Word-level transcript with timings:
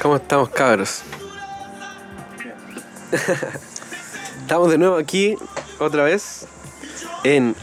¿Cómo 0.00 0.16
estamos, 0.16 0.48
cabros? 0.50 1.02
estamos 4.40 4.70
de 4.70 4.78
nuevo 4.78 4.96
aquí, 4.96 5.36
otra 5.80 6.04
vez, 6.04 6.46
en 7.24 7.56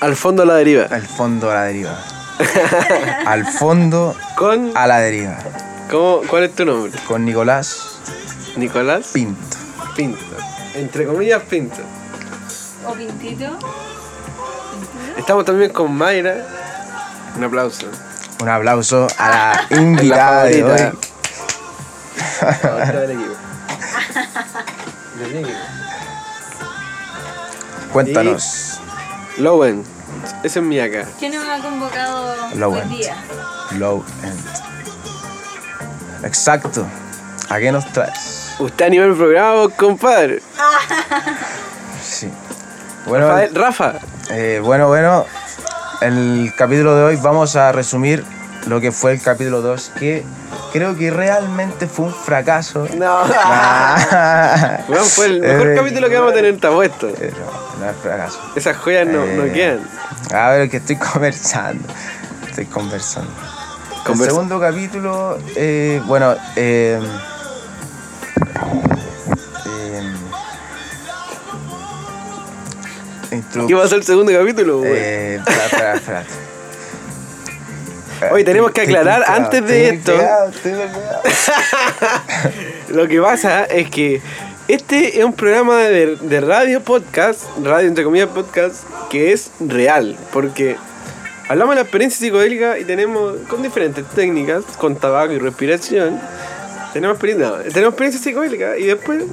Al 0.00 0.14
fondo 0.14 0.42
a 0.42 0.46
la 0.46 0.54
deriva. 0.56 0.84
Al 0.84 1.02
fondo 1.02 1.50
a 1.50 1.54
la 1.54 1.62
deriva. 1.62 1.98
Al 3.26 3.46
fondo 3.46 4.14
Con. 4.36 4.76
a 4.76 4.86
la 4.86 4.98
deriva. 4.98 5.38
¿cómo, 5.90 6.20
¿Cuál 6.28 6.44
es 6.44 6.54
tu 6.54 6.66
nombre? 6.66 6.92
Con 7.06 7.24
Nicolás 7.24 7.98
Nicolás 8.56 9.12
Pinto. 9.14 9.56
Pinto. 9.96 10.36
Entre 10.74 11.06
comillas, 11.06 11.42
Pinto. 11.44 11.80
O 12.86 12.92
pintito. 12.92 13.16
¿Pintito? 13.56 13.58
Estamos 15.16 15.46
también 15.46 15.72
con 15.72 15.94
Mayra. 15.94 16.46
Un 17.36 17.44
aplauso. 17.44 17.86
Un 18.40 18.48
aplauso 18.48 19.06
a 19.18 19.28
la 19.30 19.66
invitada 19.80 20.44
de 20.44 20.62
hoy. 20.62 20.78
favorita. 20.78 20.92
Favorita 22.60 23.00
del 23.00 23.10
equipo. 23.12 23.34
Del 25.18 25.36
equipo. 25.40 25.58
Cuéntanos. 27.92 28.80
Lowen. 29.38 29.84
Ese 30.42 30.58
es 30.60 30.64
mi 30.64 30.78
acá. 30.80 31.04
¿Quién 31.18 31.32
me 31.32 31.50
ha 31.52 31.58
convocado 31.60 32.34
Low 32.54 32.72
hoy 32.74 32.80
end. 32.80 32.90
día? 32.90 33.16
Low 33.72 34.04
end. 34.22 34.40
Exacto. 36.24 36.86
¿A 37.48 37.58
qué 37.58 37.70
nos 37.72 37.90
traes? 37.92 38.54
Usted 38.58 38.86
animó 38.86 39.04
el 39.04 39.14
programa, 39.14 39.68
compadre. 39.76 40.42
Sí. 42.02 42.30
Bueno, 43.06 43.28
Rafael- 43.28 43.54
Rafa. 43.54 43.94
eh, 44.30 44.60
bueno, 44.62 44.86
bueno. 44.88 45.26
El 46.00 46.52
capítulo 46.56 46.94
de 46.94 47.02
hoy 47.02 47.16
vamos 47.16 47.56
a 47.56 47.72
resumir 47.72 48.24
lo 48.66 48.80
que 48.80 48.90
fue 48.92 49.12
el 49.12 49.20
capítulo 49.22 49.60
2, 49.62 49.92
que 49.98 50.24
creo 50.72 50.96
que 50.96 51.10
realmente 51.10 51.86
fue 51.86 52.06
un 52.06 52.14
fracaso. 52.14 52.86
No. 52.96 53.20
Ah. 53.34 54.80
Bueno, 54.88 55.04
fue 55.04 55.26
el 55.26 55.40
mejor 55.40 55.68
Eh, 55.68 55.74
capítulo 55.76 56.08
que 56.08 56.14
vamos 56.16 56.32
a 56.32 56.34
tener, 56.34 56.54
está 56.54 56.70
puesto. 56.70 57.08
eh, 57.08 57.32
No, 57.38 57.84
no 57.84 57.90
es 57.90 57.96
fracaso. 57.96 58.40
Esas 58.54 58.76
joyas 58.76 59.06
no, 59.06 59.24
no 59.26 59.44
Eh, 59.44 59.52
quedan. 59.52 59.80
A 60.34 60.50
ver, 60.50 60.70
que 60.70 60.76
estoy 60.78 60.96
conversando. 61.12 61.86
Estoy 62.48 62.66
conversando. 62.66 63.30
Conversa. 64.04 64.24
El 64.24 64.30
segundo 64.30 64.60
capítulo, 64.60 65.38
eh, 65.56 66.00
bueno, 66.06 66.34
eh, 66.56 67.00
¿Qué 73.66 73.74
va 73.74 73.84
a 73.84 73.88
ser 73.88 73.98
el 73.98 74.04
segundo 74.04 74.32
capítulo, 74.32 74.78
güey? 74.78 74.92
eh, 74.94 75.34
espera, 75.36 75.64
espera, 75.66 75.94
espera. 75.94 76.24
Oye, 78.30 78.44
tenemos 78.44 78.70
que 78.70 78.82
aclarar 78.82 79.24
antes 79.26 79.66
de 79.66 79.88
esto. 79.90 80.12
pegado. 80.12 80.52
Lo 82.88 83.08
que 83.08 83.20
pasa 83.20 83.64
es 83.64 83.90
que 83.90 84.22
este 84.68 85.18
es 85.18 85.24
un 85.24 85.32
programa 85.32 85.82
de, 85.82 86.16
de 86.16 86.40
radio 86.40 86.80
podcast, 86.80 87.44
radio 87.62 87.88
entre 87.88 88.04
comillas 88.04 88.28
podcast, 88.30 88.84
que 89.10 89.32
es 89.32 89.50
real, 89.60 90.16
porque 90.32 90.76
hablamos 91.48 91.74
de 91.74 91.76
la 91.76 91.82
experiencia 91.82 92.18
psicodélica 92.18 92.78
y 92.78 92.84
tenemos 92.84 93.36
con 93.48 93.62
diferentes 93.62 94.04
técnicas, 94.06 94.64
con 94.78 94.96
tabaco 94.96 95.32
y 95.32 95.38
respiración, 95.38 96.18
tenemos 96.92 97.14
experiencia, 97.14 97.48
no, 97.48 97.56
tenemos 97.58 97.90
experiencia 97.90 98.20
psicodélica 98.22 98.78
y 98.78 98.84
después 98.84 99.24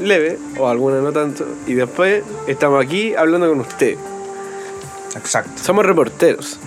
leve, 0.00 0.38
o 0.58 0.68
alguna 0.68 1.00
no 1.00 1.12
tanto, 1.12 1.46
y 1.66 1.74
después 1.74 2.22
estamos 2.46 2.82
aquí 2.82 3.14
hablando 3.14 3.48
con 3.48 3.60
usted. 3.60 3.96
Exacto. 5.16 5.62
Somos 5.62 5.84
reporteros. 5.84 6.58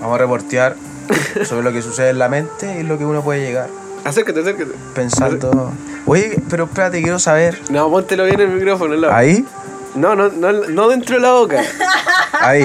Vamos 0.00 0.16
a 0.16 0.18
reportear 0.18 0.76
sobre 1.44 1.62
lo 1.64 1.72
que 1.72 1.82
sucede 1.82 2.10
en 2.10 2.18
la 2.18 2.28
mente 2.28 2.80
y 2.80 2.82
lo 2.82 2.98
que 2.98 3.04
uno 3.04 3.22
puede 3.22 3.40
llegar 3.40 3.68
Acércate, 4.04 4.40
acércate. 4.40 4.70
pensando. 4.94 5.72
Oye, 6.06 6.40
pero 6.48 6.64
espérate, 6.64 7.02
quiero 7.02 7.18
saber. 7.18 7.58
No, 7.70 7.90
póntelo 7.90 8.24
bien 8.24 8.38
el 8.40 8.48
micrófono. 8.50 8.94
Ahí, 9.10 9.44
No, 9.96 10.14
no, 10.14 10.28
no, 10.28 10.52
no 10.52 10.88
dentro 10.88 11.16
de 11.16 11.22
la 11.22 11.32
boca. 11.32 11.60
ahí. 12.40 12.64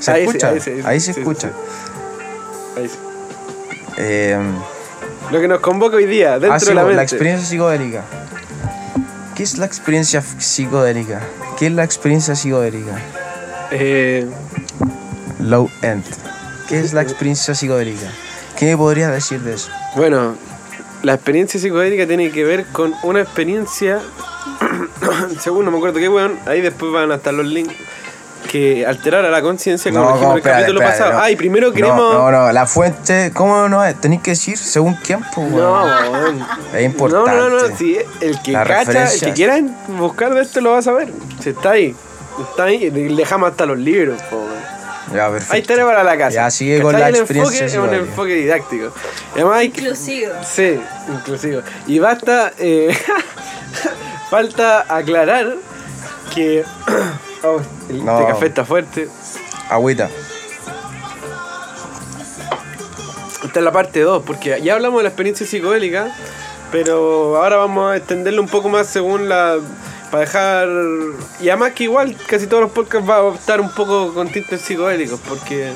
¿Se 0.00 0.10
Ahí 0.12 0.24
escucha? 0.24 0.48
ahí 0.48 0.60
sí, 0.60 0.70
ahí 0.70 0.76
sí, 0.80 0.86
ahí 0.86 1.00
se 1.00 1.12
sí, 1.12 1.20
escucha. 1.20 1.50
Ahí 2.76 2.88
sí. 2.88 2.96
Eh, 3.98 4.38
Lo 5.30 5.40
que 5.40 5.48
nos 5.48 5.60
convoca 5.60 5.96
hoy 5.96 6.06
día, 6.06 6.32
dentro 6.38 6.54
ah, 6.54 6.60
sí, 6.60 6.66
de 6.68 6.74
la 6.74 6.82
la, 6.82 6.88
mente. 6.88 7.02
experiencia 7.02 7.46
psicodélica. 7.46 8.04
¿Qué 9.34 9.42
es 9.42 9.58
la 9.58 9.66
experiencia 9.66 10.22
psicodélica? 10.22 11.20
¿Qué 11.58 11.66
es 11.66 11.72
la 11.72 11.84
experiencia 11.84 12.34
psicodélica? 12.34 12.98
Eh, 13.72 14.26
Low 15.40 15.68
end. 15.82 16.04
¿Qué 16.68 16.78
es 16.80 16.92
la 16.92 17.02
experiencia 17.02 17.54
psicodélica? 17.54 18.08
¿Qué 18.56 18.66
me 18.66 18.76
podrías 18.76 19.10
decir 19.12 19.40
de 19.40 19.54
eso? 19.54 19.70
bueno, 19.96 20.34
la 21.02 21.14
experiencia 21.14 21.58
psicodélica 21.60 22.06
tiene 22.06 22.30
que 22.30 22.44
ver 22.44 22.66
con 22.66 22.92
una 23.04 23.20
experiencia, 23.20 24.00
según 25.40 25.64
no 25.64 25.70
me 25.70 25.78
acuerdo 25.78 25.98
qué 25.98 26.08
weón, 26.08 26.38
ahí 26.46 26.60
después 26.60 26.92
van 26.92 27.10
a 27.12 27.16
estar 27.16 27.32
los 27.32 27.46
links, 27.46 27.74
que 28.50 28.84
alterara 28.86 29.30
la 29.30 29.42
conciencia, 29.42 29.90
como 29.92 30.12
dijimos 30.12 30.22
en 30.24 30.30
el 30.30 30.36
espérate, 30.38 30.60
capítulo 30.62 30.80
espérate, 30.80 31.02
pasado. 31.02 31.18
no. 31.18 31.24
Ay, 31.24 31.36
primero 31.36 31.68
No, 31.68 31.74
queremos... 31.74 32.14
No, 32.14 32.30
no, 32.30 32.52
la 32.52 32.66
fuente, 32.66 33.30
¿cómo 33.34 33.68
no 33.68 33.84
es? 33.84 34.00
Tenéis 34.00 34.22
que 34.22 34.30
decir 34.32 34.56
según 34.58 34.94
quién, 34.94 35.20
pues, 35.34 35.50
No, 35.50 35.72
weón. 35.72 36.12
weón. 36.12 36.46
Es 36.74 36.84
importante. 36.84 37.30
No, 37.30 37.48
no, 37.50 37.68
no, 37.68 37.76
sí, 37.76 37.96
el 38.20 38.40
que 38.42 38.52
Las 38.52 38.66
cacha, 38.68 39.12
el 39.12 39.20
que 39.20 39.32
quiera 39.32 39.60
buscar 39.98 40.34
de 40.34 40.42
esto 40.42 40.60
lo 40.60 40.72
va 40.72 40.78
a 40.78 40.82
saber. 40.82 41.12
Si 41.42 41.50
está 41.50 41.70
ahí, 41.72 41.94
está 42.50 42.64
ahí, 42.64 42.90
dejamos 42.90 43.50
hasta 43.50 43.66
los 43.66 43.78
libros, 43.78 44.20
po, 44.30 44.36
weón. 44.36 44.57
Ya, 45.14 45.30
perfecto. 45.30 45.54
Ahí 45.54 45.62
tarea 45.62 45.84
para 45.86 46.04
la 46.04 46.18
casa. 46.18 46.30
Ya, 46.34 46.50
sigue 46.50 46.82
con 46.82 46.92
la 46.92 47.08
el 47.08 47.16
enfoque 47.16 47.38
experiencia 47.40 47.66
es 47.66 47.76
un 47.76 47.94
enfoque 47.94 48.34
didáctico. 48.34 48.92
Además 49.34 49.64
Inclusivo. 49.64 50.32
Sí, 50.44 50.80
inclusive. 51.08 51.62
Y 51.86 51.98
basta. 51.98 52.52
eh, 52.58 52.96
falta 54.30 54.84
aclarar 54.94 55.54
que. 56.34 56.64
Oh, 57.44 57.60
el 57.88 58.04
No. 58.04 58.18
este 58.18 58.32
café 58.32 58.46
está 58.46 58.64
fuerte. 58.64 59.08
Agüita. 59.70 60.10
Esta 63.44 63.60
es 63.60 63.64
la 63.64 63.70
parte 63.72 64.00
2, 64.00 64.24
porque 64.26 64.60
ya 64.60 64.74
hablamos 64.74 64.98
de 64.98 65.02
la 65.04 65.08
experiencia 65.10 65.46
psicodélica, 65.46 66.08
pero 66.72 67.36
ahora 67.36 67.56
vamos 67.56 67.92
a 67.92 67.96
extenderlo 67.96 68.42
un 68.42 68.48
poco 68.48 68.68
más 68.68 68.88
según 68.88 69.28
la. 69.28 69.56
Para 70.10 70.20
dejar. 70.20 70.68
Y 71.40 71.48
además 71.48 71.72
que 71.72 71.84
igual 71.84 72.16
casi 72.26 72.46
todos 72.46 72.62
los 72.62 72.72
podcasts 72.72 73.08
va 73.08 73.18
a 73.18 73.34
estar 73.34 73.60
un 73.60 73.70
poco 73.74 74.14
con 74.14 74.28
tintes 74.28 74.60
psicodélicos, 74.60 75.20
porque. 75.28 75.72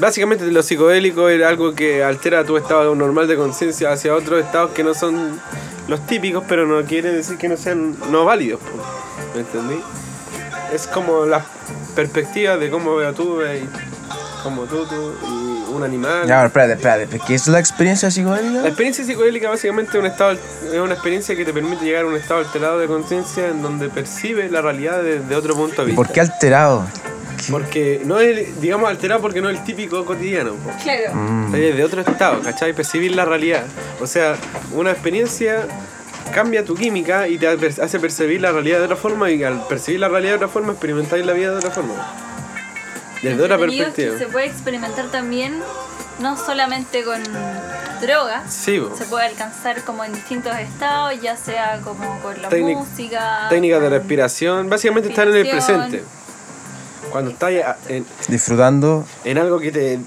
Básicamente 0.00 0.44
lo 0.46 0.62
psicodélico 0.62 1.28
es 1.28 1.42
algo 1.42 1.74
que 1.74 2.04
altera 2.04 2.44
tu 2.44 2.56
estado 2.56 2.94
normal 2.94 3.26
de 3.26 3.36
conciencia 3.36 3.90
hacia 3.90 4.14
otros 4.14 4.44
estados 4.44 4.70
que 4.70 4.84
no 4.84 4.94
son 4.94 5.40
los 5.88 6.06
típicos, 6.06 6.44
pero 6.46 6.66
no 6.66 6.86
quiere 6.86 7.10
decir 7.10 7.36
que 7.36 7.48
no 7.48 7.56
sean 7.56 7.96
no 8.10 8.24
válidos. 8.24 8.60
¿Me 9.34 9.40
entendí? 9.40 9.80
Es 10.72 10.86
como 10.86 11.24
la 11.24 11.44
perspectiva 11.96 12.56
de 12.58 12.70
cómo 12.70 12.94
veo 12.94 13.12
tú, 13.12 13.38
ve, 13.38 13.64
como 14.44 14.64
tú, 14.64 14.86
tú 14.86 15.14
y 15.26 15.47
un 15.68 15.82
animal. 15.82 16.26
Ya, 16.26 16.44
espérate, 16.44 16.72
espérate. 16.74 17.20
¿Qué 17.26 17.34
es 17.34 17.46
la 17.48 17.58
experiencia 17.58 18.10
psicodélica? 18.10 18.62
La 18.62 18.68
experiencia 18.68 19.04
psicodélica 19.04 19.48
básicamente 19.50 19.92
es, 19.92 19.98
un 19.98 20.06
estado, 20.06 20.32
es 20.32 20.78
una 20.80 20.94
experiencia 20.94 21.36
que 21.36 21.44
te 21.44 21.52
permite 21.52 21.84
llegar 21.84 22.04
a 22.04 22.06
un 22.08 22.16
estado 22.16 22.40
alterado 22.40 22.78
de 22.78 22.86
conciencia 22.86 23.48
en 23.48 23.62
donde 23.62 23.88
percibe 23.88 24.48
la 24.50 24.60
realidad 24.62 25.02
desde 25.02 25.34
otro 25.34 25.54
punto 25.54 25.82
de 25.84 25.92
¿Y 25.92 25.96
vista. 25.96 25.96
por 26.02 26.12
qué 26.12 26.20
alterado? 26.20 26.86
Porque 27.50 28.02
no 28.04 28.18
es, 28.20 28.60
digamos, 28.60 28.88
alterado 28.88 29.20
porque 29.20 29.40
no 29.40 29.48
es 29.48 29.58
el 29.58 29.64
típico 29.64 30.04
cotidiano. 30.04 30.54
po. 30.54 30.70
Claro. 30.82 31.14
Mm, 31.14 31.44
Está 31.46 31.56
desde 31.58 31.84
otro 31.84 32.00
estado, 32.02 32.40
¿cachai? 32.42 32.72
Percibir 32.72 33.14
la 33.14 33.24
realidad. 33.24 33.64
O 34.00 34.06
sea, 34.06 34.36
una 34.72 34.90
experiencia 34.90 35.66
cambia 36.34 36.64
tu 36.64 36.74
química 36.74 37.26
y 37.28 37.38
te 37.38 37.46
hace 37.48 37.98
percibir 38.00 38.40
la 38.40 38.52
realidad 38.52 38.78
de 38.78 38.84
otra 38.84 38.96
forma 38.96 39.30
y 39.30 39.42
al 39.44 39.66
percibir 39.66 40.00
la 40.00 40.08
realidad 40.08 40.32
de 40.32 40.36
otra 40.36 40.48
forma 40.48 40.72
experimentáis 40.72 41.24
la 41.24 41.32
vida 41.32 41.50
de 41.52 41.56
otra 41.56 41.70
forma. 41.70 41.94
Desde 43.22 43.42
otra 43.42 43.58
perspectiva. 43.58 44.12
que 44.12 44.18
se 44.18 44.26
puede 44.26 44.46
experimentar 44.46 45.06
también, 45.10 45.60
no 46.20 46.36
solamente 46.36 47.02
con 47.04 47.22
drogas, 48.00 48.52
Sí, 48.54 48.80
se 48.96 49.04
puede 49.06 49.26
alcanzar 49.26 49.82
como 49.84 50.04
en 50.04 50.12
distintos 50.12 50.56
estados, 50.56 51.20
ya 51.20 51.36
sea 51.36 51.80
como 51.82 52.20
con 52.20 52.40
la 52.40 52.48
Técnic- 52.48 52.76
música. 52.76 53.46
técnicas 53.50 53.80
de 53.80 53.88
respiración, 53.88 54.68
básicamente 54.68 55.08
estar 55.08 55.26
en 55.28 55.34
el 55.36 55.48
presente. 55.48 56.04
Cuando 57.10 57.30
estás 57.30 57.52
en, 57.88 58.04
disfrutando. 58.28 59.04
en 59.24 59.38
algo 59.38 59.58
que 59.58 59.72
te, 59.72 59.98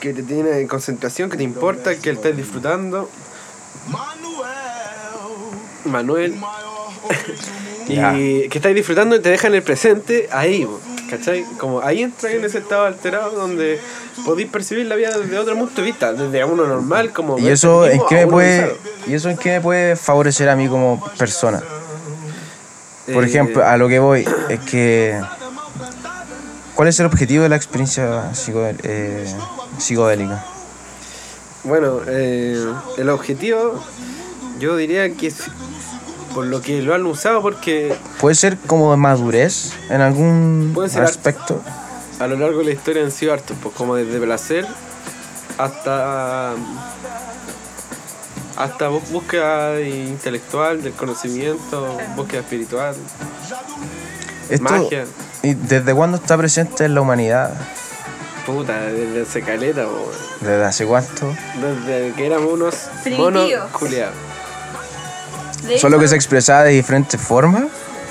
que 0.00 0.12
te 0.14 0.22
tiene 0.22 0.58
en 0.60 0.66
concentración, 0.66 1.28
que 1.30 1.36
te 1.36 1.42
importa, 1.42 1.94
que 1.96 2.10
estás 2.10 2.36
disfrutando. 2.36 3.08
Manuel. 5.84 6.34
y 7.88 7.94
Ya. 7.94 8.12
que 8.12 8.50
estáis 8.52 8.74
disfrutando 8.74 9.14
y 9.16 9.20
te 9.20 9.28
deja 9.30 9.46
en 9.46 9.54
el 9.54 9.62
presente, 9.62 10.28
ahí, 10.32 10.66
¿cachai? 11.10 11.44
Como 11.58 11.80
ahí 11.82 12.02
entras 12.02 12.32
en 12.32 12.44
ese 12.44 12.58
estado 12.58 12.84
alterado 12.84 13.30
donde 13.32 13.80
podéis 14.24 14.48
percibir 14.50 14.86
la 14.86 14.94
vida 14.96 15.16
desde 15.16 15.38
otro 15.38 15.56
punto 15.56 15.74
de 15.80 15.82
vista, 15.82 16.12
desde 16.12 16.44
uno 16.44 16.66
normal, 16.66 17.12
como... 17.12 17.38
¿Y 17.38 17.48
eso 17.48 17.86
en 17.86 18.00
qué 18.08 18.16
me 18.24 18.26
puede 18.26 18.62
bizarro. 18.62 18.76
y 19.06 19.14
eso 19.14 19.30
en 19.30 19.36
qué 19.36 19.50
me 19.52 19.60
puede 19.60 19.96
favorecer 19.96 20.48
a 20.48 20.56
mí 20.56 20.68
como 20.68 21.02
persona? 21.18 21.62
Por 23.12 23.22
Eh, 23.24 23.26
ejemplo, 23.26 23.64
a 23.64 23.76
lo 23.76 23.88
que 23.88 23.98
voy 24.00 24.24
es 24.48 24.60
que 24.60 25.20
¿cuál 26.74 26.88
es 26.88 26.98
el 27.00 27.06
objetivo 27.06 27.44
de 27.44 27.48
la 27.48 27.56
experiencia 27.56 28.30
eh, 28.82 29.26
psicodélica? 29.78 30.44
Bueno, 31.64 32.00
eh, 32.06 32.64
el 32.98 33.08
objetivo, 33.10 33.82
yo 34.58 34.76
diría 34.76 35.12
que 35.14 35.28
es 35.28 35.36
por 36.36 36.44
lo 36.44 36.60
que 36.60 36.82
lo 36.82 36.94
han 36.94 37.06
usado, 37.06 37.40
porque 37.40 37.96
Puede 38.20 38.34
ser 38.34 38.58
como 38.58 38.90
de 38.90 38.98
madurez 38.98 39.72
en 39.88 40.02
algún 40.02 40.72
Puede 40.74 40.90
ser 40.90 41.02
aspecto. 41.02 41.62
a 42.20 42.26
lo 42.26 42.36
largo 42.36 42.58
de 42.58 42.66
la 42.66 42.70
historia 42.72 43.02
han 43.02 43.10
sido 43.10 43.32
hartos, 43.32 43.56
pues 43.62 43.74
como 43.74 43.94
desde 43.94 44.20
placer 44.20 44.66
hasta 45.56 46.52
hasta 48.56 48.90
bú- 48.90 49.00
búsqueda 49.10 49.80
intelectual 49.80 50.82
del 50.82 50.92
conocimiento, 50.92 51.96
búsqueda 52.16 52.40
espiritual, 52.40 52.94
Esto, 54.50 54.62
magia. 54.64 55.06
¿Y 55.42 55.54
desde 55.54 55.94
cuándo 55.94 56.18
está 56.18 56.36
presente 56.36 56.84
en 56.84 56.94
la 56.94 57.00
humanidad? 57.00 57.54
Puta, 58.44 58.78
desde 58.82 59.22
ese 59.22 59.40
caleta, 59.42 59.84
po. 59.86 60.10
¿Desde 60.40 60.64
hace 60.66 60.84
cuánto? 60.84 61.34
desde 61.60 62.12
que 62.12 62.26
éramos 62.26 62.52
unos 62.52 62.74
monos 63.16 63.50
culiados. 63.72 64.14
De 65.62 65.78
¿Solo 65.78 65.96
hecho, 65.96 66.02
que 66.02 66.08
se 66.08 66.16
expresaba 66.16 66.64
de 66.64 66.72
diferentes 66.72 67.20
formas? 67.20 67.64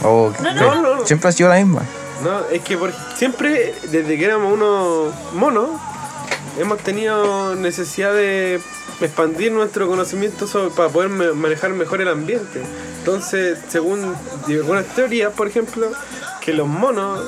¿O 0.04 0.32
No, 0.42 0.54
no, 0.54 0.76
no, 0.82 0.96
no. 0.98 1.06
siempre 1.06 1.30
ha 1.30 1.32
sido 1.32 1.50
la 1.50 1.56
misma? 1.56 1.82
No, 2.24 2.40
es 2.52 2.62
que 2.62 2.78
por, 2.78 2.94
siempre, 3.16 3.76
desde 3.92 4.18
que 4.18 4.26
éramos 4.26 4.54
unos 4.54 5.14
monos, 5.34 5.70
hemos 6.60 6.80
tenido 6.80 7.56
necesidad 7.56 8.14
de 8.14 8.60
expandir 9.02 9.52
nuestro 9.52 9.88
conocimiento 9.88 10.48
sobre- 10.48 10.70
para 10.72 10.90
poder 10.90 11.10
me- 11.10 11.34
manejar 11.34 11.72
mejor 11.72 12.02
el 12.02 12.08
ambiente. 12.08 12.62
Entonces, 13.00 13.60
según 13.70 14.16
algunas 14.48 14.86
teorías, 14.88 15.32
por 15.34 15.48
ejemplo, 15.48 15.92
que 16.42 16.54
los 16.54 16.68
monos, 16.68 17.20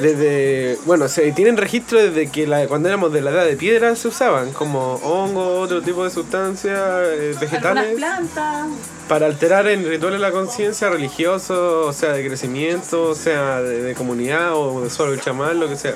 desde, 0.00 0.78
bueno, 0.86 1.08
se 1.08 1.30
tienen 1.32 1.56
registro 1.56 2.00
desde 2.02 2.28
que 2.30 2.46
la- 2.46 2.66
cuando 2.66 2.88
éramos 2.88 3.12
de 3.12 3.20
la 3.20 3.30
edad 3.30 3.44
de 3.44 3.56
piedra 3.56 3.94
se 3.96 4.08
usaban, 4.08 4.52
como 4.52 4.94
hongos, 4.96 5.64
otro 5.64 5.82
tipo 5.82 6.02
de 6.04 6.10
sustancias, 6.10 6.78
eh, 7.12 7.34
vegetales 7.40 7.94
plantas. 7.96 8.66
para 9.08 9.26
alterar 9.26 9.68
en 9.68 9.88
rituales 9.88 10.20
la 10.20 10.30
conciencia 10.32 10.88
religioso, 10.90 11.86
o 11.86 11.92
sea, 11.92 12.12
de 12.12 12.26
crecimiento, 12.26 13.04
o 13.10 13.14
sea, 13.14 13.60
de, 13.62 13.82
de 13.82 13.94
comunidad 13.94 14.54
o 14.54 14.82
de 14.82 14.90
solo 14.90 15.12
el 15.12 15.20
chamán, 15.20 15.60
lo 15.60 15.68
que 15.68 15.76
sea. 15.76 15.94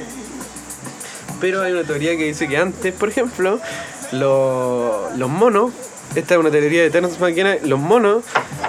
Pero 1.41 1.63
hay 1.63 1.73
una 1.73 1.85
teoría 1.85 2.17
que 2.17 2.25
dice 2.25 2.49
que 2.49 2.57
antes, 2.57 2.93
por 2.95 3.09
ejemplo, 3.09 3.61
lo- 4.13 5.09
los 5.17 5.29
monos, 5.31 5.73
esta 6.15 6.35
es 6.35 6.41
una 6.41 6.51
teoría 6.51 6.83
de 6.83 6.91
Terence 6.91 7.19
McKenna, 7.21 7.57
los 7.65 7.79
monos 7.79 8.25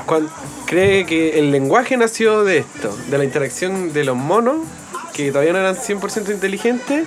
cuan- 0.05 0.29
cree 0.65 1.05
que 1.05 1.39
el 1.39 1.51
lenguaje 1.51 1.97
nació 1.97 2.43
de 2.43 2.59
esto, 2.59 2.95
de 3.09 3.17
la 3.17 3.23
interacción 3.23 3.91
de 3.93 4.03
los 4.03 4.15
monos, 4.15 4.57
que 5.25 5.31
todavía 5.31 5.54
no 5.54 5.60
eran 5.60 5.75
100% 5.75 6.30
inteligentes, 6.31 7.06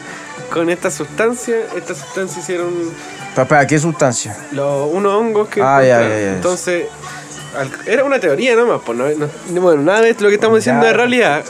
con 0.52 0.68
esta 0.70 0.90
sustancia. 0.90 1.56
Esta 1.76 1.94
sustancia 1.94 2.40
hicieron 2.40 2.72
Papá, 3.34 3.66
¿qué 3.66 3.78
sustancia? 3.78 4.36
los 4.52 4.90
unos 4.92 5.14
hongos 5.14 5.48
que 5.48 5.62
Ah, 5.62 5.80
ya, 5.82 6.00
ya, 6.02 6.08
ya. 6.08 6.32
entonces 6.34 6.86
al- 7.56 7.70
era 7.86 8.04
una 8.04 8.18
teoría 8.20 8.54
nomás 8.56 8.80
pues 8.84 8.96
no, 8.98 9.08
no- 9.08 9.60
bueno 9.62 9.82
nada 9.82 10.02
de 10.02 10.14
lo 10.18 10.28
que 10.28 10.34
estamos 10.34 10.58
diciendo 10.58 10.86
es 10.86 10.94
realidad 10.94 11.42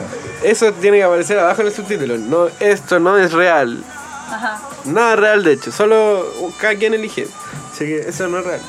eso 0.43 0.71
tiene 0.73 0.97
que 0.97 1.03
aparecer 1.03 1.39
abajo 1.39 1.61
en 1.61 1.67
el 1.67 1.73
subtítulo 1.73 2.17
no 2.17 2.47
esto 2.61 2.99
no 2.99 3.17
es 3.17 3.31
real 3.33 3.83
Ajá. 4.29 4.61
nada 4.85 5.15
real 5.17 5.43
de 5.43 5.53
hecho 5.53 5.71
solo 5.73 6.25
cada 6.59 6.75
quien 6.75 6.93
elige 6.93 7.27
así 7.73 7.85
que 7.85 7.99
eso 8.07 8.27
no 8.29 8.39
es 8.39 8.45
real 8.45 8.61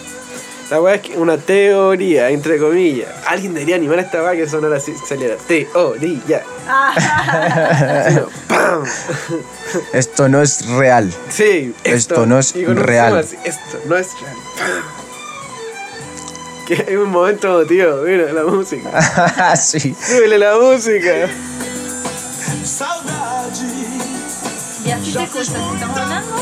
la 0.70 0.81
weá 0.81 0.94
es 0.96 1.02
que 1.02 1.17
una 1.19 1.37
teoría 1.38 2.31
entre 2.31 2.58
comillas 2.58 3.11
alguien 3.29 3.55
debería 3.55 3.76
animar 3.76 3.99
a 4.00 4.02
esta 4.02 4.23
weá 4.23 4.32
que 4.35 4.49
sonara 4.49 4.76
así 4.76 4.93
saliera 5.08 5.37
teoría 5.37 6.43
Esto 9.93 10.28
no 10.28 10.43
es 10.43 10.66
real. 10.66 11.12
Sí, 11.28 11.75
Esto 11.84 12.26
no 12.26 12.38
es 12.38 12.55
real. 12.55 13.19
así, 13.19 13.37
esto 13.44 13.78
no 13.87 13.96
es 13.96 14.08
real. 14.20 14.37
Que 16.66 16.75
es 16.75 16.96
un 16.96 17.11
momento 17.11 17.61
emotivo, 17.61 17.96
mira 18.06 18.32
la 18.32 18.44
música. 18.44 19.55
sí. 19.56 19.94
Súbele 20.00 20.38
la 20.38 20.56
música. 20.56 21.28
Saudade, 22.64 23.50
y 24.87 24.90
así 24.90 25.12
te 25.12 25.22
escuchas. 25.25 25.49
Estamos 25.50 25.99
hablando. 25.99 26.37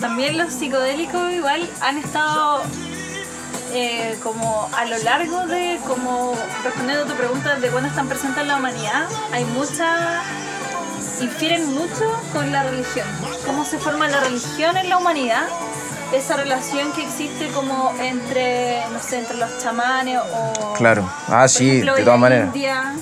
También 0.00 0.38
los 0.38 0.52
psicodélicos 0.52 1.32
igual 1.32 1.68
han 1.80 1.98
estado 1.98 2.62
eh, 3.72 4.18
como 4.22 4.68
a 4.76 4.84
lo 4.84 4.98
largo 4.98 5.46
de, 5.46 5.78
como 5.86 6.34
respondiendo 6.64 7.04
a 7.04 7.06
tu 7.06 7.14
pregunta 7.14 7.56
de 7.56 7.68
cuándo 7.68 7.88
están 7.88 8.08
presentes 8.08 8.42
en 8.42 8.48
la 8.48 8.56
humanidad, 8.56 9.08
hay 9.32 9.44
mucha, 9.44 10.22
infieren 11.20 11.74
mucho 11.74 12.20
con 12.32 12.50
la 12.52 12.62
religión. 12.64 13.06
Cómo 13.46 13.64
se 13.64 13.78
forma 13.78 14.08
la 14.08 14.20
religión 14.20 14.76
en 14.76 14.88
la 14.88 14.98
humanidad, 14.98 15.46
esa 16.12 16.36
relación 16.36 16.92
que 16.92 17.02
existe 17.02 17.48
como 17.48 17.92
entre, 18.00 18.82
no 18.92 19.00
sé, 19.00 19.18
entre 19.18 19.36
los 19.36 19.58
chamanes 19.62 20.18
o... 20.18 20.72
Claro. 20.74 21.08
Ah, 21.28 21.46
sí, 21.46 21.68
ejemplo, 21.68 21.94
de 21.96 22.04
todas 22.04 22.18
maneras. 22.20 22.46
India, 22.46 22.94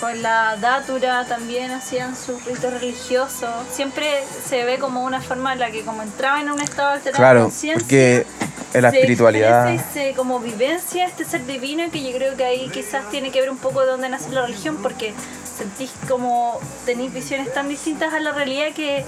con 0.00 0.22
la 0.22 0.56
datura 0.56 1.24
también 1.26 1.70
hacían 1.70 2.16
sus 2.16 2.44
ritos 2.44 2.72
religiosos. 2.72 3.50
Siempre 3.72 4.06
se 4.48 4.64
ve 4.64 4.78
como 4.78 5.04
una 5.04 5.20
forma 5.20 5.52
en 5.52 5.60
la 5.60 5.70
que 5.70 5.82
como 5.82 6.02
entraba 6.02 6.40
en 6.40 6.50
un 6.50 6.60
estado 6.60 6.90
alterado 6.90 7.12
de 7.12 7.18
Claro, 7.18 7.42
conciencia. 7.44 7.74
porque 7.80 8.26
en 8.74 8.82
la 8.82 8.90
se 8.90 8.96
espiritualidad. 8.98 9.72
y 9.72 9.78
se 9.92 10.12
como 10.14 10.40
vivencia 10.40 11.06
este 11.06 11.24
ser 11.24 11.46
divino 11.46 11.84
que 11.92 12.02
yo 12.02 12.16
creo 12.16 12.36
que 12.36 12.44
ahí 12.44 12.68
quizás 12.70 13.08
tiene 13.10 13.30
que 13.30 13.40
ver 13.40 13.50
un 13.50 13.58
poco 13.58 13.80
de 13.82 13.86
dónde 13.86 14.08
nace 14.08 14.30
la 14.30 14.42
religión 14.42 14.78
porque 14.82 15.14
sentís 15.56 15.92
como 16.08 16.58
tenéis 16.84 17.12
visiones 17.12 17.52
tan 17.54 17.68
distintas 17.68 18.12
a 18.12 18.18
la 18.20 18.32
realidad 18.32 18.72
que 18.74 19.04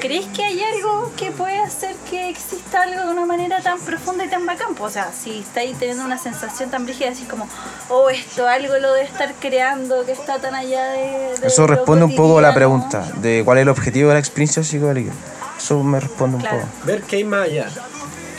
creéis 0.00 0.26
que 0.28 0.44
hay 0.44 0.60
algo 0.62 1.12
que 1.16 1.30
puede 1.32 1.58
hacer 1.58 1.94
que 2.10 2.28
exista 2.28 2.82
algo 2.82 3.02
de 3.06 3.08
una 3.12 3.26
manera 3.26 3.60
tan 3.60 3.78
profunda 3.80 4.24
y 4.24 4.28
tan 4.28 4.46
bacán. 4.46 4.74
Pues, 4.74 4.90
O 4.90 4.92
sea, 4.92 5.10
si 5.12 5.40
estáis 5.40 5.78
teniendo 5.78 6.04
una 6.04 6.18
sensación 6.18 6.70
tan 6.70 6.84
brígida, 6.84 7.10
así 7.10 7.24
como, 7.24 7.48
oh, 7.88 8.08
esto 8.10 8.46
algo 8.48 8.76
lo 8.78 8.92
debe 8.92 9.06
estar 9.06 9.32
creando, 9.40 10.04
que 10.04 10.12
está 10.12 10.38
tan 10.38 10.54
allá 10.54 10.84
de... 10.92 11.34
de 11.40 11.46
Eso 11.46 11.62
lo 11.62 11.68
responde 11.68 12.04
un 12.04 12.14
poco 12.14 12.38
a 12.38 12.42
la 12.42 12.54
pregunta 12.54 13.10
de 13.16 13.42
cuál 13.44 13.58
es 13.58 13.62
el 13.62 13.68
objetivo 13.68 14.08
de 14.08 14.14
la 14.14 14.20
experiencia 14.20 14.62
psicodélica. 14.62 15.12
Eso 15.58 15.82
me 15.82 15.98
responde 16.00 16.36
un 16.36 16.42
Claro. 16.42 16.58
poco. 16.60 16.68
Ver 16.84 17.02
qué 17.02 17.16
hay 17.16 17.24
más 17.24 17.46
allá. 17.46 17.68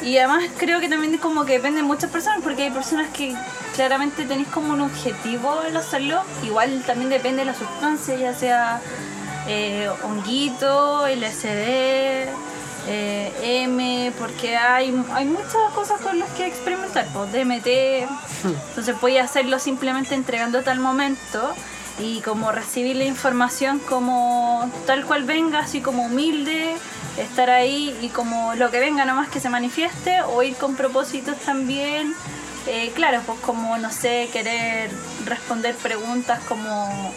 Y 0.04 0.18
además 0.20 0.44
creo 0.58 0.80
que 0.80 0.88
también 0.88 1.16
es 1.16 1.20
como 1.20 1.44
que 1.46 1.54
depende 1.54 1.82
de 1.82 1.88
muchas 1.88 2.10
personas, 2.12 2.40
porque 2.44 2.64
hay 2.64 2.72
personas 2.72 3.08
que 3.12 3.36
claramente 3.76 4.26
tenéis 4.26 4.48
como 4.50 4.74
un 4.74 4.82
objetivo 4.82 5.60
al 5.60 5.76
hacerlo. 5.76 6.22
Igual 6.44 6.84
también 6.86 7.10
depende 7.10 7.40
de 7.40 7.46
la 7.46 7.56
sustancia, 7.56 8.16
ya 8.16 8.34
sea 8.34 8.80
eh, 9.48 9.90
honguito, 10.04 11.08
LSD, 11.08 12.30
eh, 12.90 13.64
M, 13.64 14.12
porque 14.18 14.56
hay, 14.56 14.94
hay 15.14 15.26
muchas 15.26 15.72
cosas 15.76 16.00
con 16.02 16.20
las 16.20 16.30
que 16.32 16.48
experimentar. 16.48 17.08
Pues 17.14 17.32
DMT, 17.32 17.68
entonces 18.68 18.96
puedes 19.00 19.24
hacerlo 19.24 19.60
simplemente 19.60 20.16
entregándote 20.16 20.70
al 20.70 20.80
momento 20.80 21.54
y 22.00 22.22
como 22.22 22.52
recibir 22.52 22.96
la 22.96 23.06
información 23.06 23.80
como 23.80 24.70
tal 24.86 25.06
cual 25.06 25.24
venga, 25.24 25.60
así 25.60 25.82
como 25.82 26.06
humilde, 26.06 26.76
estar 27.18 27.50
ahí 27.50 27.98
y 28.02 28.10
como 28.10 28.54
lo 28.56 28.70
que 28.70 28.80
venga 28.80 29.06
nomás 29.06 29.30
que 29.30 29.40
se 29.40 29.50
manifieste 29.50 30.22
o 30.22 30.44
ir 30.44 30.56
con 30.56 30.76
propósitos 30.76 31.38
también. 31.38 32.14
Eh, 32.68 32.92
claro, 32.94 33.22
pues 33.26 33.40
como, 33.40 33.78
no 33.78 33.92
sé, 33.92 34.30
querer 34.32 34.92
responder 35.26 35.74
preguntas 35.76 36.42
como 36.48 37.14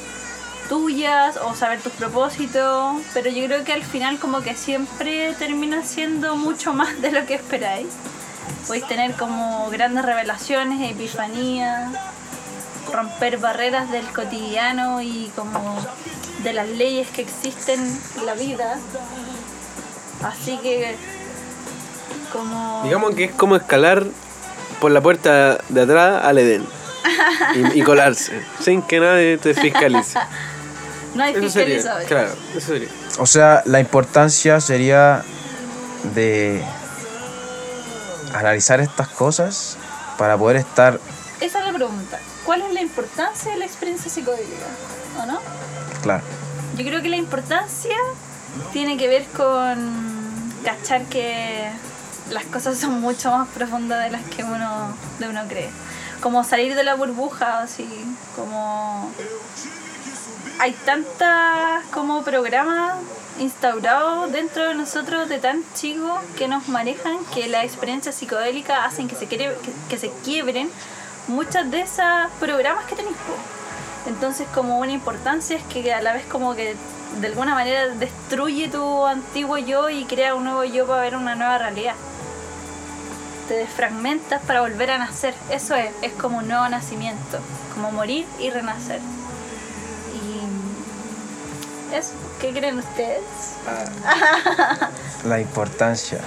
tuyas 0.70 1.36
o 1.36 1.52
saber 1.56 1.80
tus 1.80 1.92
propósitos, 1.94 3.02
pero 3.12 3.28
yo 3.28 3.44
creo 3.46 3.64
que 3.64 3.72
al 3.72 3.82
final 3.82 4.20
como 4.20 4.40
que 4.40 4.54
siempre 4.54 5.34
termina 5.34 5.82
siendo 5.82 6.36
mucho 6.36 6.72
más 6.80 7.02
de 7.02 7.10
lo 7.10 7.26
que 7.26 7.34
esperáis. 7.34 7.88
Podéis 8.68 8.86
tener 8.86 9.14
como 9.14 9.68
grandes 9.70 10.04
revelaciones, 10.04 10.88
epifanías, 10.88 11.90
romper 12.92 13.38
barreras 13.38 13.90
del 13.90 14.06
cotidiano 14.12 15.02
y 15.02 15.32
como 15.34 15.76
de 16.44 16.52
las 16.52 16.68
leyes 16.68 17.08
que 17.10 17.22
existen 17.22 17.80
en 18.16 18.26
la 18.26 18.34
vida. 18.34 18.78
Así 20.22 20.56
que 20.58 20.96
como 22.32 22.82
Digamos 22.84 23.16
que 23.16 23.24
es 23.24 23.32
como 23.32 23.56
escalar 23.56 24.06
por 24.80 24.92
la 24.92 25.00
puerta 25.00 25.58
de 25.68 25.82
atrás 25.82 26.24
al 26.24 26.38
Edén. 26.38 26.64
Y, 27.56 27.80
y 27.80 27.82
colarse, 27.82 28.40
sin 28.60 28.82
que 28.82 29.00
nadie 29.00 29.36
te 29.36 29.52
fiscalice. 29.52 30.16
no 31.14 31.22
hay 31.22 31.34
Eso 31.34 31.50
sería, 31.50 31.82
claro, 32.06 32.30
eso 32.56 32.66
sería. 32.66 32.88
O 33.18 33.26
sea, 33.26 33.62
la 33.66 33.80
importancia 33.80 34.60
sería 34.60 35.22
de 36.14 36.62
analizar 38.34 38.80
estas 38.80 39.08
cosas 39.08 39.76
para 40.18 40.36
poder 40.36 40.56
estar, 40.56 41.00
Esa 41.40 41.60
es 41.60 41.66
la 41.66 41.72
pregunta. 41.72 42.18
¿Cuál 42.44 42.62
es 42.62 42.72
la 42.72 42.80
importancia 42.80 43.52
de 43.52 43.58
la 43.58 43.64
experiencia 43.64 44.10
psicodélica? 44.10 44.66
¿O 45.22 45.26
no? 45.26 45.40
claro, 46.02 46.22
Yo 46.76 46.84
creo 46.84 47.02
que 47.02 47.08
la 47.08 47.16
importancia 47.16 47.96
tiene 48.72 48.96
que 48.96 49.08
ver 49.08 49.24
con 49.36 50.52
cachar 50.64 51.04
que 51.06 51.70
las 52.30 52.44
cosas 52.44 52.78
son 52.78 53.00
mucho 53.00 53.30
más 53.30 53.48
profundas 53.48 54.04
de 54.04 54.10
las 54.10 54.22
que 54.24 54.44
uno, 54.44 54.94
de 55.18 55.28
uno 55.28 55.42
cree. 55.48 55.70
Como 56.20 56.44
salir 56.44 56.74
de 56.74 56.84
la 56.84 56.94
burbuja, 56.94 57.62
así, 57.62 57.88
como 58.36 59.10
hay 60.60 60.72
tantas 60.84 61.84
como 61.86 62.22
programas 62.22 62.98
instaurados 63.38 64.30
dentro 64.30 64.68
de 64.68 64.74
nosotros 64.74 65.26
de 65.30 65.38
tan 65.38 65.62
chicos 65.74 66.20
que 66.36 66.48
nos 66.48 66.68
manejan 66.68 67.16
que 67.32 67.48
las 67.48 67.64
experiencias 67.64 68.14
psicodélicas 68.14 68.78
hacen 68.84 69.08
que 69.08 69.16
se, 69.16 69.26
quiebre- 69.26 69.56
que, 69.88 69.96
se 69.98 70.10
quiebren 70.22 70.70
muchas 71.28 71.70
de 71.70 71.80
esos 71.80 72.04
programas 72.38 72.84
que 72.84 72.94
tenéis. 72.94 73.16
Entonces 74.06 74.46
como 74.54 74.78
una 74.78 74.92
importancia 74.92 75.56
es 75.56 75.62
que 75.64 75.94
a 75.94 76.02
la 76.02 76.12
vez 76.12 76.26
como 76.26 76.54
que 76.54 76.76
de 77.20 77.26
alguna 77.26 77.54
manera 77.54 77.88
destruye 77.88 78.68
tu 78.68 79.06
antiguo 79.06 79.56
yo 79.56 79.88
y 79.88 80.04
crea 80.04 80.34
un 80.34 80.44
nuevo 80.44 80.64
yo 80.64 80.86
para 80.86 81.00
ver 81.00 81.16
una 81.16 81.36
nueva 81.36 81.56
realidad. 81.56 81.94
Te 83.48 83.54
desfragmentas 83.54 84.42
para 84.42 84.60
volver 84.60 84.90
a 84.90 84.98
nacer. 84.98 85.34
Eso 85.50 85.74
es, 85.74 85.90
es 86.02 86.12
como 86.12 86.38
un 86.38 86.48
nuevo 86.48 86.68
nacimiento, 86.68 87.38
como 87.74 87.90
morir 87.92 88.26
y 88.38 88.50
renacer. 88.50 89.00
Eso, 91.94 92.12
¿qué 92.40 92.50
creen 92.52 92.78
ustedes? 92.78 93.20
La 95.26 95.40
importancia. 95.40 96.18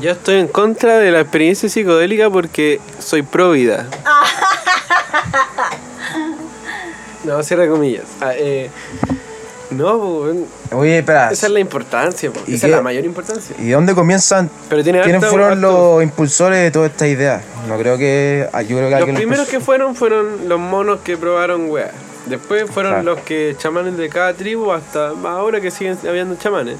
Yo 0.00 0.10
estoy 0.12 0.36
en 0.40 0.48
contra 0.48 0.98
de 0.98 1.10
la 1.10 1.20
experiencia 1.20 1.68
psicodélica 1.68 2.28
porque 2.30 2.80
soy 2.98 3.22
pro 3.22 3.50
vida. 3.52 3.86
No, 7.24 7.42
cierra 7.42 7.66
comillas. 7.66 8.04
Ah, 8.20 8.32
eh, 8.36 8.70
no. 9.70 10.26
Oye, 10.72 10.98
espera. 10.98 11.30
esa 11.32 11.46
es 11.46 11.52
la 11.52 11.58
importancia, 11.58 12.30
po. 12.30 12.38
¿Y 12.46 12.54
esa 12.54 12.66
qué? 12.68 12.72
es 12.72 12.76
la 12.76 12.82
mayor 12.82 13.04
importancia. 13.04 13.56
¿Y 13.58 13.68
dónde 13.70 13.96
comienzan? 13.96 14.48
Pero 14.68 14.84
tiene 14.84 15.00
¿Quiénes 15.02 15.20
harto- 15.24 15.30
fueron 15.32 15.52
harto- 15.58 15.94
los 15.96 16.02
impulsores 16.04 16.60
de 16.62 16.70
toda 16.70 16.86
esta 16.86 17.08
idea? 17.08 17.42
No 17.66 17.76
creo 17.78 17.98
que. 17.98 18.48
ah, 18.52 18.62
Yo 18.62 18.76
creo 18.76 18.88
que 18.90 19.00
Los 19.06 19.16
primeros 19.16 19.48
que 19.48 19.58
fueron 19.58 19.96
fueron 19.96 20.48
los 20.48 20.60
monos 20.60 21.00
que 21.00 21.16
probaron 21.16 21.68
weá. 21.68 21.90
Después 22.26 22.68
fueron 22.70 22.92
Claro. 22.92 23.14
los 23.14 23.20
que 23.20 23.54
chamanes 23.58 23.96
de 23.96 24.08
cada 24.08 24.34
tribu 24.34 24.72
hasta 24.72 25.08
ahora 25.24 25.60
que 25.60 25.70
siguen 25.70 25.96
habiendo 26.08 26.34
chamanes. 26.36 26.76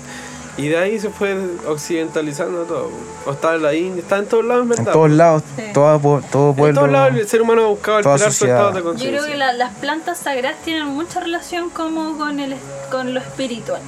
Y 0.59 0.69
de 0.69 0.79
ahí 0.79 0.99
se 0.99 1.11
fue 1.11 1.37
occidentalizando 1.69 2.63
todo. 2.63 2.91
O 3.27 3.33
estaba 3.33 3.57
en 3.57 3.63
la 3.63 3.75
India, 3.75 4.03
está 4.03 4.17
en 4.19 4.27
todos 4.27 4.45
lados 4.45 4.67
en 4.79 4.85
todos 4.87 5.11
lados, 5.11 5.43
Sí. 5.57 5.63
todo, 5.75 6.23
todo 6.33 6.51
En 6.51 6.57
pueblo. 6.57 6.81
todos 6.81 6.91
lados 6.93 7.15
el 7.15 7.29
ser 7.29 7.43
humano 7.43 7.65
ha 7.65 7.69
buscado 7.69 7.99
alterar 7.99 8.33
su 8.33 8.47
estado 8.47 8.73
de 8.73 8.79
Yo 8.79 8.85
conciencia. 8.85 9.19
creo 9.21 9.31
que 9.33 9.37
la- 9.39 9.53
las 9.53 9.75
plantas 9.75 10.19
sagradas 10.19 10.61
tienen 10.65 10.87
mucha 10.89 11.21
relación 11.21 11.69
como 11.71 12.17
con, 12.17 12.41
el, 12.41 12.57
con 12.91 13.13
lo 13.13 13.21
espiritual. 13.21 13.83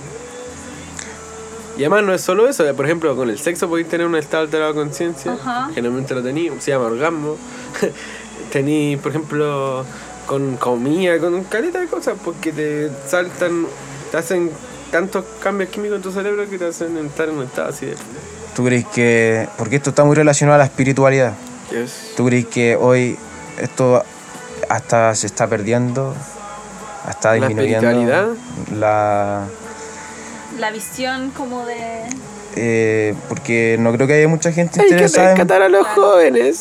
Y 1.79 1.83
además 1.83 2.03
no 2.05 2.13
es 2.13 2.21
solo 2.21 2.49
eso, 2.49 2.65
por 2.75 2.85
ejemplo, 2.85 3.15
con 3.17 3.31
el 3.31 3.39
sexo 3.39 3.69
podéis 3.69 3.89
tener 3.89 4.07
un 4.07 4.17
estado 4.17 4.43
alterado 4.43 4.73
de 4.75 4.79
conciencia, 4.81 5.33
Ajá. 5.35 5.71
generalmente 5.75 6.15
lo 6.15 6.23
tenéis, 6.23 6.53
se 6.59 6.73
llama 6.73 6.87
orgasmo. 6.87 7.37
tenéis, 8.53 8.99
por 8.99 9.11
ejemplo, 9.13 9.85
con 10.29 10.57
comida, 10.59 11.19
con 11.19 11.43
caleta 11.45 11.81
de 11.81 11.87
cosas, 11.89 12.15
porque 12.23 12.53
te 12.53 12.91
saltan, 13.09 13.67
te 14.13 14.17
hacen 14.19 14.51
tantos 14.93 15.25
cambios 15.43 15.71
químicos 15.71 15.97
en 15.97 16.03
tu 16.03 16.13
cerebro 16.13 16.49
que 16.49 16.59
te 16.59 16.67
hacen 16.67 16.97
entrar 16.99 17.31
en 17.31 17.39
un 17.39 17.45
estado 17.45 17.71
así 17.71 17.87
de... 17.87 17.97
¿Tú 18.55 18.65
crees 18.65 18.87
que.? 18.87 19.49
Porque 19.57 19.77
esto 19.77 19.91
está 19.91 20.05
muy 20.05 20.15
relacionado 20.15 20.57
a 20.57 20.59
la 20.59 20.65
espiritualidad. 20.65 21.33
Yes. 21.71 22.13
¿Tú 22.17 22.27
crees 22.27 22.47
que 22.47 22.77
hoy 22.77 23.17
esto 23.59 24.05
hasta 24.69 25.15
se 25.15 25.27
está 25.29 25.47
perdiendo? 25.47 26.15
Está 27.09 27.31
¿La 27.37 27.47
disminuyendo. 27.47 27.89
espiritualidad? 27.89 28.29
La. 28.77 29.47
La 30.59 30.71
visión 30.73 31.31
como 31.31 31.65
de... 31.67 32.03
eh, 32.57 33.15
porque 33.29 33.77
no 33.79 33.93
creo 33.93 34.07
que 34.07 34.15
haya 34.15 34.29
mucha 34.29 34.51
gente 34.53 34.81
Hay 34.81 34.89
que 34.89 34.95
interesada 34.95 35.31
en. 35.31 35.37
rescatar 35.37 35.63
a 35.63 35.69
los 35.69 35.87
jóvenes. 35.87 36.61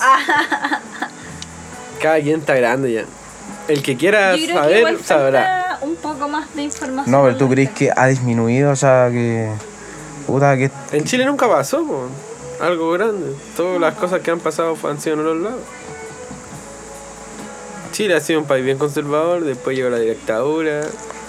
Cada 2.02 2.20
quien 2.22 2.40
está 2.42 2.54
grande 2.56 2.94
ya. 2.94 3.06
El 3.68 3.84
que 3.84 3.98
quiera 3.98 4.36
Yo 4.36 4.46
creo 4.46 4.56
que 4.56 4.62
saber, 4.62 4.78
igual 4.78 5.00
sabrá. 5.04 5.80
un 5.82 5.96
poco 5.96 6.30
más 6.30 6.54
de 6.56 6.64
información. 6.64 7.12
No, 7.12 7.24
pero 7.24 7.38
tú 7.38 7.50
crees 7.50 7.70
que 7.72 7.92
ha 7.96 8.08
disminuido, 8.08 8.72
o 8.72 8.76
sea, 8.76 9.10
que. 9.12 9.50
Puta, 10.26 10.56
que. 10.58 10.72
En 10.92 11.04
Chile 11.04 11.26
nunca 11.26 11.48
pasó, 11.48 11.86
po. 11.86 12.08
algo 12.62 12.92
grande. 12.92 13.34
Todas 13.56 13.80
las 13.80 13.96
cosas 13.96 14.22
que 14.22 14.32
han 14.32 14.40
pasado 14.40 14.78
han 14.90 15.00
sido 15.02 15.18
en 15.18 15.24
los 15.24 15.38
lados. 15.38 15.62
Chile 17.92 18.16
ha 18.16 18.20
sido 18.20 18.40
un 18.40 18.46
país 18.46 18.64
bien 18.64 18.78
conservador, 18.78 19.44
después 19.44 19.76
llegó 19.76 19.90
la 19.90 19.98
dictadura. 19.98 20.82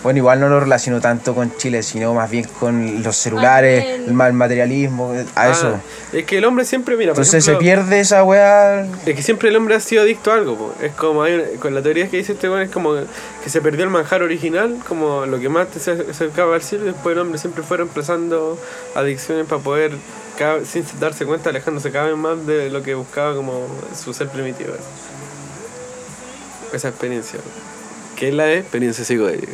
Bueno, 0.02 0.19
igual 0.19 0.38
no 0.38 0.49
lo 0.49 0.61
relaciono 0.61 1.00
tanto 1.00 1.35
con 1.35 1.57
Chile, 1.57 1.83
sino 1.83 2.14
más 2.14 2.31
bien 2.31 2.47
con 2.61 3.02
los 3.02 3.17
celulares, 3.17 3.85
Ah, 3.85 3.95
el- 4.07 4.14
mal 4.14 4.33
materialismo, 4.33 5.12
a 5.35 5.49
eso. 5.50 5.75
Ah, 5.76 5.81
es 6.12 6.25
que 6.25 6.38
el 6.38 6.45
hombre 6.45 6.64
siempre, 6.64 6.97
mira, 6.97 7.12
por 7.14 7.25
Entonces 7.25 7.45
se 7.45 7.57
pierde 7.57 7.99
esa 7.99 8.23
weá. 8.23 8.87
Es 9.05 9.17
que 9.17 9.23
siempre 9.23 9.49
el 9.49 9.57
hombre 9.57 9.75
ha 9.75 9.81
sido 9.81 10.02
adicto 10.02 10.31
a 10.31 10.35
algo, 10.37 10.57
po. 10.57 10.73
es 10.81 10.93
como 10.93 11.25
hay 11.25 11.35
una- 11.35 11.61
con 11.61 11.75
la 11.75 11.83
teoría 11.83 12.09
que 12.09 12.17
dice 12.19 12.33
este 12.35 12.49
weón 12.49 12.62
es 12.62 12.71
como 12.71 12.95
que 13.43 13.50
se 13.50 13.61
perdió 13.61 13.83
el 13.85 13.90
manjar 13.90 14.23
original, 14.23 14.76
como 14.87 15.26
lo 15.26 15.40
que 15.40 15.49
más 15.49 15.67
te 15.69 15.81
se- 15.81 16.07
acercaba 16.09 16.55
al 16.55 16.62
cielo, 16.62 16.85
y 16.85 16.93
después 16.93 17.14
el 17.14 17.21
hombre 17.21 17.38
siempre 17.40 17.64
fue 17.64 17.78
reemplazando 17.78 18.57
adicciones 18.95 19.47
para 19.47 19.61
poder, 19.61 19.90
cada- 20.38 20.64
sin 20.64 20.85
darse 21.00 21.26
cuenta, 21.26 21.50
alejándose 21.50 21.90
cada 21.90 22.07
vez 22.07 22.17
más 22.17 22.47
de 22.47 22.71
lo 22.71 22.83
que 22.85 22.95
buscaba 22.95 23.35
como 23.35 23.67
su 24.00 24.14
ser 24.14 24.28
primitivo. 24.28 24.75
Esa 26.73 26.88
experiencia, 26.88 27.40
que 28.17 28.28
es 28.28 28.35
la 28.35 28.52
experiencia 28.55 29.05
psicodélica. 29.05 29.52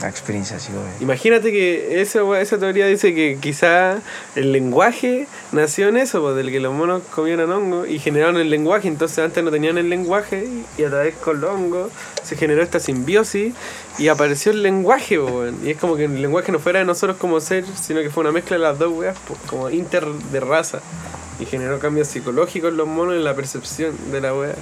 La 0.00 0.08
experiencia, 0.08 0.58
sí, 0.58 0.72
güey. 0.72 0.84
Imagínate 1.00 1.52
que 1.52 2.00
esa, 2.00 2.20
esa 2.40 2.58
teoría 2.58 2.86
dice 2.86 3.14
que 3.14 3.38
quizá 3.40 3.98
el 4.34 4.50
lenguaje 4.50 5.28
nació 5.52 5.88
en 5.88 5.96
eso, 5.96 6.20
pues, 6.22 6.34
del 6.34 6.50
que 6.50 6.58
los 6.58 6.74
monos 6.74 7.02
comieran 7.14 7.50
hongo 7.52 7.86
y 7.86 7.98
generaron 8.00 8.36
el 8.36 8.50
lenguaje, 8.50 8.88
entonces 8.88 9.20
antes 9.20 9.44
no 9.44 9.50
tenían 9.50 9.78
el 9.78 9.88
lenguaje 9.88 10.48
y 10.76 10.82
a 10.82 10.88
través 10.88 11.14
con 11.16 11.40
los 11.40 11.50
hongos 11.50 11.92
se 12.24 12.36
generó 12.36 12.62
esta 12.62 12.80
simbiosis 12.80 13.54
y 13.98 14.08
apareció 14.08 14.50
el 14.50 14.62
lenguaje, 14.62 15.20
pues, 15.20 15.54
y 15.62 15.70
es 15.70 15.76
como 15.78 15.96
que 15.96 16.06
el 16.06 16.20
lenguaje 16.20 16.50
no 16.50 16.58
fuera 16.58 16.80
de 16.80 16.84
nosotros 16.84 17.16
como 17.18 17.40
ser, 17.40 17.64
sino 17.80 18.00
que 18.00 18.10
fue 18.10 18.22
una 18.22 18.32
mezcla 18.32 18.56
de 18.56 18.62
las 18.62 18.78
dos 18.78 18.92
weas, 18.92 19.16
pues, 19.28 19.38
como 19.46 19.70
inter 19.70 20.04
de 20.06 20.40
raza 20.40 20.80
y 21.38 21.46
generó 21.46 21.78
cambios 21.78 22.08
psicológicos 22.08 22.70
en 22.70 22.76
los 22.76 22.86
monos 22.86 23.14
en 23.14 23.24
la 23.24 23.34
percepción 23.34 23.96
de 24.10 24.20
la 24.20 24.34
wea. 24.34 24.54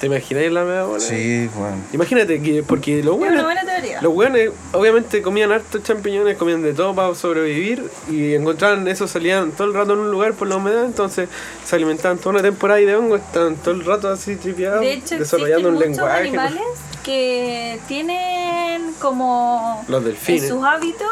¿Te 0.00 0.06
imagináis 0.06 0.50
la 0.52 0.64
mea 0.64 0.84
bola? 0.84 1.00
Sí, 1.00 1.48
bueno. 1.54 1.76
Imagínate 1.92 2.42
que, 2.42 2.62
porque 2.62 3.02
los 3.02 3.14
Es 3.14 3.20
weones 3.20 3.38
una 3.40 3.44
buena 3.44 3.64
teoría. 3.64 4.02
los 4.02 4.14
weones 4.14 4.50
obviamente 4.72 5.22
comían 5.22 5.52
hartos 5.52 5.82
champiñones, 5.82 6.36
comían 6.36 6.62
de 6.62 6.74
todo 6.74 6.94
para 6.94 7.14
sobrevivir 7.14 7.88
y 8.10 8.34
encontraban 8.34 8.86
eso, 8.88 9.06
salían 9.06 9.52
todo 9.52 9.68
el 9.68 9.74
rato 9.74 9.92
en 9.94 10.00
un 10.00 10.10
lugar 10.10 10.34
por 10.34 10.48
la 10.48 10.56
humedad, 10.56 10.84
entonces 10.84 11.28
se 11.64 11.76
alimentaban 11.76 12.18
toda 12.18 12.30
una 12.30 12.42
temporada 12.42 12.80
y 12.80 12.84
de 12.84 12.96
hongo, 12.96 13.16
estaban 13.16 13.56
todo 13.56 13.74
el 13.74 13.84
rato 13.84 14.08
así 14.08 14.36
tripeados, 14.36 14.80
De 14.80 14.92
hecho, 14.94 15.16
desarrollando 15.18 15.68
un 15.68 15.74
muchos 15.76 15.88
lenguaje. 15.90 16.20
animales 16.28 16.62
que 17.04 17.78
tienen 17.86 18.92
como 19.00 19.84
Los 19.88 20.00
en 20.02 20.06
delfines. 20.08 20.48
sus 20.48 20.64
hábitos 20.64 21.08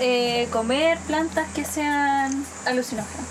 eh, 0.00 0.46
comer 0.52 0.98
plantas 1.06 1.48
que 1.54 1.64
sean 1.64 2.44
alucinógenas. 2.66 3.26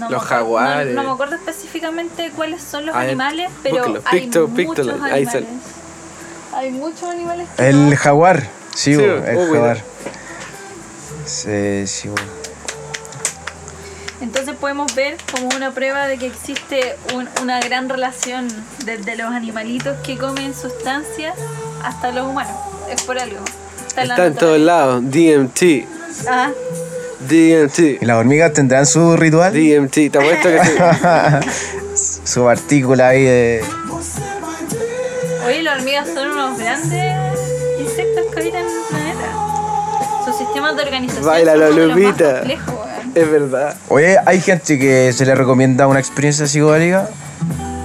No 0.00 0.10
Los 0.10 0.22
jaguares. 0.24 0.94
No, 0.94 1.02
no 1.02 1.08
me 1.10 1.14
acuerdo 1.14 1.36
específicamente 1.36 2.30
cuáles 2.34 2.62
son 2.62 2.86
los 2.86 2.94
A 2.96 3.00
ver, 3.00 3.08
animales, 3.10 3.50
pero 3.62 3.84
hay 4.06 4.20
Picto- 4.28 4.48
muchos 4.48 4.88
animales. 4.88 5.28
sale. 5.30 5.46
Hay 6.54 6.70
muchos 6.72 7.04
animales 7.04 7.48
que 7.56 7.68
El 7.68 7.90
no- 7.90 7.96
jaguar. 7.96 8.42
Sí, 8.74 8.94
Sí, 8.94 8.96
oh, 8.96 9.16
el 9.24 9.36
jaguar. 9.52 9.82
Sí, 11.26 11.86
sí. 11.86 12.08
Entonces 14.20 14.54
podemos 14.56 14.94
ver 14.94 15.16
como 15.32 15.48
una 15.56 15.70
prueba 15.70 16.06
de 16.06 16.18
que 16.18 16.26
existe 16.26 16.96
un- 17.14 17.28
una 17.42 17.58
gran 17.60 17.88
relación 17.88 18.48
desde 18.84 19.16
los 19.16 19.32
animalitos 19.32 19.96
que 20.04 20.18
comen 20.18 20.54
sustancias 20.54 21.34
hasta 21.82 22.10
los 22.12 22.26
humanos. 22.26 22.52
Es 22.90 23.02
por 23.02 23.18
algo. 23.18 23.38
Está, 23.86 24.02
Está 24.02 24.26
en 24.26 24.34
todos 24.34 24.58
lados, 24.60 25.02
DMT, 25.10 25.86
Ah, 26.28 26.50
¿Y 27.28 27.52
DMT, 27.52 28.02
las 28.02 28.16
hormigas 28.16 28.52
tendrán 28.52 28.86
su 28.86 29.16
ritual? 29.16 29.52
DMT, 29.52 30.10
te 30.10 30.18
apuesto 30.18 30.48
que 30.48 30.60
sí. 30.64 32.20
su 32.24 32.44
partícula 32.44 33.08
ahí 33.08 33.24
de. 33.24 33.64
oye, 35.46 35.62
las 35.62 35.78
hormigas 35.78 36.08
son 36.14 36.30
unos 36.30 36.58
grandes 36.58 37.40
insectos 37.78 38.24
que 38.32 38.40
habitan 38.40 38.62
el 38.64 38.82
planeta. 38.88 40.24
Sus 40.24 40.36
sistemas 40.36 40.76
de 40.76 40.82
organización 40.82 41.26
Baila 41.26 41.52
son 41.52 41.60
la 41.60 41.70
Lupita. 41.70 42.42
Es 43.14 43.30
verdad. 43.30 43.76
Oye, 43.88 44.16
hay 44.24 44.40
gente 44.40 44.78
que 44.78 45.12
se 45.12 45.26
le 45.26 45.34
recomienda 45.34 45.86
una 45.88 45.98
experiencia 45.98 46.46
psicodélica. 46.46 47.08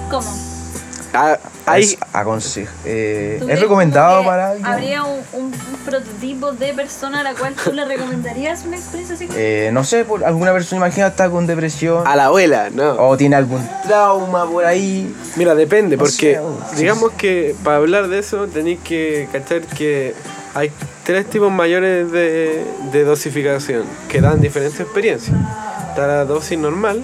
¿Cómo? 0.09 0.44
Ah, 1.15 1.39
hay, 1.65 1.83
Es, 1.83 1.97
aconse- 2.13 2.67
eh, 2.85 3.37
¿Tú 3.39 3.45
¿Es 3.45 3.47
crees 3.47 3.61
recomendado 3.61 4.23
para 4.25 4.49
alguien? 4.49 4.65
¿Habría 4.65 5.03
un, 5.03 5.19
un- 5.33 5.45
un 5.45 5.79
prototipo 5.85 6.51
de 6.51 6.73
persona 6.73 7.21
a 7.21 7.23
la 7.23 7.33
cual 7.33 7.53
tú 7.55 7.71
le 7.71 7.85
recomendarías 7.85 8.65
una 8.65 8.75
experiencia 8.77 9.15
así? 9.15 9.27
Eh, 9.35 9.69
no 9.73 9.83
sé, 9.83 10.03
por 10.05 10.23
alguna 10.25 10.51
persona 10.51 10.85
imagina 10.85 11.07
está 11.07 11.29
con 11.29 11.47
depresión 11.47 12.05
a 12.05 12.15
la 12.15 12.25
abuela, 12.25 12.69
no. 12.71 12.91
o 13.07 13.15
tiene 13.17 13.35
algún 13.35 13.67
trauma 13.87 14.45
por 14.49 14.65
ahí. 14.65 15.13
Mira, 15.37 15.55
depende, 15.55 15.97
porque 15.97 16.39
digamos 16.77 17.11
que 17.13 17.55
para 17.63 17.77
hablar 17.77 18.07
de 18.09 18.19
eso 18.19 18.47
tenéis 18.47 18.79
que 18.83 19.27
cachar 19.31 19.61
que 19.61 20.13
hay 20.53 20.71
tres 21.03 21.25
tipos 21.29 21.51
mayores 21.51 22.11
de, 22.11 22.63
de 22.91 23.03
dosificación 23.03 23.83
que 24.09 24.21
dan 24.21 24.41
diferentes 24.41 24.79
experiencias. 24.79 25.35
Está 25.89 26.07
la 26.07 26.25
dosis 26.25 26.57
normal, 26.59 27.01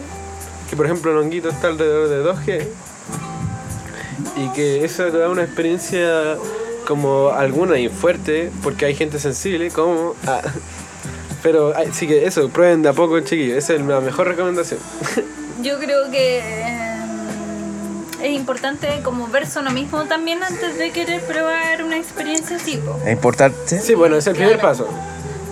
que 0.69 0.75
por 0.75 0.85
ejemplo 0.85 1.11
en 1.11 1.17
honguito 1.17 1.49
está 1.49 1.67
alrededor 1.67 2.09
de 2.09 2.23
2G, 2.23 2.67
y 4.43 4.49
que 4.53 4.83
eso 4.85 5.05
te 5.05 5.17
da 5.17 5.29
una 5.29 5.43
experiencia 5.43 6.37
como 6.87 7.29
alguna 7.29 7.77
y 7.79 7.89
fuerte, 7.89 8.51
porque 8.63 8.85
hay 8.85 8.95
gente 8.95 9.19
sensible, 9.19 9.69
como... 9.71 10.15
ah, 10.27 10.41
pero 11.43 11.73
sí 11.91 12.07
que 12.07 12.25
eso, 12.25 12.49
prueben 12.49 12.81
de 12.83 12.89
a 12.89 12.93
poco, 12.93 13.19
chiquillos. 13.21 13.57
Esa 13.57 13.73
es 13.73 13.81
la 13.81 13.99
mejor 13.99 14.27
recomendación. 14.27 14.79
Yo 15.63 15.79
creo 15.79 16.09
que 16.11 16.39
eh, 16.39 16.97
es 18.21 18.31
importante 18.31 18.87
como 19.03 19.27
verse 19.27 19.59
uno 19.59 19.71
mismo 19.71 20.03
también 20.05 20.43
antes 20.43 20.77
de 20.77 20.91
querer 20.91 21.21
probar 21.21 21.83
una 21.83 21.97
experiencia 21.97 22.57
así. 22.57 22.77
po. 22.77 22.99
Es 23.05 23.13
importante. 23.13 23.79
Sí, 23.79 23.95
bueno, 23.95 24.17
es 24.17 24.27
el 24.27 24.35
primer 24.35 24.59
Claro. 24.59 24.67
paso. 24.69 24.87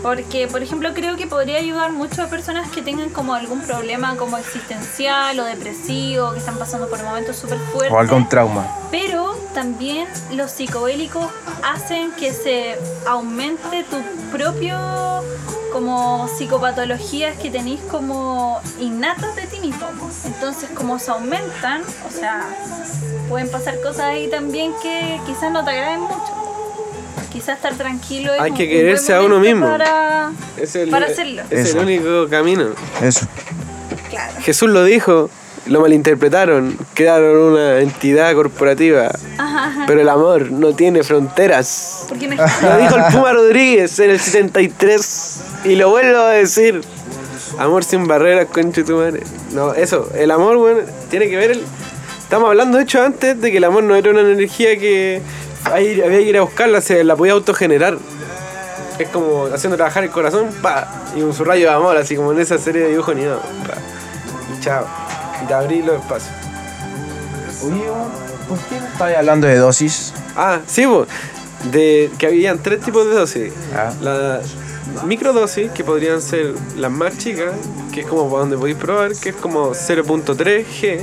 Porque, 0.01 0.47
por 0.47 0.63
ejemplo, 0.63 0.93
creo 0.93 1.17
que 1.17 1.27
podría 1.27 1.57
ayudar 1.57 1.91
mucho 1.91 2.23
a 2.23 2.27
personas 2.27 2.69
que 2.71 2.81
tengan 2.81 3.09
como 3.09 3.33
algún 3.33 3.61
problema 3.61 4.15
como 4.15 4.37
existencial 4.37 5.39
o 5.39 5.43
depresivo, 5.43 6.31
que 6.31 6.39
están 6.39 6.57
pasando 6.57 6.89
por 6.89 7.03
momentos 7.03 7.35
súper 7.35 7.59
fuertes. 7.71 7.91
O 7.91 7.99
algún 7.99 8.27
trauma. 8.29 8.65
Pero 8.91 9.35
también 9.53 10.07
los 10.31 10.51
psicodélicos 10.51 11.25
hacen 11.63 12.11
que 12.13 12.31
se 12.33 12.77
aumente 13.05 13.83
tu 13.83 13.97
propio 14.31 14.77
como 15.73 16.27
psicopatologías 16.27 17.37
que 17.37 17.51
tenéis 17.51 17.79
como 17.91 18.59
innatas 18.79 19.35
de 19.35 19.47
ti 19.47 19.59
mismo. 19.59 19.87
Entonces 20.25 20.69
como 20.71 20.97
se 20.99 21.11
aumentan, 21.11 21.83
o 22.07 22.11
sea, 22.11 22.47
pueden 23.27 23.49
pasar 23.51 23.79
cosas 23.81 24.05
ahí 24.05 24.29
también 24.29 24.73
que 24.81 25.19
quizás 25.25 25.51
no 25.51 25.63
te 25.63 25.71
agraden 25.71 26.01
mucho. 26.01 26.48
Quizás 27.31 27.57
estar 27.57 27.75
tranquilo 27.75 28.33
es 28.33 28.41
Hay 28.41 28.51
que 28.53 28.63
un 28.63 28.69
quererse 28.69 29.13
buen 29.13 29.23
a 29.23 29.25
uno 29.25 29.39
mismo. 29.39 29.65
Para, 29.67 30.31
Es 30.57 30.75
el, 30.75 30.89
para 30.89 31.05
hacerlo. 31.05 31.43
Es 31.49 31.69
Eso. 31.69 31.79
el 31.79 31.85
único 31.85 32.27
camino. 32.29 32.69
Eso. 33.01 33.27
Claro. 34.09 34.33
Jesús 34.41 34.69
lo 34.69 34.83
dijo, 34.83 35.29
lo 35.67 35.81
malinterpretaron, 35.81 36.77
crearon 36.93 37.53
una 37.53 37.79
entidad 37.79 38.33
corporativa. 38.33 39.11
Ajá, 39.37 39.65
ajá. 39.67 39.83
Pero 39.87 40.01
el 40.01 40.09
amor 40.09 40.51
no 40.51 40.73
tiene 40.73 41.03
fronteras. 41.03 42.05
Porque 42.09 42.27
no 42.27 42.35
Lo 42.63 42.77
dijo 42.77 42.95
el 42.95 43.13
Puma 43.13 43.33
Rodríguez 43.33 43.99
en 43.99 44.09
el 44.09 44.19
73 44.19 45.41
y 45.65 45.75
lo 45.75 45.89
vuelvo 45.89 46.17
a 46.17 46.31
decir. 46.31 46.81
Amor 47.57 47.83
sin 47.83 48.07
barreras, 48.07 48.47
concha 48.51 48.83
tu 48.83 48.95
madre. 48.95 49.21
No, 49.51 49.73
eso, 49.73 50.09
el 50.15 50.31
amor, 50.31 50.57
bueno, 50.57 50.79
tiene 51.09 51.29
que 51.29 51.35
ver 51.35 51.51
el... 51.51 51.63
Estamos 52.19 52.47
hablando, 52.49 52.77
de 52.77 52.83
hecho, 52.83 53.01
antes 53.01 53.41
de 53.41 53.51
que 53.51 53.57
el 53.57 53.63
amor 53.63 53.83
no 53.83 53.95
era 53.95 54.11
una 54.11 54.21
energía 54.21 54.77
que 54.77 55.21
ahí 55.73 56.01
había 56.01 56.19
que 56.19 56.23
ir 56.23 56.37
a 56.37 56.41
buscarla, 56.41 56.81
se 56.81 57.03
la 57.03 57.15
podía 57.15 57.33
autogenerar. 57.33 57.97
Es 58.97 59.09
como 59.09 59.45
haciendo 59.45 59.77
trabajar 59.77 60.03
el 60.03 60.09
corazón, 60.09 60.49
pa, 60.61 60.87
y 61.15 61.21
un 61.21 61.35
rayo 61.37 61.69
de 61.69 61.73
amor, 61.73 61.95
así 61.97 62.15
como 62.15 62.31
en 62.33 62.39
esa 62.39 62.57
serie 62.57 62.83
de 62.83 62.89
dibujos 62.89 63.15
animados, 63.15 63.43
pa, 63.65 63.75
y 64.53 64.59
chao. 64.61 64.85
Y 65.43 65.47
te 65.47 65.53
abrí 65.53 65.81
los 65.81 66.01
espacios. 66.01 66.33
Oye, 67.63 67.83
¿por 68.47 68.57
qué 68.57 68.77
estabas 68.77 69.15
hablando 69.17 69.47
de 69.47 69.55
dosis? 69.55 70.13
Ah, 70.35 70.59
sí, 70.67 70.85
po. 70.85 71.07
de 71.71 72.11
que 72.17 72.27
habían 72.27 72.59
tres 72.59 72.81
tipos 72.81 73.05
de 73.05 73.15
dosis. 73.15 73.53
Ah. 73.73 73.91
La 74.01 74.41
microdosis, 75.05 75.71
que 75.71 75.83
podrían 75.83 76.21
ser 76.21 76.53
las 76.77 76.91
más 76.91 77.17
chicas, 77.17 77.51
que 77.93 78.01
es 78.01 78.07
como 78.07 78.27
para 78.29 78.41
donde 78.41 78.57
podéis 78.57 78.77
probar, 78.77 79.11
que 79.15 79.29
es 79.29 79.35
como 79.35 79.71
0.3 79.71 80.65
G 80.65 80.99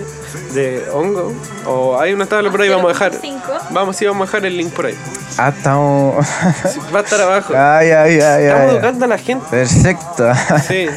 de 0.55 0.85
hongo. 0.93 1.33
O 1.67 1.99
hay 1.99 2.13
una 2.13 2.27
tabla 2.27 2.51
por 2.51 2.61
ahí, 2.63 2.69
vamos 2.69 2.87
a 2.87 2.89
dejar. 2.93 3.13
0.5. 3.13 3.41
Vamos, 3.71 3.97
sí, 3.97 4.05
vamos 4.07 4.23
a 4.23 4.27
dejar 4.27 4.47
el 4.47 4.57
link 4.57 4.73
por 4.73 4.87
ahí. 4.87 4.95
Ah, 5.39 5.53
estamos. 5.57 6.27
Sí, 6.73 6.79
Va 6.95 7.01
a 7.01 7.03
estar 7.03 7.21
abajo. 7.21 7.53
ay, 7.57 7.91
ay, 7.91 8.21
ay, 8.21 8.45
Estamos 8.45 8.63
ay. 8.71 8.77
educando 8.77 9.05
a 9.05 9.09
la 9.09 9.19
gente. 9.19 9.47
Perfecto. 9.51 10.33
Sí. 10.67 10.89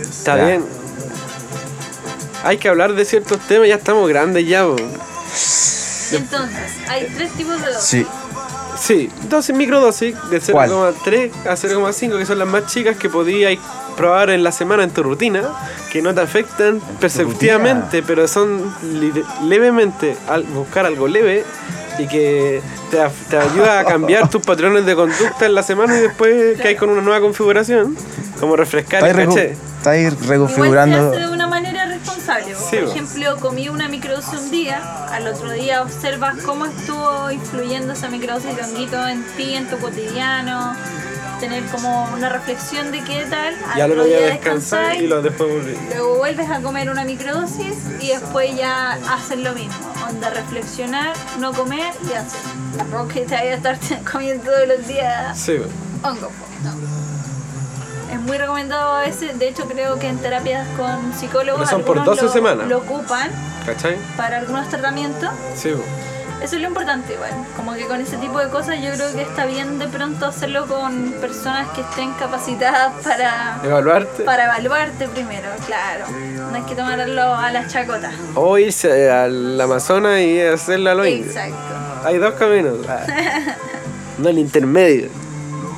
Está 0.00 0.36
Ya. 0.36 0.44
bien. 0.44 0.64
Hay 2.44 2.56
que 2.58 2.68
hablar 2.68 2.94
de 2.94 3.04
ciertos 3.04 3.38
temas, 3.48 3.68
ya 3.68 3.74
estamos 3.76 4.08
grandes 4.08 4.46
ya. 4.46 4.64
po. 4.64 4.76
Entonces, 6.12 6.58
hay 6.88 7.06
tres 7.16 7.30
tipos 7.32 7.60
de 7.60 7.66
dosis. 7.66 7.82
Sí. 7.84 8.06
Sí, 8.80 9.10
dosis 9.28 9.54
microdosis 9.54 10.14
de 10.30 10.40
¿Cuál? 10.52 10.70
0,3 10.70 11.30
a 11.46 11.54
0,5 11.54 12.18
que 12.18 12.26
son 12.26 12.38
las 12.38 12.48
más 12.48 12.66
chicas 12.66 12.96
que 12.96 13.08
podías 13.08 13.58
probar 13.96 14.30
en 14.30 14.44
la 14.44 14.52
semana 14.52 14.84
en 14.84 14.90
tu 14.90 15.02
rutina, 15.02 15.42
que 15.90 16.00
no 16.00 16.14
te 16.14 16.20
afectan 16.20 16.80
perceptivamente, 17.00 18.02
pero 18.02 18.28
son 18.28 18.72
levemente 19.44 20.16
al 20.28 20.44
buscar 20.44 20.86
algo 20.86 21.08
leve 21.08 21.44
y 21.98 22.06
que 22.06 22.62
te, 22.92 23.36
ayuda 23.36 23.80
a 23.80 23.84
cambiar 23.84 24.28
tus 24.30 24.40
patrones 24.42 24.86
de 24.86 24.94
conducta 24.94 25.46
en 25.46 25.54
la 25.54 25.64
semana 25.64 25.98
y 25.98 26.00
después 26.02 26.60
que 26.60 26.68
hay 26.68 26.76
con 26.76 26.90
una 26.90 27.02
nueva 27.02 27.20
configuración, 27.20 27.96
como 28.38 28.54
refrescar 28.54 29.04
el 29.04 29.26
caché. 29.26 29.56
está 29.78 29.90
ahí 29.90 30.02
Igual 30.02 30.18
se 30.18 30.26
reconfigurando. 30.28 31.12
Responsable. 31.98 32.54
Sí, 32.54 32.76
Por 32.76 32.88
ejemplo, 32.90 33.36
comí 33.40 33.68
una 33.68 33.88
microdosis 33.88 34.34
un 34.40 34.50
día, 34.50 35.06
al 35.12 35.26
otro 35.26 35.50
día 35.52 35.82
observas 35.82 36.36
cómo 36.44 36.66
estuvo 36.66 37.30
influyendo 37.30 37.92
esa 37.92 38.08
microdosis 38.08 38.54
de 38.56 38.62
honguito 38.62 39.06
en 39.08 39.22
ti, 39.36 39.54
en 39.54 39.68
tu 39.68 39.78
cotidiano, 39.78 40.74
tener 41.40 41.64
como 41.66 42.04
una 42.14 42.28
reflexión 42.28 42.90
de 42.90 43.02
qué 43.04 43.24
tal. 43.30 43.54
Al 43.72 43.78
Y 43.78 43.80
al 43.80 43.90
otro 43.92 44.02
otro 44.02 44.04
día 44.04 44.18
día 44.18 44.26
descansar 44.30 44.96
y 44.96 45.06
lo 45.06 45.22
después 45.22 45.50
volví. 45.50 45.76
Luego 45.90 46.16
vuelves 46.18 46.50
a 46.50 46.60
comer 46.60 46.90
una 46.90 47.04
microdosis 47.04 47.76
y 48.00 48.08
después 48.08 48.56
ya 48.56 48.92
haces 49.12 49.38
lo 49.38 49.52
mismo. 49.52 49.74
Onda, 50.08 50.30
reflexionar, 50.30 51.14
no 51.38 51.52
comer 51.52 51.92
y 52.10 52.14
hacer. 52.14 52.40
Tampoco 52.76 53.08
que 53.08 53.20
te 53.20 53.34
vayas 53.34 53.64
a 53.64 53.70
estar 53.72 54.02
comiendo 54.12 54.44
todos 54.44 54.66
los 54.68 54.86
días 54.86 55.38
Sí, 55.38 55.56
hongo. 56.02 56.30
no. 56.64 56.97
Muy 58.28 58.38
recomendado 58.38 58.92
a 58.92 59.00
veces, 59.00 59.36
de 59.38 59.48
hecho 59.48 59.64
creo 59.66 59.98
que 59.98 60.06
en 60.06 60.18
terapias 60.18 60.66
con 60.76 61.12
psicólogos 61.18 61.62
Pero 61.62 61.70
son 61.70 61.82
por 61.82 61.98
algunos 61.98 62.20
12 62.20 62.26
lo, 62.26 62.32
semanas. 62.32 62.68
lo 62.68 62.78
ocupan 62.78 63.30
¿cachai? 63.66 63.96
para 64.16 64.36
algunos 64.38 64.68
tratamientos. 64.68 65.30
Sí. 65.56 65.70
Eso 66.42 66.54
es 66.54 66.62
lo 66.62 66.68
importante 66.68 67.14
igual, 67.14 67.32
como 67.56 67.72
que 67.74 67.84
con 67.86 68.00
ese 68.00 68.16
tipo 68.18 68.38
de 68.38 68.48
cosas 68.48 68.76
yo 68.80 68.92
creo 68.92 69.12
que 69.12 69.22
está 69.22 69.44
bien 69.46 69.80
de 69.80 69.88
pronto 69.88 70.26
hacerlo 70.26 70.68
con 70.68 71.10
personas 71.20 71.66
que 71.70 71.80
estén 71.80 72.12
capacitadas 72.12 72.92
para, 73.02 73.58
evaluarte. 73.64 74.22
para 74.22 74.44
evaluarte 74.44 75.08
primero, 75.08 75.48
claro. 75.66 76.04
No 76.50 76.54
hay 76.54 76.62
que 76.62 76.76
tomarlo 76.76 77.34
a 77.34 77.50
las 77.50 77.72
chacotas. 77.72 78.14
O 78.36 78.56
irse 78.56 79.10
al 79.10 79.60
Amazonas 79.60 80.20
y 80.20 80.40
hacerla 80.40 80.92
a 80.92 80.94
lo 80.94 81.06
indio. 81.06 81.26
Exacto. 81.26 81.56
Hay 82.04 82.18
dos 82.18 82.34
caminos. 82.34 82.76
Ah. 82.88 83.00
No 84.18 84.28
el 84.28 84.38
intermedio. 84.38 85.08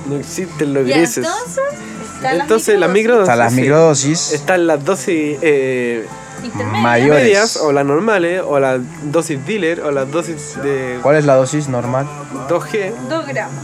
No 0.06 0.16
existen 0.16 0.72
los 0.72 0.86
Y 0.88 0.92
grises. 0.92 1.18
entonces, 1.18 1.58
están 1.58 1.89
Entonces 2.22 2.78
las 2.78 2.88
las 2.88 2.90
microdosis. 2.90 3.28
Hasta 3.28 3.36
las 3.36 3.52
sí. 3.52 3.60
microdosis. 3.60 4.32
Están 4.32 4.66
las 4.66 4.84
dosis 4.84 5.38
eh, 5.42 6.06
intermedias. 6.44 6.82
Mayores. 6.82 7.22
medias 7.24 7.56
o 7.56 7.72
las 7.72 7.84
normales 7.84 8.42
o 8.46 8.58
las 8.58 8.80
dosis 9.04 9.44
dealer 9.46 9.80
o 9.80 9.90
las 9.90 10.10
dosis 10.10 10.56
de 10.62 10.98
¿Cuál 11.02 11.16
es 11.16 11.24
la 11.24 11.36
dosis 11.36 11.68
normal? 11.68 12.06
2G. 12.48 12.92
2 13.08 13.26
gramos. 13.26 13.54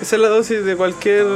Esa 0.00 0.14
es 0.14 0.22
la 0.22 0.28
dosis 0.28 0.64
de 0.64 0.76
cualquier 0.76 1.26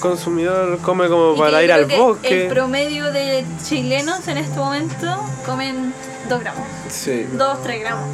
consumidor 0.00 0.78
come 0.78 1.08
como 1.08 1.36
para 1.36 1.62
ir 1.62 1.72
al 1.72 1.84
bosque. 1.84 2.44
El 2.44 2.48
promedio 2.48 3.12
de 3.12 3.44
chilenos 3.62 4.26
en 4.28 4.38
este 4.38 4.58
momento 4.58 5.06
comen 5.44 5.92
2 6.28 6.40
gramos. 6.40 6.62
Sí, 6.88 7.26
2, 7.32 7.62
3 7.62 7.80
gramos. 7.80 8.04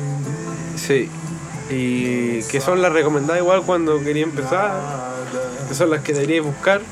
sí. 0.76 1.08
Y 1.70 2.42
que 2.42 2.60
son 2.60 2.82
las 2.82 2.92
recomendadas 2.92 3.40
igual 3.40 3.62
cuando 3.62 3.98
quería 4.00 4.24
empezar. 4.24 4.72
Que 5.68 5.74
son 5.74 5.90
las 5.90 6.02
que 6.02 6.12
deberíais 6.12 6.44
buscar. 6.44 6.82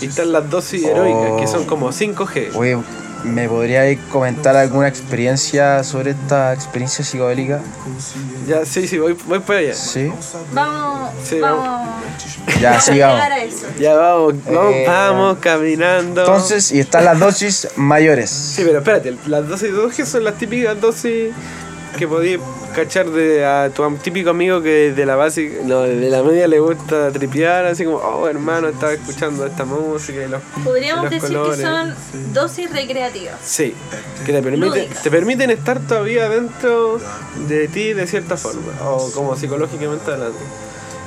Y 0.00 0.06
están 0.06 0.32
las 0.32 0.48
dosis 0.48 0.84
heroicas, 0.84 1.40
que 1.40 1.46
son 1.46 1.64
como 1.64 1.90
5G. 1.90 2.54
Oye, 2.54 2.78
¿me 3.24 3.48
podríais 3.48 3.98
comentar 4.12 4.56
alguna 4.56 4.88
experiencia 4.88 5.82
sobre 5.82 6.12
esta 6.12 6.52
experiencia 6.52 7.04
psicodélica? 7.04 7.60
Ya, 8.46 8.64
sí, 8.64 8.86
sí, 8.86 8.98
voy, 8.98 9.16
voy 9.26 9.40
para 9.40 9.58
allá. 9.58 9.74
Sí. 9.74 10.10
Vamos, 10.52 11.10
Sí, 11.24 11.40
vamos, 11.40 11.88
Ya, 12.60 12.70
vamos 12.70 12.88
a 12.88 12.92
sigamos. 12.92 13.22
Ya 13.78 13.94
vamos, 13.96 14.34
vamos, 14.44 14.74
Eh, 14.74 14.84
vamos 14.86 15.38
caminando. 15.40 16.20
Entonces, 16.20 16.70
y 16.72 16.80
están 16.80 17.04
las 17.04 17.18
dosis 17.18 17.68
mayores. 17.76 18.30
Sí, 18.30 18.62
pero 18.64 18.78
espérate, 18.78 19.16
las 19.26 19.48
dosis 19.48 19.72
de 19.72 19.78
2G 19.78 20.04
son 20.04 20.24
las 20.24 20.34
típicas 20.34 20.80
dosis 20.80 21.32
que 21.98 22.06
podías 22.06 22.40
cachar 22.74 23.10
de 23.10 23.44
a 23.44 23.70
tu 23.70 23.84
típico 23.96 24.30
amigo 24.30 24.62
que 24.62 24.92
de 24.92 25.04
la 25.04 25.16
base, 25.16 25.60
no, 25.64 25.80
de 25.82 26.08
la 26.08 26.22
media 26.22 26.46
le 26.46 26.60
gusta 26.60 27.10
tripear, 27.10 27.66
así 27.66 27.84
como, 27.84 27.96
oh 27.96 28.28
hermano, 28.28 28.68
estaba 28.68 28.92
escuchando 28.92 29.44
esta 29.44 29.64
música 29.64 30.22
y 30.22 30.28
los, 30.28 30.40
Podríamos 30.64 31.10
y 31.10 31.14
los 31.14 31.22
decir 31.22 31.36
colores. 31.36 31.56
que 31.58 31.62
son 31.64 31.94
dosis 32.32 32.70
recreativas. 32.70 33.34
Sí, 33.44 33.74
que 34.24 34.32
te, 34.32 34.42
permite, 34.42 34.66
Lúdicas. 34.66 35.02
te 35.02 35.10
permiten 35.10 35.50
estar 35.50 35.80
todavía 35.80 36.28
dentro 36.28 37.00
de 37.48 37.66
ti 37.68 37.92
de 37.92 38.06
cierta 38.06 38.36
forma, 38.36 38.72
o 38.84 39.10
como 39.10 39.36
psicológicamente 39.36 40.12
hablando. 40.12 40.38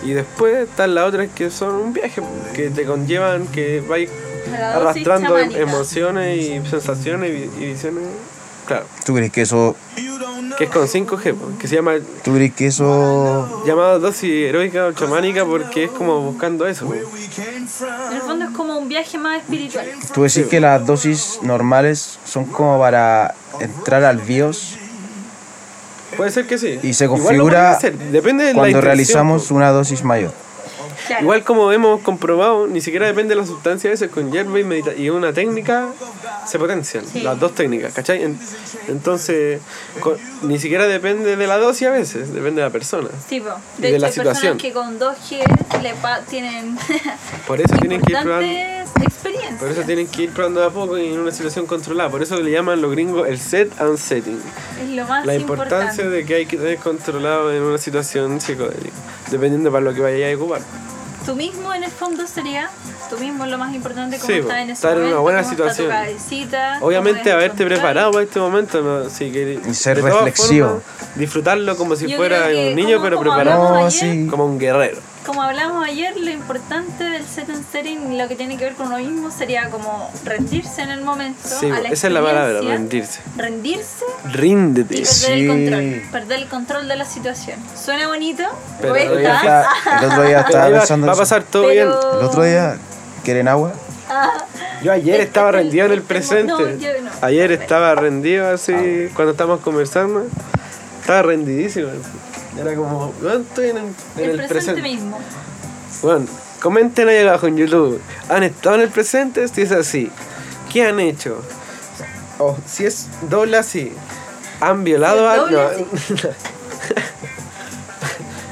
Y 0.04 0.12
después 0.12 0.68
están 0.68 0.94
las 0.96 1.08
otras 1.08 1.30
que 1.30 1.50
son 1.52 1.76
un 1.76 1.94
viaje, 1.94 2.22
que 2.54 2.70
te 2.70 2.84
conllevan, 2.86 3.48
que 3.48 3.82
vais 3.82 4.10
arrastrando 4.52 5.38
chamánica. 5.38 5.60
emociones 5.60 6.38
y 6.42 6.70
sensaciones 6.70 7.32
y, 7.32 7.64
y 7.64 7.66
visiones. 7.68 8.04
Claro, 8.66 8.86
¿Tú 9.06 9.16
crees 9.16 9.32
que 9.32 9.42
eso, 9.42 9.76
que 10.58 10.66
es 10.66 10.70
con 10.70 10.88
5G, 10.88 11.34
po, 11.34 11.58
que 11.60 11.68
se 11.68 11.76
llama 11.76 11.94
tú 12.24 12.34
crees 12.34 12.54
que 12.54 12.68
eso, 12.68 13.64
llamado 13.66 14.00
dosis 14.00 14.30
heroica 14.30 14.88
o 14.88 14.92
chamánica 14.94 15.46
porque 15.46 15.86
es 15.86 15.92
como 15.92 16.22
buscando 16.22 16.68
eso. 16.68 16.88
po. 16.88 16.94
En 16.94 18.16
el 18.16 18.22
fondo 18.22 18.46
es 18.46 18.52
como 18.52 18.78
un 18.78 18.88
viaje 18.88 19.18
más 19.18 19.42
espiritual. 19.42 19.86
tú 20.14 20.24
decís 20.24 20.46
que 20.48 20.60
las 20.60 20.86
dosis 20.86 21.40
normales 21.42 22.20
son 22.26 22.46
como 22.46 22.80
para 22.80 23.36
entrar 23.60 24.04
al 24.04 24.18
BIOS? 24.18 24.78
Puede 26.18 26.32
ser 26.32 26.46
que 26.46 26.58
sí. 26.58 26.80
Y 26.84 26.94
se 26.94 27.06
Igual 27.06 27.20
lo 27.20 27.26
configura 27.26 27.72
hacer, 27.72 27.98
Depende 27.98 28.46
de 28.46 28.54
cuando 28.54 28.82
realizamos 28.82 29.52
una 29.52 29.70
dosis 29.70 30.04
mayor. 30.04 30.34
Claro. 31.08 31.24
Igual 31.24 31.44
como 31.44 31.72
hemos 31.72 32.02
comprobado, 32.02 32.68
ni 32.68 32.82
siquiera 32.82 33.06
depende 33.08 33.36
de 33.36 33.42
la 33.42 33.48
sustancia, 33.48 33.90
a 33.90 33.92
veces 33.92 34.10
con 34.12 34.32
hierba 34.32 34.60
y, 34.60 34.64
medita- 34.64 34.96
y 34.96 35.10
una 35.10 35.34
técnica 35.34 35.88
se 36.48 36.58
potencian, 36.60 37.06
Sí. 37.06 37.22
las 37.22 37.40
dos 37.40 37.54
técnicas, 37.56 37.94
¿cachai? 37.94 38.24
En- 38.24 38.40
entonces, 38.88 39.62
con- 40.00 40.18
ni 40.44 40.60
siquiera 40.60 40.88
depende 40.88 41.36
de 41.36 41.48
la 41.48 41.58
dosis 41.58 41.88
a 41.88 41.92
veces, 41.92 42.34
depende 42.34 42.62
de 42.62 42.68
la 42.68 42.72
persona. 42.72 43.10
Sí, 43.28 43.40
de, 43.40 43.46
de 43.78 43.90
hecho 43.90 43.98
la 44.00 44.08
hay 44.08 44.14
situación. 44.14 44.58
personas 44.58 44.62
que 44.62 44.72
con 44.74 45.00
2G 45.00 45.82
le 45.82 45.94
pa- 45.96 46.22
tienen 46.22 46.78
Por 47.48 47.60
eso 47.62 47.76
tienen 47.80 48.02
que 48.02 48.14
ir 48.14 48.20
probando. 48.22 48.54
Por 49.60 49.70
eso 49.70 49.82
tienen 49.84 50.08
que 50.08 50.24
ir 50.24 50.32
probando 50.34 50.60
de 50.62 50.66
a 50.68 50.70
poco 50.70 50.98
y 50.98 51.14
en 51.14 51.20
una 51.20 51.32
situación 51.32 51.66
controlada. 51.66 52.10
Por 52.10 52.22
eso 52.24 52.40
le 52.40 52.52
llaman 52.52 52.82
los 52.82 52.92
gringos 52.92 53.28
el 53.28 53.40
set 53.40 53.72
and 53.80 53.98
setting. 53.98 54.40
es 54.82 54.90
lo 54.90 55.06
más 55.06 55.26
La 55.26 55.36
importancia 55.36 56.04
importante. 56.04 56.10
de 56.10 56.26
que 56.26 56.36
hay 56.36 56.46
que 56.46 56.58
tener 56.58 56.78
controlado 56.78 57.52
en 57.54 57.62
una 57.62 57.78
situación 57.78 58.40
psicodélica, 58.42 58.96
dependiendo 59.30 59.72
para 59.72 59.84
lo 59.86 59.94
que 59.94 60.02
vayáis 60.02 60.36
a 60.36 60.40
ocupar. 60.40 60.62
Tú 61.26 61.36
mismo 61.36 61.72
en 61.74 61.84
el 61.84 61.92
fondo 61.92 62.26
sería, 62.26 62.70
tú 63.10 63.18
mismo 63.20 63.46
lo 63.46 63.58
más 63.58 63.74
importante 63.76 64.18
como 64.18 64.28
Sí, 64.28 64.40
estás 64.40 64.58
en 64.58 64.64
ese 64.64 64.74
estar 64.74 64.92
en 64.94 64.98
una 64.98 65.06
momento, 65.18 65.22
buena 65.22 65.44
situación. 65.44 65.90
cabecita, 65.90 66.80
Obviamente 66.82 67.30
es 67.30 67.36
haberte 67.36 67.64
preparado 67.66 68.12
para 68.12 68.24
este 68.24 68.40
momento, 68.40 68.82
¿no? 68.82 69.08
Si 69.10 69.32
queréis- 69.32 69.60
Y 69.68 69.74
ser 69.76 70.02
reflexivo. 70.02 70.68
formas, 70.68 70.84
disfrutarlo 71.16 71.78
como 71.78 71.96
si 71.96 72.08
Yo 72.08 72.18
fuera 72.18 72.48
que 72.48 72.70
un 72.70 72.76
niño, 72.76 72.98
como- 72.98 73.04
pero 73.04 73.18
como 73.18 73.30
preparado 73.36 73.82
No, 73.82 73.92
sí. 73.92 74.28
como 74.30 74.46
un 74.46 74.58
guerrero. 74.58 74.98
Como 75.26 75.44
hablamos 75.44 75.86
ayer, 75.86 76.18
lo 76.18 76.32
importante 76.32 77.04
del 77.04 77.24
set 77.28 77.48
and 77.50 77.64
setting, 77.72 78.18
lo 78.18 78.28
que 78.28 78.36
tiene 78.36 78.58
que 78.58 78.66
ver 78.66 78.74
con 78.74 78.88
uno 78.88 78.98
mismo, 78.98 79.30
sería 79.30 79.70
como 79.70 80.10
rendirse 80.26 80.82
en 80.82 80.90
el 80.90 81.02
momento. 81.02 81.40
Sí, 81.48 81.70
a 81.70 81.80
la 81.80 81.90
esa 81.90 82.08
es 82.08 82.14
la 82.14 82.22
palabra, 82.22 82.60
rendirse. 82.62 83.22
Rendirse 83.38 84.04
y 84.26 84.32
Ríndete. 84.34 84.96
perder 84.96 85.06
Sí. 85.06 85.32
el 85.32 85.48
control. 85.48 86.02
Perder 86.12 86.40
el 86.40 86.48
control 86.48 86.88
de 86.88 86.96
la 86.96 87.06
situación. 87.06 87.60
Suena 87.76 88.08
bonito, 88.08 88.44
Pero 88.82 88.96
está- 88.96 89.70
el 90.02 90.06
otro 90.10 90.24
día 90.24 90.40
estaba 90.42 90.70
pensando 90.80 91.06
va 91.08 91.14
a 91.14 91.16
pasar 91.18 91.44
todo 91.44 91.68
pero... 91.68 91.72
bien. 91.72 92.20
El 92.20 92.26
otro 92.26 92.44
día, 92.44 92.78
¿quieren 93.24 93.48
agua? 93.48 93.74
Ah, 94.10 94.34
Yo 94.84 94.92
ayer 94.92 95.16
El- 95.16 95.28
estaba 95.28 95.50
el- 95.50 95.56
rendido 95.56 95.86
en 95.86 95.92
el 95.92 96.02
presente. 96.02 96.52
no, 96.52 96.60
yo 96.78 96.90
no. 97.04 97.12
Ayer 97.22 97.52
estaba 97.52 97.94
rendido 97.94 98.50
así, 98.50 98.74
cuando 99.14 99.32
estábamos 99.34 99.60
conversando. 99.62 100.26
Estaba 101.00 101.22
rendidísimo. 101.22 101.90
Era 102.60 102.76
como, 102.76 103.14
bueno, 103.22 103.40
estoy 103.42 103.70
en, 103.70 103.78
en 103.78 103.96
el, 104.18 104.24
el, 104.32 104.36
presente, 104.48 104.54
presente. 104.54 104.82
mismo. 104.82 105.20
Bueno, 106.02 106.26
comenten 106.62 107.08
ahí 107.08 107.20
abajo 107.20 107.48
en 107.48 107.58
YouTube. 107.58 108.02
¿Han 108.30 108.44
estado 108.44 108.76
en 108.76 108.82
el 108.82 108.90
presente? 108.90 109.48
Si 109.48 109.62
es 109.62 109.72
así, 109.72 110.12
¿qué 110.72 110.86
han 110.86 111.00
hecho? 111.00 111.42
O 112.40 112.58
si 112.68 112.86
es 112.86 113.08
doble 113.30 113.58
así, 113.58 113.94
¿han 114.60 114.84
violado 114.84 115.30
a 115.30 115.38
no. 115.38 115.60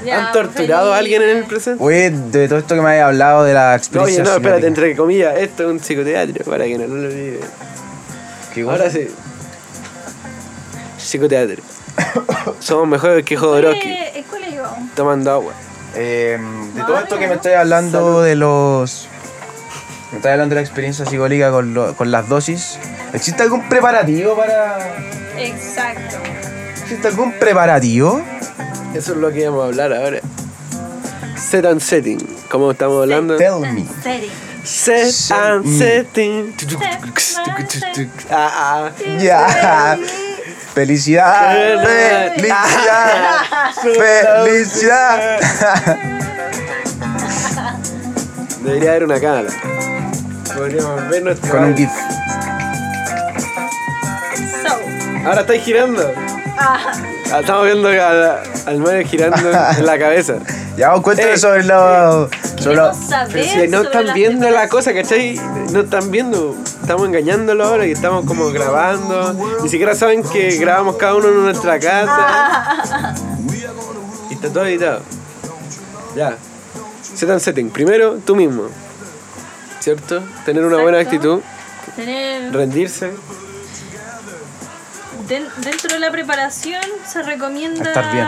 Ya, 0.05 0.27
¿Han 0.27 0.31
torturado 0.31 0.93
a 0.93 0.97
alguien 0.97 1.21
en 1.21 1.37
el 1.39 1.43
presente? 1.43 1.83
Oye, 1.83 2.09
de 2.09 2.47
todo 2.47 2.59
esto 2.59 2.73
que 2.73 2.79
me 2.81 2.87
habéis 2.87 3.03
hablado 3.03 3.43
de 3.43 3.53
la 3.53 3.71
No, 3.71 3.75
experiencia. 3.75 4.23
oye, 4.23 4.31
no, 4.31 4.37
espérate, 4.37 4.67
entre 4.67 4.95
comillas, 4.95 5.37
esto 5.37 5.63
es 5.63 5.69
un 5.69 5.79
psicoteatro, 5.81 6.45
para 6.45 6.63
que 6.63 6.77
no 6.77 6.87
lo 6.87 7.07
olviden. 7.09 7.39
Ahora 8.65 8.89
sí. 8.89 9.09
Psicoteatro. 10.97 11.61
Somos 12.59 12.87
mejores 12.87 13.23
que 13.25 13.35
Jodorowsky, 13.37 13.97
¿En 14.15 14.23
cuál 14.23 14.53
íbamos? 14.53 14.79
tomando 14.95 15.31
agua. 15.31 15.53
Eh, 15.95 16.37
de 16.75 16.81
todo 16.83 16.99
esto 16.99 17.17
que 17.17 17.27
me 17.27 17.33
estáis 17.35 17.57
hablando 17.57 18.21
de 18.21 18.35
los. 18.35 19.07
Me 20.11 20.17
estáis 20.17 20.33
hablando 20.33 20.55
de 20.55 20.61
la 20.61 20.65
experiencia 20.65 21.05
psicodélica 21.05 21.51
con, 21.51 21.73
lo- 21.73 21.95
con 21.95 22.11
las 22.11 22.27
dosis. 22.29 22.77
¿Existe 23.13 23.43
algún 23.43 23.67
preparativo 23.69 24.35
para.? 24.35 24.77
Exacto. 25.37 26.17
¿Existe 26.81 27.07
algún 27.07 27.33
preparativo? 27.33 28.21
Eso 28.93 29.11
es 29.13 29.17
lo 29.17 29.31
que 29.31 29.41
íbamos 29.41 29.63
a 29.63 29.65
hablar 29.67 29.93
ahora. 29.93 30.19
Set 31.37 31.65
and 31.65 31.79
setting, 31.81 32.19
como 32.49 32.71
estamos 32.71 33.01
hablando. 33.01 33.35
Tell 33.37 33.59
me. 33.59 33.85
Setting. 34.03 34.31
Set 34.63 35.11
Set 35.11 35.37
and 35.37 35.65
me. 35.65 35.77
setting. 35.79 36.55
Set. 37.17 38.09
Ah, 38.29 38.51
ah. 38.53 38.91
Ya. 39.19 39.97
Felicidad. 40.73 41.55
Felicidad. 42.35 43.41
Felicidad. 44.43 45.39
Debería 48.63 48.89
haber 48.91 49.03
una 49.05 49.19
cámara. 49.19 49.49
Podríamos 50.55 51.09
ver 51.09 51.23
nuestro. 51.23 51.51
Con 51.51 51.63
un 51.65 51.77
GIF. 51.77 51.89
Ahora 55.25 55.41
estáis 55.41 55.63
girando. 55.63 56.13
Ah, 56.57 56.91
Ah, 57.31 57.39
Estamos 57.41 57.65
viendo 57.65 57.87
al, 57.89 58.39
al 58.65 58.77
Mario 58.79 59.07
girando 59.07 59.49
en 59.77 59.85
la 59.85 59.99
cabeza. 59.99 60.33
Ya 60.79 60.93
vos 60.93 61.01
cuéntame 61.01 61.33
Eh. 61.33 61.37
sobre 61.37 61.63
lo. 61.65 62.29
Sobre 62.57 62.75
lo- 62.77 62.91
queremos 62.91 63.09
saber 63.09 63.33
Pero 63.33 63.43
si 63.43 63.67
no 63.67 63.77
sobre 63.79 63.87
están 63.89 64.05
las 64.05 64.15
viendo 64.15 64.49
la 64.49 64.69
cosa. 64.69 64.93
¿cachai? 64.93 65.35
No 65.71 65.81
están 65.81 66.09
viendo. 66.09 66.55
Estamos 66.81 67.05
engañándolo 67.05 67.65
ahora 67.65 67.85
y 67.85 67.91
estamos 67.91 68.25
como 68.25 68.49
grabando. 68.51 69.33
Ni 69.61 69.67
siquiera 69.67 69.93
saben 69.93 70.23
que 70.23 70.55
grabamos 70.57 70.95
cada 70.95 71.15
uno 71.15 71.27
en 71.27 71.43
nuestra 71.43 71.79
casa. 71.79 73.15
Y 74.29 74.35
está 74.35 74.47
todo 74.53 74.65
editado. 74.67 75.01
Ya. 76.15 76.37
Set 77.01 77.29
and 77.29 77.39
setting. 77.41 77.69
Primero, 77.71 78.19
tú 78.25 78.35
mismo. 78.35 78.67
¿Cierto? 79.81 80.23
Tener 80.45 80.63
una 80.63 80.77
buena 80.81 80.99
actitud. 80.99 81.41
Tener 81.97 82.53
Rendirse. 82.53 83.11
Den- 85.27 85.47
dentro 85.57 85.93
de 85.93 85.99
la 85.99 86.11
preparación 86.11 86.81
se 87.05 87.21
recomienda 87.23 87.83
Estar 87.89 88.13
bien. 88.13 88.27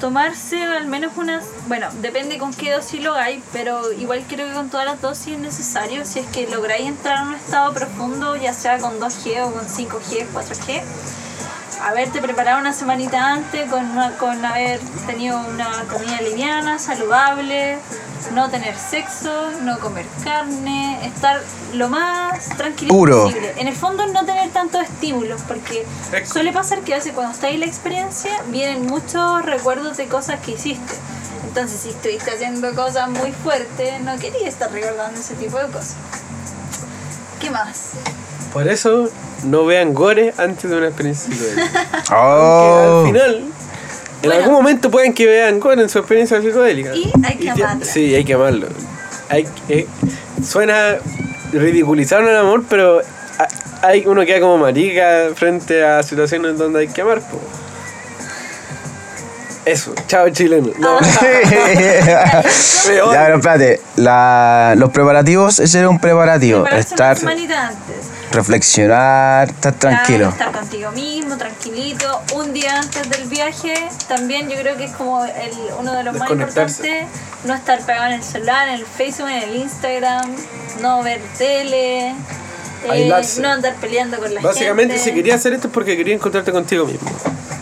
Tomarse 0.00 0.62
al 0.62 0.86
menos 0.86 1.12
unas, 1.16 1.44
bueno, 1.66 1.88
depende 2.00 2.38
con 2.38 2.52
qué 2.54 2.72
dosis 2.72 3.02
lo 3.02 3.14
hagáis, 3.14 3.42
pero 3.52 3.92
igual 3.92 4.24
creo 4.28 4.48
que 4.48 4.54
con 4.54 4.70
todas 4.70 4.86
las 4.86 5.00
dosis 5.00 5.34
es 5.34 5.38
necesario 5.38 6.04
si 6.04 6.20
es 6.20 6.26
que 6.26 6.46
lográis 6.46 6.86
entrar 6.86 7.22
en 7.22 7.28
un 7.28 7.34
estado 7.34 7.72
profundo, 7.74 8.36
ya 8.36 8.52
sea 8.52 8.78
con 8.78 9.00
2G 9.00 9.46
o 9.46 9.52
con 9.52 9.66
5G, 9.66 10.26
4G. 10.32 10.82
Haberte 11.80 12.20
preparado 12.20 12.60
una 12.60 12.72
semanita 12.72 13.32
antes 13.32 13.70
con, 13.70 13.88
con 14.18 14.44
haber 14.44 14.80
tenido 15.06 15.38
una 15.38 15.84
comida 15.84 16.20
liviana, 16.20 16.78
saludable, 16.78 17.78
no 18.34 18.50
tener 18.50 18.76
sexo, 18.76 19.50
no 19.62 19.78
comer 19.78 20.06
carne, 20.24 21.06
estar 21.06 21.40
lo 21.74 21.88
más 21.88 22.48
tranquilo 22.56 22.92
Puro. 22.92 23.24
posible. 23.24 23.54
En 23.56 23.68
el 23.68 23.74
fondo 23.74 24.06
no 24.06 24.24
tener 24.24 24.50
tantos 24.50 24.82
estímulos, 24.82 25.40
porque 25.42 25.86
suele 26.24 26.52
pasar 26.52 26.80
que 26.80 26.94
a 26.94 26.96
veces 26.96 27.12
cuando 27.12 27.32
estáis 27.32 27.54
en 27.54 27.60
la 27.60 27.66
experiencia 27.66 28.42
vienen 28.48 28.86
muchos 28.86 29.44
recuerdos 29.44 29.96
de 29.96 30.06
cosas 30.06 30.40
que 30.40 30.52
hiciste. 30.52 30.94
Entonces 31.46 31.80
si 31.80 31.90
estuviste 31.90 32.30
haciendo 32.30 32.74
cosas 32.74 33.08
muy 33.08 33.32
fuertes, 33.32 34.00
no 34.02 34.18
quería 34.18 34.48
estar 34.48 34.70
recordando 34.70 35.18
ese 35.18 35.34
tipo 35.34 35.58
de 35.58 35.66
cosas. 35.68 35.96
¿Qué 37.40 37.50
más? 37.50 37.92
Por 38.52 38.66
eso, 38.68 39.08
no 39.44 39.64
vean 39.66 39.94
gore 39.94 40.32
antes 40.38 40.70
de 40.70 40.76
una 40.76 40.86
experiencia 40.88 41.32
psicodélica. 41.32 41.86
Oh. 42.10 43.02
al 43.04 43.06
final, 43.12 43.34
en 43.36 43.50
Bueno. 44.22 44.34
algún 44.36 44.52
momento 44.54 44.90
pueden 44.90 45.12
que 45.12 45.26
vean 45.26 45.60
gore 45.60 45.82
en 45.82 45.88
su 45.88 45.98
experiencia 45.98 46.40
psicodélica. 46.40 46.94
Y 46.94 47.12
hay 47.24 47.36
que 47.36 47.50
amarla. 47.50 47.84
Sí, 47.84 48.14
hay 48.14 48.24
que 48.24 48.34
amarlo. 48.34 48.66
Hay, 49.28 49.46
eh, 49.68 49.86
suena 50.42 50.96
ridiculizar 51.52 52.22
el 52.22 52.34
amor, 52.36 52.64
pero 52.68 53.00
ha- 53.00 53.86
hay 53.86 54.06
uno 54.06 54.24
queda 54.24 54.40
como 54.40 54.56
marica 54.58 55.28
frente 55.34 55.84
a 55.84 56.02
situaciones 56.02 56.56
donde 56.58 56.80
hay 56.80 56.88
que 56.88 57.02
amar. 57.02 57.20
po. 57.20 57.38
Eso, 59.66 59.94
chao 60.06 60.30
chileno. 60.30 60.70
No, 60.78 60.96
Ah. 60.98 61.00
ya, 62.86 63.24
pero 63.26 63.36
espérate. 63.36 63.80
La- 63.96 64.74
los 64.78 64.90
preparativos, 64.90 65.58
ese 65.60 65.80
era 65.80 65.90
un 65.90 66.00
preparativo. 66.00 66.66
Estar, 66.66 67.08
una 67.10 67.14
semanita 67.16 67.68
antes. 67.68 67.96
Reflexionar, 68.32 69.48
estar 69.48 69.74
tranquilo. 69.74 70.30
Claro, 70.30 70.50
estar 70.50 70.52
contigo 70.52 70.90
mismo, 70.92 71.36
tranquilito. 71.36 72.22
Un 72.34 72.52
día 72.52 72.78
antes 72.80 73.08
del 73.08 73.28
viaje, 73.28 73.74
también 74.06 74.48
yo 74.48 74.56
creo 74.56 74.76
que 74.76 74.84
es 74.84 74.92
como 74.92 75.24
el, 75.24 75.52
uno 75.78 75.92
de 75.92 76.04
los 76.04 76.16
más 76.16 76.30
importantes. 76.30 77.06
No 77.44 77.54
estar 77.54 77.80
pegado 77.84 78.06
en 78.06 78.12
el 78.14 78.22
celular, 78.22 78.68
en 78.68 78.74
el 78.74 78.84
Facebook, 78.86 79.28
en 79.28 79.42
el 79.42 79.56
Instagram, 79.56 80.34
no 80.80 81.02
ver 81.02 81.20
tele, 81.36 82.14
eh, 82.84 83.12
no 83.40 83.48
andar 83.48 83.74
peleando 83.76 84.18
con 84.18 84.34
la 84.34 84.40
Básicamente, 84.40 84.94
gente. 84.94 85.10
si 85.10 85.14
quería 85.14 85.34
hacer 85.34 85.52
esto 85.52 85.68
es 85.68 85.74
porque 85.74 85.96
quería 85.96 86.14
encontrarte 86.14 86.52
contigo 86.52 86.86
mismo. 86.86 87.08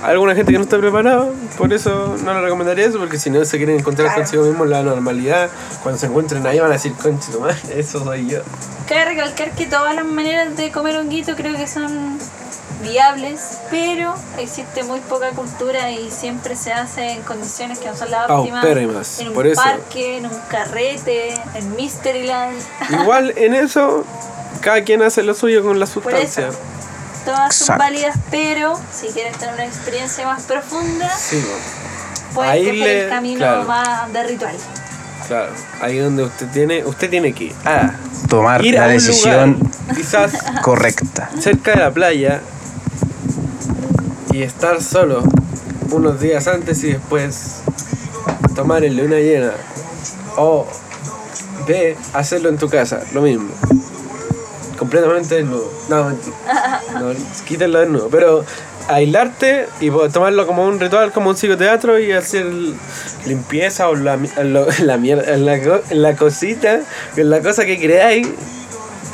Alguna 0.02 0.34
gente 0.34 0.52
que 0.52 0.58
no 0.58 0.64
está 0.64 0.78
preparada, 0.78 1.28
por 1.56 1.72
eso 1.72 2.16
no 2.22 2.34
le 2.34 2.40
recomendaría 2.42 2.86
eso, 2.86 2.98
porque 2.98 3.18
si 3.18 3.30
no 3.30 3.44
se 3.44 3.56
quieren 3.56 3.78
encontrar 3.78 4.14
consigo 4.14 4.44
mismo 4.44 4.64
en 4.64 4.70
la 4.70 4.82
normalidad, 4.82 5.48
cuando 5.82 5.98
se 5.98 6.06
encuentren 6.06 6.46
ahí 6.46 6.58
van 6.60 6.70
a 6.70 6.74
decir, 6.74 6.92
conche 6.94 7.32
tu 7.32 7.40
madre, 7.40 7.56
eso 7.74 8.04
soy 8.04 8.28
yo. 8.28 8.40
Cabe 8.88 9.06
recalcar 9.06 9.52
que 9.52 9.66
todas 9.66 9.94
las 9.94 10.04
maneras 10.04 10.56
de 10.56 10.70
comer 10.70 10.96
honguito 10.96 11.34
creo 11.34 11.56
que 11.56 11.66
son 11.66 12.18
viables, 12.82 13.58
pero 13.70 14.14
existe 14.38 14.84
muy 14.84 15.00
poca 15.00 15.30
cultura 15.30 15.90
y 15.90 16.10
siempre 16.10 16.56
se 16.56 16.72
hace 16.72 17.12
en 17.12 17.22
condiciones 17.22 17.78
que 17.78 17.88
no 17.88 17.96
son 17.96 18.10
las 18.10 18.28
óptimas. 18.30 18.62
Paupérrimas, 18.64 19.18
En 19.20 19.28
un 19.28 19.34
por 19.34 19.46
eso. 19.46 19.60
parque, 19.62 20.18
en 20.18 20.26
un 20.26 20.38
carrete, 20.50 21.34
en 21.54 21.74
Mysteryland. 21.74 22.56
Igual 23.00 23.32
en 23.36 23.54
eso, 23.54 24.04
cada 24.60 24.82
quien 24.84 25.02
hace 25.02 25.22
lo 25.22 25.34
suyo 25.34 25.64
con 25.64 25.80
la 25.80 25.86
sustancia. 25.86 26.48
eso. 26.48 26.58
Todas 27.26 27.54
son 27.54 27.76
válidas, 27.76 28.16
pero 28.30 28.80
si 28.98 29.08
quieren 29.08 29.34
tener 29.34 29.54
una 29.54 29.66
experiencia 29.66 30.24
más 30.26 30.44
profunda, 30.44 31.10
Sí, 31.18 31.36
po. 31.36 32.34
pueden 32.36 32.50
Ahí 32.52 32.72
le- 32.72 33.02
el 33.04 33.08
camino 33.10 33.38
claro. 33.38 33.64
más 33.64 34.12
de 34.12 34.22
ritual. 34.24 34.56
claro. 35.26 35.52
Ahí 35.82 35.98
donde 35.98 36.22
usted 36.24 36.46
tiene, 36.48 36.84
usted 36.86 37.10
tiene 37.10 37.32
que 37.34 37.52
ah, 37.66 37.90
Tomar 38.28 38.64
ir 38.64 38.74
la 38.74 38.88
decisión 38.88 39.58
lugar, 39.58 39.96
quizás 39.96 40.32
correcta. 40.62 41.28
cerca 41.38 41.72
de 41.72 41.76
la 41.80 41.90
playa 41.92 42.40
y 44.32 44.42
estar 44.42 44.82
solo 44.82 45.22
unos 45.90 46.20
días 46.20 46.46
antes 46.46 46.82
y 46.84 46.92
después 46.92 47.56
tomar 48.54 48.84
el 48.84 48.96
luna 48.96 49.16
llena 49.16 49.52
o 50.36 50.66
B, 51.66 51.96
hacerlo 52.14 52.48
en 52.48 52.58
tu 52.58 52.68
casa, 52.68 53.00
lo 53.12 53.22
mismo. 53.22 53.48
Completamente 54.78 55.34
desnudo. 55.36 55.70
No. 55.88 56.10
No, 57.00 57.12
quítalo 57.46 57.80
desnudo. 57.80 58.08
Pero 58.10 58.44
aislarte 58.88 59.66
y 59.80 59.90
tomarlo 60.12 60.46
como 60.46 60.64
un 60.64 60.78
ritual, 60.80 61.12
como 61.12 61.30
un 61.30 61.36
psicoteatro 61.36 61.98
y 61.98 62.12
hacer 62.12 62.46
limpieza 63.26 63.88
o 63.88 63.94
la, 63.96 64.16
lo- 64.44 64.66
la 64.82 64.96
mierda, 64.96 65.36
la, 65.36 65.80
la 65.90 66.16
cosita, 66.16 66.80
la 67.16 67.40
cosa 67.40 67.64
que 67.66 67.78
creáis, 67.78 68.28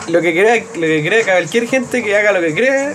lo 0.09 0.21
que 0.21 0.33
crea, 0.33 0.63
lo 0.75 0.81
que 0.83 1.05
crea 1.07 1.25
cualquier 1.25 1.67
gente 1.69 2.03
que 2.03 2.17
haga 2.17 2.33
lo 2.33 2.41
que 2.41 2.55
crea, 2.55 2.93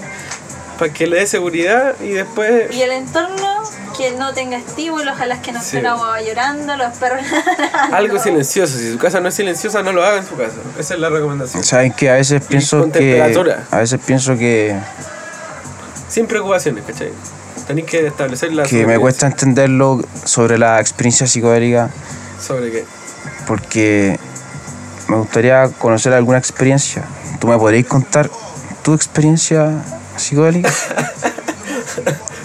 para 0.77 0.93
que 0.93 1.07
le 1.07 1.17
dé 1.17 1.27
seguridad 1.27 1.95
y 2.01 2.09
después 2.09 2.73
Y 2.75 2.81
el 2.83 2.91
entorno, 2.91 3.63
que 3.97 4.11
no 4.11 4.33
tenga 4.33 4.57
estímulos, 4.57 5.13
ojalá 5.15 5.41
que 5.41 5.51
no 5.51 5.61
Sí. 5.61 5.77
agua 5.77 6.21
llorando, 6.21 6.75
los 6.77 6.93
perros 6.97 7.25
algo 7.91 8.19
silencioso. 8.19 8.77
Si 8.77 8.91
su 8.91 8.97
casa 8.97 9.19
no 9.19 9.29
es 9.29 9.35
silenciosa, 9.35 9.81
no 9.81 9.91
lo 9.91 10.03
haga 10.03 10.17
en 10.19 10.25
su 10.27 10.35
casa. 10.37 10.55
Esa 10.77 10.93
es 10.93 10.99
la 10.99 11.09
recomendación. 11.09 11.63
¿Saben 11.63 11.91
que 11.93 12.09
A 12.09 12.13
veces 12.13 12.43
pienso 12.45 12.79
con 12.81 12.91
que. 12.91 12.99
temperatura. 12.99 13.63
A 13.71 13.77
veces 13.79 13.99
pienso 14.05 14.37
que, 14.37 14.77
Sin 16.09 16.27
preocupaciones, 16.27 16.83
¿cachai? 16.85 17.11
Tenéis 17.67 17.87
que 17.87 18.07
establecer 18.07 18.53
la 18.53 18.63
que 18.63 18.85
me 18.85 18.97
cuesta 18.97 19.27
entenderlo 19.27 20.01
sobre 20.23 20.57
la 20.57 20.79
experiencia 20.79 21.27
psicodélica 21.27 21.89
¿Sobre 22.39 22.71
qué? 22.71 22.85
porque 23.45 24.17
me 25.09 25.17
gustaría 25.17 25.67
conocer 25.69 26.13
alguna 26.13 26.37
experiencia. 26.37 27.03
¿Tú 27.39 27.47
me 27.47 27.57
podrías 27.57 27.85
contar 27.87 28.29
tu 28.83 28.93
experiencia 28.93 29.71
psicodélica? 30.15 30.71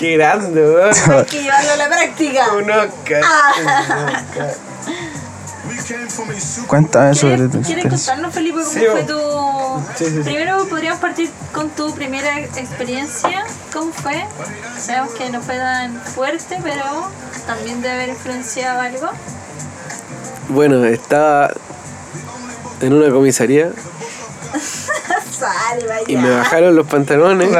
Qué 0.00 0.16
grande, 0.16 0.62
weón. 0.62 0.94
hay 1.10 1.24
que 1.26 1.42
llevarlo 1.42 1.72
a 1.72 1.76
la 1.76 1.88
práctica. 1.88 2.54
Un 2.54 2.70
Oscar. 2.70 3.22
We 5.68 5.76
came 5.86 6.08
from 6.08 6.30
a 6.30 6.40
super 6.40 6.68
Cuéntame 6.68 7.14
sobre 7.14 7.36
¿Quieres, 7.36 7.52
tu 7.52 7.60
quieres 7.60 7.84
contarnos, 7.84 8.32
Felipe, 8.32 8.60
cómo 8.60 8.70
Sí, 8.70 8.80
fue 8.90 9.02
tu... 9.02 9.18
Sí, 9.98 10.04
sí, 10.06 10.10
sí. 10.16 10.22
Primero 10.22 10.66
podríamos 10.68 11.00
partir 11.00 11.30
con 11.52 11.68
tu 11.68 11.94
primera 11.94 12.40
experiencia. 12.40 13.44
¿Cómo 13.74 13.92
fue? 13.92 14.24
Sabemos 14.80 15.12
que 15.12 15.28
no 15.28 15.42
fue 15.42 15.58
tan 15.58 16.00
fuerte, 16.00 16.58
pero 16.62 17.10
también 17.46 17.82
debe 17.82 17.94
haber 17.94 18.08
influenciado 18.08 18.80
algo. 18.80 19.10
Bueno, 20.48 20.82
estaba 20.86 21.52
en 22.80 22.94
una 22.94 23.10
comisaría 23.10 23.70
y 26.06 26.16
me 26.16 26.30
bajaron 26.30 26.74
los 26.74 26.86
pantalones 26.86 27.50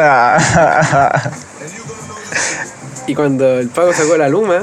y 3.07 3.15
cuando 3.15 3.59
el 3.59 3.69
pago 3.69 3.93
sacó 3.93 4.17
la 4.17 4.29
luma, 4.29 4.63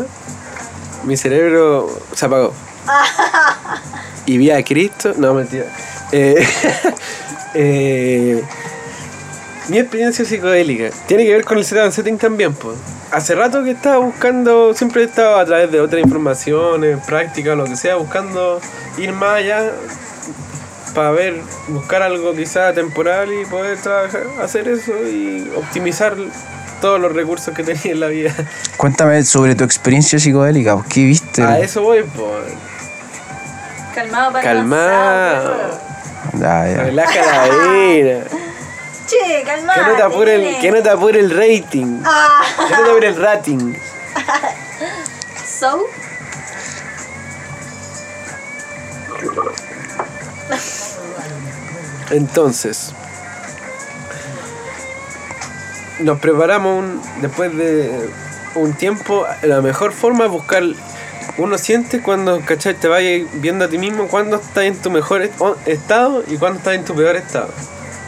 mi 1.04 1.18
cerebro 1.18 1.90
se 2.14 2.26
apagó. 2.26 2.54
Y 4.26 4.38
vi 4.38 4.52
a 4.52 4.64
Cristo, 4.64 5.14
no 5.18 5.34
mentira. 5.34 5.66
Eh, 6.12 6.46
eh, 7.54 8.44
mi 9.70 9.80
experiencia 9.80 10.24
psicodélica 10.26 10.90
tiene 11.08 11.26
que 11.26 11.34
ver 11.34 11.46
con 11.46 11.58
el 11.58 11.66
set 11.66 11.92
setting 11.92 12.18
también, 12.18 12.54
pues. 12.54 12.78
Hace 13.12 13.36
rato 13.36 13.64
que 13.64 13.72
estaba 13.72 13.98
buscando, 13.98 14.74
siempre 14.74 15.02
he 15.02 15.06
estado 15.06 15.38
a 15.38 15.46
través 15.46 15.72
de 15.72 15.80
otras 15.80 16.02
informaciones, 16.02 17.00
prácticas, 17.06 17.58
lo 17.58 17.64
que 17.66 17.78
sea, 17.78 17.96
buscando 17.96 18.60
ir 18.98 19.14
más 19.14 19.38
allá 19.38 19.72
para 20.94 21.12
ver, 21.12 21.42
buscar 21.70 22.02
algo 22.02 22.34
quizá 22.34 22.74
temporal 22.74 23.30
y 23.32 23.46
poder 23.46 23.78
trabajar, 23.78 24.24
hacer 24.42 24.68
eso 24.68 24.94
y 25.08 25.50
optimizar 25.56 26.16
todos 26.82 27.00
los 27.00 27.14
recursos 27.14 27.54
que 27.54 27.64
tenía 27.64 27.92
en 27.94 28.00
la 28.00 28.08
vida. 28.08 28.34
Cuéntame 28.78 29.24
sobre 29.24 29.56
tu 29.56 29.64
experiencia 29.64 30.20
psicodélica. 30.20 30.78
¿Qué 30.90 31.04
viste? 31.04 31.44
A 31.44 31.60
eso 31.60 31.82
voy, 31.82 32.04
pues. 32.04 32.54
Calmado 33.96 34.32
para 34.32 34.44
Calmado. 34.44 35.54
avanzar, 35.54 35.82
Ya, 36.34 36.68
ya. 36.72 36.84
Relaja 36.84 37.26
la 37.26 37.68
vida. 37.72 38.24
Che, 39.08 39.44
calmado. 39.46 39.82
Que 39.86 39.90
no 39.90 39.96
te 39.96 40.04
apure 40.04 40.36
el, 40.36 40.60
que 40.60 40.70
no 40.72 40.84
te 40.84 40.90
apure 40.90 41.20
el 41.22 41.32
rating. 41.32 42.02
Ah, 42.04 42.42
Que 42.68 42.76
no 42.76 42.84
te 42.84 42.90
apure 42.90 43.08
el 43.08 43.16
rating. 43.16 43.74
so, 45.60 45.86
Entonces, 52.12 52.94
nos 56.00 56.20
preparamos 56.20 56.84
un- 56.84 57.02
después 57.22 57.56
de 57.56 58.10
un 58.56 58.74
tiempo. 58.74 59.26
La 59.44 59.62
mejor 59.62 59.94
forma 59.94 60.26
es 60.26 60.32
buscar. 60.32 60.64
Uno 61.38 61.58
siente 61.58 62.02
cuando 62.02 62.42
¿cachai? 62.46 62.74
te 62.76 62.88
vayas 62.88 63.28
viendo 63.36 63.66
a 63.66 63.68
ti 63.68 63.78
mismo 63.78 64.08
cuando 64.08 64.38
estás 64.38 64.64
en 64.64 64.76
tu 64.76 64.90
mejor 64.90 65.22
estado 65.66 66.24
y 66.28 66.38
cuando 66.38 66.60
estás 66.60 66.76
en 66.76 66.86
tu 66.86 66.96
peor 66.96 67.16
estado. 67.16 67.50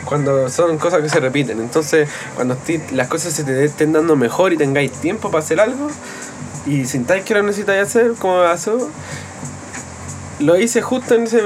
Cuando 0.05 0.49
son 0.49 0.77
cosas 0.79 1.01
que 1.03 1.09
se 1.09 1.19
repiten. 1.19 1.59
Entonces, 1.59 2.09
cuando 2.35 2.57
las 2.91 3.07
cosas 3.07 3.33
se 3.33 3.43
te 3.43 3.63
estén 3.63 3.93
dando 3.93 4.15
mejor 4.15 4.53
y 4.53 4.57
tengáis 4.57 4.91
tiempo 4.93 5.29
para 5.29 5.43
hacer 5.43 5.59
algo 5.59 5.89
y 6.65 6.85
sintáis 6.85 7.23
que 7.23 7.33
lo 7.35 7.43
necesitáis 7.43 7.83
hacer, 7.83 8.13
como 8.17 8.41
pasó, 8.41 8.89
lo 10.39 10.57
hice 10.57 10.81
justo 10.81 11.15
en 11.15 11.23
esa 11.23 11.37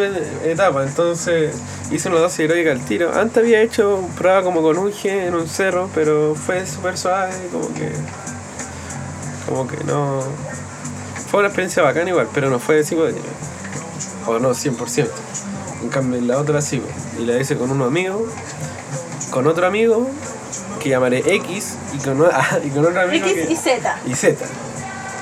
etapa, 0.46 0.84
entonces 0.84 1.56
hice 1.92 2.10
una 2.10 2.20
dosis 2.20 2.42
heroica 2.42 2.72
al 2.72 2.84
tiro. 2.86 3.12
Antes 3.14 3.38
había 3.44 3.62
hecho 3.62 4.08
prueba 4.18 4.44
como 4.44 4.62
con 4.62 4.78
un 4.78 4.92
G 4.92 5.10
en 5.10 5.34
un 5.34 5.48
cerro, 5.48 5.90
pero 5.96 6.36
fue 6.36 6.66
súper 6.66 6.98
suave, 6.98 7.34
como 7.52 7.74
que. 7.74 7.92
Como 9.48 9.68
que 9.68 9.84
no. 9.84 10.22
Fue 11.30 11.40
una 11.40 11.48
experiencia 11.50 11.82
bacana 11.82 12.10
igual, 12.10 12.28
pero 12.34 12.50
no 12.50 12.60
fue 12.60 12.84
psicodélica. 12.84 13.28
O 14.28 14.40
no, 14.40 14.52
100%. 14.52 15.08
En 15.82 15.90
cambio, 15.90 16.22
la 16.22 16.38
otra 16.38 16.62
sí, 16.62 16.82
y 17.20 17.26
la 17.26 17.38
hice 17.38 17.58
con 17.58 17.70
unos 17.72 17.88
amigos, 17.88 18.22
con 19.32 19.48
otro 19.48 19.66
amigo, 19.68 20.08
que 20.82 20.90
llamaré 20.90 21.24
X, 21.36 21.76
y 21.94 21.98
con, 21.98 22.24
y 22.64 22.70
con 22.70 22.86
otro 22.86 23.02
amigo 23.02 23.26
X 23.28 23.48
que- 23.48 23.54
y 23.54 23.56
Z. 23.56 24.00
y 24.06 24.16
Z. 24.16 24.46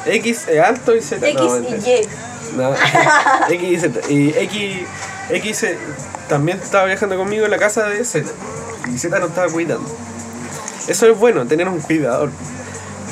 X 0.05 0.47
es 0.47 0.59
alto 0.59 0.95
y 0.95 1.01
Z. 1.01 1.27
X 1.29 1.41
no, 1.41 1.59
y. 1.59 1.61
Y. 1.73 2.07
No, 2.55 2.73
X 3.49 3.63
y 3.69 3.77
Z. 3.79 3.99
Y 4.11 4.29
X, 4.37 4.79
X 5.29 5.63
eh, 5.63 5.77
también 6.27 6.59
estaba 6.61 6.85
viajando 6.85 7.17
conmigo 7.17 7.45
en 7.45 7.51
la 7.51 7.57
casa 7.57 7.85
de 7.87 8.03
Z. 8.03 8.29
Y 8.93 8.97
Z 8.97 9.19
no 9.19 9.27
estaba 9.27 9.47
cuidando. 9.51 9.87
Eso 10.87 11.07
es 11.07 11.17
bueno, 11.17 11.45
tener 11.45 11.67
un 11.67 11.79
cuidador. 11.79 12.29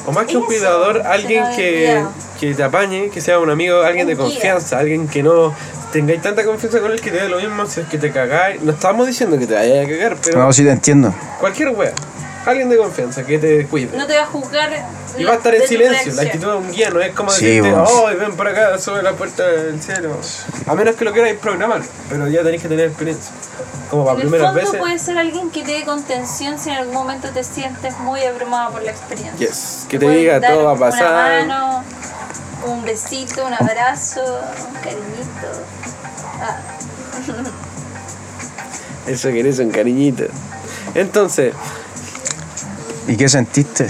O 0.06 0.12
más 0.12 0.26
que 0.26 0.38
un 0.38 0.46
cuidador, 0.46 1.04
alguien 1.06 1.44
que, 1.56 2.04
que 2.40 2.54
te 2.56 2.64
apañe, 2.64 3.10
que 3.10 3.22
sea 3.22 3.38
un 3.40 3.50
amigo, 3.50 3.82
alguien 3.82 4.08
de 4.08 4.16
confianza, 4.16 4.80
alguien 4.80 5.08
que 5.08 5.22
no 5.22 5.54
tengáis 5.92 6.22
tanta 6.22 6.44
confianza 6.46 6.80
con 6.80 6.92
él 6.92 7.00
que 7.02 7.12
te 7.12 7.18
dé 7.18 7.30
lo 7.30 7.38
mismo 7.38 7.66
si 7.68 7.82
es 7.82 7.88
que 7.88 7.98
te 8.00 8.12
cagáis. 8.12 8.62
No 8.62 8.72
estamos 8.72 9.06
diciendo 9.06 9.38
que 9.38 9.46
te 9.46 9.54
vayas 9.54 9.86
a 9.86 9.90
cagar, 9.90 10.18
pero 10.24 10.40
No, 10.40 10.52
sí 10.54 10.64
te 10.64 10.72
entiendo. 10.72 11.14
cualquier 11.40 11.70
wea. 11.70 11.94
Alguien 12.46 12.70
de 12.70 12.78
confianza 12.78 13.24
que 13.26 13.38
te 13.38 13.66
cuide. 13.68 13.96
No 13.98 14.08
te 14.08 14.16
va 14.16 14.24
a 14.24 14.26
juzgar. 14.26 14.70
Y 15.18 15.24
va 15.24 15.34
a 15.34 15.36
estar 15.36 15.54
en 15.54 15.68
silencio, 15.68 16.14
la 16.14 16.22
actitud 16.22 16.48
de 16.52 16.56
un 16.58 16.72
guía 16.72 16.90
no 16.90 17.02
es 17.02 17.14
como 17.14 17.30
Sí, 17.32 17.46
decirte, 17.46 17.72
vos. 17.72 17.90
oh, 17.92 18.06
ven 18.18 18.36
por 18.38 18.48
acá, 18.48 18.78
sube 18.80 19.02
la 19.04 19.14
puerta 19.14 19.46
del 19.46 19.82
cielo. 19.82 20.16
A 20.68 20.76
menos 20.76 20.96
que 20.96 21.04
lo 21.04 21.12
queráis 21.14 21.38
programar, 21.38 21.82
pero 22.10 22.28
ya 22.28 22.42
tenéis 22.44 22.62
que 22.62 22.70
tener 22.70 22.88
experiencia. 22.88 23.32
Como 23.90 24.06
para 24.06 24.16
En 24.16 24.22
el 24.22 24.28
primeras 24.30 24.54
fondo 24.54 24.62
veces. 24.66 24.80
puede 24.80 25.00
ser 25.00 25.18
alguien 25.18 25.50
que 25.52 25.64
te 25.64 25.72
dé 25.74 25.84
contención 25.84 26.58
si 26.60 26.70
en 26.70 26.78
algún 26.78 26.94
momento 26.94 27.30
te 27.30 27.44
sientes 27.44 27.98
muy 28.00 28.22
abrumado 28.24 28.72
por 28.74 28.84
la 28.84 28.92
experiencia. 28.92 29.48
Yes, 29.48 29.86
que 29.90 29.98
te 30.00 30.08
diga 30.10 30.40
dar 30.40 30.54
todo 30.54 30.64
va 30.66 30.70
a 30.72 30.74
Una 30.76 30.80
pasar. 30.80 31.48
mano, 31.48 31.84
un 32.68 32.84
besito, 32.86 33.46
un 33.46 33.54
abrazo, 33.54 34.22
un 34.22 34.76
cariñito. 34.76 35.48
Ah, 36.42 36.58
Eso 39.08 39.30
querés 39.30 39.60
un 39.60 39.72
cariñito. 39.72 40.26
Entonces, 40.94 41.54
¿Y 43.10 43.18
qué 43.18 43.28
sentiste? 43.28 43.88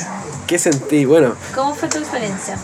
¿qué 0.47 0.57
sentí? 0.57 1.03
Bueno, 1.03 1.35
¿Cómo 1.53 1.75
fue 1.75 1.89
tu 1.89 1.97
experiencia? 1.97 2.57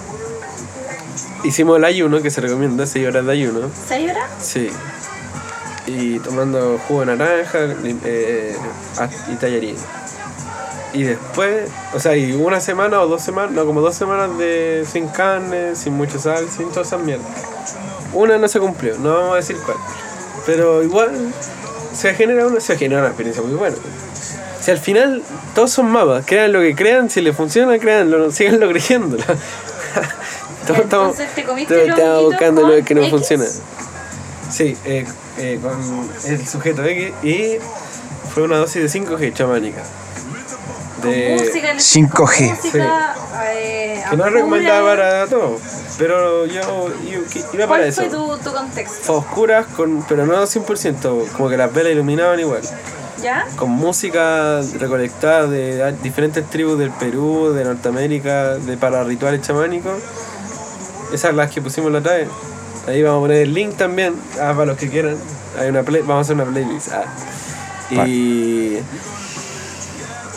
hicimos 1.43 1.77
el 1.77 1.83
ayuno, 1.83 2.21
que 2.21 2.31
se 2.31 2.39
recomienda 2.39 2.85
6 2.85 3.07
horas 3.09 3.25
de 3.25 3.31
ayuno. 3.33 3.69
¿Seis 3.87 4.09
horas? 4.09 4.29
Sí. 4.41 4.69
Y 5.85 6.17
tomando 6.19 6.79
jugo 6.87 7.01
de 7.01 7.05
naranja 7.07 7.59
eh, 7.83 8.55
y 9.31 9.35
tallarín. 9.35 9.75
Y 10.93 11.03
después, 11.03 11.69
o 11.93 11.99
sea, 11.99 12.15
y 12.15 12.31
una 12.31 12.61
semana 12.61 13.01
o 13.01 13.07
dos 13.07 13.21
semanas, 13.21 13.51
no, 13.51 13.65
como 13.65 13.81
dos 13.81 13.95
semanas 13.95 14.37
de 14.37 14.85
sin 14.89 15.09
carne, 15.09 15.75
sin 15.75 15.93
mucha 15.93 16.17
sal, 16.19 16.49
sin 16.49 16.69
todas 16.69 16.87
esas 16.87 17.01
mierdas. 17.01 17.27
Una 18.13 18.37
no 18.37 18.47
se 18.47 18.61
cumplió, 18.61 18.97
no 18.97 19.13
vamos 19.13 19.33
a 19.33 19.35
decir 19.35 19.57
cuál. 19.57 19.77
Pero 20.45 20.81
igual, 20.81 21.33
se 21.93 22.13
genera 22.15 22.47
una, 22.47 22.61
se 22.61 22.77
genera 22.77 23.01
una 23.01 23.09
experiencia 23.09 23.43
muy 23.43 23.55
buena. 23.55 23.75
Si 24.65 24.71
al 24.71 24.79
final 24.79 25.21
todos 25.53 25.71
son 25.71 25.85
mapas, 25.91 26.25
crean 26.25 26.51
lo 26.51 26.59
que 26.59 26.73
crean, 26.75 27.07
si 27.09 27.21
les 27.21 27.35
funciona, 27.35 27.77
créanlo, 27.77 28.31
síganlo 28.31 28.67
creyendo. 28.69 29.17
todos 30.67 30.79
estamos, 30.79 31.11
Entonces, 31.11 31.35
¿te 31.35 31.43
comiste 31.43 31.73
todos 31.75 31.87
los 31.87 31.97
estamos 31.99 32.17
honguitos 32.17 32.31
buscando 32.31 32.61
lo 32.67 32.83
que 32.83 32.95
no 32.95 33.01
X? 33.01 33.11
funciona. 33.11 33.45
Sí, 34.51 34.75
eh, 34.85 35.05
eh, 35.37 35.59
con 35.61 36.09
el 36.25 36.47
sujeto 36.47 36.83
X 36.83 37.13
y 37.23 37.57
fue 38.33 38.43
una 38.43 38.57
dosis 38.57 38.81
de 38.91 38.99
5G 38.99 39.33
chamánica. 39.33 39.83
De, 41.03 41.37
música, 41.39 41.73
5G. 41.75 42.55
música, 42.55 43.15
eh, 43.53 44.03
que 44.09 44.17
no 44.17 44.25
recomendada 44.29 44.81
para 44.83 45.27
todos, 45.27 45.61
pero 45.99 46.45
yo 46.47 46.89
iba- 47.05 47.21
iba 47.53 47.67
para 47.67 47.67
¿Cuál 47.67 47.81
eso. 47.83 48.01
fue 48.01 48.09
tu, 48.09 48.37
tu 48.39 48.51
contexto? 48.51 49.03
Fue 49.03 49.15
oscuras, 49.17 49.67
con, 49.75 50.03
pero 50.07 50.25
no 50.25 50.41
100%, 50.47 51.27
como 51.33 51.49
que 51.49 51.57
las 51.57 51.71
velas 51.71 51.93
iluminaban 51.93 52.39
igual. 52.39 52.61
¿Ya? 53.21 53.45
Con 53.55 53.69
música 53.71 54.61
recolectada 54.79 55.47
de 55.47 55.93
diferentes 56.03 56.45
tribus 56.49 56.77
del 56.77 56.91
Perú, 56.91 57.53
de 57.53 57.63
Norteamérica, 57.63 58.55
de 58.55 58.77
para 58.77 59.03
rituales 59.03 59.41
chamánicos. 59.41 59.93
Esas 61.13 61.33
las 61.33 61.51
que 61.51 61.61
pusimos 61.61 61.91
la 61.91 61.99
otra 61.99 62.13
vez. 62.17 62.27
Ahí 62.87 63.01
vamos 63.01 63.19
a 63.19 63.21
poner 63.21 63.37
el 63.43 63.53
link 63.53 63.75
también, 63.77 64.15
ah, 64.39 64.53
para 64.53 64.65
los 64.65 64.77
que 64.77 64.89
quieran. 64.89 65.15
Hay 65.59 65.69
una 65.69 65.83
play- 65.83 66.01
vamos 66.01 66.17
a 66.17 66.21
hacer 66.21 66.35
una 66.35 66.45
playlist. 66.45 66.89
ah. 66.91 67.05
Y, 67.89 68.77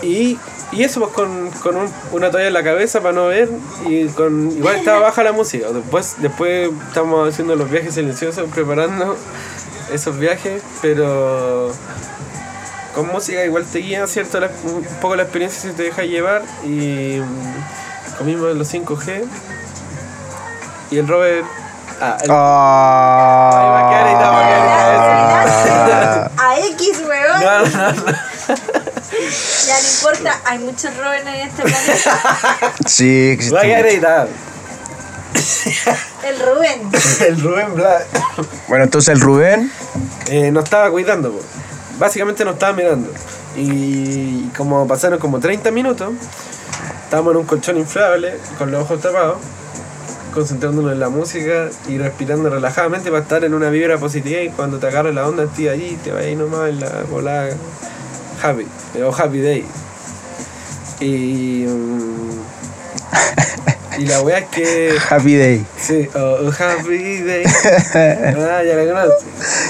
y, 0.03 0.39
y 0.73 0.83
eso 0.85 1.01
pues 1.01 1.13
con, 1.13 1.51
con 1.63 1.77
un- 1.77 1.91
una 2.13 2.31
toalla 2.31 2.47
en 2.49 2.53
la 2.55 2.63
cabeza 2.63 3.01
para 3.01 3.15
no 3.15 3.27
ver 3.27 3.49
y 3.87 4.07
con 4.09 4.51
igual 4.53 4.77
estaba 4.77 5.01
baja 5.09 5.23
la 5.25 5.33
música. 5.33 5.67
Después, 5.73 6.17
después 6.19 6.71
estamos 6.89 7.29
haciendo 7.29 7.57
los 7.57 7.71
viajes 7.71 7.95
silenciosos, 7.95 8.49
preparando 8.55 9.17
esos 9.93 10.19
viajes, 10.19 10.63
pero 10.83 11.73
con 12.99 13.09
música 13.13 13.45
igual 13.45 13.65
te 13.65 13.79
guía 13.79 14.07
cierto 14.07 14.41
la- 14.41 14.51
un 14.65 14.83
poco 15.01 15.15
la 15.17 15.23
experiencia 15.23 15.71
si 15.71 15.77
te 15.77 15.85
deja 15.85 16.03
llevar 16.03 16.43
y 16.65 17.21
mm, 17.21 18.17
comimos 18.19 18.57
los 18.57 18.69
5G 18.75 19.25
y 20.91 20.99
el 20.99 21.07
Robert 21.07 21.47
ah, 22.01 22.17
el- 22.21 22.31
Ahí 22.31 23.71
va 23.71 23.87
a 23.87 23.91
quedar 23.91 24.07
editado, 24.09 24.33
va 24.33 24.41
a 24.41 24.49
quedar 24.49 24.69
Ah. 25.51 26.31
A 26.51 26.59
X, 26.59 27.03
weón. 27.07 27.41
no, 27.41 27.59
no, 27.61 27.93
no. 27.93 28.13
Ya 29.67 29.77
no 29.83 29.89
importa, 29.97 30.41
hay 30.45 30.59
muchos 30.59 30.97
Robert 30.97 31.27
en 31.27 31.35
este 31.49 31.63
planeta. 31.63 32.21
Sí, 32.87 33.31
existe 33.31 33.55
va 33.55 33.61
a 33.61 33.65
quedar 33.65 33.87
editado 33.87 34.29
El 36.25 36.39
Rubén. 36.41 36.91
el 37.29 37.41
Rubén 37.43 37.75
Blas 37.75 38.03
Bueno, 38.69 38.85
entonces 38.85 39.15
el 39.15 39.21
Rubén. 39.21 39.71
eh, 40.29 40.51
nos 40.51 40.65
estaba 40.65 40.91
cuidando 40.91 41.33
po. 41.33 41.41
Básicamente 41.99 42.45
nos 42.45 42.55
estaba 42.55 42.73
mirando. 42.73 43.11
Y 43.57 44.49
como 44.57 44.87
pasaron 44.87 45.19
como 45.19 45.41
30 45.41 45.71
minutos 45.71 46.13
estábamos 47.05 47.33
en 47.33 47.37
un 47.39 47.47
colchón 47.47 47.79
inflable 47.79 48.35
con 48.59 48.71
los 48.71 48.83
ojos 48.83 49.01
tapados 49.01 49.39
concentrándonos 50.35 50.93
en 50.93 51.01
la 51.01 51.09
música 51.09 51.69
y 51.89 51.99
respirando 51.99 52.51
relajadamente 52.51 53.11
para 53.11 53.23
estar 53.23 53.45
en 53.45 53.55
una 53.55 53.71
vibra 53.71 53.99
positiva. 53.99 54.43
Y 54.43 54.51
cuando 54.51 54.79
te 54.79 54.87
agarre 54.87 55.13
la 55.13 55.27
onda 55.27 55.45
estoy 55.45 55.69
allí 55.69 55.99
te 56.03 56.13
vas 56.13 56.23
ahí 56.23 56.37
nomás 56.37 56.69
en 56.69 56.81
la 56.81 57.03
volada 57.11 57.49
happy 58.43 58.67
eh, 58.95 59.03
o 59.03 59.13
happy 59.13 59.41
day. 59.41 59.65
Y 61.01 61.65
mm, 61.67 62.31
y 63.99 64.07
la 64.07 64.21
wea 64.23 64.39
es 64.39 64.47
que 64.49 64.97
Happy 65.11 65.37
Day. 65.37 65.67
sí 65.81 66.09
oh, 66.15 66.51
happy 66.51 67.19
day 67.23 67.45
ah 67.95 68.63
ya 68.65 68.75
la 68.77 68.85
conoces 68.93 69.25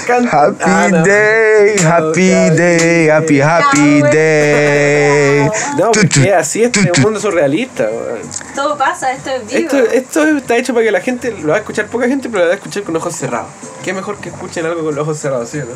Canta. 0.07 0.45
Happy 0.45 0.57
Ah, 0.63 0.87
no. 0.89 1.03
Day, 1.03 1.75
Oh, 1.79 1.87
happy 1.87 2.29
day, 2.55 3.09
happy, 3.09 3.41
happy 3.41 4.01
day. 4.03 5.49
no 5.77 5.91
porque 5.91 6.33
así 6.33 6.63
este 6.63 6.79
es 6.79 6.97
un 6.97 7.03
mundo 7.03 7.19
surrealista 7.19 7.83
weón. 7.83 8.19
Todo 8.55 8.77
pasa, 8.77 9.11
esto 9.11 9.29
es 9.29 9.45
vivo. 9.47 9.59
Esto, 9.61 9.77
esto 9.91 10.37
está 10.37 10.57
hecho 10.57 10.73
para 10.73 10.85
que 10.85 10.91
la 10.91 11.01
gente 11.01 11.31
lo 11.31 11.49
va 11.49 11.55
a 11.55 11.59
escuchar 11.59 11.85
poca 11.87 12.07
gente, 12.07 12.27
pero 12.29 12.43
lo 12.43 12.47
va 12.47 12.53
a 12.53 12.55
escuchar 12.55 12.83
con 12.83 12.95
ojos 12.95 13.15
cerrados. 13.15 13.49
Qué 13.83 13.93
mejor 13.93 14.17
que 14.17 14.29
escuchen 14.29 14.65
algo 14.65 14.83
con 14.83 14.95
los 14.95 15.03
ojos 15.03 15.19
cerrados, 15.19 15.49
¿sí 15.49 15.59
o 15.59 15.65
no? 15.65 15.71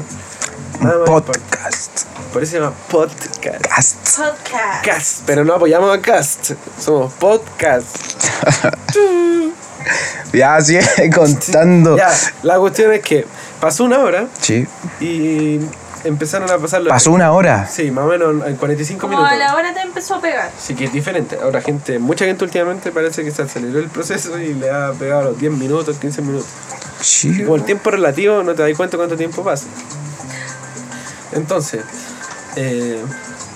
Nada 0.84 1.00
más 1.00 1.08
importa. 1.08 1.32
Por 2.34 2.42
eso 2.44 2.52
se 2.54 2.60
llama 2.60 2.74
podcast. 2.90 3.62
Cast. 3.62 4.18
Podcast. 4.18 4.84
Cast, 4.86 5.20
pero 5.26 5.46
no 5.46 5.54
apoyamos 5.54 5.96
a 5.96 6.02
Cast. 6.02 6.52
Somos 6.80 7.14
podcast. 7.14 7.88
Ya 10.32 10.60
sigue 10.62 10.82
contando. 11.14 11.96
Ya, 11.98 12.10
la 12.42 12.58
cuestión 12.58 12.92
es 12.94 13.02
que 13.02 13.26
pasó 13.60 13.84
una 13.84 14.00
hora 14.00 14.28
Sí. 14.42 14.66
y 15.02 15.60
empezaron 16.06 16.50
a 16.50 16.58
pasar 16.58 16.82
los. 16.82 16.90
Pasó 16.90 17.12
una 17.12 17.32
hora. 17.34 17.68
Sí, 17.68 17.92
más 17.92 18.06
o 18.06 18.08
menos 18.08 18.48
en 18.48 18.56
45 18.56 19.02
Como 19.02 19.18
minutos. 19.18 19.32
a 19.32 19.36
la 19.36 19.56
hora 19.56 19.74
te 19.74 19.82
empezó 19.82 20.16
a 20.16 20.22
pegar. 20.22 20.50
Sí 20.58 20.74
que 20.74 20.86
es 20.86 20.94
diferente. 20.94 21.38
Ahora 21.44 21.62
gente, 21.62 22.00
mucha 22.00 22.26
gente 22.26 22.46
últimamente 22.46 22.92
parece 22.92 23.24
que 23.24 23.32
se 23.32 23.42
aceleró 23.44 23.78
el 23.78 23.90
proceso 23.90 24.40
y 24.40 24.54
le 24.54 24.72
ha 24.72 24.92
pegado 24.94 25.20
a 25.22 25.24
los 25.26 25.40
10 25.40 25.52
minutos, 25.54 25.98
15 25.98 26.22
minutos. 26.24 26.48
Sí. 27.02 27.44
Como 27.44 27.58
el 27.58 27.64
tiempo 27.66 27.92
relativo, 27.92 28.42
no 28.42 28.56
te 28.56 28.64
das 28.64 28.76
cuenta 28.78 28.96
cuánto 28.98 29.18
tiempo 29.18 29.44
pasa. 29.44 29.66
Entonces, 31.34 31.84
eh, 32.56 33.02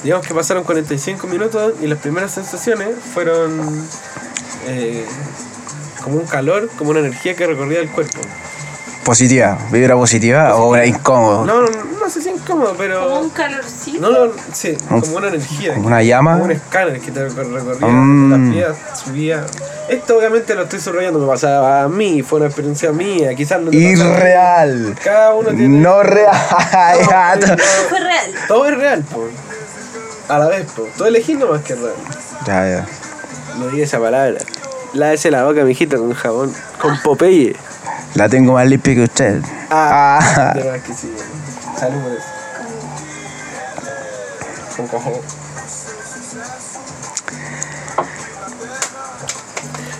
digamos 0.03 0.25
que 0.27 0.33
pasaron 0.33 0.63
45 0.63 1.27
minutos 1.27 1.73
y 1.81 1.87
las 1.87 1.99
primeras 1.99 2.31
sensaciones 2.31 2.89
fueron 3.13 3.85
eh, 4.67 5.05
como 6.03 6.17
un 6.17 6.25
calor, 6.25 6.69
como 6.77 6.91
una 6.91 6.99
energía 6.99 7.35
que 7.35 7.45
recorría 7.47 7.79
el 7.79 7.89
cuerpo. 7.89 8.19
Positiva. 9.03 9.57
¿Vibra 9.71 9.95
positiva 9.95 10.55
o 10.55 10.75
era 10.75 10.85
incómodo? 10.85 11.45
No, 11.45 11.61
no, 11.61 11.67
no 11.99 12.09
sé 12.09 12.21
si 12.21 12.29
incómodo, 12.29 12.67
Como 12.67 12.77
pero... 12.77 13.19
un 13.21 13.29
calorcito. 13.29 14.01
No, 14.01 14.25
no, 14.25 14.31
sí, 14.51 14.75
como 14.89 15.17
una 15.17 15.29
energía. 15.29 15.73
como 15.75 15.87
una 15.87 16.03
llama. 16.03 16.33
Como 16.33 16.45
un 16.45 16.51
escáner 16.51 16.99
que 16.99 17.11
te 17.11 17.29
recorría 17.29 17.87
Mm. 17.87 18.53
subía. 18.95 19.45
Esto 19.89 20.17
obviamente 20.17 20.53
lo 20.53 20.63
estoy 20.63 20.79
subrayando, 20.79 21.19
me 21.19 21.27
pasaba 21.27 21.83
a 21.83 21.87
mí, 21.87 22.21
fue 22.21 22.39
una 22.39 22.47
experiencia 22.47 22.91
mía, 22.91 23.33
quizás 23.35 23.61
no. 23.61 23.71
Irreal. 23.71 24.95
Cada 25.01 25.33
uno 25.33 25.49
tiene... 25.49 25.79
No 25.79 26.03
real. 26.03 26.35
Fue 27.89 27.99
real. 27.99 28.33
Todo 28.49 28.65
es 28.67 28.77
real, 28.77 29.03
po. 29.03 29.27
A 30.27 30.39
la 30.39 30.47
vez, 30.47 30.69
po. 30.73 30.87
Tú 30.97 31.05
elegís 31.05 31.37
nomás 31.37 31.61
que 31.63 31.75
real. 31.75 31.93
Ya, 32.45 32.69
ya. 32.69 32.85
No 33.57 33.67
digas 33.67 33.87
esa 33.87 33.99
palabra. 33.99 34.39
Lávese 34.93 35.31
la 35.31 35.45
boca, 35.45 35.63
mijito, 35.63 35.97
con 35.97 36.13
jabón. 36.13 36.53
Con 36.81 37.01
Popeye. 37.01 37.55
La 38.15 38.27
tengo 38.27 38.53
más 38.53 38.67
limpia 38.67 38.95
que 38.95 39.03
usted. 39.03 39.41
Ah. 39.69 40.19
Ah. 40.19 40.53
De 40.53 40.63
verdad 40.63 40.81
que 40.81 40.93
sí. 40.93 41.13
Salud 41.79 42.01
por 42.01 42.11
eso. 42.11 42.25
Con 44.75 44.87
cajón. 44.87 45.36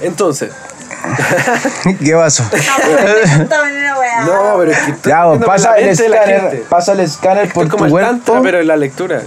Entonces, 0.08 0.52
¿Qué 2.04 2.14
pasó? 2.14 2.44
No, 4.26 4.58
pero 4.58 4.72
es 4.72 4.78
que 4.80 4.92
estoy 4.92 5.12
Ya, 5.12 5.26
vos, 5.26 5.44
pasa 5.46 5.76
el 5.78 5.90
escáner. 5.90 6.42
gente. 6.42 6.66
Pasa 6.70 6.94
el 6.94 7.00
escáner 7.02 7.44
Esto 7.46 7.54
por 7.56 7.70
tu 7.70 7.84
el 7.84 7.92
cuerpo. 7.92 8.10
tantra, 8.10 8.42
pero 8.42 8.60
en 8.60 8.68
la 8.68 8.76
lectura. 8.78 9.22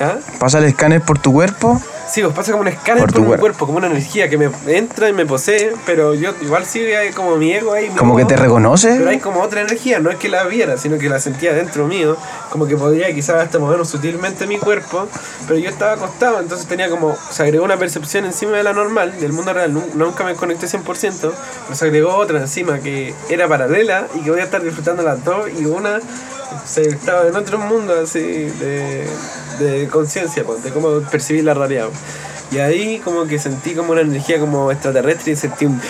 ¿Ah? 0.00 0.16
Pasa 0.38 0.58
el 0.58 0.64
escáner 0.64 1.00
por 1.00 1.18
tu 1.18 1.32
cuerpo. 1.32 1.80
Sí, 2.06 2.22
pues 2.22 2.34
pasa 2.34 2.52
como 2.52 2.62
un 2.62 2.68
escáner 2.68 3.02
Por 3.02 3.06
por, 3.10 3.14
tu 3.14 3.20
mi 3.22 3.26
cuerpo. 3.28 3.40
cuerpo, 3.40 3.66
como 3.66 3.78
una 3.78 3.86
energía 3.86 4.28
que 4.28 4.36
me 4.38 4.50
entra 4.66 5.08
y 5.08 5.12
me 5.12 5.24
posee, 5.26 5.72
pero 5.86 6.14
yo 6.14 6.32
igual 6.42 6.64
sigue 6.66 6.96
ahí 6.96 7.10
como 7.10 7.36
mi 7.36 7.52
ego 7.52 7.72
ahí. 7.72 7.88
Como 7.96 8.16
que 8.16 8.24
te 8.24 8.36
reconoce. 8.36 8.94
Pero 8.98 9.08
hay 9.10 9.18
como 9.18 9.40
otra 9.40 9.62
energía, 9.62 9.98
no 10.00 10.10
es 10.10 10.16
que 10.18 10.28
la 10.28 10.44
viera, 10.44 10.76
sino 10.76 10.98
que 10.98 11.08
la 11.08 11.18
sentía 11.18 11.54
dentro 11.54 11.86
mío, 11.86 12.16
como 12.50 12.66
que 12.66 12.76
podría 12.76 13.12
quizás 13.14 13.36
hasta 13.42 13.58
mover 13.58 13.84
sutilmente 13.86 14.46
mi 14.46 14.58
cuerpo, 14.58 15.08
pero 15.48 15.58
yo 15.58 15.68
estaba 15.70 15.92
acostado, 15.92 16.40
entonces 16.40 16.66
tenía 16.66 16.88
como, 16.90 17.16
se 17.30 17.42
agregó 17.42 17.64
una 17.64 17.78
percepción 17.78 18.24
encima 18.26 18.56
de 18.56 18.62
la 18.62 18.72
normal, 18.72 19.18
del 19.20 19.32
mundo 19.32 19.52
real, 19.52 19.72
nun- 19.74 19.94
nunca 19.94 20.24
me 20.24 20.34
conecté 20.34 20.66
100%, 20.68 21.32
pero 21.66 21.74
se 21.74 21.84
agregó 21.86 22.14
otra 22.16 22.38
encima 22.38 22.78
que 22.80 23.14
era 23.30 23.48
paralela 23.48 24.06
y 24.14 24.20
que 24.20 24.30
voy 24.30 24.40
a 24.40 24.44
estar 24.44 24.62
disfrutando 24.62 25.02
las 25.02 25.24
dos 25.24 25.48
y 25.58 25.64
una 25.64 26.00
estaba 26.76 27.28
en 27.28 27.36
otro 27.36 27.58
mundo 27.58 27.94
así 28.02 28.20
de, 28.20 29.06
de 29.58 29.88
conciencia, 29.88 30.44
pues, 30.44 30.62
de 30.62 30.70
cómo 30.70 31.00
percibir 31.10 31.44
la 31.44 31.54
realidad. 31.54 31.88
Y 32.50 32.58
ahí 32.58 33.00
como 33.00 33.26
que 33.26 33.38
sentí 33.38 33.74
como 33.74 33.92
una 33.92 34.02
energía 34.02 34.38
como 34.38 34.70
extraterrestre 34.70 35.32
y 35.32 35.36
sentí 35.36 35.66
un... 35.66 35.80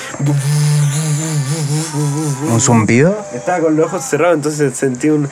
Un 2.51 2.61
zumbido. 2.61 3.17
Estaba 3.35 3.61
con 3.61 3.77
los 3.77 3.87
ojos 3.87 4.05
cerrados, 4.05 4.37
entonces 4.37 4.77
sentí 4.77 5.11
un. 5.11 5.29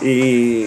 Y. 0.00 0.66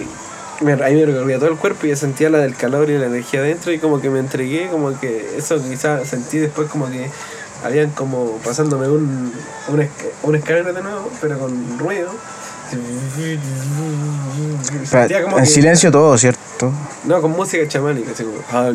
ahí 0.82 0.94
me 0.96 1.06
recorría 1.06 1.38
todo 1.38 1.50
el 1.50 1.56
cuerpo 1.56 1.86
y 1.86 1.96
sentía 1.96 2.28
la 2.30 2.38
del 2.38 2.56
calor 2.56 2.90
y 2.90 2.98
la 2.98 3.06
energía 3.06 3.40
adentro 3.40 3.72
y 3.72 3.78
como 3.78 4.00
que 4.00 4.10
me 4.10 4.18
entregué, 4.18 4.68
como 4.68 4.98
que 4.98 5.36
eso 5.36 5.62
quizás 5.62 6.08
sentí 6.08 6.38
después 6.38 6.68
como 6.68 6.90
que 6.90 7.10
habían 7.64 7.90
como 7.90 8.32
pasándome 8.44 8.88
un, 8.88 9.32
un, 9.68 9.78
esc- 9.80 9.88
un 10.22 10.34
escáner 10.36 10.72
de 10.72 10.82
nuevo, 10.82 11.10
pero 11.20 11.38
con 11.38 11.78
ruido. 11.78 12.10
Sentía 14.84 15.22
como 15.22 15.38
En 15.38 15.44
que- 15.44 15.50
silencio 15.50 15.90
todo, 15.90 16.16
¿cierto? 16.18 16.72
No, 17.04 17.20
con 17.22 17.30
música 17.32 17.66
chamánica, 17.68 18.10
así 18.12 18.24
como. 18.24 18.38
Ah, 18.52 18.70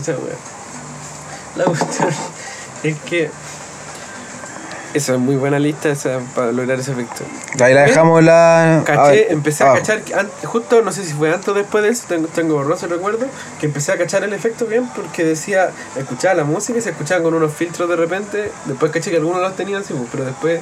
Esa 0.00 0.12
wea. 0.12 0.36
La 1.56 1.64
cuestión 1.64 2.08
es 2.82 2.96
que. 3.00 3.30
Esa 4.98 5.12
es 5.14 5.20
muy 5.20 5.36
buena 5.36 5.60
lista 5.60 5.90
esa, 5.90 6.18
para 6.34 6.50
lograr 6.50 6.80
ese 6.80 6.90
efecto. 6.90 7.22
Ahí 7.60 7.72
la 7.72 7.82
dejamos 7.82 8.24
la. 8.24 8.82
Caché, 8.84 9.28
a 9.28 9.32
empecé 9.32 9.62
a 9.62 9.72
ah, 9.72 9.74
cachar, 9.76 10.02
justo 10.42 10.82
no 10.82 10.90
sé 10.90 11.04
si 11.04 11.12
fue 11.12 11.32
antes 11.32 11.46
o 11.46 11.54
después 11.54 11.84
de 11.84 11.90
eso, 11.90 12.04
tengo, 12.08 12.26
tengo 12.26 12.54
borroso 12.54 12.86
el 12.86 12.92
recuerdo, 12.92 13.26
que 13.60 13.66
empecé 13.66 13.92
a 13.92 13.96
cachar 13.96 14.24
el 14.24 14.32
efecto 14.32 14.66
bien 14.66 14.88
porque 14.96 15.24
decía, 15.24 15.70
escuchaba 15.96 16.34
la 16.34 16.42
música 16.42 16.80
y 16.80 16.82
se 16.82 16.90
escuchaban 16.90 17.22
con 17.22 17.32
unos 17.32 17.52
filtros 17.52 17.88
de 17.88 17.94
repente, 17.94 18.50
después 18.64 18.90
caché 18.90 19.10
que 19.10 19.18
algunos 19.18 19.40
los 19.40 19.54
tenían 19.54 19.82
así, 19.82 19.94
pues, 19.94 20.08
pero 20.10 20.24
después 20.24 20.60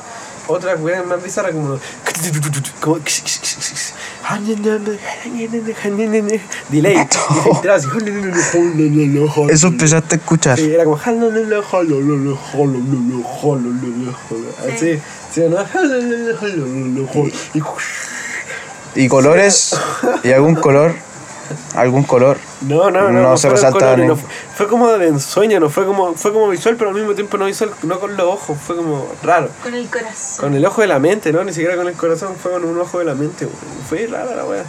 otras 0.49 0.79
weas 0.81 1.05
más 1.07 1.23
bizarras 1.23 1.53
como, 1.53 1.79
como 2.81 2.99
delay. 6.69 6.97
Eso 9.51 9.69
empezaste 9.69 10.17
a 10.17 10.19
escuchar. 10.19 10.59
Sí, 10.59 10.73
era 10.73 10.85
como 10.85 10.97
así, 14.59 15.01
sí, 15.33 15.41
¿no? 15.43 15.59
Y 18.95 19.05
¿Y 19.05 19.09
colores? 19.09 19.77
¿Y 20.25 20.33
algún 20.33 20.55
color? 20.55 20.95
¿Algún 21.75 22.03
color? 22.05 22.39
No, 22.63 22.91
no, 22.91 23.11
no, 23.11 23.23
No 23.23 23.37
se 23.37 23.49
resalta 23.49 23.79
colores, 23.79 23.99
ni- 24.05 24.09
no 24.09 24.17
fue, 24.57 24.67
como 24.69 24.89
de 24.93 25.09
ensueño, 25.09 25.61
no 25.61 25.69
fue 25.71 25.85
como, 25.87 26.15
fue 26.15 26.33
como 26.33 26.49
visual, 26.49 26.77
pero 26.77 26.91
al 26.91 26.97
mismo 26.97 27.15
tiempo 27.15 27.37
no 27.39 27.45
visual, 27.47 27.71
no 27.83 28.01
con 28.01 28.17
los 28.17 28.27
ojos, 28.27 28.57
fue 28.67 28.77
como 28.77 29.07
raro. 29.23 29.49
Con 29.63 29.75
el 29.75 29.89
corazón. 29.89 30.37
Con 30.47 30.55
el 30.55 30.65
ojo 30.65 30.81
de 30.81 30.87
la 30.87 30.99
mente, 30.99 31.33
¿no? 31.33 31.45
Ni 31.45 31.53
siquiera 31.53 31.77
con 31.77 31.87
el 31.89 31.95
corazón, 31.95 32.35
fue 32.41 32.53
con 32.53 32.65
un 32.65 32.79
ojo 32.81 32.99
de 32.99 33.05
la 33.05 33.15
mente, 33.15 33.45
güey. 33.45 33.57
Fue 33.89 34.07
rara 34.07 34.35
la 34.35 34.45
wea. 34.45 34.65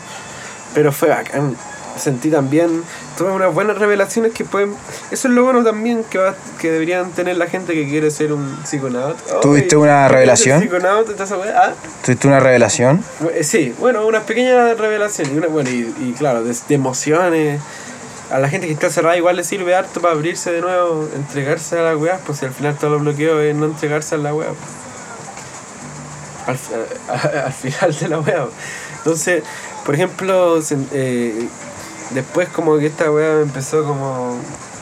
Pero 0.74 0.92
fue 0.92 1.10
bacán. 1.10 1.56
Sentí 1.98 2.30
también, 2.30 2.84
tuve 3.18 3.32
unas 3.32 3.54
buenas 3.54 3.78
revelaciones 3.78 4.34
que 4.34 4.46
pueden. 4.46 4.74
Eso 5.12 5.28
es 5.28 5.34
lo 5.34 5.44
bueno 5.44 5.64
también 5.64 6.04
que, 6.04 6.18
va, 6.18 6.36
que 6.60 6.72
deberían 6.72 7.12
tener 7.12 7.38
la 7.38 7.48
gente 7.48 7.74
que 7.74 7.88
quiere 7.88 8.12
ser 8.12 8.34
un 8.34 8.58
psiconauta. 8.66 9.40
¿Tuviste 9.42 9.76
una 9.76 10.08
¿qué 10.08 10.14
revelación? 10.14 10.70
wea? 10.72 11.54
Ah, 11.56 11.74
¿Tuviste 12.04 12.28
una 12.28 12.40
revelación? 12.40 13.04
eh, 13.34 13.44
Sí, 13.44 13.74
bueno, 13.80 14.06
unas 14.06 14.24
pequeñas 14.24 14.78
revelaciones. 14.78 15.34
Una, 15.34 15.48
bueno, 15.48 15.70
y, 15.70 15.94
y 16.00 16.14
claro, 16.18 16.44
de, 16.44 16.54
de 16.54 16.76
emociones. 16.76 17.62
A 18.30 18.40
la 18.40 18.50
gente 18.50 18.68
que 18.68 18.74
está 18.74 18.90
cerrada 18.90 19.16
igual 19.16 19.38
le 19.38 19.44
sirve 19.46 19.74
harto 19.74 20.02
para 20.02 20.14
abrirse 20.14 20.52
de 20.52 20.60
nuevo, 20.60 21.08
entregarse 21.16 21.80
a 21.80 21.84
la 21.84 21.96
weá, 21.98 22.20
pues 22.26 22.40
si 22.40 22.46
al 22.46 22.52
final 22.52 22.76
todo 22.76 22.90
lo 22.92 23.00
bloqueo 23.00 23.40
es 23.40 23.56
no 23.56 23.68
entregarse 23.68 24.16
a 24.16 24.18
la 24.18 24.34
weá. 24.34 24.50
Al, 26.48 26.58
final 27.54 27.96
de 28.00 28.08
la 28.08 28.20
weá. 28.20 28.46
Entonces, 28.98 29.44
por 29.86 29.96
ejemplo, 29.96 30.60
eh, 30.92 31.48
después 32.12 32.50
como 32.50 32.78
que 32.78 32.88
esta 32.88 33.12
weá 33.12 33.36
me 33.36 33.42
empezó 33.44 33.84
como 33.84 34.38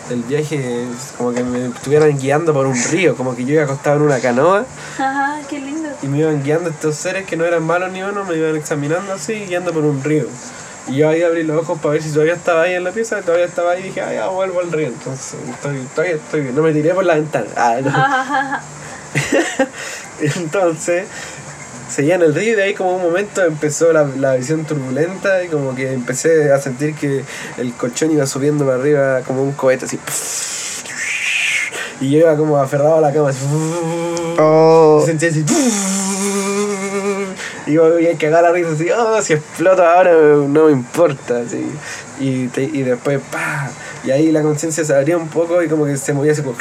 el 0.09 0.21
viaje, 0.23 0.85
como 1.17 1.33
que 1.33 1.43
me 1.43 1.65
estuvieran 1.67 2.17
guiando 2.19 2.53
por 2.53 2.67
un 2.67 2.75
río, 2.91 3.15
como 3.15 3.35
que 3.35 3.43
yo 3.45 3.53
iba 3.55 3.63
acostado 3.63 3.97
en 3.97 4.03
una 4.03 4.19
canoa 4.19 4.65
Ajá, 4.99 5.39
qué 5.49 5.59
lindo. 5.59 5.89
y 6.03 6.07
me 6.07 6.19
iban 6.19 6.43
guiando 6.43 6.69
estos 6.69 6.95
seres 6.95 7.25
que 7.25 7.35
no 7.35 7.43
eran 7.45 7.63
malos 7.63 7.91
ni 7.91 8.01
buenos, 8.03 8.27
me 8.27 8.35
iban 8.35 8.55
examinando 8.55 9.13
así, 9.13 9.33
guiando 9.47 9.73
por 9.73 9.83
un 9.83 10.03
río. 10.03 10.25
Y 10.87 10.97
yo 10.97 11.09
ahí 11.09 11.23
abrí 11.23 11.41
los 11.41 11.59
ojos 11.63 11.79
para 11.79 11.93
ver 11.93 12.03
si 12.03 12.11
todavía 12.11 12.35
estaba 12.35 12.61
ahí 12.61 12.75
en 12.75 12.83
la 12.83 12.91
pieza, 12.91 13.19
todavía 13.21 13.45
estaba 13.47 13.71
ahí 13.71 13.79
y 13.79 13.83
dije, 13.85 14.01
ah, 14.01 14.13
ya 14.13 14.27
vuelvo 14.27 14.59
al 14.59 14.71
río. 14.71 14.89
Entonces, 14.89 15.33
estoy, 15.49 15.79
todavía 15.95 16.15
estoy 16.17 16.41
bien, 16.41 16.55
no 16.55 16.61
me 16.61 16.71
tiré 16.73 16.93
por 16.93 17.03
la 17.03 17.15
ventana. 17.15 17.47
Ah, 17.55 17.77
no. 17.83 17.89
Ajá, 17.89 18.61
Entonces, 20.21 21.07
seguía 21.89 22.15
en 22.15 22.21
el 22.23 22.33
río 22.35 22.53
y 22.53 22.55
de 22.55 22.63
ahí 22.63 22.73
como 22.73 22.95
un 22.95 23.01
momento 23.03 23.43
empezó 23.43 23.91
la, 23.93 24.03
la 24.17 24.35
visión 24.35 24.65
turbulenta 24.65 25.43
y 25.43 25.47
como 25.49 25.75
que 25.75 25.91
empecé 25.93 26.51
a 26.51 26.59
sentir 26.59 26.95
que 26.95 27.23
el 27.57 27.73
colchón 27.73 28.11
iba 28.11 28.25
subiendo 28.25 28.65
para 28.65 28.77
arriba 28.77 29.21
como 29.25 29.43
un 29.43 29.51
cohete 29.53 29.85
así. 29.85 29.99
Y 32.01 32.11
yo 32.11 32.19
iba 32.19 32.35
como 32.35 32.57
aferrado 32.57 32.97
a 32.97 33.01
la 33.01 33.13
cama 33.13 33.29
así. 33.29 33.39
Oh, 34.37 34.99
Y 35.01 35.05
sentía 35.05 35.29
así. 35.29 35.45
Y 37.67 37.71
yo 37.73 37.85
me 37.89 38.09
a 38.11 38.17
cagar 38.17 38.43
la 38.43 38.51
risa 38.51 38.71
así, 38.73 38.89
oh, 38.91 39.21
si 39.21 39.33
explota 39.33 39.93
ahora 39.95 40.11
no 40.13 40.65
me 40.65 40.71
importa, 40.71 41.39
así. 41.39 41.65
Y, 42.19 42.47
te- 42.49 42.63
y 42.63 42.83
después, 42.83 43.19
pa. 43.31 43.69
Y 44.03 44.11
ahí 44.11 44.31
la 44.31 44.41
conciencia 44.43 44.85
se 44.85 44.93
abría 44.95 45.17
un 45.17 45.29
poco 45.29 45.63
y 45.63 45.67
como 45.67 45.85
que 45.85 45.97
se 45.97 46.13
movía 46.13 46.33
así 46.33 46.41
como. 46.43 46.55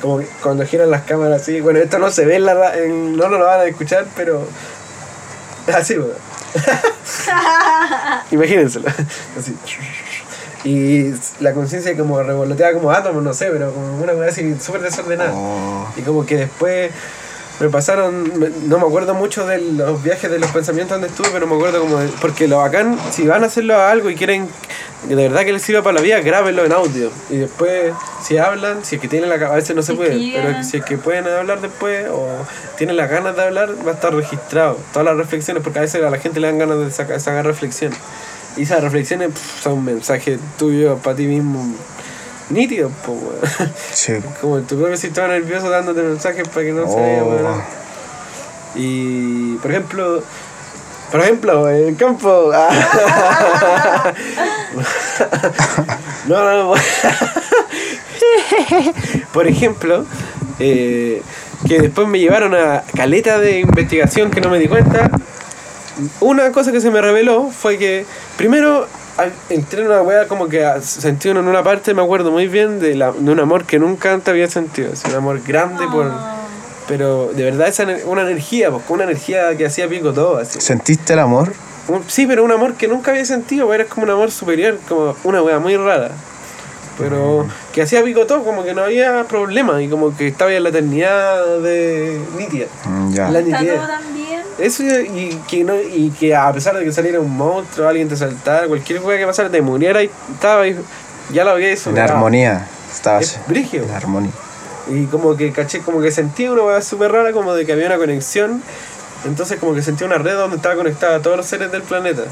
Como 0.00 0.18
que 0.18 0.26
cuando 0.42 0.64
giran 0.66 0.90
las 0.90 1.02
cámaras 1.02 1.42
así. 1.42 1.60
Bueno, 1.60 1.78
esto 1.78 1.98
no 1.98 2.10
se 2.10 2.24
ve 2.24 2.36
en 2.36 2.46
la 2.46 2.54
ra- 2.54 2.76
en- 2.76 3.16
no 3.16 3.28
lo 3.28 3.38
van 3.44 3.60
a 3.60 3.64
escuchar, 3.64 4.06
pero. 4.16 4.46
Así, 5.74 5.96
weón. 5.98 6.12
Imagínenselo. 8.30 8.88
Así. 9.38 9.56
Y 10.64 11.14
la 11.42 11.52
conciencia 11.54 11.96
como 11.96 12.22
revoloteaba 12.22 12.74
como 12.74 12.90
átomos, 12.90 13.22
no 13.22 13.32
sé, 13.32 13.46
pero 13.50 13.72
como 13.72 14.02
una 14.02 14.12
cosa 14.12 14.26
así 14.26 14.56
súper 14.60 14.82
desordenada. 14.82 15.32
oh. 15.34 15.86
Y 15.96 16.02
como 16.02 16.26
que 16.26 16.36
después 16.36 16.90
me 17.60 17.68
pasaron, 17.68 18.38
me- 18.38 18.48
no 18.66 18.78
me 18.78 18.86
acuerdo 18.86 19.14
mucho 19.14 19.46
de 19.46 19.58
los 19.60 20.02
viajes 20.02 20.30
de 20.30 20.38
los 20.38 20.50
pensamientos 20.50 20.94
donde 20.96 21.08
estuve, 21.08 21.28
pero 21.32 21.46
me 21.46 21.54
acuerdo 21.54 21.80
como 21.80 21.98
de, 21.98 22.08
porque 22.20 22.48
lo 22.48 22.58
bacán, 22.58 22.98
si 23.12 23.26
van 23.26 23.44
a 23.44 23.46
hacerlo 23.46 23.76
a 23.76 23.90
algo 23.90 24.08
y 24.10 24.14
quieren 24.16 24.48
de 25.08 25.14
verdad 25.14 25.44
que 25.46 25.52
les 25.54 25.62
sirva 25.62 25.82
para 25.82 25.94
la 25.96 26.02
vida, 26.02 26.20
grábenlo 26.20 26.62
en 26.64 26.72
audio. 26.72 27.10
Y 27.30 27.36
después, 27.38 27.92
si 28.22 28.36
hablan, 28.36 28.84
si 28.84 28.96
es 28.96 29.00
que 29.00 29.08
tienen 29.08 29.30
la 29.30 29.36
a 29.36 29.54
veces 29.54 29.74
no 29.74 29.80
se 29.82 29.94
puede, 29.94 30.10
pero 30.34 30.62
si 30.62 30.76
es 30.78 30.84
que 30.84 30.98
pueden 30.98 31.26
hablar 31.26 31.60
después 31.62 32.06
o 32.10 32.26
tienen 32.76 32.96
las 32.98 33.08
ganas 33.10 33.34
de 33.34 33.42
hablar, 33.42 33.70
va 33.86 33.92
a 33.92 33.94
estar 33.94 34.14
registrado. 34.14 34.76
Todas 34.92 35.06
las 35.06 35.16
reflexiones, 35.16 35.62
porque 35.62 35.78
a 35.78 35.82
veces 35.82 36.02
a 36.04 36.10
la 36.10 36.18
gente 36.18 36.38
le 36.38 36.48
dan 36.48 36.58
ganas 36.58 36.78
de 36.78 36.90
sacar, 36.90 37.18
sacar 37.18 37.46
reflexiones. 37.46 37.98
Y 38.58 38.62
esas 38.64 38.82
reflexiones 38.82 39.28
pff, 39.30 39.62
son 39.62 39.82
mensajes 39.84 40.38
tuyos 40.58 41.00
para 41.00 41.16
ti 41.16 41.26
mismo 41.26 41.64
nítidos, 42.50 42.92
po, 43.04 43.12
weón. 43.12 43.72
Sí. 43.92 44.14
Como 44.40 44.60
tu 44.60 44.78
propio 44.78 44.96
sistema 44.96 45.28
nervioso 45.28 45.70
dándote 45.70 46.02
mensajes 46.02 46.48
para 46.48 46.66
que 46.66 46.72
no 46.72 46.88
se 46.88 47.00
vaya 47.00 47.24
Oh. 47.24 47.28
weón. 47.28 47.62
Y 48.74 49.54
por 49.56 49.70
ejemplo, 49.70 50.22
por 51.10 51.20
ejemplo, 51.20 51.68
en 51.68 51.88
el 51.88 51.96
campo. 51.96 52.50
ah. 52.54 54.12
no, 56.28 56.44
no, 56.44 56.74
no. 56.74 56.78
por 59.32 59.48
ejemplo, 59.48 60.04
eh, 60.60 61.22
que 61.66 61.80
después 61.80 62.06
me 62.06 62.20
llevaron 62.20 62.54
a 62.54 62.84
caleta 62.96 63.38
de 63.38 63.60
investigación 63.60 64.30
que 64.30 64.40
no 64.40 64.50
me 64.50 64.58
di 64.58 64.68
cuenta. 64.68 65.10
Una 66.20 66.52
cosa 66.52 66.72
que 66.72 66.80
se 66.80 66.90
me 66.90 67.00
reveló 67.00 67.50
fue 67.50 67.76
que, 67.76 68.06
primero, 68.36 68.86
entré 69.48 69.80
en 69.82 69.86
una 69.88 70.02
wea 70.02 70.26
como 70.28 70.48
que 70.48 70.64
sentí 70.82 71.28
uno 71.28 71.40
en 71.40 71.48
una 71.48 71.62
parte, 71.62 71.94
me 71.94 72.02
acuerdo 72.02 72.30
muy 72.30 72.48
bien, 72.48 72.80
de, 72.80 72.94
la, 72.94 73.12
de 73.12 73.30
un 73.30 73.40
amor 73.40 73.64
que 73.64 73.78
nunca 73.78 74.12
antes 74.12 74.28
había 74.28 74.48
sentido. 74.48 74.92
Es 74.92 75.04
un 75.04 75.14
amor 75.14 75.40
grande, 75.46 75.86
por, 75.88 76.06
Ah. 76.06 76.36
pero 76.88 77.30
de 77.34 77.44
verdad 77.44 77.68
esa 77.68 77.84
ener- 77.84 78.04
una 78.06 78.22
energía, 78.22 78.70
pues, 78.70 78.82
una 78.88 79.04
energía 79.04 79.56
que 79.56 79.66
hacía 79.66 79.88
pico 79.88 80.12
todo. 80.12 80.38
Así. 80.38 80.60
¿Sentiste 80.60 81.12
el 81.14 81.18
amor? 81.20 81.52
Sí, 82.06 82.26
pero 82.26 82.44
un 82.44 82.52
amor 82.52 82.74
que 82.74 82.86
nunca 82.88 83.10
había 83.10 83.24
sentido, 83.24 83.66
pues, 83.66 83.80
era 83.80 83.88
como 83.88 84.04
un 84.04 84.10
amor 84.10 84.30
superior, 84.30 84.78
como 84.88 85.14
una 85.24 85.42
wea 85.42 85.58
muy 85.58 85.76
rara. 85.76 86.10
Pero 86.98 87.46
que 87.72 87.80
hacía 87.82 88.02
pico 88.04 88.26
todo, 88.26 88.44
como 88.44 88.62
que 88.62 88.74
no 88.74 88.82
había 88.82 89.24
problema 89.24 89.80
y 89.82 89.88
como 89.88 90.14
que 90.14 90.28
estaba 90.28 90.52
en 90.52 90.62
la 90.62 90.68
eternidad 90.68 91.58
de 91.60 92.20
nítida. 92.36 92.66
Mm, 92.84 93.12
Ya. 93.14 93.30
La 93.30 93.38
Está 93.40 93.58
nitidez. 93.58 93.76
todo 93.78 93.88
tan 93.88 94.14
bien. 94.14 94.39
Eso 94.58 94.82
y 94.82 95.40
que, 95.48 95.64
no, 95.64 95.74
y 95.80 96.10
que 96.10 96.34
a 96.34 96.52
pesar 96.52 96.76
de 96.76 96.84
que 96.84 96.92
saliera 96.92 97.20
un 97.20 97.34
monstruo, 97.34 97.88
alguien 97.88 98.08
te 98.08 98.16
saltara, 98.16 98.66
cualquier 98.66 99.00
cosa 99.00 99.16
que 99.16 99.26
pasara, 99.26 99.48
te 99.50 99.62
muriera 99.62 100.02
y 100.02 100.10
estaba 100.34 100.62
ahí, 100.62 100.76
ya 101.32 101.44
lo 101.44 101.50
había 101.50 101.70
En 101.70 101.76
superado. 101.76 102.14
armonía. 102.14 102.66
Estabas. 102.92 103.22
Es 103.36 103.40
brígido. 103.46 103.84
En 103.84 103.90
armonía. 103.92 104.32
Y 104.88 105.06
como 105.06 105.36
que 105.36 105.52
caché, 105.52 105.80
como 105.80 106.00
que 106.00 106.10
sentí 106.10 106.48
una 106.48 106.62
weá 106.62 106.82
súper 106.82 107.12
rara, 107.12 107.32
como 107.32 107.54
de 107.54 107.64
que 107.64 107.72
había 107.72 107.86
una 107.86 107.96
conexión. 107.96 108.62
Entonces 109.24 109.58
como 109.58 109.74
que 109.74 109.82
sentía 109.82 110.06
una 110.06 110.18
red 110.18 110.34
donde 110.34 110.56
estaba 110.56 110.74
conectada 110.74 111.16
a 111.16 111.20
todos 111.22 111.36
los 111.36 111.46
seres 111.46 111.70
del 111.70 111.82
planeta. 111.82 112.22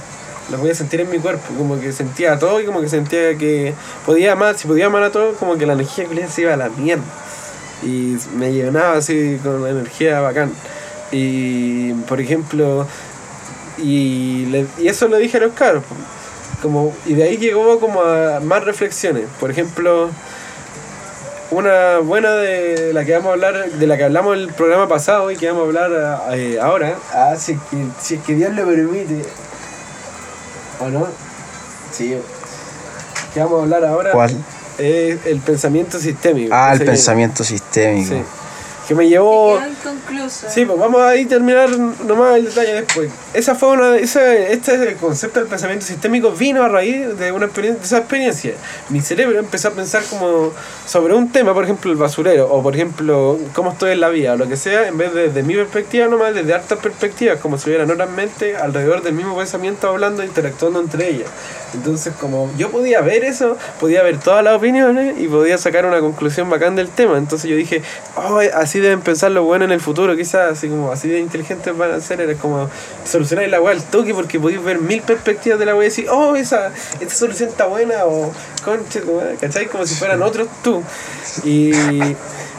Lo 0.51 0.59
podía 0.59 0.75
sentir 0.75 1.03
en 1.03 1.11
mi 1.11 1.19
cuerpo, 1.19 1.43
como 1.59 1.79
que 1.79 1.93
sentía 1.93 2.33
a 2.33 2.39
todo 2.39 2.59
y 2.61 2.65
como 2.65 2.81
que 2.81 2.89
sentía 2.89 3.37
que 3.37 3.75
podía 4.07 4.33
amar, 4.33 4.57
si 4.57 4.67
podía 4.67 4.87
amar 4.87 5.03
a 5.03 5.11
todo, 5.13 5.35
como 5.35 5.57
que 5.59 5.67
la 5.67 5.75
energía 5.75 6.07
culiada 6.07 6.31
se 6.33 6.43
iba 6.43 6.55
a 6.55 6.57
la 6.57 6.71
mierda. 6.71 7.05
Y 7.83 8.17
me 8.35 8.51
llenaba 8.53 8.97
así 8.97 9.39
con 9.43 9.67
energía 9.67 10.21
bacán. 10.21 10.51
Y 11.13 11.93
por 12.07 12.21
ejemplo, 12.21 12.87
y, 13.79 14.47
le- 14.47 14.67
y 14.79 14.89
eso 14.89 15.09
lo 15.09 15.17
dije 15.17 15.39
a 15.39 15.41
los 15.41 15.53
caros. 15.55 15.85
Como, 16.63 16.93
y 17.07 17.15
de 17.15 17.23
ahí 17.25 17.37
llegó 17.37 17.79
como 17.81 18.03
a 18.03 18.41
más 18.41 18.65
reflexiones. 18.65 19.25
Por 19.39 19.51
ejemplo, 19.51 20.11
una 21.51 21.99
buena 22.01 22.33
de 22.33 22.93
la 22.93 23.05
que 23.05 23.13
vamos 23.15 23.31
a 23.31 23.33
hablar, 23.33 23.71
de 23.71 23.87
la 23.87 23.97
que 23.97 24.05
hablamos 24.05 24.37
el 24.37 24.49
programa 24.53 24.87
pasado 24.89 25.31
y 25.31 25.37
que 25.37 25.47
vamos 25.51 25.63
a 25.65 25.67
hablar 25.67 26.21
eh, 26.35 26.59
ahora, 26.61 26.95
ah, 27.15 27.35
si, 27.39 27.53
es 27.53 27.59
que, 27.71 27.77
si 28.03 28.15
es 28.17 28.23
que 28.23 28.35
Dios 28.35 28.53
lo 28.55 28.67
permite, 28.67 29.23
¿o 30.81 30.89
no? 30.89 31.07
Sí. 31.93 32.17
Que 33.33 33.41
vamos 33.41 33.61
a 33.61 33.63
hablar 33.63 33.85
ahora 33.85 34.11
¿Cuál? 34.13 34.37
es 34.79 35.25
el 35.27 35.41
pensamiento 35.41 35.99
sistémico. 35.99 36.55
Ah, 36.55 36.73
el 36.75 36.85
pensamiento 36.85 37.45
sistémico. 37.45 38.15
Sí. 38.15 38.23
Que 38.89 38.95
me 38.95 39.09
llevó... 39.09 39.61
Inconcluso. 39.61 40.47
Sí, 40.49 40.65
pues 40.65 40.79
vamos 40.79 41.01
a 41.03 41.15
ir 41.15 41.29
terminar 41.29 41.71
nomás 41.79 42.39
el 42.39 42.47
detalle 42.47 42.73
después. 42.73 43.11
Esa 43.35 43.55
fue 43.55 43.71
una 43.71 43.97
ese, 43.97 44.53
este 44.53 44.75
es 44.75 44.81
el 44.81 44.97
concepto 44.97 45.41
del 45.41 45.49
pensamiento 45.49 45.85
sistémico 45.85 46.33
vino 46.33 46.63
a 46.63 46.69
raíz 46.69 47.17
de 47.19 47.31
una 47.31 47.47
experiencia, 47.47 47.81
de 47.81 47.87
esa 47.87 47.99
experiencia. 47.99 48.55
Mi 48.89 49.01
cerebro 49.01 49.39
empezó 49.39 49.69
a 49.69 49.71
pensar 49.73 50.03
como 50.09 50.53
sobre 50.87 51.15
un 51.15 51.31
tema, 51.31 51.53
por 51.53 51.65
ejemplo, 51.65 51.93
el 51.93 51.99
basurero, 51.99 52.51
o 52.51 52.63
por 52.63 52.75
ejemplo, 52.75 53.39
cómo 53.55 53.73
estoy 53.73 53.93
en 53.93 54.01
la 54.01 54.09
vida, 54.09 54.33
o 54.33 54.37
lo 54.37 54.49
que 54.49 54.57
sea, 54.57 54.89
en 54.89 54.97
vez 54.97 55.13
de 55.13 55.29
desde 55.29 55.43
mi 55.43 55.55
perspectiva 55.55 56.07
nomás, 56.07 56.35
desde 56.35 56.55
hartas 56.55 56.79
perspectivas, 56.79 57.39
como 57.39 57.59
si 57.59 57.69
hubieran 57.69 57.91
otras 57.91 58.11
mentes 58.11 58.57
alrededor 58.57 59.03
del 59.03 59.13
mismo 59.13 59.37
pensamiento 59.37 59.89
hablando, 59.89 60.25
interactuando 60.25 60.81
entre 60.81 61.11
ellas. 61.11 61.29
Entonces, 61.75 62.15
como 62.19 62.51
yo 62.57 62.71
podía 62.71 63.01
ver 63.01 63.25
eso, 63.25 63.57
podía 63.79 64.03
ver 64.03 64.19
todas 64.19 64.43
las 64.43 64.57
opiniones 64.57 65.19
y 65.19 65.29
podía 65.29 65.59
sacar 65.59 65.85
una 65.87 66.01
conclusión 66.01 66.49
bacán 66.49 66.77
del 66.77 66.89
tema. 66.89 67.19
Entonces 67.19 67.51
yo 67.51 67.57
dije, 67.57 67.83
oh, 68.17 68.41
así 68.55 68.81
deben 68.81 69.01
pensar 69.01 69.31
los 69.31 69.45
buenos 69.45 69.67
en 69.67 69.73
el 69.73 69.81
futuro, 69.81 70.17
quizás, 70.17 70.53
así 70.53 70.69
como 70.69 70.91
así 70.93 71.09
de 71.09 71.21
inteligentes 71.21 71.77
van 71.77 71.93
a 71.93 72.01
ser, 72.01 72.21
era 72.21 72.35
como 72.35 72.69
solucionar 73.05 73.49
la 73.49 73.61
weá 73.61 73.75
al 73.75 73.83
toque 73.83 74.15
porque 74.15 74.41
podéis 74.41 74.63
ver 74.63 74.79
mil 74.81 75.03
perspectivas 75.03 75.59
de 75.59 75.67
la 75.67 75.75
weá 75.75 75.87
y 75.87 75.91
decir, 75.91 76.07
oh, 76.11 76.37
esa, 76.37 76.73
esta 77.01 77.15
solución 77.15 77.51
está 77.51 77.67
buena, 77.67 78.05
o 78.07 78.33
conche, 78.65 79.01
tu 79.01 79.13
madre", 79.15 79.37
¿cachai? 79.41 79.67
Como 79.67 79.87
si 79.87 79.95
fueran 79.95 80.23
otros 80.23 80.49
tú. 80.63 80.83
Y, 81.45 81.71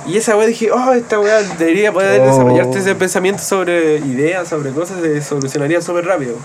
y 0.06 0.18
esa 0.18 0.38
weá 0.38 0.48
dije, 0.48 0.72
oh, 0.72 0.94
esta 0.94 1.20
weá 1.20 1.42
debería 1.58 1.92
poder 1.92 2.22
Oh. 2.22 2.26
desarrollarte 2.26 2.80
ese 2.80 2.96
pensamiento 2.96 3.42
sobre 3.44 3.98
ideas, 3.98 4.48
sobre 4.48 4.72
cosas, 4.72 5.02
se 5.02 5.22
solucionaría 5.22 5.82
súper 5.82 6.06
rápido. 6.06 6.36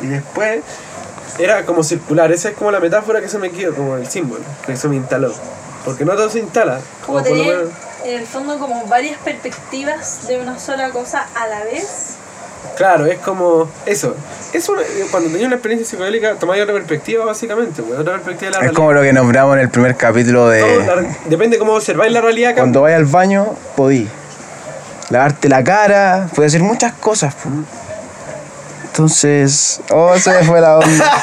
Y 0.00 0.06
después 0.06 0.60
era 1.38 1.64
como 1.64 1.82
circular, 1.82 2.32
esa 2.32 2.48
es 2.50 2.54
como 2.56 2.70
la 2.70 2.80
metáfora 2.80 3.20
que 3.20 3.28
se 3.28 3.38
me 3.38 3.50
quedó, 3.50 3.74
como 3.74 3.96
el 3.96 4.06
símbolo, 4.08 4.42
que 4.64 4.76
se 4.76 4.88
me 4.88 4.96
instaló. 4.96 5.32
Porque 5.84 6.04
no 6.04 6.14
todo 6.14 6.28
se 6.30 6.40
instala. 6.40 6.80
Como 7.04 7.20
menos- 7.20 7.70
en 8.04 8.20
el 8.20 8.26
fondo 8.26 8.58
como 8.58 8.86
varias 8.86 9.18
perspectivas 9.18 10.26
de 10.28 10.40
una 10.40 10.58
sola 10.58 10.90
cosa 10.90 11.26
a 11.34 11.46
la 11.48 11.64
vez. 11.64 12.14
Claro, 12.76 13.06
es 13.06 13.18
como 13.20 13.68
eso. 13.86 14.14
Es 14.52 14.68
una, 14.68 14.82
cuando 15.10 15.30
tenía 15.30 15.46
una 15.46 15.56
experiencia 15.56 15.88
psicodélica, 15.88 16.34
tomáis 16.34 16.62
otra 16.62 16.74
perspectiva, 16.74 17.24
básicamente, 17.24 17.82
güey, 17.82 17.98
otra 17.98 18.14
perspectiva 18.14 18.46
de 18.46 18.50
la 18.52 18.56
Es 18.58 18.60
realidad. 18.62 18.76
como 18.76 18.92
lo 18.92 19.02
que 19.02 19.12
nombramos 19.12 19.54
en 19.56 19.60
el 19.62 19.70
primer 19.70 19.96
capítulo 19.96 20.48
de... 20.48 20.60
la- 20.84 21.04
depende 21.26 21.58
cómo 21.58 21.74
observáis 21.74 22.12
la 22.12 22.20
realidad. 22.20 22.50
acá. 22.52 22.60
Cuando 22.62 22.82
vayas 22.82 22.98
al 22.98 23.06
baño, 23.06 23.54
podí. 23.76 24.08
Lavarte 25.10 25.48
la 25.48 25.62
cara, 25.62 26.28
puedes 26.34 26.50
hacer 26.52 26.62
muchas 26.62 26.92
cosas. 26.94 27.34
po. 27.34 27.48
Entonces... 28.96 29.82
Oh, 29.90 30.16
se 30.18 30.30
me 30.30 30.42
fue 30.42 30.58
la 30.58 30.78
onda. 30.78 31.22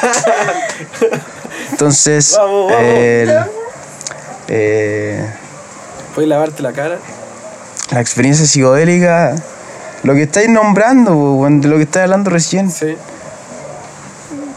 Entonces... 1.72 2.36
Vamos, 2.38 2.70
vamos. 2.70 2.82
el- 2.84 3.38
eh, 4.46 5.28
Puedes 6.14 6.28
lavarte 6.28 6.62
la 6.62 6.72
cara. 6.72 6.98
la 7.90 8.00
experiencia 8.00 8.46
psicodélica... 8.46 9.34
Lo 10.04 10.14
que 10.14 10.22
estáis 10.22 10.48
nombrando, 10.50 11.44
de 11.50 11.66
lo 11.66 11.76
que 11.78 11.82
estáis 11.82 12.04
hablando 12.04 12.30
recién. 12.30 12.70
Sí. 12.70 12.94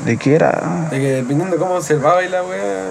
¿De 0.06 0.18
qué 0.18 0.36
era? 0.36 0.88
De 0.92 1.00
que 1.00 1.12
dependiendo 1.14 1.56
de 1.56 1.60
cómo 1.60 1.74
observabais 1.76 2.30
la 2.30 2.44
wea. 2.44 2.84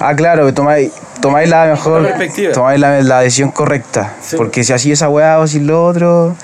Ah, 0.00 0.14
claro, 0.16 0.46
que 0.46 0.52
tomáis, 0.54 0.90
tomáis 1.20 1.48
la 1.50 1.66
mejor. 1.66 2.08
Tomáis 2.54 2.80
la, 2.80 3.00
la 3.02 3.20
decisión 3.20 3.50
correcta. 3.52 4.14
Sí. 4.22 4.36
Porque 4.36 4.64
si 4.64 4.72
así 4.72 4.90
esa 4.90 5.08
weá 5.10 5.38
o 5.38 5.46
si 5.46 5.60
lo 5.60 5.84
otro. 5.86 6.34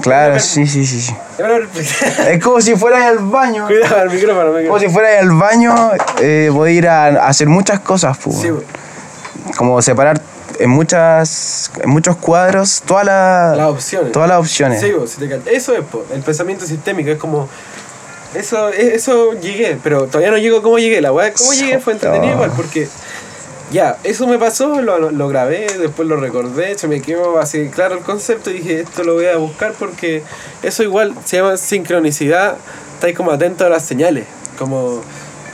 Claro, 0.00 0.38
sí, 0.40 0.66
sí, 0.66 0.86
sí, 0.86 1.00
sí. 1.00 1.14
Es 2.28 2.42
como 2.42 2.60
si 2.60 2.74
fueras 2.76 3.02
al 3.04 3.18
baño. 3.18 3.66
Cuidado, 3.66 4.02
el 4.02 4.10
micrófono, 4.10 4.52
me 4.52 4.66
Como 4.66 4.78
si 4.78 4.88
fueras 4.88 5.20
al 5.22 5.30
baño, 5.32 5.90
eh, 6.20 6.50
podés 6.52 6.74
ir 6.74 6.88
a, 6.88 7.06
a 7.06 7.28
hacer 7.28 7.48
muchas 7.48 7.80
cosas, 7.80 8.16
pues. 8.18 8.36
Sí, 8.40 8.48
güey. 8.50 8.64
Como 9.56 9.80
separar 9.82 10.20
en 10.58 10.70
muchas 10.70 11.70
en 11.82 11.90
muchos 11.90 12.16
cuadros 12.16 12.82
todas 12.86 13.04
las 13.04 13.56
las 13.56 13.68
opciones. 13.68 14.12
todas 14.12 14.28
las 14.28 14.38
opciones. 14.38 14.80
Sí, 14.80 14.92
güey, 14.92 15.08
si 15.08 15.18
te 15.18 15.28
cal- 15.28 15.42
eso 15.46 15.74
es 15.74 15.84
po, 15.84 16.04
el 16.12 16.22
pensamiento 16.22 16.64
sistémico, 16.66 17.10
es 17.10 17.18
como. 17.18 17.48
Eso, 18.34 18.70
eso 18.70 19.34
llegué, 19.34 19.76
pero 19.82 20.06
todavía 20.06 20.30
no 20.30 20.38
llego 20.38 20.62
cómo 20.62 20.78
llegué. 20.78 21.00
La 21.02 21.12
weá, 21.12 21.32
cómo 21.34 21.52
llegué 21.52 21.78
fue 21.80 21.92
entretenido 21.92 22.32
igual, 22.34 22.50
porque 22.56 22.88
ya, 23.72 23.96
eso 24.04 24.26
me 24.26 24.38
pasó, 24.38 24.80
lo, 24.82 25.10
lo 25.10 25.28
grabé, 25.28 25.66
después 25.78 26.06
lo 26.06 26.16
recordé, 26.16 26.78
se 26.78 26.88
me 26.88 27.00
quedó 27.00 27.38
así 27.38 27.68
claro 27.68 27.96
el 27.96 28.04
concepto 28.04 28.50
y 28.50 28.54
dije, 28.54 28.80
esto 28.80 29.02
lo 29.02 29.14
voy 29.14 29.26
a 29.26 29.36
buscar 29.36 29.72
porque 29.78 30.22
eso 30.62 30.82
igual 30.82 31.14
se 31.24 31.38
llama 31.38 31.56
sincronicidad, 31.56 32.56
estáis 32.94 33.16
como 33.16 33.30
atentos 33.30 33.66
a 33.66 33.70
las 33.70 33.84
señales, 33.84 34.26
como... 34.58 35.02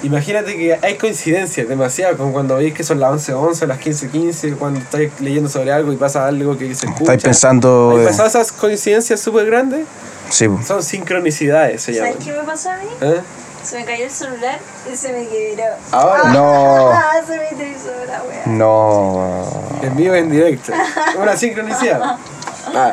Imagínate 0.01 0.57
que 0.57 0.79
hay 0.81 0.95
coincidencias 0.95 1.69
demasiado, 1.69 2.17
como 2.17 2.33
cuando 2.33 2.55
veis 2.55 2.73
que 2.73 2.85
son 2.85 3.01
las 3.01 3.29
11.11, 3.29 3.67
las 3.67 3.81
15.15, 3.81 4.57
cuando 4.57 4.79
estáis 4.79 5.11
leyendo 5.21 5.49
sobre 5.49 5.73
algo 5.73 5.93
y 5.93 5.97
pasa 5.97 6.25
algo 6.29 6.57
que 6.57 6.73
se 6.73 6.87
escucha. 6.87 7.15
Estáis 7.15 7.23
pensando. 7.25 7.97
¿Hay 7.99 8.07
pasado 8.07 8.29
esas 8.29 8.53
coincidencias 8.53 9.19
súper 9.19 9.47
grandes? 9.47 9.87
sí. 10.31 10.47
Son 10.65 10.85
sincronicidades, 10.85 11.83
se 11.83 11.95
llaman. 11.95 12.13
¿Sabes 12.13 12.27
qué 12.27 12.33
me 12.33 12.47
pasó 12.47 12.71
a 12.71 12.77
mí? 12.77 12.85
¿Eh? 13.01 13.21
Se 13.69 13.77
me 13.77 13.85
cayó 13.85 14.05
el 14.05 14.11
celular 14.11 14.59
y 14.91 14.97
se 14.97 15.13
me 15.13 15.29
quebró. 15.29 15.65
Ahora, 15.93 16.33
No. 16.33 16.89
Ah, 16.91 17.21
se 17.27 17.37
me 17.37 17.71
hizo 17.71 17.91
la 18.07 18.23
wea. 18.23 18.43
No. 18.47 19.45
en 19.83 19.95
vivo 19.95 20.17
y 20.17 20.19
en 20.21 20.31
directo. 20.31 20.73
Una 21.19 21.37
sincronicidad. 21.37 22.17
Ah, 22.75 22.93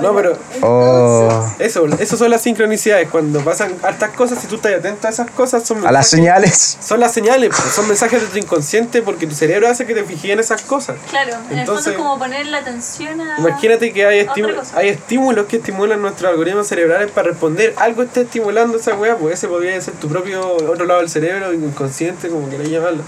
no, 0.00 0.14
pero 0.14 0.36
Oh. 0.62 1.52
eso, 1.58 1.86
eso 1.98 2.16
son 2.16 2.30
las 2.30 2.42
sincronicidades. 2.42 3.08
Cuando 3.10 3.40
pasan 3.40 3.74
hartas 3.82 4.10
cosas, 4.10 4.38
si 4.40 4.46
tú 4.46 4.56
estás 4.56 4.74
atento 4.74 5.06
a 5.06 5.10
esas 5.10 5.30
cosas, 5.30 5.64
son 5.66 5.86
A 5.86 5.92
las 5.92 6.08
señales. 6.08 6.78
Son 6.80 7.00
las 7.00 7.12
señales, 7.12 7.50
pues, 7.50 7.74
son 7.74 7.88
mensajes 7.88 8.20
de 8.20 8.26
tu 8.28 8.38
inconsciente 8.38 9.02
porque 9.02 9.26
tu 9.26 9.34
cerebro 9.34 9.68
hace 9.68 9.86
que 9.86 9.94
te 9.94 10.04
fijes 10.04 10.30
en 10.30 10.40
esas 10.40 10.62
cosas. 10.62 10.96
Claro, 11.10 11.32
en 11.48 11.52
el 11.54 11.58
Entonces- 11.60 11.84
fondo 11.84 11.90
es 11.90 11.96
como 11.96 12.18
poner 12.18 12.46
la 12.46 12.58
atención 12.58 13.20
a. 13.20 13.38
Imagínate 13.38 13.92
que 13.92 14.06
hay, 14.06 14.26
cosa. 14.26 14.78
hay 14.78 14.88
estímulos 14.88 15.46
que 15.46 15.56
estimulan 15.56 16.00
nuestros 16.00 16.30
algoritmos 16.30 16.66
cerebrales 16.66 17.10
para 17.10 17.28
responder. 17.28 17.74
Algo 17.76 18.02
está 18.02 18.20
estimulando 18.20 18.78
esa 18.78 18.94
weá, 18.94 19.16
pues 19.16 19.34
ese 19.34 19.48
podría 19.48 19.80
ser 19.80 19.94
tu 19.94 20.08
propio 20.08 20.54
otro 20.56 20.84
lado 20.86 21.00
del 21.00 21.10
cerebro, 21.10 21.52
inconsciente, 21.52 22.28
como 22.28 22.48
queráis 22.48 22.70
llamarlo. 22.70 23.02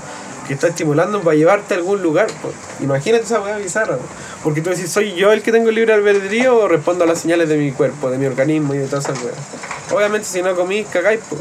Que 0.47 0.55
está 0.55 0.69
estimulando 0.69 1.21
para 1.23 1.37
llevarte 1.37 1.75
a 1.75 1.77
algún 1.79 2.03
lugar. 2.03 2.27
pues. 2.43 2.55
Imagínate 2.81 3.25
esa 3.25 3.41
weá 3.41 3.57
bizarra. 3.57 3.97
pues. 3.97 4.09
Porque 4.43 4.61
tú 4.61 4.71
decís, 4.71 4.91
¿soy 4.91 5.15
yo 5.15 5.33
el 5.33 5.43
que 5.43 5.53
tengo 5.53 5.71
el 5.71 5.75
libre 5.75 5.95
albedrío 5.95 6.57
o 6.59 6.69
respondo 6.69 7.05
a 7.05 7.07
las 7.07 7.19
señales 7.21 7.49
de 7.49 7.57
mi 7.57 7.73
cuerpo, 7.73 8.11
de 8.11 8.19
mi 8.19 8.27
organismo 8.27 8.75
y 8.75 8.79
de 8.79 8.87
todas 8.87 9.05
esas 9.07 9.23
weas? 9.23 9.37
Obviamente, 9.91 10.27
si 10.27 10.43
no 10.43 10.55
comís, 10.55 10.87
cagáis. 10.89 11.21
Pues. 11.29 11.41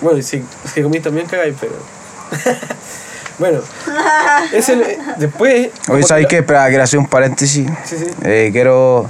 Bueno, 0.00 0.18
y 0.18 0.22
si, 0.22 0.44
si 0.72 0.82
comís 0.82 1.02
también 1.02 1.26
cagáis, 1.26 1.54
pero. 1.60 1.72
bueno, 3.38 3.60
es 4.52 4.68
el, 4.68 4.84
después. 5.18 5.70
Oye, 5.88 6.02
¿sabes 6.02 6.26
qué? 6.28 6.38
Espera, 6.38 6.68
quiero 6.68 6.84
hacer 6.84 6.98
un 6.98 7.06
paréntesis. 7.08 7.68
Sí, 7.84 7.96
sí, 7.98 8.06
Eh, 8.24 8.50
quiero, 8.52 9.08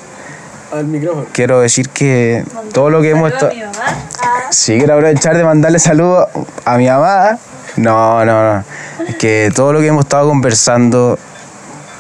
al 0.73 0.85
micrófono. 0.87 1.27
quiero 1.33 1.61
decir 1.61 1.89
que 1.91 2.45
todo 2.73 2.91
lo 2.91 3.01
que 3.03 3.11
hemos 3.11 3.33
estado. 3.33 3.53
mi 3.53 3.61
mamá. 3.61 3.75
Ah, 4.23 4.49
Sí, 4.51 4.79
quiero 4.79 4.95
aprovechar 4.95 5.37
de 5.37 5.45
mandarle 5.45 5.79
saludos 5.79 6.29
a 6.65 6.77
mi 6.79 6.87
mamá. 6.89 7.39
No, 7.77 8.25
no, 8.25 8.55
no. 8.55 8.65
Es 9.07 9.17
que 9.17 9.51
todo 9.55 9.73
lo 9.73 9.81
que 9.81 9.89
hemos 9.89 10.05
estado 10.05 10.29
conversando 10.29 11.19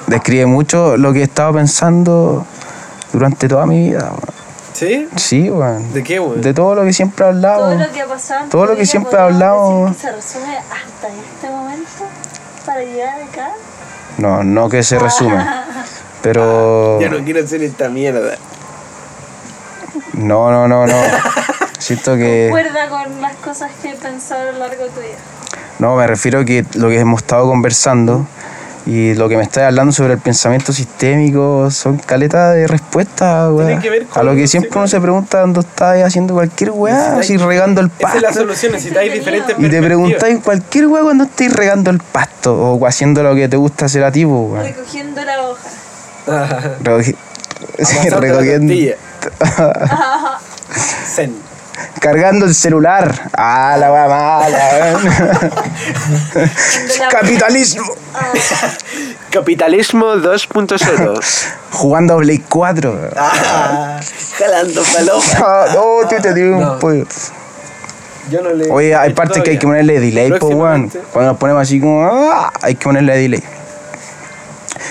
describe 0.06 0.46
mucho 0.46 0.96
lo 0.96 1.12
que 1.12 1.20
he 1.20 1.24
estado 1.24 1.54
pensando 1.54 2.46
durante 3.12 3.48
toda 3.48 3.66
mi 3.66 3.88
vida. 3.90 4.10
weón. 4.10 4.36
¿Sí? 4.72 5.08
Sí, 5.16 5.50
weón. 5.50 5.92
¿De 5.92 6.02
qué, 6.02 6.20
weón? 6.20 6.40
De 6.40 6.54
todo 6.54 6.74
lo 6.74 6.84
que 6.84 6.92
siempre 6.92 7.24
he 7.24 7.28
todo 7.28 7.36
hablado. 7.36 7.74
lo 7.74 7.92
que 7.92 8.00
ha 8.00 8.06
pasado. 8.06 8.48
Todo 8.48 8.66
lo 8.66 8.76
que 8.76 8.86
siempre 8.86 9.18
decir 9.18 9.38
que 9.38 9.94
se 9.94 10.12
resume 10.12 10.56
hasta 10.58 11.08
este 11.08 11.50
momento 11.50 12.04
para 12.64 12.80
llegar 12.80 13.20
acá. 13.22 13.50
No, 14.18 14.42
no 14.44 14.68
que 14.68 14.82
se 14.82 14.98
resume. 14.98 15.44
Pero. 16.22 16.98
Ya 17.00 17.08
no 17.10 17.22
quiero 17.24 17.44
hacer 17.44 17.62
esta 17.62 17.88
mierda. 17.88 18.36
No, 20.14 20.50
no, 20.50 20.66
no, 20.66 20.86
no. 20.86 20.94
Siento 21.78 22.16
que. 22.16 22.48
Concuerda 22.50 22.88
con 22.88 23.20
las 23.20 23.36
cosas 23.36 23.70
que 23.82 23.90
he 23.90 23.94
pensado 23.94 24.48
a 24.48 24.52
lo 24.52 24.58
largo 24.58 24.84
de 24.84 24.90
tu 24.90 25.00
vida. 25.00 25.16
No, 25.78 25.96
me 25.96 26.06
refiero 26.06 26.40
a 26.40 26.44
que 26.44 26.64
lo 26.74 26.88
que 26.88 26.98
hemos 26.98 27.20
estado 27.22 27.46
conversando 27.48 28.26
y 28.86 29.14
lo 29.14 29.28
que 29.28 29.36
me 29.36 29.42
estás 29.42 29.64
hablando 29.64 29.92
sobre 29.92 30.12
el 30.14 30.20
pensamiento 30.20 30.72
sistémico 30.72 31.68
son 31.72 31.98
caletas 31.98 32.54
de 32.54 32.68
respuestas, 32.68 33.50
weá. 33.52 33.80
que 33.80 33.90
ver 33.90 34.06
con 34.06 34.20
A 34.20 34.22
lo 34.22 34.34
que 34.36 34.46
siempre 34.46 34.70
uno 34.76 34.86
se 34.86 35.00
pregunta 35.00 35.38
cuando 35.40 35.60
estás 35.60 36.02
haciendo 36.04 36.34
cualquier 36.34 36.70
weá, 36.70 37.16
así 37.18 37.36
regando 37.36 37.80
el 37.80 37.90
Esa 37.98 38.08
es 38.16 38.22
la 38.22 38.28
pasto. 38.28 38.40
solución, 38.42 38.72
necesitáis 38.72 39.12
diferentes 39.12 39.56
Y 39.58 39.68
te 39.68 39.82
preguntáis 39.82 40.38
cualquier 40.42 40.86
weá 40.86 41.02
cuando 41.02 41.24
estés 41.24 41.52
regando 41.52 41.90
el 41.90 41.98
pasto 41.98 42.54
o 42.74 42.86
haciendo 42.86 43.22
lo 43.24 43.34
que 43.34 43.48
te 43.48 43.56
gusta 43.56 43.86
hacer 43.86 44.04
a 44.04 44.12
ti, 44.12 44.24
weá. 44.24 44.62
Recogiendo 44.62 45.24
la 45.24 45.42
hoja. 45.42 45.68
Recogi- 46.82 47.16
sí, 47.82 48.08
la 48.10 48.16
recogiendo. 48.18 48.72
tortilla. 48.72 48.94
Zen. 51.14 51.34
Cargando 52.00 52.46
el 52.46 52.54
celular. 52.54 53.12
Ah, 53.36 53.76
la 53.78 53.92
weá 53.92 54.08
mala. 54.08 55.00
Capitalismo. 57.10 57.84
Capitalismo 59.30 60.06
2.0. 60.16 61.20
Jugando 61.72 62.14
a 62.14 62.18
Play 62.18 62.38
4. 62.48 62.90
weón. 62.92 63.10
ah, 63.16 64.00
jalando 64.38 64.82
palomas. 64.92 65.34
Ah, 65.36 65.66
No, 65.74 66.08
tú 66.08 66.16
te 66.22 66.34
dio 66.34 66.46
No. 66.56 66.72
un 66.72 66.78
pollo. 66.78 67.04
Yo 68.30 68.42
no 68.42 68.50
le. 68.52 68.70
Oye, 68.70 68.94
hay 68.94 69.12
partes 69.12 69.42
que 69.42 69.50
hay 69.50 69.58
que 69.58 69.66
ponerle 69.66 70.00
delay, 70.00 70.32
po, 70.38 70.48
weón. 70.48 70.90
Cuando 71.12 71.32
nos 71.32 71.38
ponemos 71.38 71.62
así 71.62 71.80
como. 71.80 72.06
ah, 72.10 72.52
hay 72.62 72.74
que 72.74 72.84
ponerle 72.84 73.16
delay. 73.16 73.42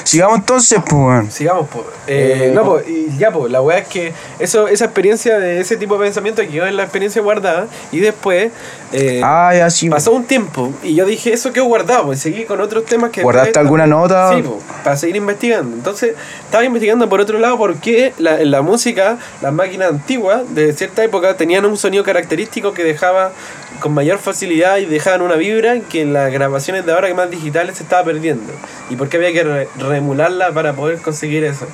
Sigamos 0.03 0.38
entonces, 0.39 0.79
pues, 0.81 0.93
weón. 0.93 1.31
Sigamos, 1.31 1.67
po. 1.69 1.86
Eh, 2.07 2.47
Eh, 2.47 2.51
no, 2.53 2.79
y 2.79 3.17
ya, 3.17 3.31
po, 3.31 3.47
la 3.47 3.61
weá 3.61 3.79
es 3.79 3.88
que 3.88 4.13
eso, 4.39 4.67
esa 4.67 4.86
experiencia 4.86 5.39
de 5.39 5.59
ese 5.59 5.77
tipo 5.77 5.97
de 5.97 6.05
pensamiento 6.05 6.41
quedó 6.49 6.65
en 6.67 6.75
la 6.77 6.83
experiencia 6.83 7.21
guardada 7.21 7.67
y 7.91 7.99
después 7.99 8.51
eh, 8.91 9.21
Ah, 9.23 9.51
ya 9.55 9.69
sí. 9.69 9.89
pasó 9.89 10.11
un 10.11 10.25
tiempo 10.25 10.71
y 10.83 10.95
yo 10.95 11.05
dije, 11.05 11.33
eso 11.33 11.51
quedó 11.51 11.65
guardado, 11.65 12.05
pues 12.05 12.19
seguí 12.19 12.45
con 12.45 12.61
otros 12.61 12.86
temas 12.86 13.11
que... 13.11 13.21
¿Guardaste 13.23 13.49
después 13.49 13.65
alguna 13.65 13.83
también- 13.83 14.01
nota? 14.01 14.36
Sí, 14.59 14.63
para 14.83 14.95
seguir 14.97 15.15
investigando. 15.17 15.75
Entonces, 15.75 16.15
estaba 16.45 16.63
investigando 16.63 17.09
por 17.09 17.19
otro 17.21 17.39
lado 17.39 17.57
por 17.57 17.75
qué 17.77 18.13
la, 18.17 18.39
en 18.39 18.51
la 18.51 18.61
música, 18.61 19.17
las 19.41 19.51
máquinas 19.53 19.89
antiguas 19.89 20.43
de 20.53 20.73
cierta 20.73 21.03
época 21.03 21.36
tenían 21.38 21.65
un 21.65 21.77
sonido 21.77 22.03
característico 22.03 22.73
que 22.73 22.83
dejaba 22.83 23.31
con 23.80 23.93
mayor 23.93 24.19
facilidad 24.19 24.78
y 24.78 24.86
dejaban 24.86 25.21
una 25.21 25.36
vibra 25.36 25.80
que 25.82 26.01
en 26.01 26.13
las 26.13 26.32
grabaciones 26.32 26.86
de 26.86 26.93
ahora 26.93 27.07
que 27.07 27.13
más 27.13 27.30
digitales 27.30 27.78
se 27.78 27.84
estaba 27.84 28.03
perdiendo. 28.03 28.51
Y 28.89 28.95
por 28.95 29.09
qué 29.09 29.17
había 29.17 29.34
que 29.34 29.43
re- 29.43 29.67
reemularla 29.78 30.51
para 30.51 30.73
poder 30.73 30.99
conseguir 30.99 31.43
eso. 31.43 31.67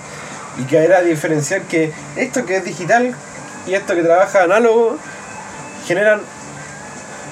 Y 0.60 0.64
que 0.66 0.78
era 0.78 1.02
diferenciar 1.02 1.62
que 1.64 1.92
esto 2.18 2.46
que 2.46 2.58
es 2.58 2.66
digital 2.66 3.16
y 3.68 3.74
esto 3.74 3.96
que 3.96 4.04
trabaja 4.04 4.44
análogo 4.44 4.98
generan 5.86 6.22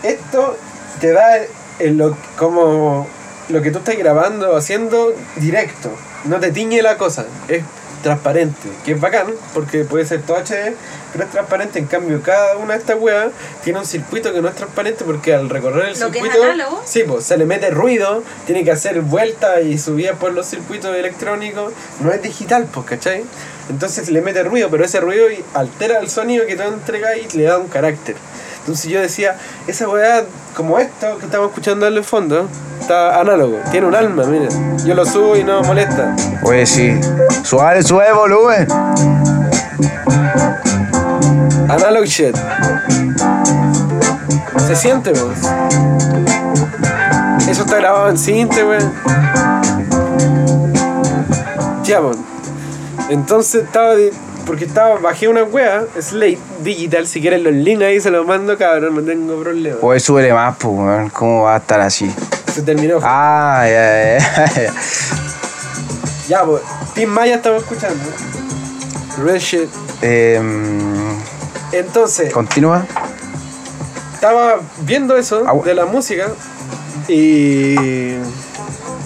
esto 0.04 0.58
te 1.02 1.12
da 1.12 1.38
el- 1.80 1.98
lo, 1.98 2.18
como 2.38 3.08
lo 3.50 3.62
que 3.62 3.72
tú 3.72 3.80
estás 3.80 3.98
grabando 3.98 4.56
haciendo 4.56 5.14
directo. 5.38 5.92
No 6.26 6.40
te 6.40 6.52
tiñe 6.52 6.82
la 6.82 6.98
cosa. 6.98 7.26
Es 7.48 7.64
transparente. 8.02 8.70
Que 8.86 8.94
es 8.94 9.00
bacán 9.02 9.28
porque 9.54 9.84
puede 9.84 10.06
ser 10.06 10.22
todo 10.22 10.38
HD, 10.38 10.74
pero 11.12 11.24
es 11.26 11.32
transparente. 11.32 11.80
En 11.80 11.86
cambio, 11.86 12.22
cada 12.22 12.58
una 12.58 12.74
de 12.74 12.80
estas 12.80 12.98
weas 13.00 13.32
tiene 13.64 13.80
un 13.80 13.86
circuito 13.86 14.34
que 14.34 14.42
no 14.42 14.48
es 14.48 14.56
transparente 14.56 15.04
porque 15.06 15.34
al 15.34 15.50
recorrer 15.50 15.90
el 15.90 16.00
Lo 16.00 16.12
que 16.12 16.20
es 16.20 16.24
circuito. 16.24 16.44
análogo. 16.44 16.82
Sí, 16.86 17.04
pues 17.08 17.26
se 17.26 17.38
le 17.38 17.46
mete 17.46 17.70
ruido, 17.72 18.24
tiene 18.46 18.64
que 18.64 18.72
hacer 18.72 19.02
vueltas 19.02 19.64
y 19.64 19.78
subidas 19.78 20.18
por 20.18 20.34
los 20.34 20.48
circuitos 20.48 20.96
electrónicos. 20.96 21.74
No 22.02 22.12
es 22.12 22.22
digital, 22.22 22.68
pues, 22.74 22.86
¿cachai? 22.86 23.24
Entonces 23.70 24.10
le 24.10 24.22
mete 24.22 24.44
ruido, 24.44 24.70
pero 24.70 24.84
ese 24.84 25.00
ruido 25.00 25.28
altera 25.54 26.00
el 26.00 26.10
sonido 26.10 26.46
que 26.48 26.56
te 26.56 26.64
entrega 26.64 27.16
y 27.18 27.28
le 27.38 27.44
da 27.44 27.58
un 27.60 27.68
carácter. 27.68 28.16
Entonces 28.70 28.92
yo 28.92 29.02
decía, 29.02 29.36
esa 29.66 29.90
weá, 29.90 30.26
como 30.56 30.78
esto 30.78 31.18
que 31.18 31.26
estamos 31.26 31.48
escuchando 31.48 31.88
en 31.88 31.96
el 31.96 32.04
fondo, 32.04 32.48
está 32.80 33.20
análogo, 33.20 33.58
tiene 33.72 33.88
un 33.88 33.96
alma, 33.96 34.26
miren. 34.26 34.78
Yo 34.86 34.94
lo 34.94 35.08
subo 35.08 35.36
y 35.36 35.44
no 35.44 35.64
molesta. 35.64 36.16
Oye, 36.44 36.68
sí. 36.68 37.02
Suave, 37.42 37.82
sube 37.82 38.08
el 38.08 38.14
volumen. 38.14 38.68
Analog 41.68 42.06
shit. 42.06 42.38
Se 44.68 44.76
siente, 44.76 45.14
pues. 45.14 45.40
Eso 47.50 47.64
está 47.64 47.78
grabado 47.78 48.10
en 48.10 48.20
cinte, 48.20 48.64
weón. 48.64 48.94
Ya, 51.86 52.02
pues. 52.02 52.18
Entonces 53.10 53.64
estaba. 53.64 53.96
Porque 54.50 54.66
estaba, 54.66 54.96
bajé 54.98 55.28
una 55.28 55.44
wea, 55.44 55.84
Slate 56.02 56.40
Digital, 56.64 57.06
si 57.06 57.22
quieren 57.22 57.44
los 57.44 57.54
links 57.54 57.84
ahí 57.84 58.02
se 58.02 58.10
los 58.10 58.26
mando, 58.26 58.58
cabrón, 58.58 58.96
no 58.96 59.04
tengo 59.04 59.40
problema. 59.40 59.78
Oye, 59.80 60.00
súbele 60.00 60.34
más, 60.34 60.56
pues, 60.58 60.74
weón. 60.76 61.10
¿Cómo 61.12 61.44
va 61.44 61.54
a 61.54 61.58
estar 61.60 61.80
así? 61.82 62.12
Se 62.52 62.64
terminó. 62.64 62.98
Ah, 63.04 63.64
ya, 63.68 64.18
ya, 64.18 64.54
ya. 64.64 64.74
Ya, 66.30 66.44
pues. 66.46 66.64
Team 66.96 67.12
Maya 67.12 67.36
estaba 67.36 67.58
escuchando. 67.58 68.04
Real 69.24 69.38
shit. 69.38 69.70
Em, 70.02 71.14
Entonces, 71.72 72.34
Continúa. 72.34 72.88
estaba 74.16 74.56
viendo 74.82 75.16
eso 75.16 75.44
Ah, 75.46 75.54
de 75.64 75.76
la 75.76 75.86
música 75.86 76.26
y. 77.08 78.16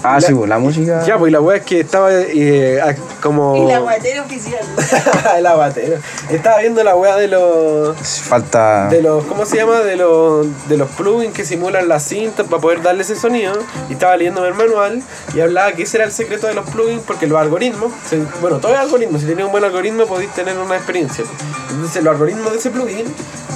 Ah, 0.04 0.20
La- 0.20 0.28
sí, 0.28 0.34
pues, 0.34 0.50
la 0.50 0.60
música. 0.60 1.04
Ya, 1.06 1.18
pues 1.18 1.32
la 1.32 1.40
wea 1.40 1.58
es 1.58 1.64
que 1.64 1.80
estaba 1.80 2.10
eh, 2.12 2.80
como. 3.22 3.56
Y 3.56 3.66
la 3.72 3.80
guatera 3.80 4.22
oficial. 4.24 4.60
el 5.38 5.46
abatero. 5.48 5.98
Estaba 6.30 6.58
viendo 6.60 6.84
la 6.84 6.96
wea 6.96 7.16
de 7.16 7.28
los. 7.30 7.98
Falta. 7.98 8.90
De 8.90 9.02
los, 9.02 9.24
¿cómo 9.26 9.46
se 9.46 9.58
llama? 9.58 9.80
De 9.80 9.96
los, 9.96 10.46
de 10.68 10.78
los 10.78 10.90
plugins 10.92 11.34
que 11.34 11.46
simulan 11.46 11.88
las 11.88 12.04
cintas 12.04 12.46
para 12.48 12.62
poder 12.62 12.82
darle 12.82 13.04
ese 13.04 13.16
sonido. 13.16 13.54
Y 13.90 13.94
estaba 13.94 14.18
leyendo 14.18 14.46
el 14.46 14.54
manual 14.54 15.02
y 15.34 15.40
hablaba 15.40 15.72
que 15.72 15.84
ese 15.84 15.98
era 15.98 16.06
el 16.06 16.12
secreto 16.12 16.48
de 16.48 16.54
los 16.54 16.70
plugins 16.70 17.02
porque 17.08 17.26
los 17.28 17.40
algoritmos, 17.40 17.92
se- 18.10 18.20
bueno, 18.42 18.58
todo 18.58 18.74
es 18.74 18.80
algoritmo, 18.80 19.18
si 19.20 19.26
tenías 19.26 19.46
un 19.46 19.52
buen 19.52 19.64
algoritmo 19.64 20.06
podéis 20.06 20.32
tener 20.34 20.58
una 20.58 20.76
experiencia. 20.76 21.24
Entonces 21.72 22.04
los 22.04 22.12
algoritmos 22.12 22.52
de 22.52 22.58
ese 22.60 22.70
plugin 22.72 23.06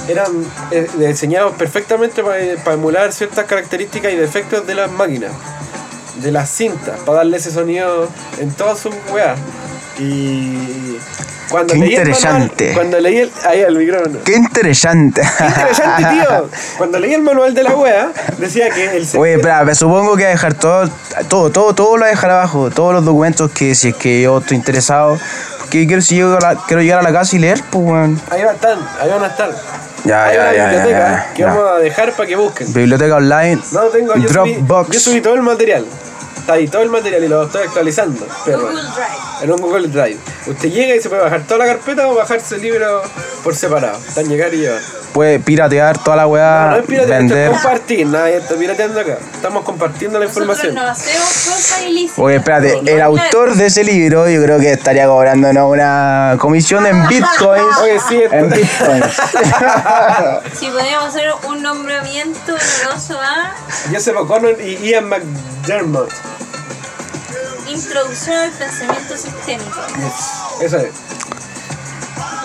eran 0.08 0.26
eh, 0.70 0.86
diseñados 0.96 1.52
perfectamente 1.56 2.22
para, 2.24 2.38
emular 2.72 3.12
ciertas 3.12 3.44
características 3.44 4.12
y 4.12 4.16
defectos 4.16 4.66
de 4.66 4.74
las 4.74 4.90
máquinas, 4.90 5.32
de 6.22 6.30
las 6.32 6.50
cintas, 6.50 6.98
para 7.00 7.18
darle 7.18 7.36
ese 7.38 7.50
sonido 7.50 8.08
en 8.38 8.50
todas 8.52 8.78
sus 8.78 8.94
weas. 9.12 9.38
Y 9.98 10.96
cuando 11.50 11.74
Qué 11.74 11.80
leí 11.80 11.94
el 11.94 12.00
manual- 12.02 12.08
interesante. 12.08 12.72
cuando 12.74 13.00
leí 13.00 13.16
el, 13.18 13.32
ahí 13.48 13.62
al 13.62 13.76
micrófono. 13.76 14.18
Qué 14.24 14.34
interesante. 14.36 15.22
Qué 15.38 15.44
interesante, 15.46 16.04
tío. 16.10 16.50
Cuando 16.76 16.98
leí 17.00 17.14
el 17.14 17.22
manual 17.22 17.54
de 17.54 17.62
la 17.62 17.74
wea, 17.74 18.12
decía 18.38 18.70
que 18.70 18.96
el 18.96 19.06
Oye, 19.16 19.34
espera, 19.34 19.64
me 19.64 19.74
supongo 19.74 20.16
que 20.16 20.26
a 20.26 20.28
dejar 20.28 20.54
todo, 20.54 20.88
todo, 21.28 21.50
todo, 21.50 21.74
todo 21.74 21.96
lo 21.96 22.00
voy 22.02 22.08
a 22.08 22.10
dejar 22.10 22.30
abajo, 22.30 22.70
todos 22.70 22.92
los 22.94 23.04
documentos 23.04 23.50
que 23.50 23.74
si 23.74 23.88
es 23.88 23.94
que 23.96 24.22
yo 24.22 24.38
estoy 24.38 24.56
interesado, 24.56 25.18
porque 25.58 25.86
quiero, 25.86 26.02
si 26.02 26.20
la- 26.20 26.56
quiero 26.66 26.82
llegar 26.82 27.00
a 27.00 27.02
la 27.02 27.12
casa 27.12 27.34
y 27.36 27.38
leer, 27.40 27.60
pues, 27.70 27.84
weón. 27.84 28.20
Ahí 28.30 28.40
van 28.42 28.50
a 28.50 28.52
estar, 28.52 28.78
ahí 29.00 29.10
van 29.10 29.24
a 29.24 29.26
estar. 29.26 29.50
Ya, 30.08 30.24
Hay 30.24 30.34
ya, 30.36 30.40
una 30.42 30.52
ya, 30.54 30.64
biblioteca 30.68 31.26
que 31.34 31.44
vamos 31.44 31.70
a 31.70 31.78
dejar 31.80 32.12
para 32.12 32.26
que 32.26 32.36
busquen. 32.36 32.72
Biblioteca 32.72 33.16
online, 33.16 33.60
No 33.72 33.80
tengo, 33.88 34.14
yo 34.16 34.28
subí, 34.28 34.54
Dropbox. 34.54 34.90
yo 34.90 35.00
subí 35.00 35.20
todo 35.20 35.34
el 35.34 35.42
material. 35.42 35.84
Está 36.48 36.56
ahí 36.56 36.66
todo 36.66 36.80
el 36.80 36.88
material 36.88 37.22
y 37.24 37.28
lo 37.28 37.42
estoy 37.42 37.64
actualizando. 37.64 38.26
Pero 38.46 38.60
Google 38.60 38.80
Drive. 38.80 39.42
en 39.42 39.50
un 39.52 39.60
Google 39.60 39.88
Drive. 39.88 40.16
Usted 40.46 40.70
llega 40.70 40.94
y 40.96 41.00
se 41.02 41.10
puede 41.10 41.20
bajar 41.20 41.42
toda 41.42 41.58
la 41.58 41.66
carpeta 41.66 42.08
o 42.08 42.14
bajarse 42.14 42.54
el 42.54 42.62
libro 42.62 43.02
por 43.44 43.54
separado. 43.54 43.98
Están 44.08 44.30
llegar 44.30 44.54
y 44.54 44.60
llevar. 44.60 44.80
puede 45.12 45.40
piratear 45.40 45.98
toda 46.02 46.16
la 46.16 46.26
weá, 46.26 46.68
no 46.70 46.76
es 46.78 46.86
piratear, 46.86 47.20
esto 47.20 47.34
es 47.34 47.40
vender. 47.40 47.50
compartir. 47.50 48.06
Nadie 48.06 48.36
está 48.38 48.54
pirateando 48.54 48.98
acá. 48.98 49.18
Estamos 49.34 49.62
compartiendo 49.62 50.18
la 50.18 50.24
Nosotros 50.24 50.48
información. 50.48 50.74
no 50.74 50.90
hacemos 50.90 51.28
cosas 51.28 51.82
ilícitas. 51.86 52.18
Oye, 52.18 52.36
espérate, 52.36 52.80
No, 52.82 52.88
el 52.92 52.98
no, 52.98 53.04
autor 53.04 53.54
de 53.54 53.66
ese 53.66 53.84
libro 53.84 54.26
yo 54.26 54.42
creo 54.42 54.58
que 54.58 54.72
estaría 54.72 55.06
cobrándonos 55.06 55.70
una 55.70 56.36
comisión 56.38 56.86
en 56.86 57.06
bitcoins. 57.08 57.76
Oye, 57.82 58.00
sí, 58.08 58.22
esto- 58.22 58.34
En 58.36 58.48
bitcoins. 58.48 59.04
Si 60.58 60.66
podríamos 60.70 61.08
hacer 61.08 61.28
un 61.46 61.62
nombramiento 61.62 62.54
honoroso 62.54 63.20
a 63.20 63.52
Joseph 63.92 64.16
O'Connor 64.16 64.58
y 64.62 64.76
Ian 64.88 65.10
McDermott. 65.10 66.08
Introducción 67.68 68.36
al 68.36 68.50
Pensamiento 68.52 69.16
Sistémico. 69.16 69.80
Eso 70.60 70.78
es. 70.78 70.88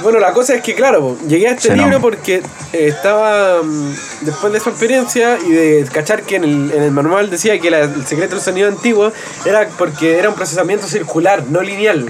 Bueno, 0.01 0.19
la 0.19 0.33
cosa 0.33 0.55
es 0.55 0.61
que, 0.61 0.75
claro, 0.75 1.17
llegué 1.27 1.47
a 1.47 1.51
este 1.51 1.69
Sí, 1.69 1.75
no. 1.75 1.83
libro 1.83 2.01
porque 2.01 2.43
eh, 2.73 2.87
estaba, 2.87 3.61
mm, 3.63 3.95
después 4.21 4.51
de 4.51 4.59
esa 4.59 4.69
experiencia 4.71 5.37
y 5.39 5.51
de 5.51 5.87
cachar 5.91 6.23
que 6.23 6.35
en 6.35 6.43
el, 6.43 6.71
en 6.73 6.83
el 6.83 6.91
manual 6.91 7.29
decía 7.29 7.57
que 7.59 7.71
la- 7.71 7.81
el 7.81 8.05
secreto 8.05 8.35
del 8.35 8.43
sonido 8.43 8.67
antiguo 8.67 9.13
era 9.45 9.69
porque 9.77 10.17
era 10.19 10.27
un 10.27 10.35
procesamiento 10.35 10.87
circular, 10.87 11.45
no 11.49 11.61
lineal. 11.61 12.09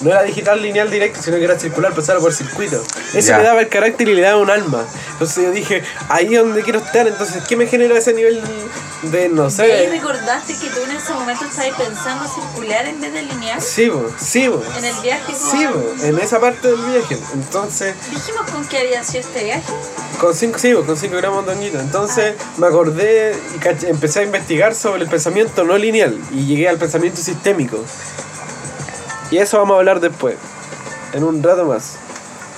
No 0.00 0.10
era 0.10 0.22
digital 0.22 0.62
lineal 0.62 0.90
directo, 0.90 1.20
sino 1.22 1.36
que 1.38 1.44
era 1.44 1.58
circular, 1.58 1.92
pasaba 1.92 2.20
por 2.20 2.32
circuito. 2.32 2.82
Eso 3.14 3.28
Ya. 3.28 3.38
le 3.38 3.44
daba 3.44 3.60
el 3.62 3.68
carácter 3.68 4.08
y 4.08 4.14
le 4.14 4.22
daba 4.22 4.38
un 4.40 4.50
alma. 4.50 4.84
Entonces 5.12 5.44
yo 5.44 5.50
dije, 5.50 5.82
ahí 6.08 6.34
es 6.34 6.40
donde 6.40 6.62
quiero 6.62 6.78
estar. 6.78 7.06
Entonces, 7.08 7.42
¿qué 7.48 7.56
me 7.56 7.66
genera 7.66 7.98
ese 7.98 8.14
nivel 8.14 8.40
de, 9.02 9.28
no 9.28 9.44
Y 9.44 9.46
ahí 9.46 9.50
sé? 9.50 9.88
recordaste 9.90 10.54
que 10.56 10.68
tú 10.70 10.80
en 10.88 10.96
ese 10.96 11.12
momento 11.12 11.44
estabas 11.44 11.76
pensando 11.76 12.28
circular 12.32 12.86
en 12.86 13.00
vez 13.00 13.12
de 13.12 13.22
lineal 13.22 13.60
Sí, 13.60 13.88
bo, 13.88 14.08
sí, 14.20 14.46
bo. 14.48 14.62
en 14.78 14.84
el 14.84 14.94
viaje. 15.02 15.32
como- 15.32 15.50
Sí, 15.50 15.66
bo, 15.66 15.94
en 16.06 16.18
esa 16.20 16.38
parte 16.40 16.68
del 16.68 16.76
viaje. 16.84 17.18
Entonces, 17.34 17.94
Dijimos 18.10 18.42
con 18.52 18.66
qué 18.68 18.78
había 18.78 19.02
sido 19.02 19.20
este 19.20 19.44
viaje. 19.44 19.72
Con 20.20 20.34
5 20.34 20.58
sí, 20.58 20.72
con 20.86 20.96
5 20.96 21.16
gramos 21.16 21.44
de 21.46 21.52
honguito. 21.52 21.78
Entonces 21.80 22.34
me 22.56 22.66
acordé 22.68 23.36
y 23.54 23.86
empecé 23.86 24.20
a 24.20 24.22
investigar 24.24 24.74
sobre 24.74 25.02
el 25.02 25.08
pensamiento 25.08 25.64
no 25.64 25.76
lineal 25.76 26.18
y 26.32 26.44
llegué 26.46 26.68
al 26.68 26.76
pensamiento 26.78 27.20
sistémico. 27.20 27.78
Y 29.30 29.38
eso 29.38 29.58
vamos 29.58 29.74
a 29.74 29.78
hablar 29.78 30.00
después, 30.00 30.36
en 31.12 31.24
un 31.24 31.42
rato 31.42 31.66
más. 31.66 31.96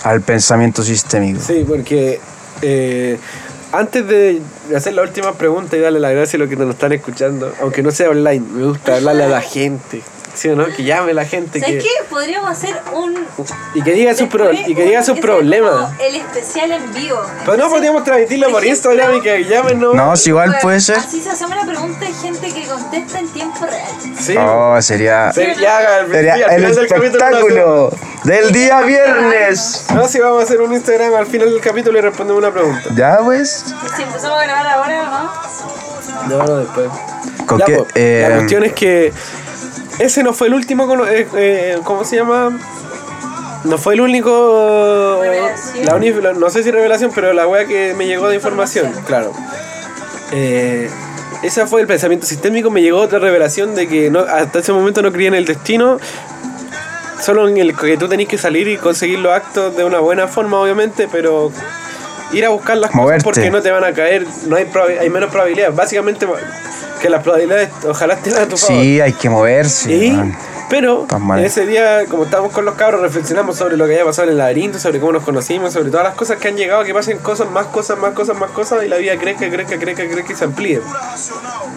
Al 0.05 0.21
pensamiento 0.21 0.83
sistémico. 0.83 1.41
Sí, 1.41 1.64
porque 1.66 2.21
eh, 2.62 3.18
antes 3.73 4.07
de 4.07 4.41
hacer 4.77 4.95
la 4.95 5.03
última 5.03 5.35
pregunta 5.35 5.77
y 5.77 5.81
darle 5.81 6.01
las 6.01 6.12
gracias 6.12 6.35
a 6.35 6.39
los 6.39 6.49
que 6.49 6.57
nos 6.57 6.71
están 6.71 6.93
escuchando, 6.93 7.53
aunque 7.61 7.83
no 7.83 7.91
sea 7.91 8.11
online, 8.11 8.45
me 8.53 8.64
gusta 8.66 8.97
hablarle 8.97 9.25
a 9.25 9.29
la 9.29 9.41
gente. 9.41 10.03
¿Sí 10.35 10.49
o 10.49 10.57
no? 10.57 10.64
Que 10.66 10.85
llame 10.85 11.12
la 11.12 11.24
gente. 11.24 11.61
¿Sabes 11.61 11.76
Que, 11.76 11.83
qué? 11.83 11.91
Podríamos 12.09 12.51
hacer 12.51 12.74
un. 12.93 13.14
y 13.74 13.83
que 13.83 13.93
diga 13.93 14.14
sus, 14.14 14.28
pro- 14.28 14.53
y 14.53 14.74
que 14.74 14.85
diga 14.85 15.03
sus 15.03 15.18
problemas. 15.18 15.93
El 16.01 16.16
especial 16.16 16.70
en 16.72 16.95
vivo. 16.95 17.20
Pero 17.45 17.57
no 17.57 17.68
podríamos 17.68 18.05
transmitirlo 18.05 18.51
por 18.51 18.64
ejemplo, 18.64 18.91
Instagram 18.93 19.16
y 19.16 19.20
que 19.22 19.45
llamen, 19.45 19.81
¿no? 19.81 19.93
No, 19.95 20.16
si 20.16 20.31
igual 20.31 20.57
puede 20.62 20.81
ser. 20.81 20.97
Así 20.99 21.20
se 21.20 21.31
hacemos 21.31 21.57
la 21.57 21.64
pregunta 21.66 22.09
y 22.09 22.12
gente 22.14 22.53
que 22.53 22.66
contesta 22.66 23.18
en 23.18 23.28
tiempo 23.28 23.66
real. 23.66 23.91
Sí. 24.18 24.37
Oh, 24.39 24.81
sería. 24.81 25.28
El, 25.31 25.35
Sería 25.35 25.99
el 25.99 26.62
del 26.62 26.74
lo 26.76 26.83
espectáculo 26.83 27.91
del 28.24 28.53
día 28.53 28.81
viernes. 28.83 29.87
No, 29.95 30.07
si 30.09 30.20
vamos 30.20 30.41
a 30.41 30.45
hacer 30.45 30.61
un 30.61 30.72
Instagram 30.72 31.14
al 31.14 31.26
final 31.26 31.51
del 31.51 31.61
capítulo 31.61 31.99
y 31.99 32.03
respondemos 32.03 32.43
una 32.43 32.53
pregunta. 32.53 32.83
Ya, 32.95 33.18
pues. 33.22 33.64
Si 33.97 34.03
empezamos 34.03 34.39
a 34.39 34.43
grabar 34.45 34.66
ahora 34.66 35.03
o 36.28 36.28
no. 36.28 36.39
No, 36.39 36.45
no, 36.45 36.57
después. 36.59 36.89
¿Con 37.47 37.59
Ya, 37.59 37.64
qué? 37.64 37.85
Eh, 37.95 38.26
la 38.28 38.37
cuestión 38.37 38.64
es 38.64 38.72
que 38.74 39.12
ese 40.01 40.22
no 40.22 40.32
fue 40.32 40.48
el 40.48 40.55
último, 40.55 41.07
eh, 41.07 41.28
eh, 41.36 41.78
¿cómo 41.84 42.05
se 42.05 42.16
llama? 42.16 42.59
No 43.64 43.76
fue 43.76 43.94
el 43.94 44.01
único. 44.01 45.20
La 45.84 46.32
no 46.32 46.51
sé 46.51 46.62
si 46.62 46.70
revelación, 46.70 47.12
pero 47.14 47.32
la 47.32 47.46
wea 47.46 47.66
que 47.66 47.94
me 47.94 48.07
llegó 48.07 48.28
de 48.28 48.36
información, 48.36 48.86
Información. 48.86 49.07
claro. 49.07 49.32
Eh, 50.32 50.88
ese 51.42 51.66
fue 51.66 51.82
el 51.82 51.86
pensamiento 51.86 52.26
sistémico. 52.26 52.70
Me 52.70 52.80
llegó 52.82 52.98
otra 53.01 53.18
revelación 53.18 53.74
de 53.74 53.86
que 53.88 54.11
no, 54.11 54.20
hasta 54.20 54.61
ese 54.61 54.72
momento 54.72 55.03
no 55.03 55.12
creía 55.12 55.28
en 55.28 55.34
el 55.34 55.44
destino. 55.44 55.98
Solo 57.20 57.46
en 57.48 57.59
el 57.59 57.76
que 57.76 57.98
tú 57.98 58.09
tenés 58.09 58.28
que 58.28 58.38
salir 58.38 58.66
y 58.68 58.78
conseguir 58.78 59.18
los 59.18 59.32
actos 59.32 59.76
de 59.76 59.84
una 59.84 60.01
buena 60.01 60.26
forma, 60.26 60.59
obviamente, 60.59 61.07
pero 61.12 61.53
ir 62.33 62.45
a 62.45 62.49
buscar 62.51 62.76
las 62.76 62.95
Moverte. 62.95 63.24
cosas 63.24 63.35
porque 63.39 63.51
no 63.51 63.62
te 63.62 63.70
van 63.70 63.85
a 63.85 63.93
caer, 63.93 64.26
no 64.47 64.57
hay, 64.57 64.66
hay 65.01 65.11
menos 65.11 65.31
probabilidades. 65.31 65.74
Básicamente, 65.74 66.26
que 67.01 67.11
las 67.11 67.22
probabilidades 67.22 67.70
ojalá 67.89 68.14
estén 68.14 68.35
a 68.35 68.47
tu 68.47 68.57
favor. 68.57 68.83
Sí, 68.83 69.01
hay 69.01 69.12
que 69.12 69.28
moverse. 69.28 69.93
Y. 69.93 70.35
pero 70.71 71.07
ese 71.43 71.66
día, 71.66 72.07
como 72.09 72.25
estábamos 72.25 72.53
con 72.53 72.64
los 72.64 72.77
cabros, 72.77 73.01
reflexionamos 73.03 73.57
sobre 73.57 73.77
lo 73.77 73.87
que 73.87 73.95
había 73.95 74.05
pasado 74.05 74.29
en 74.29 74.33
el 74.33 74.39
laberinto, 74.39 74.79
sobre 74.79 75.01
cómo 75.01 75.11
nos 75.11 75.25
conocimos, 75.25 75.73
sobre 75.73 75.91
todas 75.91 76.05
las 76.05 76.14
cosas 76.14 76.39
que 76.39 76.47
han 76.47 76.57
llegado, 76.57 76.85
que 76.85 76.95
pasen 76.95 77.18
cosas, 77.18 77.51
más 77.51 77.66
cosas, 77.66 77.99
más 77.99 78.14
cosas, 78.14 78.37
más 78.37 78.53
cosas, 78.53 78.85
y 78.85 78.89
la 78.89 78.97
vida 78.97 79.18
crezca, 79.18 79.51
crezca, 79.51 79.79
crezca, 79.79 80.09
crezca 80.09 80.33
y 80.33 80.37
se 80.37 80.45
amplíe. 80.45 80.81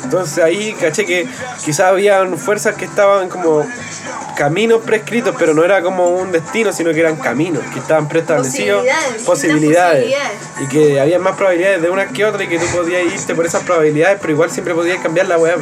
Entonces 0.03 0.43
ahí 0.43 0.73
caché 0.73 1.05
que 1.05 1.27
quizás 1.65 1.87
habían 1.87 2.37
fuerzas 2.37 2.75
que 2.75 2.85
estaban 2.85 3.29
como 3.29 3.65
caminos 4.37 4.81
prescritos, 4.83 5.35
pero 5.39 5.55
no 5.55 5.63
era 5.63 5.81
como 5.81 6.09
un 6.09 6.31
destino, 6.31 6.71
sino 6.71 6.91
que 6.91 6.99
eran 6.99 7.15
caminos 7.15 7.63
que 7.73 7.79
estaban 7.79 8.07
preestablecidos, 8.07 8.85
Posibilidades, 9.25 9.25
posibilidades, 9.25 10.15
y 10.61 10.67
que 10.67 10.99
había 10.99 11.17
más 11.17 11.35
probabilidades 11.35 11.81
de 11.81 11.89
una 11.89 12.07
que 12.09 12.25
otra 12.25 12.43
y 12.43 12.47
que 12.47 12.59
tú 12.59 12.65
podías 12.67 13.11
irte 13.11 13.33
por 13.33 13.45
esas 13.45 13.63
probabilidades, 13.63 14.19
pero 14.21 14.33
igual 14.33 14.51
siempre 14.51 14.75
podías 14.75 14.99
cambiar 14.99 15.27
la 15.27 15.39
weá. 15.39 15.55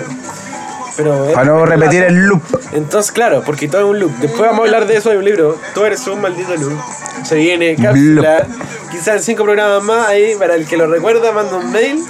Pero 0.97 1.31
Para 1.33 1.45
no 1.45 1.65
repetir 1.65 2.03
el 2.03 2.15
loop. 2.15 2.41
entonces, 2.73 3.11
claro, 3.11 3.43
porque 3.45 3.67
todo 3.67 3.81
es 3.81 3.87
un 3.87 3.99
loop. 3.99 4.11
Después 4.17 4.41
vamos 4.41 4.59
a 4.59 4.63
hablar 4.63 4.87
de 4.87 4.97
eso, 4.97 5.09
hay 5.09 5.17
un 5.17 5.25
libro. 5.25 5.57
Tú 5.73 5.85
eres 5.85 6.05
un 6.07 6.21
maldito 6.21 6.55
loop. 6.55 6.79
Se 7.23 7.35
viene 7.35 7.75
cápsula. 7.75 8.47
Quizás 8.91 9.15
en 9.15 9.23
cinco 9.23 9.43
programas 9.43 9.83
más, 9.83 10.07
ahí, 10.07 10.35
para 10.35 10.55
el 10.55 10.67
que 10.67 10.77
lo 10.77 10.87
recuerda, 10.87 11.31
manda 11.31 11.55
un 11.57 11.71
mail. 11.71 12.03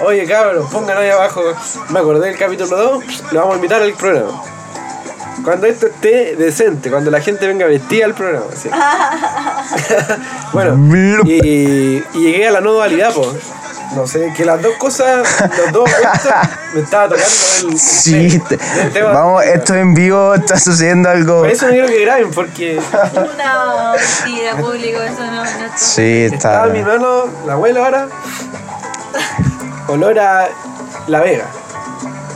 Oye, 0.00 0.26
cabros, 0.26 0.70
pongan 0.70 0.98
ahí 0.98 1.08
abajo. 1.08 1.42
Me 1.90 2.00
acordé 2.00 2.28
del 2.28 2.38
capítulo 2.38 2.76
2, 2.76 3.32
lo 3.32 3.40
vamos 3.40 3.54
a 3.54 3.56
invitar 3.56 3.80
al 3.80 3.92
programa. 3.92 4.42
Cuando 5.44 5.66
esto 5.66 5.86
esté 5.86 6.34
decente, 6.36 6.90
cuando 6.90 7.10
la 7.10 7.20
gente 7.20 7.46
venga 7.46 7.66
vestida 7.66 8.06
al 8.06 8.14
programa. 8.14 8.46
¿sí? 8.54 8.68
bueno, 10.52 10.76
y 11.24 12.02
llegué 12.12 12.48
a 12.48 12.50
la 12.50 12.60
no 12.60 12.72
dualidad, 12.72 13.12
pues. 13.14 13.28
No 13.94 14.06
sé, 14.06 14.32
que 14.36 14.44
las 14.44 14.60
dos 14.60 14.74
cosas, 14.76 15.26
los 15.58 15.72
dos 15.72 15.88
opuestos, 15.88 16.32
me 16.74 16.80
estaba 16.80 17.04
tocando 17.08 17.70
el. 17.70 17.78
Sí, 17.78 18.38
te- 18.40 18.58
el 18.82 18.92
tema- 18.92 19.10
vamos, 19.12 19.44
esto 19.44 19.74
en 19.74 19.94
vivo 19.94 20.34
está 20.34 20.58
sucediendo 20.58 21.08
algo. 21.08 21.40
Por 21.40 21.50
eso 21.50 21.66
no 21.66 21.72
quiero 21.72 21.86
que 21.88 22.00
graben, 22.04 22.30
porque 22.32 22.80
No, 23.14 23.92
mentira, 23.92 24.56
público, 24.56 25.00
eso 25.02 25.24
no, 25.24 25.32
no 25.36 25.44
está. 25.44 25.78
Sí, 25.78 26.24
estaba 26.32 26.54
está. 26.56 26.66
en 26.66 26.72
mi 26.72 26.82
mano, 26.82 27.24
la 27.46 27.52
abuela 27.54 27.84
ahora, 27.84 28.08
olor 29.88 30.18
a 30.18 30.48
La 31.06 31.20
Vega. 31.20 31.44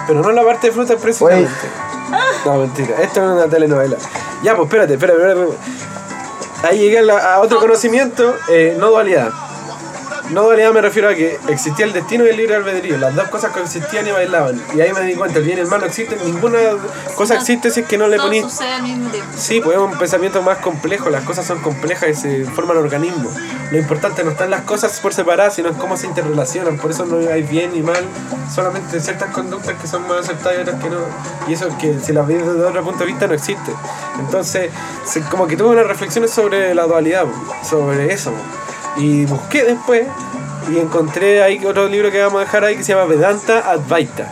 Pero 0.07 0.23
no 0.23 0.33
la 0.33 0.43
parte 0.43 0.69
de 0.69 0.73
frutas 0.73 0.97
precisamente. 1.01 1.51
No, 2.45 2.57
mentira, 2.57 2.97
esto 3.03 3.21
es 3.23 3.27
una 3.43 3.47
telenovela. 3.49 3.97
Ya, 4.43 4.57
pues 4.57 4.67
espérate, 4.67 4.95
espérate, 4.95 5.19
espérate. 5.21 5.53
Ahí 6.63 6.79
llegué 6.79 6.99
a, 6.99 7.03
la- 7.03 7.35
a 7.35 7.41
otro 7.41 7.59
conocimiento, 7.61 8.37
eh, 8.49 8.77
no 8.79 8.89
dualidad. 8.91 9.31
No 10.31 10.45
dualidad 10.45 10.73
me 10.73 10.81
refiero 10.81 11.09
a 11.09 11.15
que 11.15 11.39
existía 11.49 11.85
el 11.87 11.93
destino 11.93 12.25
y 12.25 12.29
el 12.29 12.37
libre 12.37 12.55
albedrío. 12.55 12.97
Las 12.99 13.17
dos 13.17 13.29
cosas 13.29 13.53
coexistían 13.53 14.07
y 14.07 14.13
bailaban. 14.13 14.63
Y 14.75 14.81
ahí 14.81 14.93
me 14.93 15.01
di 15.01 15.15
cuenta, 15.15 15.39
el 15.39 15.45
bien 15.45 15.59
y 15.59 15.63
el 15.63 15.67
mal 15.67 15.81
no 15.81 15.87
existen, 15.87 16.19
ninguna 16.25 16.59
cosa 17.17 17.35
existe 17.35 17.71
si 17.71 17.81
es 17.81 17.87
que 17.87 17.99
no 17.99 18.07
le 18.07 18.17
ponís. 18.17 18.45
Sí, 19.37 19.61
pues 19.61 19.77
es 19.77 19.83
un 19.83 19.99
pensamiento 19.99 20.41
más 20.43 20.59
complejo, 20.59 21.11
las 21.11 21.25
cosas 21.25 21.47
son 21.47 21.61
complejas 21.61 22.11
y 22.11 22.15
se 22.15 22.45
forman 22.45 22.77
organismos. 22.77 23.33
Lo 23.73 23.79
importante 23.79 24.23
no 24.23 24.31
están 24.31 24.51
las 24.51 24.63
cosas 24.63 25.01
por 25.01 25.13
separadas, 25.13 25.55
sino 25.55 25.69
en 25.69 25.75
cómo 25.75 25.97
se 25.97 26.07
interrelacionan. 26.07 26.77
Por 26.79 26.93
eso 26.93 27.05
no 27.07 27.29
hay 27.29 27.43
bien 27.43 27.75
y 27.75 27.83
mal, 27.83 28.05
solamente 28.55 29.01
ciertas 29.01 29.31
conductas 29.31 29.75
que 29.81 29.89
son 29.89 30.07
más 30.07 30.21
aceptadas 30.21 30.59
y 30.59 30.61
otras 30.63 30.81
que 30.81 30.91
no. 30.91 31.01
Y 31.49 31.55
eso 31.55 31.69
que 31.79 31.99
si 31.99 32.13
las 32.13 32.27
ves 32.27 32.47
desde 32.47 32.65
otro 32.65 32.85
punto 32.85 33.01
de 33.01 33.07
vista 33.07 33.27
no 33.27 33.35
existe. 33.35 33.73
Entonces, 34.21 34.71
como 35.29 35.49
que 35.49 35.57
tuve 35.57 35.71
unas 35.71 35.87
reflexiones 35.87 36.31
sobre 36.31 36.73
la 36.75 36.85
dualidad, 36.85 37.25
sobre 37.69 38.13
eso. 38.13 38.33
Y 38.97 39.25
busqué 39.27 39.65
después 39.65 40.07
y 40.71 40.79
encontré 40.79 41.43
ahí 41.43 41.65
otro 41.65 41.89
libro 41.89 42.11
que 42.11 42.21
vamos 42.21 42.41
a 42.43 42.45
dejar 42.45 42.65
ahí 42.65 42.77
que 42.77 42.85
se 42.85 42.93
llama 42.93 43.07
Vedanta 43.07 43.71
Advaita 43.71 44.31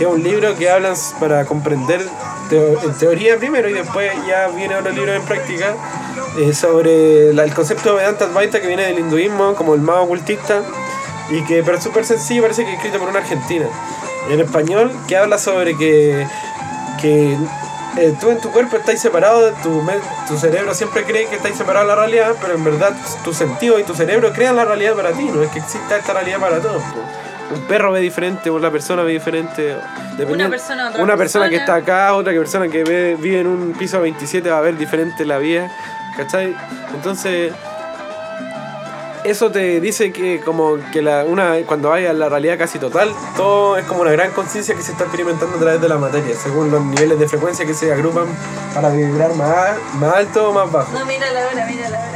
que 0.00 0.06
es 0.06 0.10
un 0.10 0.22
libro 0.22 0.56
que 0.56 0.70
hablan 0.70 0.94
para 1.20 1.44
comprender 1.44 2.00
en 2.50 2.94
teoría 2.94 3.36
primero 3.36 3.68
y 3.68 3.74
después 3.74 4.10
ya 4.26 4.48
viene 4.48 4.74
otro 4.74 4.90
libro 4.92 5.12
en 5.12 5.22
práctica 5.22 5.74
eh, 6.38 6.54
sobre 6.54 7.28
el 7.28 7.54
concepto 7.54 7.90
de 7.90 7.96
Vedanta 7.96 8.24
Advaita 8.24 8.62
que 8.62 8.66
viene 8.66 8.84
del 8.84 8.98
hinduismo 8.98 9.54
como 9.54 9.74
el 9.74 9.82
más 9.82 9.98
ocultista 9.98 10.62
y 11.28 11.42
que 11.42 11.62
pero 11.62 11.76
es 11.76 11.84
súper 11.84 12.06
sencillo 12.06 12.40
parece 12.40 12.64
que 12.64 12.70
es 12.70 12.76
escrito 12.76 12.98
por 12.98 13.10
una 13.10 13.18
argentina 13.18 13.66
en 14.30 14.40
español 14.40 14.90
que 15.06 15.18
habla 15.18 15.36
sobre 15.36 15.76
que, 15.76 16.26
que 17.00 17.36
eh, 17.96 18.14
tú 18.20 18.30
en 18.30 18.40
tu 18.40 18.50
cuerpo 18.50 18.76
estás 18.76 19.00
separado, 19.00 19.52
tu, 19.62 19.82
men- 19.82 20.00
tu 20.28 20.36
cerebro 20.36 20.74
siempre 20.74 21.04
cree 21.04 21.26
que 21.26 21.36
estás 21.36 21.56
separado 21.56 21.86
de 21.86 21.94
la 21.94 22.00
realidad, 22.00 22.34
pero 22.40 22.54
en 22.54 22.64
verdad 22.64 22.92
tu 23.24 23.32
sentido 23.34 23.78
y 23.78 23.82
tu 23.84 23.94
cerebro 23.94 24.32
crean 24.32 24.56
la 24.56 24.64
realidad 24.64 24.94
para 24.94 25.12
ti, 25.12 25.24
no 25.24 25.42
es 25.42 25.50
que 25.50 25.58
exista 25.58 25.96
esta 25.96 26.12
realidad 26.12 26.38
para 26.38 26.58
todos. 26.60 26.82
Un 27.52 27.60
perro 27.62 27.90
ve 27.90 27.98
diferente, 28.00 28.48
una 28.50 28.70
persona 28.70 29.02
ve 29.02 29.12
diferente. 29.12 29.76
dependiendo- 30.16 30.50
persona, 30.50 30.88
otra 30.90 31.02
una 31.02 31.16
persona 31.16 31.48
que 31.48 31.56
está 31.56 31.74
persona. 31.74 31.94
acá, 32.06 32.14
otra 32.14 32.32
que 32.32 32.38
persona 32.38 32.68
que 32.68 32.84
ve- 32.84 33.16
vive 33.18 33.40
en 33.40 33.46
un 33.48 33.72
piso 33.72 34.00
27 34.00 34.48
va 34.50 34.58
a 34.58 34.60
ver 34.60 34.76
diferente 34.76 35.24
la 35.24 35.38
vida, 35.38 35.68
¿cachai? 36.16 36.54
Entonces, 36.94 37.52
eso 39.24 39.50
te 39.50 39.80
dice 39.80 40.12
que 40.12 40.40
como 40.40 40.78
que 40.92 41.02
la, 41.02 41.24
una, 41.24 41.54
cuando 41.66 41.90
vaya 41.90 42.10
a 42.10 42.12
la 42.12 42.28
realidad 42.28 42.56
casi 42.58 42.78
total, 42.78 43.12
todo 43.36 43.76
es 43.76 43.84
como 43.84 44.02
una 44.02 44.12
gran 44.12 44.30
conciencia 44.32 44.74
que 44.74 44.82
se 44.82 44.92
está 44.92 45.04
experimentando 45.04 45.56
a 45.56 45.60
través 45.60 45.80
de 45.80 45.88
la 45.88 45.98
materia, 45.98 46.34
según 46.34 46.70
los 46.70 46.82
niveles 46.84 47.18
de 47.18 47.28
frecuencia 47.28 47.64
que 47.66 47.74
se 47.74 47.92
agrupan 47.92 48.24
para 48.74 48.88
vibrar 48.90 49.34
más, 49.34 49.70
más 49.98 50.14
alto 50.16 50.50
o 50.50 50.52
más 50.52 50.70
bajo. 50.72 50.92
No, 50.92 51.04
mira 51.06 51.30
la 51.32 51.46
hora, 51.46 51.66
mira 51.66 51.88
la 51.90 51.98
hora. 51.98 52.08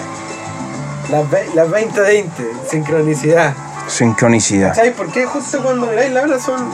Las, 1.11 1.31
ve- 1.31 1.51
las 1.55 1.69
20-20, 1.69 2.27
sincronicidad. 2.71 3.55
Sincronicidad. 3.87 4.75
¿Sabes 4.75 4.93
por 4.95 5.11
qué 5.13 5.27
justo 5.27 5.63
cuando 5.63 5.87
miráis 5.87 6.11
la 6.13 6.23
hora 6.23 6.39
son... 6.39 6.69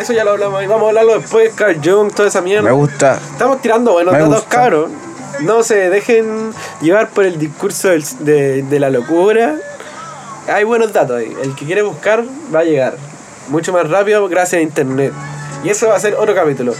Eso 0.00 0.14
ya 0.14 0.24
lo 0.24 0.30
hablamos 0.30 0.58
ahí, 0.58 0.66
vamos 0.66 0.86
a 0.86 0.88
hablarlo 0.88 1.18
después, 1.18 1.52
Carl 1.54 1.78
Jung, 1.84 2.10
toda 2.12 2.28
esa 2.28 2.40
mierda. 2.40 2.62
Me 2.62 2.70
gusta. 2.72 3.18
Estamos 3.30 3.60
tirando 3.60 3.92
buenos 3.92 4.14
datos, 4.14 4.44
cabros. 4.48 4.90
No 5.44 5.62
se 5.62 5.90
dejen 5.90 6.52
llevar 6.80 7.10
por 7.10 7.24
el 7.24 7.38
discurso 7.38 7.88
de, 8.20 8.62
de 8.62 8.80
la 8.80 8.90
locura. 8.90 9.56
Hay 10.52 10.64
buenos 10.64 10.92
datos 10.92 11.18
ahí. 11.18 11.36
El 11.42 11.54
que 11.54 11.64
quiere 11.66 11.82
buscar 11.82 12.24
va 12.54 12.60
a 12.60 12.64
llegar. 12.64 12.96
Mucho 13.48 13.72
más 13.72 13.88
rápido 13.88 14.28
gracias 14.28 14.60
a 14.60 14.62
internet. 14.62 15.12
Y 15.64 15.68
eso 15.68 15.88
va 15.88 15.96
a 15.96 16.00
ser 16.00 16.14
otro 16.14 16.34
capítulo. 16.34 16.74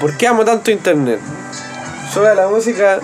¿Por 0.00 0.16
qué 0.16 0.26
amo 0.26 0.44
tanto 0.44 0.70
internet? 0.70 1.20
Sube 2.12 2.34
la 2.34 2.48
música. 2.48 2.98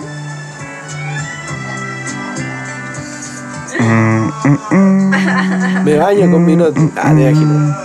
Me 5.83 5.97
baño 5.97 6.31
con 6.31 6.45
mi 6.45 6.55
nota. 6.55 6.79
Ah, 6.97 7.13
te 7.15 7.21
imaginas. 7.21 7.77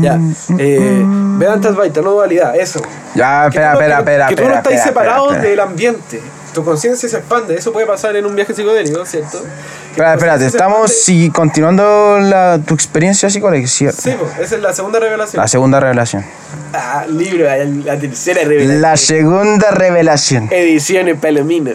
Ya. 0.00 0.18
Eh, 0.58 1.04
Advaita, 1.46 2.00
no 2.02 2.12
dualidad, 2.12 2.56
eso. 2.56 2.80
Ya, 3.18 3.46
espera, 3.46 3.72
espera, 3.72 3.98
espera. 3.98 4.28
Que 4.28 4.36
tú 4.36 4.48
no 4.48 4.54
estás 4.54 4.82
separado 4.82 5.30
del 5.32 5.60
ambiente. 5.60 6.20
Tu 6.54 6.64
conciencia 6.64 7.08
se 7.08 7.18
expande. 7.18 7.54
Eso 7.56 7.72
puede 7.72 7.86
pasar 7.86 8.16
en 8.16 8.26
un 8.26 8.34
viaje 8.34 8.54
psicodélico, 8.54 9.04
¿cierto? 9.04 9.42
Espera, 9.90 10.14
espérate, 10.14 10.46
estamos 10.46 10.92
si, 10.92 11.30
continuando 11.30 12.18
la, 12.20 12.60
tu 12.64 12.74
experiencia 12.74 13.28
psicóloga, 13.28 13.66
¿cierto? 13.66 14.00
Sí, 14.00 14.14
pues, 14.18 14.38
esa 14.38 14.56
es 14.56 14.62
la 14.62 14.72
segunda 14.72 14.98
revelación. 15.00 15.42
La 15.42 15.48
segunda 15.48 15.80
revelación. 15.80 16.24
Ah, 16.72 17.04
libro, 17.08 17.44
la, 17.44 17.56
la 17.64 17.98
tercera 17.98 18.42
revelación. 18.42 18.80
La 18.80 18.96
segunda 18.96 19.70
revelación. 19.70 20.48
Ediciones 20.50 21.18
Palomino. 21.18 21.72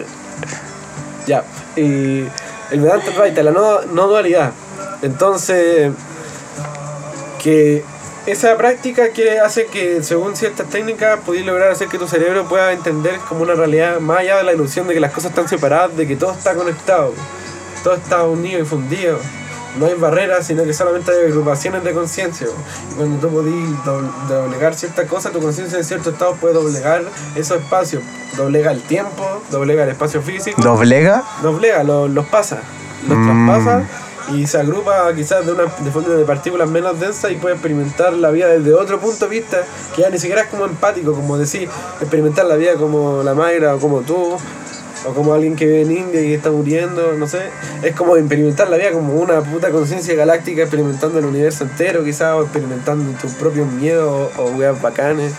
Ya. 1.26 1.44
Y 1.76 2.26
el 2.70 2.80
Vedanta 2.80 3.10
Advaita, 3.10 3.42
la 3.42 3.50
no, 3.50 3.82
no 3.82 4.06
dualidad. 4.06 4.52
Entonces, 5.02 5.92
que 7.42 7.84
esa 8.26 8.56
práctica 8.56 9.10
que 9.10 9.38
hace 9.38 9.66
que 9.66 10.02
según 10.02 10.34
ciertas 10.36 10.66
técnicas 10.68 11.20
podéis 11.26 11.44
lograr 11.44 11.70
hacer 11.70 11.88
que 11.88 11.98
tu 11.98 12.08
cerebro 12.08 12.44
pueda 12.46 12.72
entender 12.72 13.18
como 13.28 13.42
una 13.42 13.54
realidad 13.54 14.00
más 14.00 14.18
allá 14.20 14.36
de 14.38 14.44
la 14.44 14.52
ilusión 14.54 14.86
de 14.88 14.94
que 14.94 15.00
las 15.00 15.12
cosas 15.12 15.30
están 15.30 15.48
separadas, 15.48 15.96
de 15.96 16.06
que 16.06 16.16
todo 16.16 16.32
está 16.32 16.54
conectado, 16.54 17.12
todo 17.82 17.94
está 17.94 18.24
unido 18.24 18.60
y 18.60 18.64
fundido. 18.64 19.18
No 19.78 19.86
hay 19.86 19.94
barreras, 19.94 20.46
sino 20.46 20.62
que 20.64 20.72
solamente 20.72 21.10
hay 21.10 21.26
agrupaciones 21.32 21.82
de 21.82 21.92
conciencia. 21.92 22.46
Cuando 22.96 23.16
tú 23.26 23.34
podís 23.34 23.84
do- 23.84 24.02
doblegar 24.28 24.72
ciertas 24.74 25.06
cosas, 25.08 25.32
tu 25.32 25.40
conciencia 25.40 25.76
en 25.78 25.84
cierto 25.84 26.10
estado 26.10 26.36
puede 26.36 26.54
doblegar 26.54 27.02
esos 27.34 27.60
espacios. 27.60 28.00
Doblega 28.36 28.70
el 28.70 28.82
tiempo, 28.82 29.42
doblega 29.50 29.82
el 29.82 29.90
espacio 29.90 30.22
físico 30.22 30.62
¿Doblega? 30.62 31.24
doblega, 31.42 31.82
lo- 31.82 32.06
los 32.08 32.24
pasa, 32.26 32.60
los 33.08 33.18
Mm. 33.18 33.46
traspasa 33.46 33.82
y 34.32 34.46
se 34.46 34.58
agrupa 34.58 35.12
quizás 35.14 35.44
de 35.44 35.52
una 35.52 35.64
de 35.64 35.90
fondo 35.90 36.16
de 36.16 36.24
partículas 36.24 36.68
menos 36.68 36.98
densas 36.98 37.30
y 37.30 37.36
puede 37.36 37.54
experimentar 37.54 38.12
la 38.14 38.30
vida 38.30 38.48
desde 38.48 38.74
otro 38.74 38.98
punto 38.98 39.26
de 39.26 39.30
vista 39.30 39.62
que 39.94 40.02
ya 40.02 40.10
ni 40.10 40.18
siquiera 40.18 40.42
es 40.42 40.48
como 40.48 40.64
empático, 40.64 41.12
como 41.14 41.36
decir, 41.36 41.68
experimentar 42.00 42.46
la 42.46 42.56
vida 42.56 42.74
como 42.74 43.22
la 43.22 43.34
Mayra 43.34 43.74
o 43.74 43.78
como 43.78 44.00
tú. 44.00 44.36
O 45.06 45.12
como 45.12 45.34
alguien 45.34 45.54
que 45.54 45.66
vive 45.66 45.82
en 45.82 45.90
India 45.92 46.22
y 46.22 46.32
está 46.32 46.50
muriendo, 46.50 47.12
no 47.12 47.28
sé. 47.28 47.50
Es 47.82 47.94
como 47.94 48.16
experimentar 48.16 48.70
la 48.70 48.78
vida 48.78 48.90
como 48.92 49.12
una 49.12 49.42
puta 49.42 49.70
conciencia 49.70 50.14
galáctica, 50.14 50.62
experimentando 50.62 51.18
el 51.18 51.26
universo 51.26 51.64
entero, 51.64 52.02
quizás, 52.02 52.32
o 52.32 52.42
experimentando 52.44 53.12
tus 53.20 53.32
propios 53.32 53.70
miedos 53.70 54.30
o 54.38 54.44
weas 54.52 54.80
bacanes, 54.80 55.34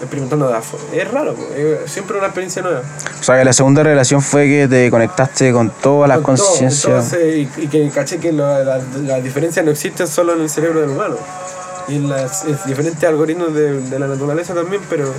experimentando 0.00 0.48
de 0.48 0.56
afuera. 0.56 0.84
Es 0.92 1.10
raro, 1.10 1.34
es 1.56 1.90
siempre 1.90 2.16
una 2.18 2.26
experiencia 2.26 2.62
nueva. 2.62 2.82
O 3.20 3.22
sea, 3.22 3.38
que 3.38 3.44
la 3.44 3.52
segunda 3.52 3.82
revelación 3.82 4.22
fue 4.22 4.46
que 4.46 4.66
te 4.68 4.90
conectaste 4.90 5.52
con 5.52 5.70
todas 5.70 6.08
las 6.08 6.18
Con 6.18 6.36
conciencias. 6.36 7.12
y, 7.14 7.48
y 7.56 7.68
que 7.68 7.88
caché 7.90 8.18
que 8.18 8.32
lo- 8.32 8.64
la- 8.64 8.78
las 9.02 9.22
diferencias 9.22 9.64
no 9.64 9.70
existen 9.70 10.06
solo 10.06 10.34
en 10.34 10.42
el 10.42 10.50
cerebro 10.50 10.80
del 10.80 10.90
humano. 10.90 11.16
Y 11.88 11.96
en 11.96 12.08
las 12.08 12.44
en 12.44 12.56
diferentes 12.66 13.02
algoritmos 13.04 13.52
de, 13.54 13.80
de 13.80 13.98
la 13.98 14.06
naturaleza 14.06 14.54
también, 14.54 14.80
pero 14.88 15.12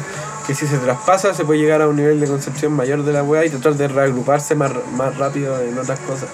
que 0.47 0.55
si 0.55 0.65
se 0.65 0.77
traspasa 0.77 1.33
se 1.33 1.43
puede 1.43 1.59
llegar 1.59 1.81
a 1.81 1.87
un 1.87 1.95
nivel 1.97 2.19
de 2.19 2.27
concepción 2.27 2.71
mayor 2.73 3.03
de 3.03 3.11
la 3.13 3.23
weá 3.23 3.45
y 3.45 3.49
tratar 3.49 3.73
de 3.75 3.87
reagruparse 3.89 4.55
más, 4.55 4.71
más 4.95 5.17
rápido 5.17 5.59
en 5.61 5.77
otras 5.77 5.99
cosas. 5.99 6.29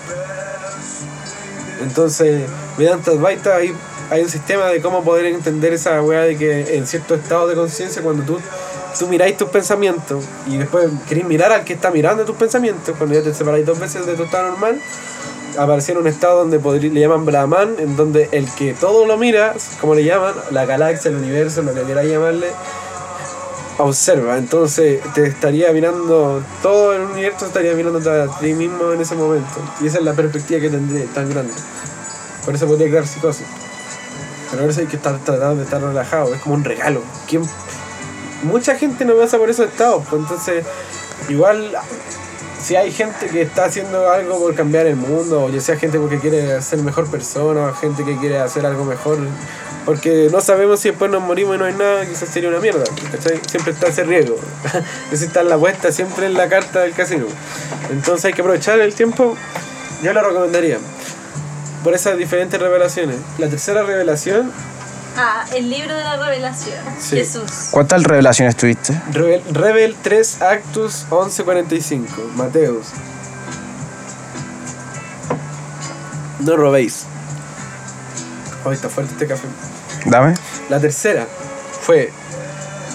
Entonces, 1.81 2.43
mediante 2.77 3.11
Advaita 3.11 3.55
hay, 3.55 3.73
hay 4.09 4.21
un 4.21 4.29
sistema 4.29 4.65
de 4.67 4.81
cómo 4.81 5.03
poder 5.03 5.25
entender 5.25 5.73
esa 5.73 6.01
weá 6.01 6.21
de 6.21 6.37
que 6.37 6.77
en 6.77 6.87
cierto 6.87 7.15
estado 7.15 7.47
de 7.47 7.55
conciencia, 7.55 8.01
cuando 8.01 8.23
tú, 8.23 8.39
tú 8.97 9.07
miráis 9.07 9.35
tus 9.37 9.49
pensamientos 9.49 10.23
y 10.47 10.57
después 10.57 10.87
queréis 11.07 11.27
mirar 11.27 11.51
al 11.51 11.63
que 11.63 11.73
está 11.73 11.91
mirando 11.91 12.23
tus 12.25 12.35
pensamientos, 12.37 12.95
cuando 12.97 13.15
ya 13.15 13.21
te 13.21 13.33
separáis 13.33 13.65
dos 13.65 13.79
veces 13.79 14.05
de 14.05 14.15
tu 14.15 14.23
estado 14.23 14.49
normal, 14.49 14.79
apareciera 15.57 15.99
un 15.99 16.07
estado 16.07 16.39
donde 16.39 16.59
podrí- 16.61 16.91
le 16.91 16.99
llaman 16.99 17.25
Brahman, 17.25 17.75
en 17.79 17.95
donde 17.95 18.29
el 18.31 18.49
que 18.51 18.73
todo 18.73 19.05
lo 19.05 19.17
mira, 19.17 19.53
como 19.81 19.95
le 19.95 20.03
llaman, 20.03 20.33
la 20.51 20.65
galaxia, 20.65 21.09
el 21.09 21.17
universo, 21.17 21.61
lo 21.63 21.73
que 21.73 21.81
queráis 21.81 22.11
llamarle, 22.11 22.47
observa. 23.79 24.37
Entonces 24.37 25.01
te 25.13 25.25
estaría 25.27 25.71
mirando, 25.73 26.41
todo 26.61 26.93
el 26.93 27.01
universo 27.01 27.45
estaría 27.47 27.73
mirando 27.73 27.99
a 28.09 28.39
ti 28.39 28.53
mismo 28.53 28.93
en 28.93 29.01
ese 29.01 29.15
momento. 29.15 29.59
Y 29.81 29.87
esa 29.87 29.97
es 29.97 30.03
la 30.03 30.13
perspectiva 30.13 30.59
que 30.61 30.69
tendría 30.69 31.05
tan 31.13 31.29
grande. 31.29 31.53
Por 32.45 32.55
eso 32.55 32.65
podría 32.67 32.87
crear 32.87 33.07
psicosis. 33.07 33.45
Pero 34.49 34.63
por 34.63 34.71
eso 34.71 34.81
hay 34.81 34.87
que 34.87 34.95
estar 34.95 35.17
tratando 35.19 35.57
de 35.57 35.63
estar 35.63 35.81
relajado, 35.81 36.33
es 36.33 36.41
como 36.41 36.55
un 36.55 36.63
regalo. 36.63 37.01
¿Quién? 37.27 37.43
Mucha 38.43 38.75
gente 38.75 39.03
no 39.05 39.15
pasa 39.15 39.37
por 39.37 39.49
esos 39.49 39.67
estados, 39.67 40.03
pues 40.09 40.21
entonces 40.21 40.65
igual 41.27 41.75
si 42.61 42.75
hay 42.75 42.91
gente 42.91 43.27
que 43.27 43.41
está 43.41 43.65
haciendo 43.65 44.09
algo 44.09 44.39
por 44.39 44.55
cambiar 44.55 44.87
el 44.87 44.95
mundo, 44.95 45.45
o 45.45 45.49
ya 45.49 45.61
sea 45.61 45.77
gente 45.77 45.99
porque 45.99 46.19
quiere 46.19 46.61
ser 46.61 46.79
mejor 46.79 47.09
persona, 47.09 47.67
o 47.67 47.73
gente 47.73 48.03
que 48.03 48.17
quiere 48.17 48.39
hacer 48.39 48.65
algo 48.65 48.83
mejor, 48.83 49.19
porque 49.85 50.27
no 50.31 50.41
sabemos 50.41 50.81
si 50.81 50.89
después 50.89 51.09
nos 51.09 51.21
morimos 51.21 51.55
y 51.55 51.59
no 51.59 51.65
hay 51.65 51.73
nada, 51.73 52.05
quizás 52.05 52.29
sería 52.29 52.49
una 52.49 52.59
mierda. 52.59 52.83
Siempre 53.47 53.71
está 53.71 53.87
ese 53.87 54.03
riesgo. 54.03 54.37
Esa 55.11 55.25
está 55.25 55.41
en 55.41 55.49
la 55.49 55.55
apuesta, 55.55 55.91
siempre 55.91 56.25
en 56.25 56.33
la 56.33 56.49
carta 56.49 56.81
del 56.81 56.93
casino. 56.93 57.25
Entonces 57.89 58.25
hay 58.25 58.33
que 58.33 58.41
aprovechar 58.41 58.79
el 58.79 58.93
tiempo, 58.93 59.37
yo 60.03 60.11
lo 60.11 60.21
recomendaría. 60.21 60.77
Por 61.83 61.93
esas 61.93 62.17
diferentes 62.17 62.59
revelaciones. 62.59 63.17
La 63.37 63.47
tercera 63.47 63.83
revelación, 63.83 64.51
Ah, 65.19 65.43
el 65.55 65.67
libro 65.67 65.95
de 65.95 66.03
la 66.03 66.15
revelación. 66.15 66.77
Sí. 66.99 67.15
Jesús. 67.15 67.69
¿Cuántas 67.71 68.03
revelaciones 68.03 68.55
tuviste? 68.55 69.01
Rebel, 69.11 69.41
Rebel 69.51 69.95
3 69.99 70.41
Actus 70.43 71.05
1145, 71.09 72.21
Mateus. 72.35 72.85
No 76.39 76.55
robéis. 76.55 77.05
Hoy 78.63 78.75
está 78.75 78.89
fuerte 78.89 79.13
este 79.13 79.25
café. 79.25 79.47
Dame. 80.05 80.35
La 80.69 80.79
tercera 80.79 81.25
fue 81.81 82.11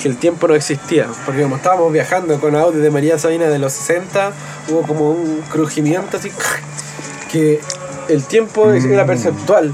que 0.00 0.08
el 0.08 0.16
tiempo 0.16 0.46
no 0.46 0.54
existía, 0.54 1.08
porque 1.26 1.42
como 1.42 1.56
estábamos 1.56 1.92
viajando 1.92 2.40
con 2.40 2.54
audio 2.54 2.80
de 2.80 2.90
María 2.90 3.18
Sabina 3.18 3.46
de 3.46 3.58
los 3.58 3.72
60, 3.72 4.32
hubo 4.68 4.82
como 4.82 5.10
un 5.10 5.42
crujimiento 5.50 6.18
así, 6.18 6.30
que 7.32 7.60
el 8.12 8.24
tiempo 8.24 8.70
era 8.72 9.06
perceptual. 9.06 9.72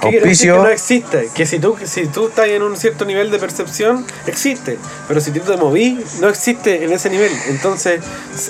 ¿Qué 0.00 0.10
quiere 0.10 0.28
decir? 0.28 0.50
Auspicio. 0.50 0.54
Que 0.56 0.62
no 0.62 0.68
existe. 0.68 1.30
Que 1.34 1.46
si 1.46 1.58
tú, 1.58 1.76
si 1.84 2.06
tú 2.06 2.28
estás 2.28 2.48
en 2.48 2.62
un 2.62 2.76
cierto 2.76 3.04
nivel 3.06 3.30
de 3.30 3.38
percepción, 3.38 4.04
existe. 4.26 4.78
Pero 5.08 5.20
si 5.20 5.30
tú 5.30 5.40
te 5.40 5.56
moví, 5.56 6.04
no 6.20 6.28
existe 6.28 6.84
en 6.84 6.92
ese 6.92 7.08
nivel. 7.10 7.32
Entonces, 7.48 8.02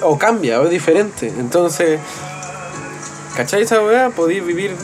o 0.03 0.19
cambia, 0.19 0.61
o 0.61 0.65
es 0.65 0.71
diferente. 0.71 1.29
Entonces, 1.39 2.01
¿Cachai 3.37 3.63
esa 3.63 3.83
weá? 3.83 4.09
Podéis 4.09 4.45
vivir, 4.47 4.75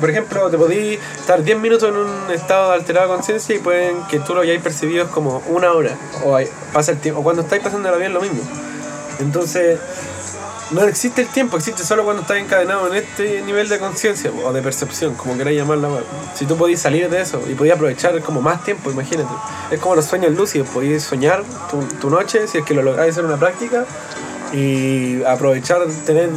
por 0.00 0.10
ejemplo, 0.10 0.50
te 0.50 0.58
podéis 0.58 0.98
estar 1.20 1.40
10 1.44 1.56
minutos 1.60 1.88
en 1.88 1.96
un 1.96 2.32
estado 2.34 2.70
de 2.70 2.74
alterada 2.74 3.06
conciencia 3.06 3.54
y 3.54 3.60
pueden 3.60 3.94
que 4.10 4.18
tú 4.18 4.34
lo 4.34 4.40
hayáis 4.40 4.60
percibido 4.60 5.08
como 5.08 5.40
una 5.48 5.70
hora. 5.72 5.96
O 6.24 6.34
hay- 6.34 6.48
pasa 6.72 6.90
el 6.90 6.98
tiempo. 6.98 7.20
O 7.20 7.22
cuando 7.22 7.42
estáis 7.42 7.62
pasando 7.62 7.96
bien 7.96 8.12
lo 8.12 8.20
mismo. 8.20 8.40
Entonces, 9.20 9.78
no 10.72 10.82
existe 10.82 11.22
el 11.22 11.28
tiempo, 11.28 11.56
existe 11.56 11.84
solo 11.84 12.04
cuando 12.04 12.22
estás 12.22 12.38
encadenado 12.38 12.88
en 12.88 12.94
este 12.94 13.42
nivel 13.42 13.68
de 13.68 13.78
conciencia 13.78 14.30
o 14.44 14.52
de 14.52 14.62
percepción, 14.62 15.14
como 15.14 15.36
queráis 15.36 15.58
llamarla. 15.58 15.88
Si 16.34 16.46
tú 16.46 16.56
podéis 16.56 16.80
salir 16.80 17.08
de 17.08 17.20
eso 17.20 17.42
y 17.48 17.54
podéis 17.54 17.74
aprovechar 17.74 18.20
como 18.22 18.40
más 18.40 18.64
tiempo, 18.64 18.90
imagínate. 18.90 19.32
Es 19.70 19.80
como 19.80 19.94
los 19.94 20.04
sueños 20.04 20.32
lúcidos, 20.32 20.68
podéis 20.68 21.02
soñar 21.02 21.42
tu, 21.70 21.82
tu 21.98 22.10
noche, 22.10 22.46
si 22.48 22.58
es 22.58 22.64
que 22.64 22.74
lo 22.74 22.82
lográis 22.82 23.12
hacer 23.12 23.24
una 23.24 23.38
práctica, 23.38 23.84
y 24.52 25.22
aprovechar 25.24 25.80
tener 26.04 26.30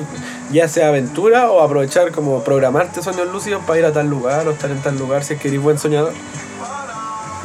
ya 0.52 0.70
sea 0.70 0.88
aventura 0.88 1.52
o 1.52 1.62
aprovechar 1.62 2.12
como 2.12 2.44
programarte 2.44 3.02
sueños 3.02 3.28
lúcidos 3.32 3.64
para 3.66 3.80
ir 3.80 3.86
a 3.86 3.92
tal 3.92 4.08
lugar 4.08 4.48
o 4.48 4.52
estar 4.52 4.72
en 4.72 4.82
tal 4.82 4.98
lugar 4.98 5.24
si 5.24 5.34
es 5.34 5.42
que 5.42 5.50
eres 5.50 5.62
buen 5.62 5.78
soñador 5.78 6.14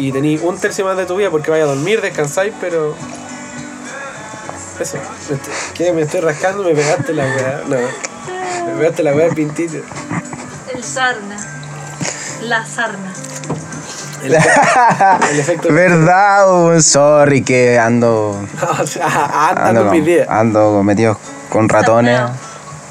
y 0.01 0.13
tenéis 0.13 0.41
un 0.43 0.59
tercio 0.59 0.85
más 0.85 0.97
de 0.97 1.07
tu 1.07 1.17
vida 1.17 1.31
porque 1.31 1.51
vaya 1.51 1.65
a 1.65 1.67
dormir, 1.67 2.01
descansáis, 2.01 2.55
pero 2.61 2.95
eso, 4.83 4.97
me 4.97 5.37
estoy- 5.37 5.53
¿qué? 5.75 5.93
me 5.93 6.03
estoy 6.03 6.21
rascando, 6.21 6.63
me 6.65 6.75
pegaste 6.75 7.13
la 7.13 7.25
weá, 7.25 7.63
no, 7.67 7.77
me 8.67 8.79
pegaste 8.79 9.03
la 9.03 9.13
weá 9.15 9.29
de 9.29 9.35
pintito. 9.35 9.79
El 10.75 10.85
sarna. 10.85 11.37
La 12.43 12.65
sarna. 12.65 13.13
El, 14.23 14.35
el 14.35 15.41
efecto 15.41 15.69
¿Verdad? 15.73 16.45
Oh, 16.49 16.81
sorry 16.81 17.43
que 17.43 17.79
ando. 17.79 18.39
o 18.81 18.87
sea, 18.87 19.49
anda 19.51 19.69
Ando, 19.69 19.81
con 19.83 19.91
mis 19.93 20.01
con, 20.01 20.07
días. 20.07 20.29
ando 20.29 20.83
metido 20.83 21.19
con 21.49 21.69
ratones. 21.69 22.21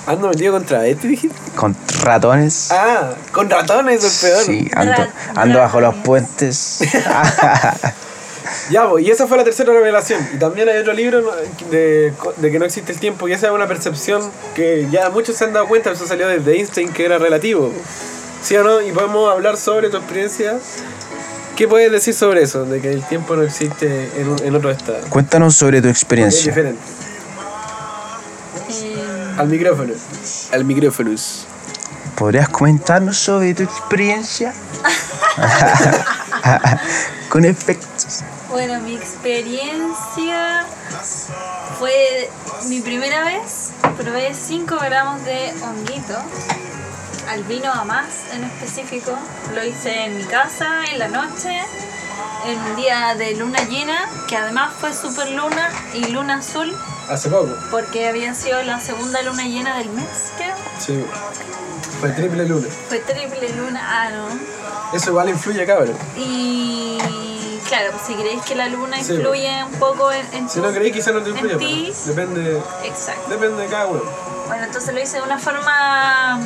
Ando 0.08 0.30
metido 0.30 0.54
contra 0.54 0.86
este, 0.88 1.08
dijiste. 1.08 1.36
Con 1.56 1.76
ratones. 2.04 2.70
Ah, 2.72 3.12
con 3.32 3.48
ratones, 3.50 4.04
el 4.04 4.30
peor. 4.30 4.44
Sí, 4.44 4.72
ando, 4.76 5.08
ando 5.36 5.60
bajo 5.60 5.80
los 5.82 5.94
puentes. 5.96 6.80
Ya, 8.70 8.88
pues, 8.90 9.06
y 9.06 9.12
esa 9.12 9.28
fue 9.28 9.38
la 9.38 9.44
tercera 9.44 9.74
revelación. 9.74 10.28
Y 10.34 10.38
también 10.38 10.70
hay 10.70 10.78
otro 10.78 10.94
libro 10.94 11.24
de, 11.72 12.14
de 12.38 12.52
que 12.52 12.60
no 12.60 12.66
existe 12.66 12.92
el 12.92 13.00
tiempo, 13.00 13.28
y 13.28 13.34
esa 13.34 13.48
es 13.48 13.54
una 13.54 13.68
percepción 13.68 14.22
que 14.56 14.88
ya 14.92 15.10
muchos 15.10 15.36
se 15.38 15.46
han 15.46 15.54
dado 15.54 15.68
cuenta, 15.68 15.92
eso 15.92 16.06
salió 16.08 16.28
desde 16.28 16.56
Einstein, 16.56 16.92
que 16.94 17.06
era 17.06 17.18
relativo. 17.18 17.74
¿Sí 18.42 18.56
o 18.56 18.64
no? 18.64 18.82
Y 18.82 18.92
podemos 18.92 19.32
hablar 19.32 19.58
sobre 19.58 19.90
tu 19.90 19.98
experiencia. 19.98 20.58
¿Qué 21.56 21.68
puedes 21.68 21.92
decir 21.92 22.14
sobre 22.14 22.44
eso? 22.44 22.64
De 22.64 22.80
que 22.80 22.90
el 22.92 23.04
tiempo 23.04 23.36
no 23.36 23.44
existe 23.44 24.10
en, 24.18 24.56
otro 24.56 24.72
estado. 24.72 25.02
Cuéntanos 25.10 25.56
sobre 25.56 25.82
tu 25.82 25.90
Es 25.90 25.98
experiencia. 25.98 26.52
diferente. 26.52 26.82
Eh, 28.70 29.36
Al 29.38 29.50
micrófono. 29.50 29.94
Al 30.54 30.64
micrófono. 30.64 31.12
¿Podrías 32.16 32.48
comentarnos 32.50 33.18
sobre 33.18 33.54
tu 33.54 33.64
experiencia? 33.64 34.54
con 37.30 37.44
efectos. 37.44 38.24
Bueno, 38.50 38.80
mi 38.82 38.96
experiencia 38.96 40.66
fue 41.78 42.30
mi 42.68 42.82
primera 42.82 43.24
vez. 43.24 43.72
Probé 43.98 44.34
5 44.34 44.78
gramos 44.82 45.24
de 45.26 45.54
honguito. 45.64 46.16
Albino 47.30 47.72
a 47.72 47.84
más 47.86 48.08
en 48.34 48.44
específico. 48.44 49.12
Lo 49.54 49.64
hice 49.64 50.06
en 50.06 50.18
mi 50.18 50.24
casa 50.24 50.86
en 50.92 51.00
la 51.00 51.08
noche. 51.10 51.62
En 52.46 52.58
un 52.58 52.76
día 52.78 53.16
de 53.16 53.36
luna 53.36 53.60
llena, 53.66 54.10
que 54.28 54.38
además 54.38 54.74
fue 54.80 54.94
super 54.94 55.30
luna 55.32 55.70
y 55.94 56.06
luna 56.06 56.38
azul, 56.38 56.74
Hace 57.10 57.30
poco. 57.30 57.54
porque 57.70 58.08
había 58.08 58.34
sido 58.34 58.64
la 58.64 58.80
segunda 58.80 59.22
luna 59.24 59.44
llena 59.44 59.78
del 59.78 59.90
mes, 59.90 60.08
creo. 60.38 60.56
Sí. 60.80 61.04
Fue 62.00 62.10
triple 62.12 62.46
luna. 62.46 62.68
Fue 62.88 63.00
triple 63.00 63.50
luna, 63.56 63.82
ah, 63.84 64.10
no. 64.12 64.98
Eso 64.98 65.10
igual 65.10 65.28
influye, 65.30 65.66
cabrón. 65.66 65.98
Y 66.18 66.98
claro, 67.70 67.92
pues 67.92 68.04
si 68.08 68.14
creéis 68.16 68.42
que 68.44 68.56
la 68.56 68.68
luna 68.68 69.02
Sí. 69.02 69.14
influye 69.14 69.64
un 69.64 69.74
poco 69.80 70.12
en, 70.12 70.26
en 70.34 70.50
Si 70.50 70.60
no 70.60 70.72
creéis, 70.72 70.94
quizás 70.94 71.14
no 71.14 71.22
te 71.22 71.30
en 71.30 71.38
influye. 71.38 71.58
ti. 71.58 71.94
pero 71.94 72.16
Depende, 72.16 72.62
Exacto. 72.84 73.30
depende 73.30 73.62
de 73.64 73.68
cada 73.70 73.86
uno. 73.88 74.02
Bueno, 74.48 74.64
entonces 74.66 74.94
lo 74.94 75.00
hice 75.00 75.18
de 75.18 75.24
una 75.24 75.38
forma 75.40 76.40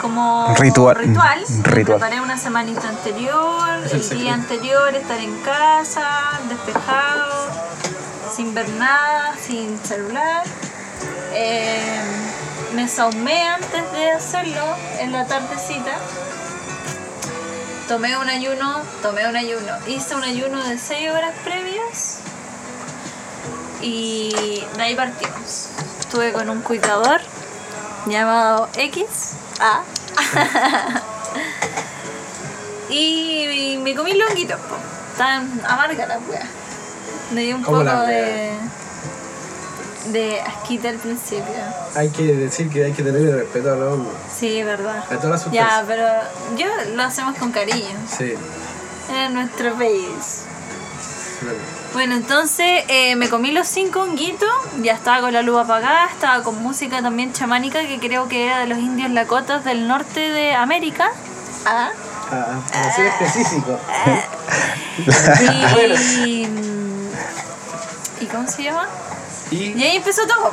como 0.00 0.54
Ritual. 0.58 0.96
ritual. 0.96 1.44
Preparé 1.62 2.20
una 2.20 2.36
semanita 2.36 2.88
anterior, 2.88 3.68
Es 3.84 4.10
el 4.10 4.18
día 4.18 4.34
anterior 4.34 4.94
estar 4.94 5.18
en 5.18 5.34
casa, 5.42 6.40
despejado, 6.48 7.48
sin 8.34 8.52
ver 8.54 8.68
nada, 8.70 9.34
sin 9.40 9.78
celular. 9.84 10.42
Eh, 11.34 12.00
me 12.74 12.88
saumé 12.88 13.42
antes 13.48 13.92
de 13.92 14.10
hacerlo 14.12 14.64
en 14.98 15.12
la 15.12 15.26
tardecita. 15.26 15.92
Tomé 17.92 18.16
un 18.16 18.26
ayuno, 18.26 18.80
tomé 19.02 19.28
un 19.28 19.36
ayuno. 19.36 19.74
Hice 19.86 20.14
un 20.14 20.24
ayuno 20.24 20.64
de 20.64 20.78
6 20.78 21.10
horas 21.10 21.34
previas. 21.44 22.20
Y 23.82 24.64
de 24.76 24.82
ahí 24.82 24.94
partimos. 24.94 25.68
Estuve 26.00 26.32
con 26.32 26.48
un 26.48 26.62
cuidador 26.62 27.20
llamado 28.06 28.70
X. 28.78 29.32
A. 29.60 29.82
y, 32.88 33.78
me 33.82 33.94
comí 33.94 34.14
longuitos, 34.14 34.58
po. 34.58 34.76
Tan 35.18 35.60
amarga 35.68 36.06
la 36.06 36.18
wea. 36.20 36.48
Me 37.32 37.42
dio 37.42 37.56
un 37.56 37.62
¿Cómo 37.62 37.84
poco 37.84 38.06
de. 38.06 38.56
De 40.06 40.40
asquita 40.40 40.88
al 40.88 40.96
principio. 40.96 41.44
Hay 41.94 42.08
que 42.10 42.22
decir 42.34 42.68
que 42.70 42.84
hay 42.84 42.92
que 42.92 43.02
tener 43.02 43.34
respeto 43.34 43.72
a 43.72 43.76
los 43.76 43.94
hongos. 43.94 44.14
Sí, 44.36 44.62
verdad. 44.62 45.04
A 45.10 45.16
todas 45.16 45.44
las 45.46 45.52
Ya, 45.52 45.82
sustancias. 45.82 45.84
pero 45.86 46.58
yo 46.58 46.66
lo 46.96 47.02
hacemos 47.02 47.36
con 47.38 47.52
cariño. 47.52 47.96
Sí. 48.18 48.34
En 49.14 49.34
nuestro 49.34 49.74
país. 49.74 50.42
claro. 51.40 51.56
Bueno, 51.92 52.14
entonces 52.16 52.84
eh, 52.88 53.14
me 53.16 53.28
comí 53.28 53.50
los 53.52 53.68
cinco 53.68 54.00
honguitos, 54.00 54.48
ya 54.82 54.94
estaba 54.94 55.20
con 55.20 55.32
la 55.34 55.42
luz 55.42 55.60
apagada, 55.60 56.06
estaba 56.06 56.42
con 56.42 56.56
música 56.62 57.02
también 57.02 57.34
chamánica 57.34 57.82
que 57.86 57.98
creo 58.00 58.28
que 58.28 58.46
era 58.46 58.60
de 58.60 58.66
los 58.66 58.78
indios 58.78 59.10
lakotas 59.10 59.62
del 59.64 59.86
norte 59.86 60.20
de 60.20 60.54
América. 60.54 61.10
Ah. 61.66 61.90
Ah, 62.30 62.60
para 62.72 62.94
ser 62.96 63.06
específico. 63.08 63.78
Y, 66.26 66.46
¿Y 68.20 68.26
cómo 68.26 68.46
se 68.48 68.62
llama? 68.62 68.86
Y 69.50 69.72
Y 69.78 69.82
ahí 69.82 69.96
empezó 69.96 70.26
todo. 70.26 70.52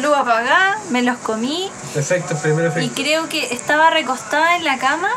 Luz 0.00 0.16
apagada, 0.16 0.78
me 0.90 1.02
los 1.02 1.16
comí 1.18 1.70
efectos, 1.94 2.38
primer 2.40 2.66
y 2.66 2.68
efecto. 2.68 2.92
creo 3.02 3.28
que 3.28 3.52
estaba 3.52 3.90
recostada 3.90 4.56
en 4.56 4.64
la 4.64 4.78
cama 4.78 5.08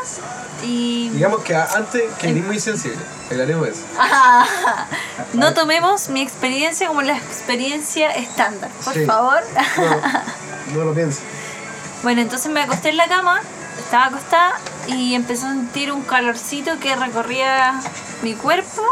y... 0.64 1.10
Digamos 1.10 1.42
que 1.42 1.54
antes 1.54 2.02
que 2.18 2.32
ni 2.32 2.40
muy 2.40 2.58
sensible. 2.58 2.98
Aclaremos 3.26 3.68
eso. 3.68 3.82
no 5.34 5.54
tomemos 5.54 6.08
mi 6.08 6.20
experiencia 6.22 6.88
como 6.88 7.02
la 7.02 7.16
experiencia 7.16 8.10
estándar, 8.10 8.70
por 8.84 8.94
Sí. 8.94 9.04
favor. 9.06 9.40
No, 10.72 10.78
no 10.78 10.84
lo 10.86 10.94
pienso. 10.94 11.20
Bueno, 12.02 12.20
entonces 12.22 12.50
me 12.50 12.62
acosté 12.62 12.88
en 12.88 12.96
la 12.96 13.06
cama, 13.08 13.40
estaba 13.78 14.06
acostada 14.06 14.54
y 14.88 15.14
empecé 15.14 15.46
a 15.46 15.50
sentir 15.50 15.92
un 15.92 16.02
calorcito 16.02 16.78
que 16.80 16.96
recorría 16.96 17.74
mi 18.22 18.34
cuerpo. 18.34 18.82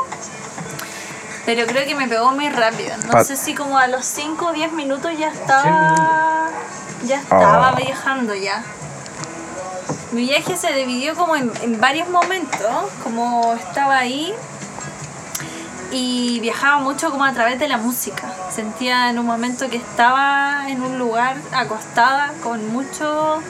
Pero 1.53 1.67
creo 1.67 1.85
que 1.85 1.97
me 1.97 2.07
pegó 2.07 2.31
muy 2.31 2.49
rápido. 2.49 2.95
No 3.13 3.25
sé 3.25 3.35
si 3.37 3.57
como 3.57 3.77
a 3.77 3.89
los 3.89 4.05
5 4.07 4.47
o 4.47 4.53
10 4.53 4.71
minutos 4.71 5.11
ya 5.19 5.31
estaba. 5.31 6.49
Ya 7.05 7.17
estaba 7.17 7.73
Oh. 7.73 7.77
viajando 7.77 8.37
ya. 8.37 8.63
Mi 10.13 10.23
viaje 10.23 10.57
se 10.57 10.73
dividió 10.73 11.17
como 11.17 11.35
en, 11.35 11.51
en 11.63 11.81
varios 11.81 12.09
momentos. 12.09 12.71
Como 13.03 13.53
estaba 13.55 13.99
ahí 13.99 14.33
y 15.91 16.39
viajaba 16.39 16.79
mucho 16.79 17.11
como 17.11 17.25
a 17.25 17.33
través 17.33 17.59
de 17.59 17.67
la 17.67 17.79
música. 17.79 18.33
Sentía 18.55 19.11
en 19.11 19.19
un 19.19 19.27
momento 19.27 19.69
que 19.69 19.79
estaba 19.79 20.67
en 20.69 20.83
un 20.83 21.01
lugar 21.01 21.37
acostada 21.53 22.33
con 22.45 22.71
muchos 22.73 23.43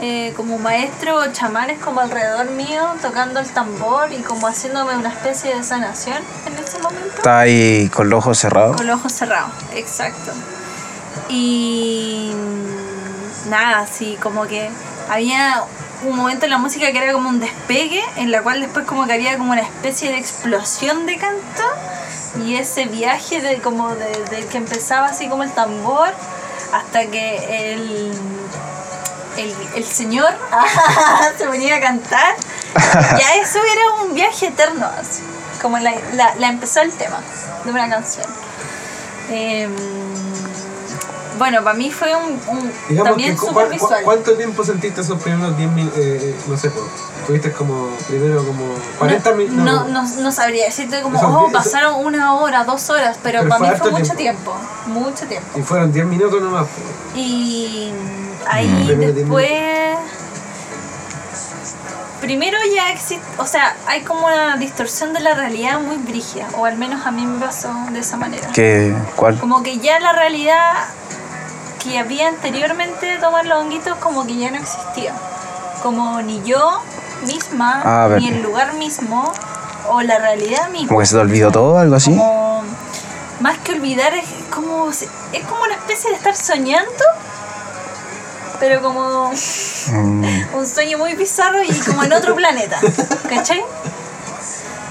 eh, 0.00 0.32
como 0.36 0.58
maestros 0.58 1.26
o 1.26 1.32
chamanes 1.32 1.78
como 1.78 2.00
alrededor 2.00 2.50
mío 2.50 2.82
tocando 3.00 3.40
el 3.40 3.48
tambor 3.50 4.12
y 4.12 4.22
como 4.22 4.46
haciéndome 4.46 4.96
una 4.96 5.10
especie 5.10 5.54
de 5.54 5.62
sanación 5.62 6.18
en 6.46 6.64
ese 6.64 6.78
momento. 6.78 7.16
Está 7.16 7.40
ahí 7.40 7.88
con 7.88 8.08
los 8.08 8.18
ojos 8.18 8.38
cerrados. 8.38 8.76
Con 8.76 8.86
los 8.86 8.96
ojos 8.96 9.12
cerrados, 9.12 9.52
exacto. 9.74 10.32
Y 11.28 12.32
mm, 12.34 13.50
nada, 13.50 13.80
así 13.80 14.16
como 14.20 14.46
que 14.46 14.70
había 15.08 15.62
un 16.04 16.16
momento 16.16 16.46
en 16.46 16.50
la 16.50 16.58
música 16.58 16.90
que 16.90 16.98
era 16.98 17.12
como 17.12 17.28
un 17.28 17.40
despegue, 17.40 18.02
en 18.16 18.30
la 18.30 18.42
cual 18.42 18.60
después 18.60 18.86
como 18.86 19.06
que 19.06 19.12
había 19.12 19.36
como 19.38 19.52
una 19.52 19.62
especie 19.62 20.10
de 20.10 20.18
explosión 20.18 21.06
de 21.06 21.18
canto 21.18 21.62
y 22.44 22.56
ese 22.56 22.86
viaje 22.86 23.40
de 23.40 23.58
como 23.58 23.94
de, 23.94 24.24
de 24.30 24.46
que 24.46 24.56
empezaba 24.58 25.06
así 25.06 25.28
como 25.28 25.42
el 25.42 25.52
tambor 25.52 26.08
hasta 26.72 27.06
que 27.06 27.72
el 27.72 28.12
el, 29.36 29.54
el 29.76 29.84
señor 29.84 30.28
se 31.38 31.46
venía 31.46 31.76
a 31.76 31.80
cantar 31.80 32.34
ya 33.18 33.34
eso 33.42 33.58
era 33.58 34.02
un 34.04 34.14
viaje 34.14 34.46
eterno 34.48 34.86
así 34.98 35.22
como 35.60 35.78
la, 35.78 35.92
la, 36.14 36.34
la 36.36 36.48
empezó 36.48 36.80
el 36.80 36.92
tema 36.92 37.18
de 37.64 37.70
una 37.70 37.88
canción 37.88 38.26
Em, 39.30 39.70
bueno 41.38 41.62
para 41.64 41.74
mí 41.76 41.90
fue 41.90 42.14
un, 42.14 42.38
un- 42.48 42.72
Digamos 42.88 43.10
también 43.12 43.34
que 43.34 43.40
cu- 43.46 43.54
visual 43.70 44.02
¿cuánto 44.04 44.34
tiempo 44.36 44.64
sentiste 44.64 45.00
esos 45.00 45.20
primeros 45.22 45.56
10 45.56 45.70
minutos? 45.70 45.98
no 46.48 46.56
sé, 46.56 46.70
pues, 46.70 46.84
tuviste 47.26 47.52
como 47.52 47.88
primero 48.08 48.44
como 48.44 48.64
40 48.98 49.30
no, 49.30 49.36
minutos. 49.36 49.64
no, 49.64 49.84
no, 49.88 50.02
no 50.20 50.32
sabría 50.32 50.66
decirte 50.66 51.00
como, 51.02 51.16
Eso- 51.16 51.28
oh, 51.28 51.46
eso- 51.48 51.52
pasaron 51.56 52.04
una 52.04 52.34
hora, 52.34 52.64
dos 52.64 52.90
horas, 52.90 53.16
pero, 53.22 53.40
Pero 53.42 53.48
para 53.58 53.70
mí 53.72 53.76
fue 53.78 53.90
mucho 53.92 54.14
tiempo. 54.14 54.54
mucho 54.86 55.26
tiempo. 55.26 55.58
Y 55.58 55.62
fueron 55.62 55.92
10 55.92 56.04
minutos 56.06 56.42
nomás. 56.42 56.66
pues. 56.66 57.16
Y 57.16 57.92
ahí 58.48 58.84
Primero 58.86 59.12
después. 59.12 59.98
Primero 62.20 62.56
ya 62.72 62.92
existe, 62.92 63.26
o 63.38 63.46
sea, 63.46 63.74
hay 63.88 64.02
como 64.02 64.26
una 64.26 64.56
distorsión 64.56 65.12
de 65.12 65.18
la 65.18 65.34
realidad 65.34 65.80
muy 65.80 65.96
brígida, 65.96 66.46
o 66.56 66.66
al 66.66 66.76
menos 66.76 67.04
a 67.04 67.10
mí 67.10 67.26
me 67.26 67.44
pasó 67.44 67.68
de 67.90 67.98
esa 67.98 68.16
manera. 68.16 68.48
¿Qué, 68.54 68.94
¿Cuál? 69.16 69.40
Como 69.40 69.64
que 69.64 69.78
ya 69.78 69.98
la 69.98 70.12
realidad 70.12 70.72
que 71.82 71.98
había 71.98 72.28
anteriormente 72.28 73.06
de 73.06 73.16
tomar 73.18 73.44
los 73.46 73.58
honguitos, 73.58 73.96
como 73.96 74.24
que 74.24 74.36
ya 74.36 74.52
no 74.52 74.58
existía. 74.58 75.12
Como 75.82 76.22
ni 76.22 76.40
yo 76.44 76.80
misma, 77.26 77.82
Ah, 77.84 78.08
ni 78.16 78.28
el 78.28 78.40
lugar 78.40 78.74
mismo, 78.74 79.32
o 79.88 80.00
la 80.02 80.18
realidad 80.18 80.68
misma. 80.70 80.88
¿Como 80.88 81.00
que 81.00 81.06
se 81.06 81.16
te 81.16 81.20
olvidó 81.20 81.50
todo 81.50 81.76
algo 81.76 81.96
así? 81.96 82.10
Como, 82.10 82.62
más 83.40 83.58
que 83.58 83.72
olvidar, 83.72 84.14
es 84.14 84.28
como, 84.54 84.90
es 84.90 85.44
como 85.48 85.62
una 85.64 85.74
especie 85.74 86.10
de 86.10 86.16
estar 86.16 86.36
soñando, 86.36 87.04
pero 88.60 88.80
como 88.82 89.30
Mm, 89.88 90.24
un 90.54 90.66
sueño 90.66 90.98
muy 90.98 91.14
bizarro 91.14 91.62
y 91.62 91.72
como 91.80 92.04
en 92.04 92.12
otro 92.12 92.34
planeta, 92.36 92.78
¿cachai? 93.28 93.62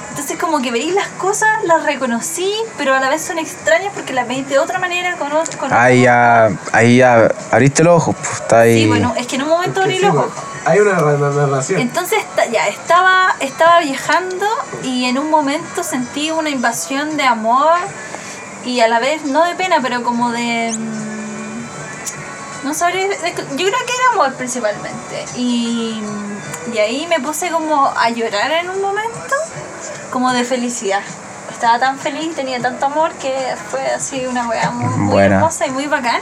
Entonces 0.09 0.38
como 0.38 0.62
que 0.62 0.72
veí 0.72 0.91
las 0.91 1.07
cosas, 1.07 1.49
las 1.64 1.84
reconocí, 1.84 2.53
pero 2.78 2.93
a 2.93 2.99
la 2.99 3.09
vez 3.09 3.22
son 3.22 3.39
extrañas 3.39 3.91
porque 3.95 4.12
las 4.14 4.28
veis 4.28 4.47
de 4.49 4.59
otra 4.59 4.78
manera 4.78 5.16
con 5.16 5.32
otro... 5.32 5.57
Con 5.57 5.72
ahí 5.74 6.03
ya, 6.03 6.49
ahí 6.74 6.97
ya 6.97 7.32
abriste 7.49 7.84
los 7.84 7.95
ojos, 7.95 8.16
pues, 8.18 8.34
está 8.34 8.59
ahí. 8.62 8.82
Sí, 8.82 8.88
bueno, 8.88 9.14
es 9.18 9.26
que 9.28 9.38
en 9.38 9.43
un 9.43 9.49
momento 9.49 9.80
Que 9.80 9.86
abrí 9.86 9.95
sí, 9.97 10.01
los 10.03 10.14
pues, 10.16 10.26
ojos. 10.28 10.43
Hay 10.66 10.80
una 10.80 10.93
ra- 10.99 11.18
narración. 11.18 11.82
Entonces 11.82 12.20
ya 12.51 12.68
estaba, 12.68 13.36
estaba 13.39 13.80
viajando 13.80 14.45
y 14.84 15.05
en 15.05 15.18
un 15.18 15.30
momento 15.32 15.82
sentí 15.84 16.30
una 16.30 16.49
invasión 16.49 17.16
de 17.18 17.24
amor 17.24 17.78
y 18.66 18.82
a 18.82 18.88
la 18.89 18.99
vez 18.99 19.24
no 19.26 19.43
de 19.45 19.55
pena, 19.55 19.78
pero 19.82 20.03
como 20.03 20.30
de... 20.32 20.76
No 22.64 22.74
sabría... 22.74 23.07
yo 23.07 23.16
creo 23.16 23.55
que 23.55 23.66
era 23.66 24.14
amor 24.14 24.34
principalmente. 24.36 25.26
Y, 25.36 26.01
y 26.74 26.78
ahí 26.78 27.07
me 27.07 27.20
puse 27.20 27.49
como 27.49 27.86
a 27.86 28.09
llorar 28.09 28.51
en 28.51 28.70
un 28.70 28.82
momento, 28.82 29.36
como 30.12 30.32
de 30.32 30.43
felicidad. 30.43 31.01
Estaba 31.51 31.80
tan 31.80 31.97
feliz, 31.99 32.36
tenía 32.36 32.59
tanto 32.59 32.86
amor 32.88 33.12
que 33.14 33.55
fue 33.70 33.86
así 33.91 34.26
una 34.26 34.47
weá 34.47 34.72
muy, 34.72 34.95
muy 34.97 35.12
Buena. 35.14 35.36
hermosa 35.36 35.68
y 35.68 35.72
muy 35.72 35.88
bacán. 35.88 36.22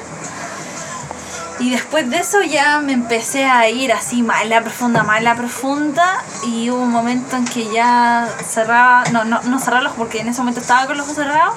Y 1.59 1.71
después 1.71 2.09
de 2.09 2.19
eso 2.19 2.41
ya 2.41 2.79
me 2.79 2.93
empecé 2.93 3.43
a 3.43 3.67
ir 3.67 3.91
así 3.91 4.21
mala 4.23 4.61
profunda, 4.61 5.03
mala 5.03 5.35
profunda. 5.35 6.23
Y 6.45 6.69
hubo 6.69 6.81
un 6.81 6.91
momento 6.91 7.35
en 7.35 7.43
que 7.45 7.69
ya 7.69 8.29
cerraba, 8.47 9.03
no, 9.11 9.25
no, 9.25 9.41
no 9.41 9.59
cerraba 9.59 9.81
los 9.81 9.91
ojos 9.91 10.05
porque 10.05 10.21
en 10.21 10.29
ese 10.29 10.39
momento 10.39 10.61
estaba 10.61 10.87
con 10.87 10.95
los 10.97 11.05
ojos 11.05 11.17
cerrados. 11.17 11.55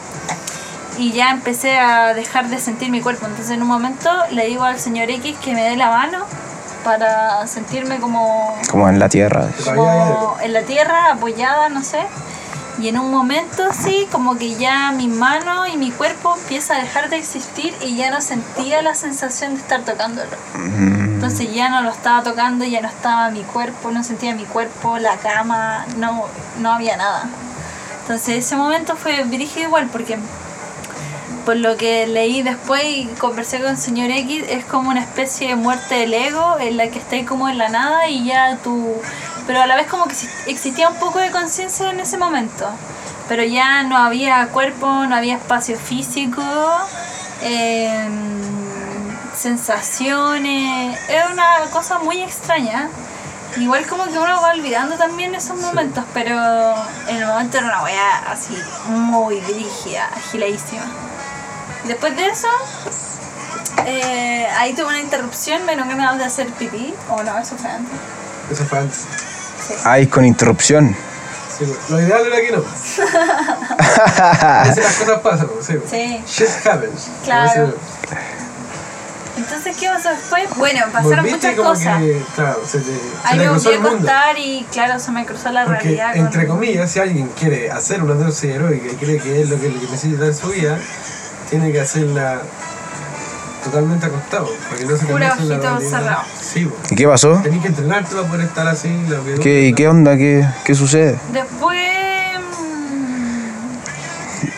Y 1.03 1.11
ya 1.11 1.33
empecé 1.33 1.81
a 1.81 2.15
dejar 2.15 2.49
de 2.49 2.61
sentir 2.61 2.89
mi 2.93 3.01
cuerpo. 3.01 3.27
Entonces 3.27 3.51
en 3.51 3.63
un 3.63 3.67
momento 3.67 4.09
le 4.31 4.47
digo 4.47 4.63
al 4.63 4.79
señor 4.79 5.11
X 5.11 5.37
que 5.43 5.53
me 5.53 5.63
dé 5.65 5.75
la 5.75 5.91
mano 5.91 6.25
para 6.85 7.45
sentirme 7.49 7.99
como, 7.99 8.57
Como 8.71 8.89
en 8.89 9.01
la 9.01 9.09
tierra. 9.09 9.49
como 9.65 10.37
en 10.41 10.53
la 10.53 10.63
tierra, 10.63 11.11
apoyada, 11.11 11.69
no 11.71 11.83
sé. 11.83 12.07
Y 12.79 12.87
en 12.87 13.01
un 13.01 13.11
momento 13.11 13.65
así, 13.69 14.07
como 14.13 14.39
que 14.39 14.55
ya 14.55 14.93
mi 14.93 15.09
mano 15.09 15.67
y 15.67 15.77
mi 15.77 15.91
cuerpo 15.91 16.37
empieza 16.41 16.77
a 16.77 16.79
dejar 16.79 17.11
de 17.11 17.17
existir 17.17 17.75
y 17.81 17.97
ya 17.97 18.13
no 18.13 18.21
sentía 18.21 18.81
la 18.81 18.95
sensación 18.95 19.55
de 19.55 19.61
estar 19.61 19.81
tocándolo. 19.83 20.37
Entonces 20.55 21.53
ya 21.53 21.69
no 21.69 21.83
lo 21.83 21.91
estaba 21.91 22.23
tocando, 22.23 22.65
ya 22.65 22.81
no 22.81 22.89
estaba 22.89 23.29
mi 23.31 23.43
cuerpo, 23.43 23.91
no 23.91 24.05
sentía 24.05 24.37
mi 24.37 24.45
cuerpo, 24.45 24.99
la 24.99 25.17
cama, 25.17 25.85
no, 25.97 26.27
no 26.61 26.73
había 26.73 26.97
nada. 26.97 27.25
Entonces 28.03 28.45
ese 28.47 28.55
momento 28.55 28.95
fue 28.95 29.25
dirigido 29.25 29.67
igual 29.67 29.89
porque 29.91 30.17
por 31.45 31.57
lo 31.57 31.77
que 31.77 32.07
leí 32.07 32.43
después 32.43 32.83
y 32.85 33.07
conversé 33.19 33.59
con 33.61 33.71
el 33.71 33.77
señor 33.77 34.11
X, 34.11 34.45
es 34.49 34.65
como 34.65 34.91
una 34.91 35.01
especie 35.01 35.49
de 35.49 35.57
muerte 35.57 35.95
del 35.97 36.15
ego 36.15 36.57
en 36.61 36.77
la 36.77 36.89
que 36.89 36.99
estáis 36.99 37.27
como 37.27 37.49
en 37.49 37.59
la 37.59 37.69
nada 37.69 38.09
y 38.09 38.25
ya 38.25 38.59
tú... 38.63 38.95
Pero 39.47 39.61
a 39.61 39.67
la 39.67 39.75
vez 39.75 39.89
como 39.89 40.05
que 40.07 40.15
exi- 40.15 40.31
existía 40.47 40.89
un 40.89 40.97
poco 40.97 41.19
de 41.19 41.31
conciencia 41.33 41.91
en 41.91 41.99
ese 42.01 42.17
momento. 42.17 42.69
Pero 43.29 43.43
ya 43.45 43.83
no 43.83 43.97
había 43.97 44.47
cuerpo, 44.49 44.87
no 45.07 45.17
había 45.17 45.35
espacio 45.37 45.77
físico. 45.77 46.43
eh, 47.43 48.09
sensaciones. 49.35 50.99
Es 51.09 51.25
una 51.31 51.47
cosa 51.73 51.99
muy 51.99 52.21
extraña. 52.23 52.89
Igual 53.57 53.87
como 53.87 54.05
que 54.05 54.19
uno 54.19 54.41
va 54.41 54.53
olvidando 54.53 54.97
también 54.97 55.35
esos 55.35 55.59
momentos, 55.59 56.05
pero 56.15 56.37
en 57.09 57.17
el 57.17 57.27
momento 57.27 57.59
era 57.59 57.67
una 57.67 57.83
wea 57.83 58.19
así 58.29 58.57
muy 58.87 59.41
rígida, 59.41 60.07
agiladísima. 60.17 60.85
Después 61.87 62.15
de 62.17 62.27
eso, 62.27 62.49
eh, 63.87 64.47
ahí 64.57 64.73
tuve 64.75 64.87
una 64.87 65.01
interrupción, 65.01 65.65
me 65.67 65.73
dieron 65.75 65.89
ganas 65.89 66.19
de 66.19 66.25
hacer 66.25 66.47
pipí. 66.49 66.95
O 67.11 67.23
no, 67.23 67.39
eso 67.39 67.57
fue 67.57 67.71
antes. 67.71 67.95
Eso 68.51 68.65
fue 68.65 68.79
antes. 68.79 69.01
Ay, 69.85 70.07
con 70.07 70.25
interrupción. 70.25 70.95
Sí, 71.59 71.65
pues, 71.67 71.91
lo 71.91 72.01
ideal 72.01 72.27
era 72.27 72.41
que 72.41 72.53
no. 72.53 72.63
A 74.43 74.65
veces 74.67 74.85
las 74.85 74.97
cosas 74.97 75.21
pasan, 75.21 75.49
sí. 75.61 75.75
pues. 75.75 75.91
Sí. 75.91 76.23
Shit 76.27 76.67
happens. 76.67 77.09
Claro. 77.25 77.75
Entonces, 79.37 79.77
¿qué 79.79 79.89
pasó 79.89 80.11
después? 80.11 80.45
Bueno, 80.57 80.81
pasaron 80.93 81.25
volviste 81.25 81.37
muchas 81.49 81.55
como 81.57 81.69
cosas. 81.71 81.99
que, 82.01 82.23
claro, 82.35 82.61
se 82.67 82.79
te, 82.81 82.85
se 82.85 83.01
Ahí 83.25 83.39
me 83.39 83.49
volví 83.49 83.73
a 83.73 83.79
acostar 83.79 84.39
y 84.39 84.67
claro, 84.71 84.99
se 85.01 85.11
me 85.11 85.25
cruzó 85.25 85.51
la 85.51 85.65
Porque, 85.65 85.83
realidad. 85.85 86.17
entre 86.17 86.47
con- 86.47 86.57
comillas, 86.59 86.91
si 86.91 87.01
alguien 87.01 87.29
quiere 87.39 87.71
hacer 87.71 88.03
una 88.03 88.13
dosis 88.15 88.45
heroica 88.51 88.89
y 88.93 88.97
cree 88.97 89.19
que 89.19 89.41
es 89.43 89.49
lo 89.49 89.59
que, 89.59 89.71
lo 89.71 89.81
que 89.81 89.87
necesita 89.87 90.27
en 90.27 90.35
su 90.37 90.49
vida, 90.49 90.79
tiene 91.53 91.71
que 91.71 91.83
hacerla 91.83 92.41
totalmente 93.63 94.07
acostado, 94.07 94.49
para 94.71 94.77
que 94.79 94.87
no 94.87 94.97
se 94.97 95.05
Pura 95.05 95.37
la 95.37 95.81
cerrado. 95.81 96.23
Sí. 96.41 96.67
¿Y 96.91 96.95
qué 96.95 97.07
pasó? 97.07 97.41
Tenés 97.43 97.61
que 97.61 97.69
entrenarte 97.69 98.15
para 98.15 98.27
poder 98.27 98.47
estar 98.47 98.67
así. 98.67 98.89
Lo 99.07 99.23
que 99.23 99.35
¿Qué, 99.35 99.67
¿Y 99.67 99.75
qué 99.75 99.87
onda? 99.87 100.17
¿Qué, 100.17 100.49
qué 100.65 100.75
sucede? 100.75 101.19
Después. 101.31 101.79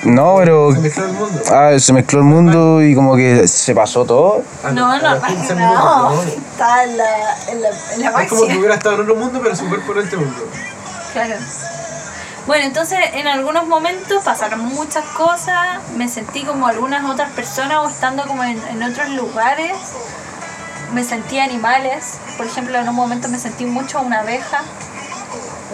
No, 0.05 0.37
pero. 0.39 0.73
Se 0.73 0.79
mezcló 0.81 1.05
el 1.07 1.13
mundo. 1.15 1.43
Ah, 1.51 1.73
se 1.81 1.93
mezcló 1.93 2.19
el 2.21 2.25
mundo 2.27 2.83
y 2.83 2.95
como 2.95 3.17
que 3.17 3.49
se 3.49 3.75
pasó 3.75 4.05
todo. 4.05 4.43
Ah, 4.63 4.71
No, 4.71 4.97
no, 4.97 5.15
los 5.15 5.25
15 5.25 5.55
no, 5.57 6.23
está 6.23 6.85
en 6.85 6.97
la, 6.97 7.05
en 7.49 7.61
la, 7.61 7.69
en 7.95 8.01
la 8.03 8.23
Es 8.23 8.29
como 8.29 8.43
que 8.43 8.47
máxima. 8.47 8.59
hubiera 8.59 8.75
estado 8.77 8.95
en 8.95 9.01
otro 9.01 9.17
mundo, 9.17 9.41
pero 9.43 9.57
su 9.57 9.69
cuerpo 9.69 9.93
en 9.95 9.99
este 9.99 10.17
mundo. 10.17 10.49
Claro. 11.13 11.35
Bueno, 12.47 12.67
entonces 12.67 12.99
en 13.15 13.27
algunos 13.27 13.67
momentos 13.67 14.23
pasaron 14.23 14.61
muchas 14.67 15.05
cosas, 15.07 15.79
me 15.97 16.09
sentí 16.09 16.45
como 16.45 16.67
algunas 16.67 17.05
otras 17.05 17.31
personas 17.31 17.79
o 17.79 17.89
estando 17.89 18.25
como 18.27 18.45
en, 18.45 18.61
en 18.69 18.83
otros 18.83 19.09
lugares, 19.11 19.73
me 20.93 21.05
sentí 21.05 21.39
animales, 21.39 22.19
por 22.37 22.47
ejemplo 22.47 22.79
en 22.79 22.89
un 22.89 22.95
momento 22.95 23.29
me 23.29 23.39
sentí 23.39 23.65
mucho 23.65 24.01
una 24.03 24.21
abeja, 24.21 24.63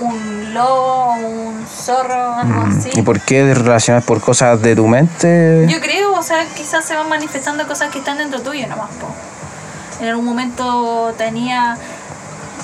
un 0.01 0.55
lobo, 0.55 1.15
un 1.15 1.67
zorro, 1.67 2.35
algo 2.35 2.63
así. 2.63 2.91
Mm, 2.95 2.99
¿Y 2.99 3.03
por 3.03 3.21
qué 3.21 3.55
relacionas 3.55 4.05
por 4.05 4.21
cosas 4.21 4.61
de 4.63 4.75
tu 4.75 4.87
mente? 4.87 5.67
Yo 5.69 5.81
creo, 5.81 6.15
o 6.15 6.23
sea, 6.23 6.45
quizás 6.57 6.85
se 6.85 6.95
van 6.95 7.09
manifestando 7.09 7.67
cosas 7.67 7.91
que 7.91 7.99
están 7.99 8.19
dentro 8.19 8.41
tuyo 8.41 8.67
nomás, 8.67 8.91
po. 9.01 9.09
En 10.01 10.09
algún 10.09 10.25
momento 10.25 11.15
tenía 11.19 11.77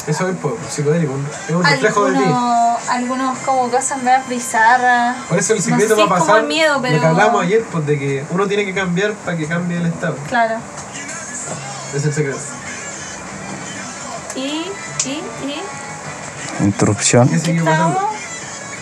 Eso 0.06 0.28
es 0.28 0.36
psicodélico, 0.70 1.14
es 1.48 1.54
un 1.54 1.64
reflejo 1.64 2.04
de 2.04 2.12
ti. 2.16 2.22
algunos, 2.24 2.88
algunos 2.88 3.38
como 3.40 3.68
cosas 3.70 4.02
más 4.04 4.28
bizarras. 4.28 5.16
Por 5.28 5.36
eso 5.38 5.52
el 5.54 5.58
No 5.58 5.64
sé 5.64 5.70
secreto 5.72 5.94
si 5.96 6.00
es 6.02 6.10
va 6.10 6.16
a 6.16 6.18
pasar. 6.20 6.42
miedo, 6.44 6.78
pero... 6.80 6.94
Lo 6.94 7.00
que 7.00 7.06
hablamos 7.08 7.42
ayer, 7.42 7.64
pues 7.72 7.86
de 7.86 7.98
que 7.98 8.24
uno 8.30 8.46
tiene 8.46 8.64
que 8.64 8.72
cambiar 8.72 9.14
para 9.14 9.36
que 9.36 9.46
cambie 9.48 9.78
el 9.78 9.86
estado. 9.86 10.16
Claro. 10.28 10.56
Es 11.94 12.04
el 12.04 12.12
secreto. 12.14 12.38
Y, 14.36 14.70
y, 15.06 15.22
y... 15.44 15.62
Interrupción. 16.64 17.28
¿Qué 17.28 17.40
¿Qué? 17.40 17.62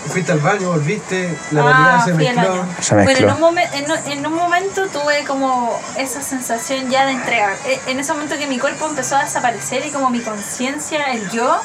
Fuiste 0.08 0.32
al 0.32 0.40
baño, 0.40 0.68
volviste, 0.68 1.36
la 1.50 1.60
Ah, 1.60 1.64
realidad 1.64 2.04
se 2.04 2.12
mezcló. 2.14 2.64
Se 2.80 2.94
Bueno, 2.94 3.18
en 3.20 3.30
un, 3.32 3.40
momen- 3.40 3.68
en, 3.72 3.90
un- 3.90 4.12
en 4.12 4.26
un 4.26 4.34
momento 4.34 4.86
tuve 4.88 5.24
como 5.24 5.80
esa 5.96 6.22
sensación 6.22 6.90
ya 6.90 7.06
de 7.06 7.12
entregar. 7.12 7.56
E- 7.66 7.80
En 7.86 7.98
ese 7.98 8.12
momento 8.12 8.36
que 8.36 8.46
mi 8.46 8.58
cuerpo 8.58 8.86
empezó 8.86 9.16
a 9.16 9.24
desaparecer 9.24 9.84
y 9.86 9.90
como 9.90 10.10
mi 10.10 10.20
conciencia, 10.20 11.04
el 11.12 11.30
yo, 11.30 11.58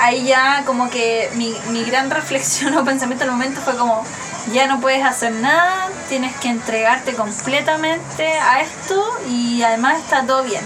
ahí 0.00 0.26
ya 0.26 0.62
como 0.66 0.90
que 0.90 1.30
mi, 1.34 1.56
mi 1.70 1.84
gran 1.84 2.10
reflexión 2.20 2.76
o 2.76 2.84
pensamiento 2.84 3.24
del 3.24 3.32
momento 3.32 3.60
fue 3.62 3.76
como, 3.76 4.04
ya 4.52 4.66
no 4.66 4.80
puedes 4.80 5.04
hacer 5.04 5.32
nada, 5.32 5.88
tienes 6.08 6.36
que 6.36 6.48
entregarte 6.48 7.14
completamente 7.14 8.26
a 8.38 8.60
esto 8.60 9.02
y 9.28 9.62
además 9.62 9.98
está 9.98 10.24
todo 10.26 10.42
bien. 10.42 10.62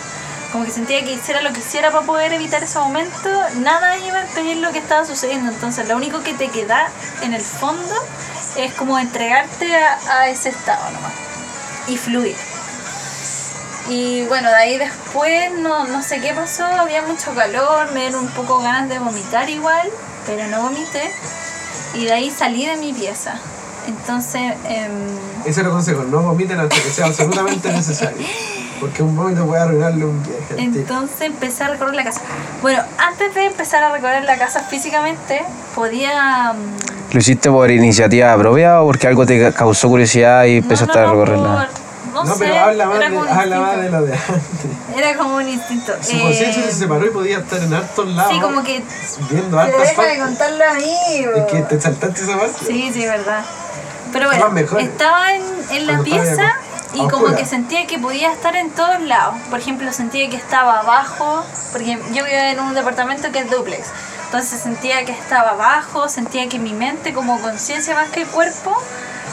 Como 0.53 0.65
que 0.65 0.71
sentía 0.71 1.05
que 1.05 1.13
hiciera 1.13 1.41
lo 1.43 1.53
que 1.53 1.61
hiciera 1.61 1.91
para 1.91 2.07
poder 2.07 2.33
evitar 2.33 2.63
ese 2.63 2.79
momento, 2.79 3.29
nada 3.57 3.97
iba 3.99 4.19
a 4.19 4.27
impedir 4.27 4.59
lo 4.59 4.73
que 4.73 4.79
estaba 4.79 5.05
sucediendo. 5.05 5.51
Entonces, 5.51 5.89
lo 5.89 5.97
único 5.97 6.23
que 6.23 6.35
te 6.35 6.49
queda 6.49 6.89
en 7.23 7.35
el 7.35 7.43
fondo 7.43 7.95
es 8.57 8.73
como 8.75 8.99
entregarte 8.99 9.77
a, 9.77 9.99
a 10.21 10.29
ese 10.29 10.49
estado 10.51 10.91
nomás 10.93 11.13
y 11.89 11.97
fluir. 11.97 12.37
Y 13.89 14.23
bueno, 14.25 14.49
de 14.49 14.57
ahí 14.57 14.79
después 14.79 15.53
no, 15.61 15.87
no 15.87 16.03
sé 16.03 16.21
qué 16.21 16.35
pasó, 16.35 16.65
había 16.65 17.03
mucho 17.03 17.35
calor, 17.35 17.93
me 17.93 18.01
dieron 18.01 18.25
un 18.25 18.31
poco 18.31 18.61
ganas 18.61 18.89
de 18.89 18.99
vomitar 18.99 19.49
igual, 19.49 19.89
pero 20.27 20.49
no 20.49 20.63
vomité. 20.63 21.11
Y 21.95 22.05
de 22.07 22.13
ahí 22.13 22.31
salí 22.31 22.67
de 22.67 22.77
mi 22.77 22.93
pieza. 22.93 23.39
Entonces, 23.87 24.55
em, 24.65 25.17
Ese 25.43 25.51
es 25.51 25.59
el 25.59 25.69
consejo, 25.69 26.03
no 26.03 26.23
vomiten 26.23 26.59
hasta 26.59 26.75
que 26.75 26.91
sea 26.91 27.07
absolutamente 27.07 27.73
necesario. 27.73 28.27
Porque 28.81 29.03
un 29.03 29.17
vómito 29.17 29.47
puede 29.47 29.63
arruinarle 29.63 30.05
un 30.05 30.23
viaje. 30.23 30.55
tipo. 30.55 30.61
entonces 30.61 31.21
empecé 31.23 31.65
a 31.65 31.69
recorrer 31.69 31.95
la 31.95 32.05
casa. 32.05 32.21
Bueno, 32.63 32.83
antes 32.99 33.35
de 33.35 33.47
empezar 33.47 33.83
a 33.83 33.93
recorrer 33.93 34.25
la 34.25 34.37
casa 34.39 34.61
físicamente, 34.61 35.43
podía... 35.75 36.53
mm, 36.53 37.13
¿Lo 37.15 37.19
hiciste 37.21 37.51
por 37.51 37.71
iniciativa 37.71 38.37
propia 38.37 38.83
o 38.83 38.87
porque 38.87 39.07
algo 39.07 39.25
te 39.25 39.41
ca- 39.41 39.53
causó 39.53 39.89
curiosidad 39.89 40.45
y 40.45 40.53
no, 40.53 40.63
empezaste 40.65 40.99
no, 40.99 41.01
a 41.01 41.07
no, 41.07 41.13
recorrerla? 41.13 41.69
por- 41.73 42.13
no, 42.15 42.25
No, 42.25 42.35
sé, 42.35 42.45
pero 42.47 42.59
habla 42.65 42.87
más, 42.87 42.99
de, 42.99 43.07
habla 43.07 43.61
más 43.61 43.77
lo 43.91 44.03
de 44.07 44.13
antes. 44.15 44.21
Era 44.97 45.17
como 45.19 45.37
un 45.37 45.49
instinto. 45.49 45.93
Su 46.01 46.19
conciencia 46.21 46.63
Eh, 46.65 46.67
se 46.71 46.73
separó 46.73 47.07
y 47.07 47.11
podía 47.11 47.39
estar 47.39 47.63
en 47.63 47.75
hartos 47.75 48.09
lados. 48.09 48.33
Sí, 48.33 48.41
como 48.41 48.63
que... 48.63 48.83
Viendo 49.31 49.51
Pero 49.51 49.61
hartas 49.61 49.81
deja 49.97 50.03
de 50.03 50.19
contarlo 50.19 50.65
a 50.65 50.75
mí. 50.75 50.95
Es 51.37 51.45
que 51.53 51.63
te 51.63 51.81
saltaste 51.81 52.23
esa 52.23 52.39
parte. 52.39 52.65
Sí, 52.67 52.91
sí, 52.93 53.05
verdad. 53.07 53.45
Pero 54.13 54.29
bueno, 54.29 54.79
estaba 54.79 55.35
en, 55.35 55.43
en 55.73 55.87
la 55.87 55.99
pieza 56.03 56.53
y 56.97 57.09
como 57.09 57.35
que 57.35 57.45
sentía 57.45 57.87
que 57.87 57.99
podía 57.99 58.33
estar 58.33 58.57
en 58.57 58.71
todos 58.71 59.01
lados. 59.01 59.35
Por 59.51 59.59
ejemplo, 59.59 59.93
sentía 59.93 60.29
que 60.31 60.37
estaba 60.37 60.81
abajo, 60.81 61.45
porque 61.73 61.99
yo 62.13 62.25
vivo 62.25 62.37
en 62.37 62.61
un 62.61 62.75
departamento 62.75 63.31
que 63.33 63.41
es 63.41 63.51
duplex. 63.51 63.89
Entonces 64.27 64.61
sentía 64.61 65.05
que 65.05 65.13
estaba 65.13 65.51
abajo, 65.51 66.09
sentía 66.09 66.49
que 66.49 66.59
mi 66.59 66.73
mente 66.73 67.13
como 67.13 67.41
conciencia 67.41 67.95
más 67.95 68.11
que 68.11 68.25
cuerpo, 68.25 68.77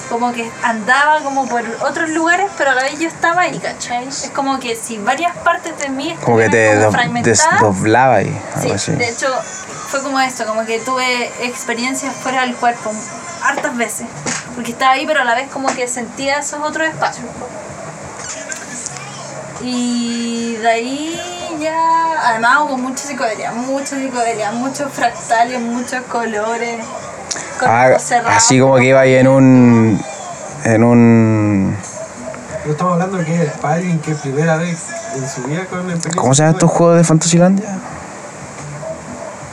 como 0.09 0.31
que 0.33 0.49
andaba 0.61 1.21
como 1.21 1.47
por 1.47 1.63
otros 1.81 2.09
lugares, 2.09 2.51
pero 2.57 2.71
a 2.71 2.75
la 2.75 2.83
vez 2.83 2.99
yo 2.99 3.07
estaba 3.07 3.41
ahí, 3.41 3.57
¿cachai? 3.57 4.07
Es 4.07 4.29
como 4.35 4.59
que 4.59 4.75
si 4.75 4.97
varias 4.99 5.35
partes 5.37 5.77
de 5.79 5.89
mí 5.89 6.15
Como 6.23 6.37
que 6.37 6.49
te 6.49 6.85
como 6.85 7.21
desdoblaba 7.23 8.17
algo 8.17 8.39
Sí, 8.61 8.69
así. 8.69 8.91
de 8.91 9.09
hecho 9.09 9.27
fue 9.87 10.03
como 10.03 10.19
esto, 10.19 10.45
como 10.45 10.65
que 10.65 10.79
tuve 10.79 11.31
experiencias 11.45 12.13
fuera 12.15 12.41
del 12.41 12.55
cuerpo 12.55 12.91
hartas 13.43 13.75
veces, 13.77 14.07
porque 14.55 14.71
estaba 14.71 14.91
ahí 14.93 15.05
pero 15.05 15.21
a 15.21 15.23
la 15.23 15.35
vez 15.35 15.49
como 15.51 15.67
que 15.73 15.87
sentía 15.87 16.39
esos 16.39 16.61
otros 16.61 16.87
espacios. 16.87 17.25
Y 19.61 20.55
de 20.55 20.67
ahí 20.69 21.21
ya, 21.61 22.29
además 22.29 22.57
hubo 22.65 22.77
mucha 22.77 23.03
psicodelia, 23.05 23.51
mucha 23.51 23.95
psicodelia, 23.97 24.51
muchos 24.51 24.91
fractales, 24.91 25.61
muchos 25.61 26.01
colores. 26.03 26.83
con 27.59 27.69
Ah, 27.69 27.97
cerrados. 27.99 28.37
así 28.37 28.59
como 28.59 28.75
que 28.75 28.85
iba 28.85 28.99
ahí 28.99 29.15
en 29.15 29.27
un. 29.27 30.03
en 30.65 30.83
un. 30.83 31.77
Pero 32.61 32.71
estamos 32.71 32.93
hablando 32.93 33.17
de 33.17 33.25
que 33.25 33.43
es 33.43 33.51
alguien 33.63 33.99
que 33.99 34.15
primera 34.15 34.57
vez 34.57 34.79
en 35.15 35.29
su 35.29 35.43
vida 35.43 35.65
con 35.65 35.79
experiencia. 35.81 36.11
¿Cómo 36.15 36.33
se 36.33 36.41
llaman 36.43 36.55
estos 36.55 36.71
juegos 36.71 36.97
de 36.97 37.03
Fantasylandia? 37.03 37.77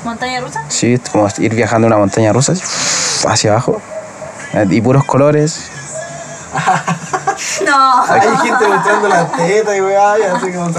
¿Montaña 0.05 0.41
rusa? 0.41 0.65
Sí, 0.69 0.99
como 1.13 1.29
ir 1.39 1.55
viajando 1.55 1.87
en 1.87 1.93
una 1.93 2.01
montaña 2.01 2.33
rusa 2.33 2.53
así, 2.53 2.63
hacia 3.29 3.51
abajo. 3.53 3.81
Y 4.71 4.81
puros 4.81 5.05
colores. 5.05 5.61
No. 7.65 8.03
Hay 8.05 8.21
gente 8.21 8.69
mostrando 8.69 9.09
la 9.09 9.27
teta 9.29 9.75
y 9.77 9.81
weá, 9.81 10.19
y 10.19 10.23
así 10.23 10.53
como 10.53 10.71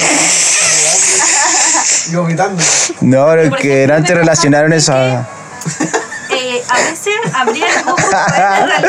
y 2.11 2.15
vomitando. 2.15 2.61
No, 3.01 3.25
pero 3.27 3.55
que 3.55 3.83
ejemplo, 3.85 3.95
antes 3.95 4.15
relacionaron 4.17 4.71
pasó 4.71 4.73
esa. 4.73 5.25
Eh, 6.29 6.63
a 6.69 6.75
veces 6.77 7.13
abría 7.33 7.65
los 7.83 7.95
realidad. 8.11 8.83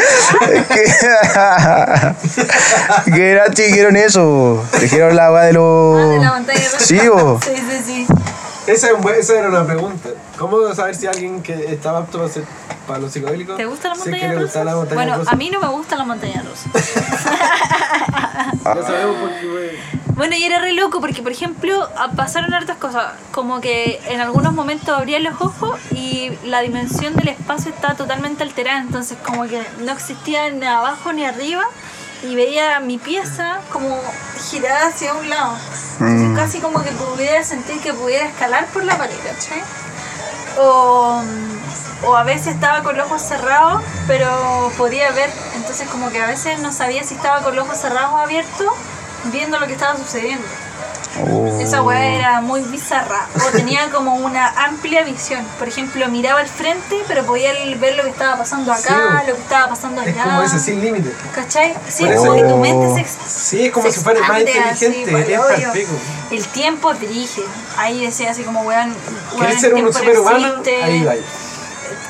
que, 3.05 3.13
que 3.13 3.31
era 3.31 3.45
dijeron 3.69 3.97
eso. 3.97 4.63
Dijeron 4.81 5.17
la 5.17 5.33
weá 5.33 5.45
de 5.45 5.49
Ah, 5.49 5.53
de 5.53 5.55
la 5.55 5.59
los. 5.59 6.33
montaña 6.35 6.61
rusa. 6.73 6.85
Sí. 6.85 6.99
Sí, 7.43 7.55
sí, 7.57 7.83
sí. 7.85 8.07
Esa, 8.66 8.86
es 8.89 8.93
un 8.93 9.01
buen- 9.01 9.18
esa 9.18 9.39
era 9.39 9.48
una 9.48 9.64
pregunta. 9.66 10.09
¿Cómo 10.39 10.72
saber 10.74 10.94
si 10.94 11.06
alguien 11.06 11.43
que 11.43 11.52
estaba 11.72 11.98
apto 11.98 12.18
para, 12.18 12.30
hacer, 12.30 12.44
para 12.86 13.01
los 13.01 13.12
psicodélicos? 13.12 13.56
¿Te 13.56 13.64
gusta 13.66 13.89
la 13.89 13.94
si 13.97 14.01
es 14.01 14.05
que 14.06 14.10
montaña 14.12 14.28
le 14.34 14.34
rusa? 14.40 14.44
gusta 14.44 14.64
la 14.64 14.74
montaña 14.76 14.94
bueno, 15.02 15.18
rusa? 15.18 15.30
a 15.30 15.34
mí 15.36 15.51
no 15.51 15.60
me 15.60 15.68
gusta 15.68 15.97
la 15.97 16.05
montaña 16.05 16.43
rusa. 16.43 16.70
Ya 18.64 18.82
sabemos 18.82 19.16
porque, 19.20 19.47
wey. 19.48 19.78
Bueno, 20.14 20.36
y 20.36 20.44
era 20.44 20.60
re 20.60 20.72
loco 20.72 21.01
porque, 21.01 21.22
por 21.22 21.32
ejemplo, 21.32 21.89
a- 21.97 22.10
pasaron 22.12 22.55
hartas 22.55 22.76
cosas. 22.76 23.14
Como 23.32 23.60
que 23.60 24.01
en 24.09 24.20
algunos 24.20 24.52
momentos 24.52 24.90
abría 24.97 25.18
los 25.18 25.40
ojos 25.40 25.80
y 25.90 26.30
la 26.44 26.60
dimensión 26.60 27.14
del 27.16 27.28
espacio 27.28 27.72
estaba 27.72 27.94
totalmente 27.94 28.43
alterada. 28.44 28.80
Entonces, 28.80 29.18
como 29.24 29.44
que 29.48 29.60
no 29.80 29.90
existía 29.93 30.48
ni 30.51 30.64
abajo 30.66 31.12
ni 31.12 31.24
arriba. 31.24 31.64
Y 32.23 32.36
veía 32.36 32.81
mi 32.81 32.99
pieza 32.99 33.61
como 33.70 34.01
girada 34.51 34.89
hacia 34.89 35.15
un 35.15 35.28
lado. 35.28 35.57
Mm. 35.99 36.35
casi 36.35 36.59
como 36.61 36.82
que 36.82 36.90
pudiera 36.90 37.44
sentir 37.44 37.81
que 37.81 37.93
pudiera 37.93 38.27
escalar 38.27 38.66
por 38.69 38.85
la 38.85 38.97
pared, 38.97 39.16
¿cachai? 39.24 39.62
O, 40.59 41.23
o 42.05 42.16
a 42.16 42.24
veces 42.24 42.55
estaba 42.55 42.82
con 42.82 42.97
los 42.97 43.07
ojos 43.07 43.23
cerrados, 43.23 43.82
pero 44.07 44.73
podía 44.77 45.11
ver. 45.12 45.31
Entonces 45.55 45.89
como 45.89 46.11
que 46.11 46.20
a 46.20 46.27
veces 46.27 46.61
no 46.61 46.73
sabía 46.73 47.05
si 47.05 47.15
estaba 47.15 47.43
con 47.43 47.55
los 47.55 47.66
ojos 47.66 47.78
cerrados 47.78 48.12
o 48.12 48.19
abiertos, 48.19 48.73
viendo 49.32 49.59
lo 49.59 49.66
que 49.66 49.74
estaba 49.74 49.97
sucediendo. 49.97 50.47
Oh. 51.20 51.59
Esa 51.60 51.82
weá 51.82 52.05
era 52.05 52.40
muy 52.40 52.60
bizarra. 52.62 53.26
O 53.47 53.51
tenía 53.51 53.90
como 53.90 54.14
una 54.16 54.48
amplia 54.64 55.05
visión. 55.05 55.44
Por 55.59 55.68
ejemplo, 55.68 56.09
miraba 56.09 56.40
al 56.40 56.48
frente, 56.48 57.02
pero 57.09 57.24
podía 57.24 57.52
ver 57.78 57.97
lo 57.97 58.05
que 58.05 58.10
estaba 58.10 58.39
pasando 58.39 58.72
acá, 58.72 59.22
Sí, 59.22 59.28
lo 59.28 59.34
que 59.36 59.43
estaba 59.43 59.68
pasando 59.68 60.01
allá. 60.01 60.10
Es 60.10 60.22
como 60.22 60.43
ese 60.43 60.59
sin 60.59 60.80
límite. 60.80 61.12
¿Cachai? 61.34 61.74
Sí, 61.89 62.05
Por 62.05 62.14
como 62.16 62.34
que 62.34 62.44
tu 62.44 62.56
mente 62.56 63.05
se 63.05 63.28
Sí, 63.28 63.66
es 63.66 63.72
como 63.72 63.86
se 63.89 63.98
si 63.98 64.05
fuera 64.05 64.20
más 64.20 64.43
así, 64.70 64.86
inteligente. 64.86 65.39
pico. 65.72 65.93
El 66.30 66.47
tiempo 66.48 66.93
brígido. 66.94 67.47
Ahí 67.76 68.05
decía 68.05 68.30
así 68.30 68.43
como, 68.43 68.62
weón, 68.62 68.94
¿Quieres 69.39 69.60
ser 69.60 69.74
un 69.74 69.80
tiempo 69.80 69.93
no 69.93 69.98
superhumano? 69.98 70.62
Ahí 70.82 71.05
va. 71.05 71.14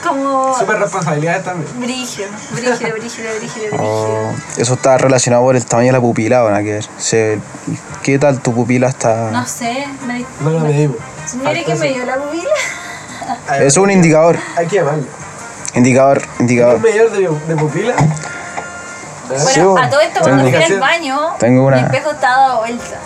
Como 0.06 0.54
Super 0.58 0.78
responsabilidades 0.78 1.44
también. 1.44 1.80
brígido, 1.80 2.28
brígido, 2.50 2.92
brígido, 2.92 3.28
brígido, 3.38 3.66
brígido. 3.70 3.76
Oh, 3.78 4.32
eso 4.56 4.74
está 4.74 4.98
relacionado 4.98 5.42
por 5.44 5.54
el 5.56 5.64
tamaño 5.64 5.88
de 5.88 5.92
la 5.92 6.00
pupila, 6.00 6.44
¿o 6.44 6.48
nada 6.50 6.62
que 6.62 6.72
ver? 6.74 6.86
Se- 6.98 7.38
¿Qué 8.02 8.18
tal 8.18 8.40
tu 8.40 8.52
pupila 8.52 8.88
está...? 8.88 9.30
No 9.30 9.46
sé, 9.46 9.86
me 10.06 10.24
No 10.40 10.50
lo 10.50 10.60
medimos. 10.60 10.96
Mire 11.44 11.64
que 11.64 11.74
me 11.76 11.88
dio 11.92 12.04
la 12.04 12.16
pupila. 12.16 12.50
Eso 13.56 13.64
es 13.66 13.76
un 13.76 13.90
indicador. 13.92 14.36
Hay 14.56 14.66
que 14.66 14.76
llamarlo. 14.76 15.04
Indicador, 15.74 16.22
¿Un 16.38 16.40
indicador. 16.42 16.80
medidor 16.80 17.10
de, 17.12 17.20
de 17.48 17.56
pupila? 17.56 17.94
Bueno, 19.28 19.78
a 19.78 19.88
todo 19.88 20.00
esto 20.00 20.20
cuando 20.20 20.44
fui 20.50 20.54
al 20.62 20.80
baño, 20.80 21.18
Tengo 21.38 21.66
una- 21.66 21.78
el 21.78 21.84
espejo 21.86 22.10
estaba 22.10 22.36
dado 22.48 22.58
vuelta. 22.58 22.96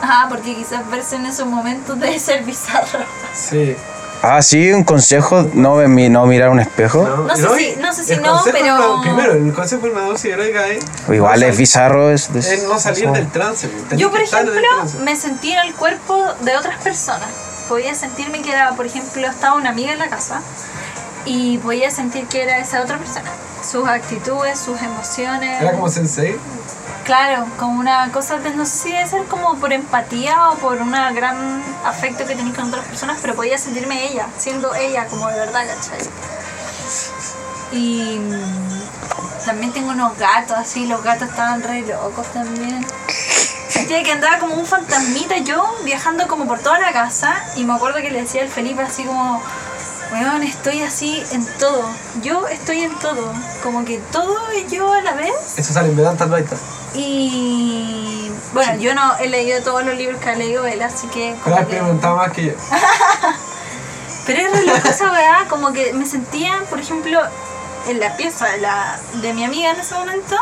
Ajá, 0.00 0.26
porque 0.28 0.54
quizás 0.54 0.88
verse 0.88 1.16
en 1.16 1.26
esos 1.26 1.46
momentos 1.46 1.98
debe 1.98 2.18
ser 2.18 2.44
bizarro. 2.44 3.00
Sí. 3.34 3.76
Ah, 4.22 4.42
sí, 4.42 4.72
un 4.72 4.82
consejo, 4.84 5.46
no, 5.54 5.76
mi- 5.88 6.08
no 6.08 6.26
mirar 6.26 6.48
un 6.50 6.58
espejo. 6.60 7.06
No 7.08 7.36
sé 7.36 7.42
y- 7.62 7.74
si- 7.74 7.80
no 7.80 7.92
sé 7.92 8.04
si 8.04 8.16
no, 8.16 8.40
pero- 8.44 8.58
es 8.58 8.62
una- 8.72 9.02
primero, 9.02 9.32
el 9.32 9.52
consejo 9.52 9.86
de 9.86 9.92
una 9.92 10.02
dosis 10.02 10.32
heroica 10.32 10.66
es. 10.68 10.84
Igual 11.08 11.40
no 11.40 11.46
es 11.46 11.56
bizarro. 11.56 12.10
Es, 12.10 12.28
es- 12.34 12.46
Es 12.46 12.64
no 12.64 12.78
salir 12.80 13.10
del 13.10 13.30
trance. 13.30 13.70
Yo, 13.96 14.10
por 14.10 14.20
ejemplo, 14.20 14.60
me 15.04 15.14
sentí 15.16 15.52
en 15.52 15.60
el 15.60 15.74
cuerpo 15.74 16.24
de 16.40 16.56
otras 16.56 16.82
personas. 16.82 17.28
Podía 17.68 17.94
sentirme 17.94 18.42
que 18.42 18.50
era, 18.50 18.72
por 18.72 18.86
ejemplo, 18.86 19.26
estaba 19.26 19.54
una 19.56 19.70
amiga 19.70 19.92
en 19.92 19.98
la 19.98 20.08
casa 20.08 20.40
y 21.24 21.58
podía 21.58 21.90
sentir 21.90 22.26
que 22.26 22.42
era 22.42 22.58
esa 22.58 22.82
otra 22.82 22.98
persona. 22.98 23.30
Sus 23.70 23.86
actitudes, 23.86 24.58
sus 24.58 24.80
emociones. 24.80 25.60
Era 25.60 25.72
como 25.72 25.88
sensei. 25.90 26.36
Claro, 27.08 27.46
como 27.56 27.80
una 27.80 28.12
cosa 28.12 28.36
de, 28.36 28.50
no 28.50 28.66
sé 28.66 28.78
si 28.78 28.92
debe 28.92 29.08
ser 29.08 29.24
como 29.28 29.56
por 29.58 29.72
empatía 29.72 30.50
o 30.50 30.56
por 30.56 30.76
un 30.76 30.90
gran 30.92 31.64
afecto 31.82 32.26
que 32.26 32.36
tenéis 32.36 32.54
con 32.54 32.68
otras 32.68 32.84
personas, 32.84 33.16
pero 33.22 33.34
podía 33.34 33.56
sentirme 33.56 34.12
ella, 34.12 34.26
siendo 34.36 34.74
ella 34.74 35.06
como 35.06 35.26
de 35.28 35.38
verdad, 35.38 35.62
¿cachai? 35.66 36.06
Y 37.72 38.20
también 39.46 39.72
tengo 39.72 39.92
unos 39.92 40.18
gatos 40.18 40.58
así, 40.58 40.84
los 40.84 41.02
gatos 41.02 41.30
estaban 41.30 41.62
re 41.62 41.80
locos 41.80 42.26
también. 42.34 42.86
Sentía 43.70 44.02
que 44.02 44.12
andaba 44.12 44.38
como 44.38 44.56
un 44.56 44.66
fantasmita 44.66 45.38
yo 45.38 45.64
viajando 45.86 46.28
como 46.28 46.46
por 46.46 46.58
toda 46.58 46.78
la 46.78 46.92
casa 46.92 47.42
y 47.56 47.64
me 47.64 47.72
acuerdo 47.72 48.02
que 48.02 48.10
le 48.10 48.20
decía 48.20 48.42
al 48.42 48.50
Felipe 48.50 48.82
así 48.82 49.04
como, 49.04 49.40
weón, 50.12 50.42
estoy 50.42 50.82
así 50.82 51.24
en 51.32 51.46
todo, 51.58 51.88
yo 52.20 52.46
estoy 52.48 52.82
en 52.82 52.94
todo, 52.98 53.32
como 53.62 53.86
que 53.86 53.96
todo 54.12 54.52
y 54.52 54.70
yo 54.70 54.92
a 54.92 55.00
la 55.00 55.14
vez. 55.14 55.32
Eso 55.56 55.72
sale 55.72 55.88
en 55.88 55.96
Vedanta 55.96 56.24
Advaita. 56.24 56.56
Y 56.94 58.30
bueno, 58.52 58.76
yo 58.80 58.94
no 58.94 59.16
he 59.18 59.28
leído 59.28 59.62
todos 59.62 59.84
los 59.84 59.94
libros 59.96 60.20
que 60.20 60.30
ha 60.30 60.34
leído 60.34 60.66
él, 60.66 60.82
así 60.82 61.06
que. 61.08 61.34
Pero 61.44 61.56
has 61.56 61.60
como 61.62 61.68
que- 61.68 61.76
experimentado 61.76 62.16
más 62.16 62.32
que 62.32 62.44
yo. 62.46 62.52
Pero 64.26 64.40
es 64.40 64.66
loco 64.66 64.88
esa 64.88 65.10
weá, 65.10 65.46
como 65.48 65.72
que 65.72 65.94
me 65.94 66.04
sentía, 66.04 66.62
por 66.68 66.78
ejemplo, 66.78 67.18
en 67.88 67.98
la 67.98 68.14
pieza 68.16 68.46
de, 68.46 68.58
la, 68.58 68.98
de 69.22 69.32
mi 69.32 69.42
amiga 69.42 69.70
en 69.70 69.80
ese 69.80 69.94
momento, 69.94 70.36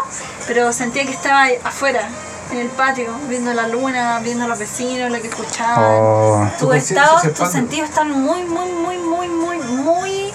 pero 0.49 0.73
sentía 0.73 1.05
que 1.05 1.13
estaba 1.13 1.47
afuera, 1.63 2.09
en 2.51 2.59
el 2.59 2.69
patio, 2.69 3.15
viendo 3.29 3.55
la 3.55 3.69
luna, 3.69 4.19
viendo 4.25 4.45
a 4.47 4.49
los 4.49 4.59
vecinos, 4.59 5.13
lo 5.13 5.21
que 5.23 5.29
escuchaban. 5.29 5.85
Oh. 6.01 6.49
Tu 6.59 6.65
Tu 6.65 6.67
conciencia 6.67 7.03
estado, 7.03 7.21
se 7.21 7.29
tus 7.31 7.49
sentidos 7.49 7.89
están 7.89 8.11
muy, 8.11 8.43
muy, 8.43 8.73
muy, 8.73 8.99
muy, 8.99 9.29
muy, 9.29 9.59
muy. 9.59 10.33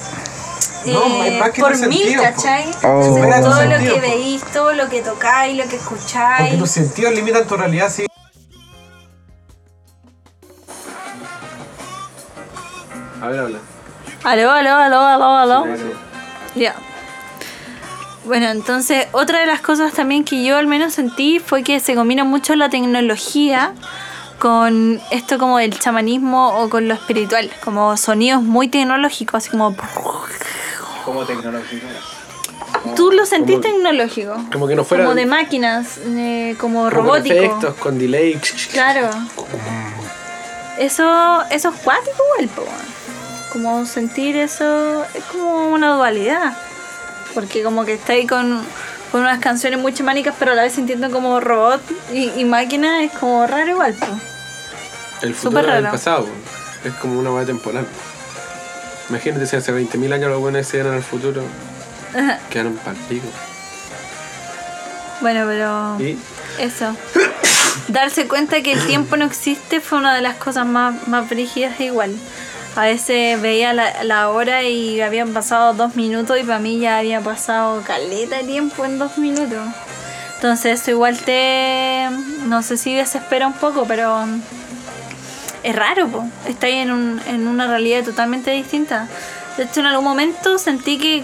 No, 0.86 1.24
eh, 1.24 1.34
es 1.34 1.40
más 1.40 1.52
que 1.52 1.62
por 1.62 1.88
mil, 1.88 2.18
po. 2.18 2.24
¿cachai? 2.24 2.66
Oh. 2.84 3.02
Entonces, 3.04 3.42
todo 3.42 3.64
lo 3.64 3.72
sentidos, 3.72 3.94
que 3.94 4.00
veís, 4.00 4.44
todo 4.52 4.74
lo 4.74 4.90
que 4.90 5.02
tocáis, 5.02 5.58
lo 5.58 5.64
que 5.64 5.78
Porque 5.78 5.96
escucháis. 5.96 6.60
tus 6.60 6.72
sentidos 6.72 7.14
limitan 7.14 7.46
tu 7.48 7.56
realidad, 7.56 7.92
sí. 7.92 8.06
A 13.22 13.28
ver, 13.28 13.40
habla. 13.40 13.60
Aló, 14.24 14.52
aló, 14.52 14.76
aló, 14.76 15.02
aló, 15.02 15.38
aló. 15.38 15.66
Ya. 16.56 16.76
Bueno, 18.26 18.50
entonces 18.50 19.08
otra 19.14 19.40
de 19.40 19.48
las 19.48 19.62
cosas 19.62 19.94
también 19.94 20.24
que 20.24 20.44
yo 20.44 20.58
al 20.58 20.68
menos 20.68 20.94
sentí 20.94 21.40
fue 21.40 21.64
que 21.64 21.80
se 21.80 21.96
combina 21.96 22.24
mucho 22.24 22.56
la 22.56 22.70
tecnología 22.70 23.74
con 24.38 25.00
esto 25.12 25.38
como 25.38 25.60
el 25.60 25.78
chamanismo 25.78 26.60
o 26.60 26.70
con 26.70 26.88
lo 26.88 26.96
espiritual, 26.96 27.52
como 27.64 27.96
sonidos 27.98 28.42
muy 28.42 28.68
tecnológicos, 28.68 29.36
así 29.36 29.50
como... 29.52 29.76
Como 31.06 31.26
tecnológico. 31.26 31.88
Tú 32.96 33.12
lo 33.12 33.26
sentís 33.26 33.56
Como- 33.58 33.68
tecnológico. 33.68 34.36
Como 34.52 34.68
que 34.68 34.76
no 34.76 34.84
fuera. 34.84 35.04
Como 35.04 35.16
de 35.16 35.26
máquinas, 35.26 35.98
eh, 36.06 36.56
como 36.60 36.84
con 36.84 36.92
robótico. 36.92 37.36
efectos, 37.36 37.76
con 37.76 37.98
delay. 38.00 38.40
Claro. 38.72 39.10
Eso, 40.78 41.44
eso 41.50 41.70
es 41.70 41.76
cuático 41.82 42.16
igual, 42.38 42.50
po, 42.56 42.62
weón. 42.64 42.92
Como 43.52 43.86
sentir 43.86 44.36
eso 44.38 45.04
es 45.14 45.24
como 45.26 45.68
una 45.72 45.96
dualidad. 45.96 46.54
Porque 47.34 47.64
como 47.64 47.86
que 47.86 47.94
está 47.94 48.14
ahí 48.14 48.26
con, 48.26 48.62
con 49.12 49.22
unas 49.22 49.40
canciones 49.40 49.80
muy 49.80 49.94
chamánicas, 49.94 50.34
pero 50.40 50.52
a 50.52 50.56
la 50.56 50.64
vez 50.64 50.74
sintiendo 50.74 51.12
como 51.12 51.40
robot 51.40 51.82
y, 52.14 52.30
y 52.40 52.46
máquina 52.46 53.04
es 53.04 53.12
como 53.14 53.46
raro 53.48 53.70
igual, 53.72 53.94
po. 53.94 54.08
El 55.22 55.36
futuro 55.36 55.72
del 55.72 55.86
pasado. 55.88 56.26
po. 56.26 56.88
Es 56.88 56.94
como 56.96 57.20
una 57.20 57.32
hueá 57.32 57.46
temporal. 57.46 57.86
Imagínate 59.12 59.46
si 59.46 59.58
hace 59.58 59.74
20.000 59.74 60.14
años 60.14 60.30
los 60.30 60.40
buenos 60.40 60.66
se 60.66 60.80
eran 60.80 60.94
al 60.94 61.04
futuro. 61.04 61.44
Quedaron 62.50 62.78
pal 62.78 62.96
pico. 63.10 63.28
Bueno, 65.20 65.46
pero 65.46 65.98
Y 66.00 66.18
eso. 66.58 66.96
Darse 67.90 68.30
cuenta 68.30 68.62
que 68.62 68.72
el 68.72 68.80
tiempo 68.88 69.18
no 69.18 69.26
existe 69.26 69.82
fue 69.82 69.98
una 69.98 70.16
de 70.16 70.22
las 70.22 70.38
cosas 70.38 70.66
más, 70.66 71.10
más 71.10 71.30
brígidas 71.30 71.78
igual. 71.82 72.16
A 72.78 72.84
veces 72.84 73.42
veía 73.42 73.74
la, 73.74 74.06
la 74.06 74.30
hora 74.30 74.64
y 74.64 75.02
habían 75.02 75.34
pasado 75.34 75.74
dos 75.74 75.98
minutos 75.98 76.40
y 76.40 76.44
para 76.44 76.60
mí 76.60 76.80
ya 76.80 76.98
había 76.98 77.20
pasado 77.20 77.82
caleta 77.82 78.38
de 78.38 78.46
tiempo 78.46 78.86
en 78.86 78.98
dos 78.98 79.18
minutos. 79.18 79.60
Entonces 80.36 80.80
eso 80.80 80.92
igual 80.92 81.18
te... 81.20 82.08
no 82.46 82.64
sé 82.64 82.78
si 82.78 82.96
desespera 82.96 83.46
un 83.46 83.54
poco, 83.54 83.84
pero 83.86 84.26
es 85.64 85.76
raro, 85.76 86.08
po. 86.08 86.26
Está 86.48 86.68
ahí 86.68 86.78
en, 86.78 86.92
un, 86.92 87.22
en 87.28 87.48
una 87.48 87.68
realidad 87.68 88.04
totalmente 88.04 88.52
distinta. 88.52 89.08
De 89.58 89.64
hecho, 89.64 89.82
en 89.82 89.88
algún 89.88 90.06
momento 90.06 90.58
sentí 90.58 90.98
que, 90.98 91.24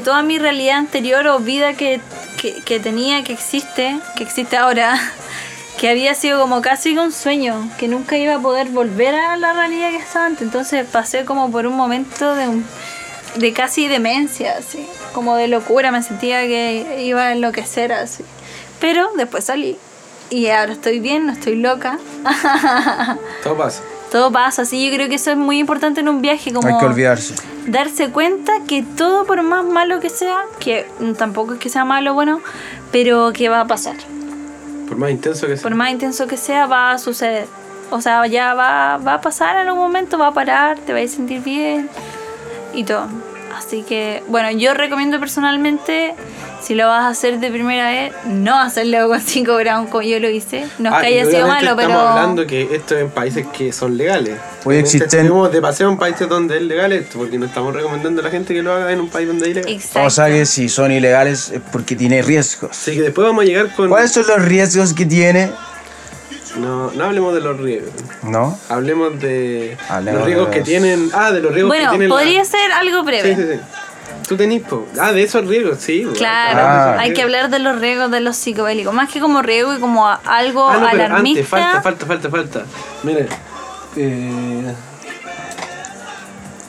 toda 0.00 0.22
mi 0.22 0.38
realidad 0.38 0.78
anterior 0.78 1.26
o 1.26 1.38
vida 1.38 1.74
que, 1.74 2.00
tenía, 2.82 3.22
que 3.24 3.34
existe, 3.34 3.98
que 4.16 4.24
existe 4.24 4.56
ahora, 4.56 4.98
que 5.78 5.90
había 5.90 6.14
sido 6.14 6.40
como 6.40 6.62
casi 6.62 6.96
un 6.96 7.12
sueño, 7.12 7.68
que 7.78 7.88
nunca 7.88 8.16
iba 8.16 8.36
a 8.36 8.38
poder 8.38 8.68
volver 8.68 9.14
a 9.14 9.36
la 9.36 9.52
realidad 9.52 9.90
que 9.90 9.98
estaba 9.98 10.26
antes. 10.26 10.42
Entonces 10.42 10.86
pasé 10.90 11.26
como 11.26 11.52
por 11.52 11.66
un 11.66 11.76
momento 11.76 12.34
de, 12.34 12.62
de 13.36 13.52
casi 13.52 13.86
demencia, 13.86 14.56
como 15.12 15.36
de 15.36 15.48
locura, 15.48 15.92
me 15.92 16.02
sentía 16.02 16.40
que 16.40 17.02
iba 17.04 17.24
a 17.24 17.32
enloquecer 17.32 17.92
así. 17.92 18.24
Pero 18.80 19.10
después 19.14 19.44
salí 19.44 19.76
y 20.32 20.48
ahora 20.48 20.72
estoy 20.72 20.98
bien, 20.98 21.26
no 21.26 21.32
estoy 21.32 21.56
loca. 21.56 21.98
todo 23.44 23.56
pasa. 23.56 23.82
Todo 24.10 24.32
pasa, 24.32 24.62
así 24.62 24.84
yo 24.88 24.94
creo 24.94 25.08
que 25.08 25.14
eso 25.14 25.30
es 25.30 25.36
muy 25.36 25.58
importante 25.58 26.00
en 26.00 26.08
un 26.08 26.20
viaje, 26.20 26.52
como 26.52 26.66
Hay 26.68 26.78
que 26.78 26.84
olvidarse. 26.84 27.34
darse 27.66 28.10
cuenta 28.10 28.52
que 28.66 28.82
todo 28.82 29.24
por 29.24 29.42
más 29.42 29.64
malo 29.64 30.00
que 30.00 30.10
sea, 30.10 30.40
que 30.58 30.86
tampoco 31.16 31.54
es 31.54 31.60
que 31.60 31.68
sea 31.68 31.84
malo, 31.84 32.12
bueno, 32.14 32.40
pero 32.90 33.32
que 33.32 33.48
va 33.48 33.60
a 33.60 33.66
pasar. 33.66 33.96
Por 34.88 34.98
más 34.98 35.10
intenso 35.10 35.46
que 35.46 35.56
sea. 35.56 35.62
Por 35.62 35.74
más 35.74 35.90
intenso 35.90 36.26
que 36.26 36.36
sea, 36.36 36.66
va 36.66 36.92
a 36.92 36.98
suceder. 36.98 37.46
O 37.90 38.00
sea, 38.00 38.26
ya 38.26 38.54
va, 38.54 38.98
va 38.98 39.14
a 39.14 39.20
pasar 39.20 39.56
en 39.56 39.68
algún 39.68 39.82
momento, 39.82 40.18
va 40.18 40.28
a 40.28 40.34
parar, 40.34 40.78
te 40.78 40.92
vas 40.92 41.04
a 41.04 41.08
sentir 41.08 41.42
bien 41.42 41.88
y 42.74 42.84
todo. 42.84 43.06
Así 43.56 43.82
que, 43.82 44.22
bueno, 44.28 44.50
yo 44.50 44.74
recomiendo 44.74 45.18
personalmente, 45.20 46.14
si 46.62 46.74
lo 46.74 46.86
vas 46.88 47.04
a 47.04 47.08
hacer 47.08 47.38
de 47.40 47.50
primera 47.50 47.90
vez, 47.90 48.12
no 48.26 48.58
hacerlo 48.58 49.08
con 49.08 49.20
5 49.20 49.56
gramos 49.56 49.90
como 49.90 50.02
yo 50.02 50.18
lo 50.20 50.28
hice. 50.30 50.64
No 50.78 50.90
es 50.90 50.94
Ah, 50.96 51.00
que 51.00 51.06
haya 51.08 51.24
sido 51.26 51.46
malo, 51.46 51.76
pero... 51.76 51.88
Estamos 51.90 52.10
hablando 52.10 52.46
que 52.46 52.62
esto 52.74 52.94
es 52.96 53.02
en 53.02 53.10
países 53.10 53.46
que 53.56 53.72
son 53.72 53.96
legales. 53.96 54.34
Hoy 54.64 54.76
Obviamente 54.78 54.98
existen- 54.98 55.50
de 55.50 55.60
paseo 55.60 55.88
en 55.90 55.98
países 55.98 56.28
donde 56.28 56.56
es 56.56 56.62
legal 56.62 56.92
esto, 56.92 57.18
porque 57.18 57.38
no 57.38 57.46
estamos 57.46 57.74
recomendando 57.74 58.20
a 58.20 58.24
la 58.24 58.30
gente 58.30 58.54
que 58.54 58.62
lo 58.62 58.72
haga 58.72 58.92
en 58.92 59.00
un 59.00 59.08
país 59.08 59.26
donde 59.28 59.44
es 59.46 59.50
ilegal. 59.52 59.72
Exacto. 59.72 60.06
O 60.06 60.10
sea 60.10 60.26
que 60.28 60.46
si 60.46 60.68
son 60.68 60.92
ilegales 60.92 61.50
es 61.50 61.60
porque 61.72 61.96
tiene 61.96 62.22
riesgos. 62.22 62.70
Así 62.70 62.92
que 62.94 63.02
después 63.02 63.26
vamos 63.26 63.42
a 63.42 63.46
llegar 63.46 63.74
con... 63.74 63.88
¿Cuáles 63.88 64.12
son 64.12 64.26
los 64.26 64.42
riesgos 64.42 64.94
que 64.94 65.04
tiene? 65.06 65.50
No, 66.56 66.90
no 66.90 67.04
hablemos 67.04 67.34
de 67.34 67.40
los 67.40 67.58
riesgos. 67.58 67.92
¿No? 68.22 68.58
Hablemos 68.68 69.18
de 69.20 69.76
Hablemos 69.88 70.18
los 70.20 70.26
riesgos 70.26 70.50
de 70.50 70.56
que 70.56 70.62
tienen... 70.62 71.10
Ah, 71.14 71.30
de 71.32 71.40
los 71.40 71.52
riesgos 71.54 71.72
que 71.72 71.78
Bueno, 71.78 71.90
tienen... 71.90 72.08
la- 72.10 72.14
podría 72.14 72.44
ser 72.44 72.72
algo 72.72 73.02
breve. 73.04 73.34
Sí, 73.34 73.42
sí, 73.42 73.48
sí. 73.54 73.60
Tú 74.28 74.36
tenés, 74.36 74.62
po. 74.62 74.86
Ah, 75.00 75.12
de 75.12 75.22
esos 75.22 75.46
riesgos, 75.46 75.78
sí. 75.80 76.06
Claro, 76.16 76.60
Ah. 76.62 76.96
hay 77.00 77.12
que 77.14 77.22
hablar 77.22 77.48
de 77.50 77.58
los 77.58 77.78
riesgos 77.80 78.10
de 78.10 78.20
los 78.20 78.36
psicodélicos. 78.36 78.92
Más 78.94 79.10
que 79.10 79.18
como 79.20 79.42
riesgo 79.42 79.74
y 79.74 79.80
como 79.80 80.06
algo 80.08 80.68
Ah, 80.68 80.78
no, 80.78 80.88
pero 80.90 81.04
alarmista. 81.06 81.40
antes, 81.40 81.48
falta, 81.48 81.82
falta, 81.82 82.06
falta, 82.06 82.30
falta. 82.30 82.62
Mire, 83.02 83.26
eh, 83.96 84.74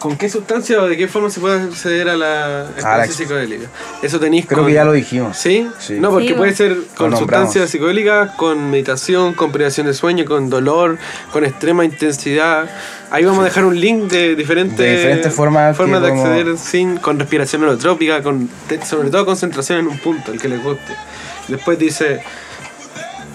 ¿con 0.03 0.17
qué 0.17 0.27
sustancia 0.27 0.81
o 0.81 0.87
de 0.87 0.97
qué 0.97 1.07
forma 1.07 1.29
se 1.29 1.39
puede 1.39 1.63
acceder 1.63 2.09
a 2.09 2.17
la 2.17 2.63
experiencia 2.75 3.05
ex- 3.05 3.15
psicodélica? 3.15 3.67
Eso 4.01 4.19
tenéis 4.19 4.45
Creo 4.45 4.59
con- 4.59 4.67
que 4.67 4.73
ya 4.73 4.83
lo 4.83 4.91
dijimos. 4.91 5.37
¿Sí? 5.37 5.65
Sí. 5.79 5.93
No, 5.97 6.11
porque 6.11 6.27
Sí, 6.27 6.33
puede 6.33 6.53
ser 6.53 6.75
con 6.97 7.15
sustancias 7.17 7.69
psicodélicas, 7.69 8.31
con 8.35 8.69
meditación, 8.69 9.33
con 9.33 9.53
privación 9.53 9.87
de 9.87 9.93
sueño, 9.93 10.25
con 10.25 10.49
dolor, 10.49 10.97
con 11.31 11.45
extrema 11.45 11.85
intensidad. 11.85 12.69
Ahí 13.11 13.23
vamos 13.23 13.39
a 13.41 13.45
dejar 13.45 13.63
un 13.63 13.79
link 13.79 14.11
de 14.11 14.35
diferentes, 14.35 14.77
De 14.77 14.91
diferentes 14.97 15.33
formas 15.33 15.77
de 15.77 15.85
como- 16.09 16.25
acceder 16.25 16.57
sin, 16.57 16.97
con 16.97 17.17
respiración 17.17 17.63
holotrópica, 17.63 18.21
con, 18.21 18.49
sobre 18.85 19.09
todo 19.09 19.25
concentración 19.25 19.79
en 19.79 19.87
un 19.87 19.97
punto, 19.99 20.33
el 20.33 20.39
que 20.41 20.49
les 20.49 20.61
guste. 20.61 20.93
Después 21.47 21.79
dice, 21.79 22.21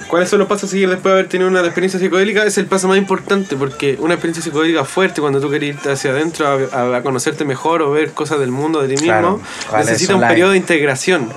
¿cuáles 0.09 0.29
son 0.29 0.39
los 0.41 0.49
pasos 0.49 0.71
a 0.71 0.73
seguir 0.73 0.89
después 0.89 1.05
de 1.13 1.13
haber 1.21 1.29
tenido 1.29 1.49
una 1.49 1.61
experiencia 1.61 2.01
psicodélica? 2.01 2.45
Es 2.45 2.59
el 2.59 2.67
paso 2.67 2.89
más 2.89 2.99
importante 2.99 3.55
porque 3.57 3.97
una 4.01 4.15
experiencia 4.15 4.43
psicodélica 4.43 4.85
fuerte, 4.85 5.21
cuando 5.21 5.41
tú 5.41 5.49
quieres 5.51 5.71
irte 5.77 5.91
hacia 5.91 6.11
adentro 6.11 6.47
a, 6.47 6.77
a- 6.77 6.97
a 6.97 7.03
conocerte 7.03 7.45
mejor 7.45 7.83
o 7.83 7.91
ver 7.93 8.13
cosas 8.13 8.41
del 8.41 8.51
mundo 8.51 8.81
de 8.83 8.89
ti 8.89 8.95
mismo, 8.95 9.07
Claro, 9.09 9.41
¿cuáles 9.69 9.87
necesita 9.87 10.15
un 10.15 10.21
periodo 10.29 10.51
de 10.53 10.57
integración 10.57 11.29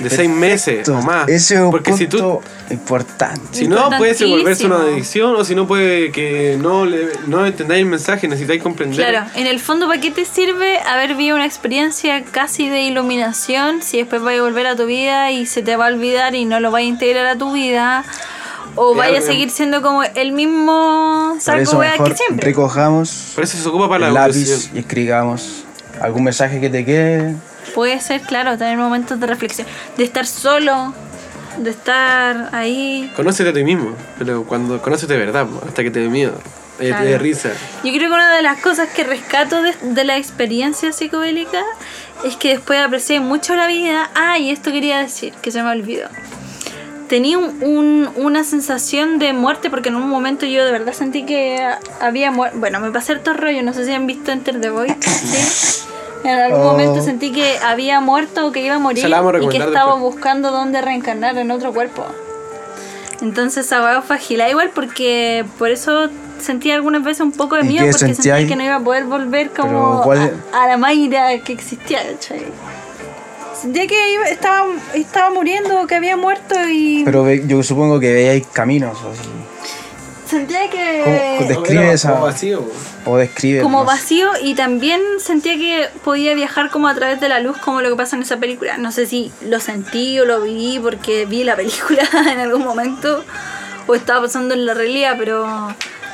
de 0.00 0.10
seis 0.10 0.28
meses 0.28 0.88
o 0.88 1.00
más. 1.00 1.28
Ese 1.28 1.54
es 1.54 1.60
un 1.60 1.70
porque 1.70 1.90
punto 1.90 1.98
si 1.98 2.06
tú 2.06 2.40
importante. 2.70 3.40
si 3.52 3.68
no, 3.68 3.90
puede 3.96 4.26
volverse 4.26 4.66
una 4.66 4.76
adicción 4.76 5.36
o 5.36 5.44
si 5.44 5.54
no, 5.54 5.66
puede 5.66 6.10
que 6.10 6.58
no, 6.60 6.84
le, 6.84 7.10
no 7.26 7.46
entendáis 7.46 7.82
el 7.82 7.88
mensaje, 7.88 8.26
necesitáis 8.28 8.62
comprender. 8.62 8.96
Claro, 8.96 9.26
en 9.34 9.46
el 9.46 9.60
fondo, 9.60 9.86
¿para 9.86 10.00
qué 10.00 10.10
te 10.10 10.24
sirve 10.24 10.78
haber 10.80 11.10
vivido 11.10 11.36
una 11.36 11.46
experiencia 11.46 12.24
casi 12.24 12.68
de 12.68 12.82
iluminación 12.82 13.82
si 13.82 13.98
después 13.98 14.22
vas 14.22 14.38
a 14.38 14.42
volver 14.42 14.66
a 14.66 14.76
tu 14.76 14.86
vida 14.86 15.30
y 15.30 15.46
se 15.46 15.62
te 15.62 15.76
va 15.76 15.86
a 15.86 15.88
olvidar 15.88 16.34
y 16.34 16.44
no 16.44 16.60
lo 16.60 16.70
vas 16.70 16.80
a 16.80 16.82
integrar 16.82 17.26
a 17.26 17.36
tu 17.36 17.52
vida? 17.52 18.04
O 18.76 18.92
Ya, 18.92 18.98
vaya 18.98 19.18
a 19.20 19.22
seguir 19.22 19.50
siendo 19.50 19.82
como 19.82 20.02
el 20.02 20.32
mismo 20.32 21.36
saco 21.38 21.60
eso 21.60 21.78
wea 21.78 21.92
mejor 21.92 22.10
que 22.10 22.16
siempre. 22.16 22.46
recojamos 22.46 23.32
Por 23.34 23.44
eso 23.44 23.56
se 23.56 23.68
ocupa 23.68 23.88
para 23.88 24.08
el 24.08 24.14
la 24.14 24.26
lápiz 24.26 24.70
y 24.74 24.78
escribamos 24.80 25.64
algún 26.00 26.24
mensaje 26.24 26.60
que 26.60 26.70
te 26.70 26.84
quede. 26.84 27.36
Puede 27.74 28.00
ser, 28.00 28.20
claro, 28.22 28.56
tener 28.56 28.76
momentos 28.76 29.18
de 29.20 29.26
reflexión, 29.26 29.66
de 29.96 30.04
estar 30.04 30.26
solo, 30.26 30.94
de 31.58 31.70
estar 31.70 32.50
ahí. 32.52 33.10
Conócete 33.16 33.50
a 33.50 33.52
ti 33.52 33.64
mismo, 33.64 33.94
pero 34.18 34.44
cuando 34.44 34.80
conócete 34.80 35.14
de 35.14 35.18
verdad, 35.18 35.46
hasta 35.66 35.82
que 35.82 35.90
te 35.90 36.00
dé 36.00 36.08
miedo, 36.08 36.34
eh, 36.80 36.88
Claro. 36.88 37.04
te 37.04 37.10
dé 37.10 37.18
risa. 37.18 37.50
Yo 37.84 37.92
creo 37.92 38.08
que 38.10 38.14
una 38.14 38.34
de 38.36 38.42
las 38.42 38.60
cosas 38.60 38.88
que 38.90 39.04
rescato 39.04 39.60
de, 39.62 39.72
de 39.82 40.04
la 40.04 40.16
experiencia 40.16 40.92
psicodélica 40.92 41.62
es 42.24 42.36
que 42.36 42.50
después 42.50 42.80
aprecié 42.80 43.20
mucho 43.20 43.54
la 43.56 43.66
vida. 43.66 44.10
Ah, 44.14 44.38
y 44.38 44.50
esto 44.50 44.70
quería 44.72 44.98
decir, 44.98 45.32
que 45.42 45.50
se 45.50 45.62
me 45.62 45.70
olvidó. 45.70 46.08
Tenía 47.08 47.38
un- 47.38 47.58
un- 47.62 48.08
una 48.16 48.44
sensación 48.44 49.18
de 49.18 49.32
muerte 49.34 49.68
porque 49.68 49.90
en 49.90 49.96
un 49.96 50.08
momento 50.08 50.46
yo 50.46 50.64
de 50.64 50.72
verdad 50.72 50.94
sentí 50.94 51.24
que 51.26 51.60
había 52.00 52.30
muerto. 52.30 52.58
Bueno, 52.58 52.80
me 52.80 52.90
pasé 52.90 53.14
todo 53.16 53.34
rollo, 53.34 53.62
no 53.62 53.72
sé 53.74 53.84
si 53.84 53.92
han 53.92 54.06
visto 54.06 54.32
Enter 54.32 54.60
the 54.60 54.70
Void. 54.70 54.92
¿sí? 55.00 55.84
En 56.24 56.38
algún 56.38 56.60
Oh. 56.60 56.64
momento 56.72 57.02
sentí 57.02 57.32
que 57.32 57.58
había 57.58 58.00
muerto 58.00 58.46
o 58.46 58.52
que 58.52 58.60
iba 58.64 58.76
a 58.76 58.78
morir 58.78 59.04
a 59.04 59.08
y 59.42 59.48
que 59.48 59.58
estaba 59.58 59.92
después. 59.92 60.14
buscando 60.14 60.50
dónde 60.50 60.80
reencarnar 60.80 61.36
en 61.38 61.50
otro 61.50 61.72
cuerpo. 61.72 62.04
Entonces 63.20 63.66
esa 63.66 64.02
fue 64.02 64.16
agilada 64.16 64.50
igual 64.50 64.70
porque 64.74 65.44
por 65.58 65.70
eso 65.70 66.08
sentía 66.40 66.74
algunas 66.74 67.04
veces 67.04 67.20
un 67.20 67.32
poco 67.32 67.56
de 67.56 67.62
¿Y 67.64 67.68
miedo 67.68 67.86
porque 67.90 67.98
sentía 68.14 68.34
ahí? 68.36 68.46
que 68.46 68.56
no 68.56 68.64
iba 68.64 68.76
a 68.76 68.80
poder 68.80 69.04
volver 69.04 69.50
como 69.50 70.02
¿cuál- 70.02 70.32
a, 70.52 70.64
a 70.64 70.68
la 70.68 70.76
Mayra 70.76 71.38
que 71.38 71.52
existía, 71.52 72.00
¿cachai? 72.12 72.44
Sentía 73.60 73.86
que 73.86 74.12
iba- 74.14 74.28
estaba, 74.28 74.66
estaba 74.94 75.30
muriendo, 75.30 75.86
que 75.86 75.94
había 75.94 76.16
muerto 76.16 76.54
y 76.68 77.02
Pero 77.04 77.32
yo 77.32 77.62
supongo 77.62 78.00
que 78.00 78.12
veáis 78.12 78.46
caminos 78.48 78.98
o, 79.04 79.10
así. 79.10 79.20
Sentía 80.34 80.68
que... 80.70 81.36
¿Cómo- 81.38 81.48
Describe 81.48 81.92
esa- 81.92 82.10
como 82.12 82.24
vacío, 82.24 82.64
o 83.06 83.16
describe. 83.16 83.62
como 83.62 83.80
sé. 83.80 83.86
vacío 83.86 84.30
y 84.42 84.54
también 84.54 85.00
sentía 85.18 85.54
que 85.56 85.88
podía 86.04 86.34
viajar 86.34 86.70
como 86.70 86.88
a 86.88 86.94
través 86.94 87.20
de 87.20 87.28
la 87.28 87.40
luz 87.40 87.56
como 87.58 87.80
lo 87.80 87.88
que 87.90 87.96
pasa 87.96 88.16
en 88.16 88.22
esa 88.22 88.36
película. 88.36 88.76
No 88.78 88.92
sé 88.92 89.06
si 89.06 89.32
lo 89.42 89.60
sentí 89.60 90.18
o 90.20 90.24
lo 90.24 90.40
viví 90.42 90.78
porque 90.78 91.26
vi 91.26 91.44
la 91.44 91.56
película 91.56 92.02
en 92.32 92.38
algún 92.38 92.64
momento 92.64 93.24
o 93.86 93.94
estaba 93.94 94.22
pasando 94.22 94.54
en 94.54 94.66
la 94.66 94.74
realidad, 94.74 95.16
pero 95.18 95.46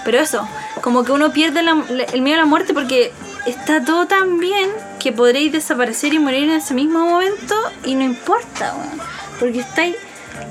pero 0.05 0.19
eso, 0.19 0.49
como 0.81 1.05
que 1.05 1.13
uno 1.13 1.31
pierde 1.33 1.63
la- 1.63 1.85
el 2.13 2.23
miedo 2.23 2.39
a 2.39 2.41
la 2.43 2.47
muerte 2.47 2.73
porque 2.73 3.13
está 3.47 3.85
todo 3.85 4.07
tan 4.07 4.39
bien 4.39 4.71
que 4.99 5.13
podréis 5.13 5.53
desaparecer 5.53 6.15
y 6.15 6.19
morir 6.19 6.45
en 6.45 6.57
ese 6.57 6.73
mismo 6.75 7.01
momento 7.05 7.55
y 7.85 7.95
no 7.95 8.05
importa, 8.05 8.75
weón, 8.75 9.01
porque 9.39 9.61
estáis 9.61 9.97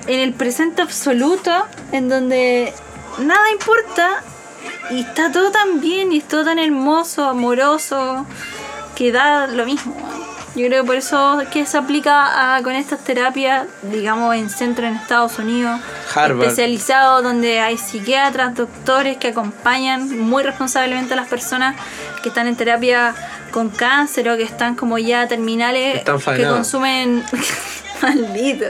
en 0.08 0.20
el 0.20 0.34
presente 0.34 0.82
absoluto 0.84 1.52
en 1.92 2.10
donde 2.10 2.74
nada 3.20 3.52
importa. 3.52 4.24
Y 4.92 5.02
está 5.02 5.32
todo 5.32 5.52
tan 5.52 5.80
bien 5.80 6.12
y 6.12 6.18
es 6.18 6.28
todo 6.28 6.44
tan 6.46 6.60
hermoso, 6.60 7.26
amoroso, 7.26 8.26
que 8.96 9.12
da 9.12 9.48
lo 9.48 9.66
mismo. 9.66 9.96
Yo 10.56 10.66
creo 10.68 10.82
que 10.82 10.88
por 10.88 10.96
eso 10.96 11.40
que 11.54 11.66
se 11.66 11.78
aplica 11.78 12.56
a- 12.56 12.64
con 12.64 12.74
estas 12.74 13.00
terapias, 13.04 13.68
digamos, 13.84 14.36
en 14.36 14.50
centros 14.50 14.90
en 14.90 14.96
Estados 14.96 15.38
Unidos, 15.38 15.80
especializados, 16.44 17.24
donde 17.24 17.60
hay 17.60 17.78
psiquiatras, 17.78 18.56
doctores 18.56 19.18
que 19.18 19.28
acompañan 19.30 20.20
muy 20.20 20.42
responsablemente 20.44 21.14
a 21.14 21.18
las 21.18 21.28
personas 21.28 21.76
que 22.24 22.30
están 22.30 22.48
en 22.48 22.56
terapia 22.56 23.14
con 23.52 23.70
cáncer 23.70 24.28
o 24.30 24.38
que 24.38 24.44
están 24.44 24.76
como 24.76 24.98
ya 24.98 25.28
terminales, 25.28 25.98
Están 26.00 26.18
que 26.18 26.24
consumen, 26.56 27.24
maldito, 28.02 28.66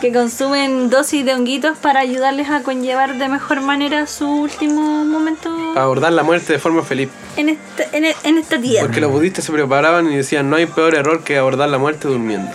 que 0.00 0.12
consumen 0.12 0.90
dosis 0.90 1.24
de 1.24 1.34
honguitos 1.34 1.76
para 1.78 2.00
ayudarles 2.00 2.50
a 2.50 2.62
conllevar 2.62 3.18
de 3.18 3.28
mejor 3.28 3.60
manera 3.60 4.06
su 4.06 4.28
último 4.28 5.04
momento 5.04 5.50
abordar 5.76 6.12
la 6.12 6.22
muerte 6.22 6.52
de 6.52 6.58
forma 6.58 6.82
feliz. 6.82 7.08
en 7.36 7.48
esta, 7.50 7.84
en, 7.92 8.04
en 8.04 8.38
esta 8.38 8.60
tierra. 8.60 8.86
Porque 8.86 9.00
los 9.00 9.10
budistas 9.10 9.44
se 9.44 9.52
preparaban 9.52 10.10
y 10.10 10.16
decían, 10.16 10.50
no 10.50 10.56
hay 10.56 10.66
peor 10.66 10.94
error 10.94 11.22
que 11.24 11.38
abordar 11.38 11.68
la 11.68 11.78
muerte 11.78 12.08
durmiendo. 12.08 12.50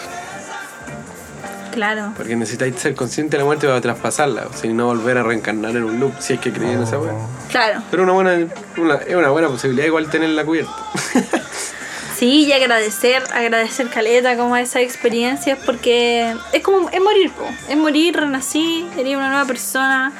Claro. 1.72 2.14
Porque 2.18 2.36
necesitáis 2.36 2.76
ser 2.76 2.96
consciente 2.96 3.38
de 3.38 3.44
la 3.44 3.46
muerte 3.46 3.68
para 3.68 3.80
traspasarla, 3.80 4.48
o 4.48 4.68
no 4.68 4.88
volver 4.88 5.18
a 5.18 5.24
reencarnar 5.24 5.72
en 5.76 5.84
un 5.84 6.00
loop, 6.00 6.14
si 6.20 6.34
hay 6.34 6.40
que 6.40 6.52
creer 6.52 6.74
en 6.74 6.84
esa 6.84 7.00
weá. 7.00 7.14
Claro. 7.50 7.82
Pero 7.92 8.04
una 8.04 8.12
buena, 8.14 8.48
una, 8.78 8.96
es 8.96 9.16
una 9.16 9.30
buena 9.30 9.48
posibilidad 9.48 9.86
igual 9.86 10.10
tenerla 10.10 10.44
cubierta. 10.44 10.74
Sí, 12.20 12.46
y 12.48 12.52
agradecer, 12.52 13.24
agradecer 13.34 13.88
Caleta 13.90 14.36
como 14.36 14.58
esas 14.58 14.82
experiencias 14.82 15.58
porque 15.66 16.36
es 16.52 16.62
como, 16.62 16.90
es 16.90 17.00
morir, 17.02 17.32
po. 17.32 17.46
es 17.70 17.78
morir, 17.78 18.14
renací, 18.18 18.86
eres 18.98 19.16
una 19.16 19.30
nueva 19.30 19.46
persona. 19.46 20.12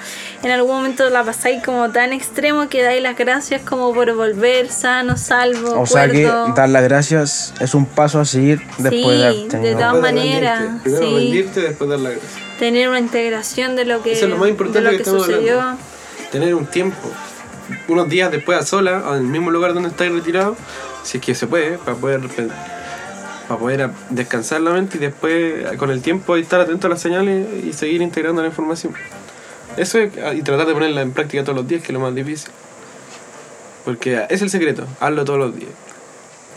En 0.42 0.52
algún 0.52 0.72
momento 0.78 1.10
la 1.10 1.26
pasáis 1.26 1.62
como 1.62 1.92
tan 1.92 2.14
extremo 2.14 2.70
que 2.70 2.82
dais 2.82 3.04
las 3.04 3.18
gracias 3.18 3.62
como 3.64 3.94
por 3.94 4.14
volver 4.16 4.70
sano, 4.70 5.18
salvo, 5.18 5.78
O 5.82 5.86
sea 5.86 6.10
que 6.10 6.24
dar 6.56 6.70
las 6.70 6.84
gracias 6.84 7.54
es 7.60 7.74
un 7.76 7.86
paso 7.86 8.22
a 8.22 8.26
seguir 8.26 8.62
después 8.78 9.20
de 9.20 9.34
Sí, 9.34 9.44
de 9.44 9.50
tenido. 9.50 9.78
todas 9.80 9.94
Después 9.96 10.14
de 10.14 10.20
maneras, 10.22 10.60
rendirte. 10.62 10.84
Primero 10.84 11.06
sí. 11.10 11.16
rendirte, 11.16 11.60
después 11.62 11.90
dar 11.90 12.00
la 12.00 12.10
gracia. 12.12 12.30
tener 12.60 12.88
una 12.88 13.00
integración 13.00 13.76
de 13.76 13.84
lo 13.84 14.02
que, 14.02 14.14
Eso 14.14 14.24
es 14.26 14.32
lo 14.32 14.38
más 14.38 14.48
importante 14.48 14.80
de 14.80 14.86
lo 14.86 14.92
que 14.92 15.04
que 15.04 15.10
sucedió. 15.10 15.60
hablando. 15.60 15.82
Tener 16.32 16.56
un 16.56 16.66
tiempo, 16.68 17.12
unos 17.88 18.10
días 18.10 18.32
después 18.32 18.58
a 18.60 18.66
sola, 18.66 19.04
en 19.10 19.16
el 19.16 19.24
mismo 19.24 19.52
lugar 19.52 19.74
donde 19.74 19.90
estáis 19.90 20.12
retirado, 20.12 20.56
si 21.04 21.18
es 21.18 21.24
que 21.24 21.36
se 21.36 21.48
puede, 21.48 21.78
para 21.78 21.98
poder 21.98 22.22
para 23.48 23.60
poder 23.60 23.90
descansar 24.12 24.62
la 24.62 24.72
mente 24.72 24.98
y 24.98 25.02
después 25.02 25.76
con 25.78 25.90
el 25.90 26.02
tiempo 26.02 26.36
estar 26.36 26.62
atento 26.62 26.86
a 26.86 26.92
las 26.92 27.02
señales 27.02 27.48
y 27.64 27.74
seguir 27.74 28.02
integrando 28.02 28.42
la 28.42 28.48
información. 28.48 28.94
Eso 29.76 29.98
es, 29.98 30.12
y 30.36 30.42
tratar 30.44 30.68
de 30.68 30.74
ponerla 30.74 31.02
en 31.02 31.14
práctica 31.14 31.44
todos 31.44 31.56
los 31.56 31.68
días, 31.68 31.82
que 31.82 31.88
es 31.88 31.94
lo 31.94 32.00
más 32.00 32.14
difícil. 32.14 32.52
Porque 33.86 34.26
es 34.30 34.42
el 34.42 34.50
secreto, 34.50 34.86
hazlo 35.00 35.26
todos 35.26 35.40
los 35.40 35.56
días. 35.56 35.72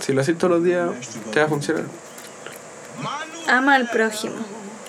Si 0.00 0.12
lo 0.12 0.20
haces 0.20 0.36
todos 0.36 0.54
los 0.54 0.64
días, 0.64 0.90
te 1.32 1.40
va 1.40 1.46
a 1.46 1.48
funcionar. 1.48 1.84
Ama 3.48 3.74
al 3.74 3.88
prójimo. 3.88 4.36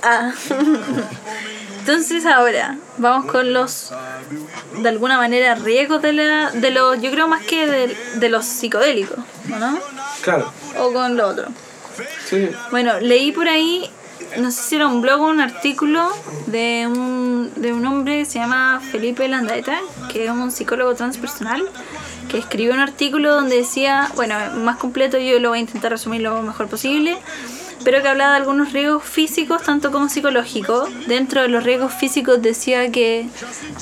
Ah. 0.01 0.33
Entonces 1.85 2.25
ahora 2.25 2.77
vamos 2.97 3.29
con 3.29 3.51
los, 3.51 3.91
de 4.77 4.87
alguna 4.87 5.17
manera, 5.17 5.55
riesgos 5.55 6.01
de, 6.01 6.13
la, 6.13 6.49
de 6.51 6.71
los, 6.71 7.01
yo 7.01 7.11
creo 7.11 7.27
más 7.27 7.43
que 7.43 7.67
de, 7.67 7.97
de 8.15 8.29
los 8.29 8.45
psicodélicos, 8.45 9.19
¿o 9.53 9.59
¿no? 9.59 9.77
Claro. 10.21 10.49
O 10.79 10.93
con 10.93 11.17
lo 11.17 11.27
otro. 11.27 11.47
Sí. 12.29 12.49
Bueno, 12.71 13.01
leí 13.01 13.33
por 13.33 13.49
ahí, 13.49 13.89
no 14.37 14.49
sé 14.49 14.61
si 14.63 14.75
era 14.77 14.87
un 14.87 15.01
blog 15.01 15.19
o 15.23 15.27
un 15.27 15.41
artículo 15.41 16.09
de 16.45 16.87
un, 16.87 17.51
de 17.57 17.73
un 17.73 17.85
hombre 17.85 18.19
que 18.19 18.25
se 18.25 18.39
llama 18.39 18.79
Felipe 18.79 19.27
Landaeta, 19.27 19.77
que 20.09 20.23
es 20.23 20.31
un 20.31 20.51
psicólogo 20.51 20.95
transpersonal, 20.95 21.67
que 22.29 22.37
escribió 22.37 22.73
un 22.73 22.79
artículo 22.79 23.35
donde 23.35 23.57
decía, 23.57 24.09
bueno, 24.15 24.35
más 24.55 24.77
completo 24.77 25.17
yo 25.17 25.37
lo 25.39 25.49
voy 25.49 25.57
a 25.57 25.61
intentar 25.61 25.91
resumir 25.91 26.21
lo 26.21 26.41
mejor 26.43 26.69
posible, 26.69 27.17
pero 27.83 28.01
que 28.01 28.07
hablaba 28.07 28.31
de 28.31 28.37
algunos 28.37 28.71
riesgos 28.71 29.03
físicos 29.03 29.63
tanto 29.63 29.91
como 29.91 30.09
psicológicos. 30.09 30.89
Dentro 31.07 31.41
de 31.41 31.47
los 31.47 31.63
riesgos 31.63 31.93
físicos 31.93 32.41
decía 32.41 32.91
que 32.91 33.27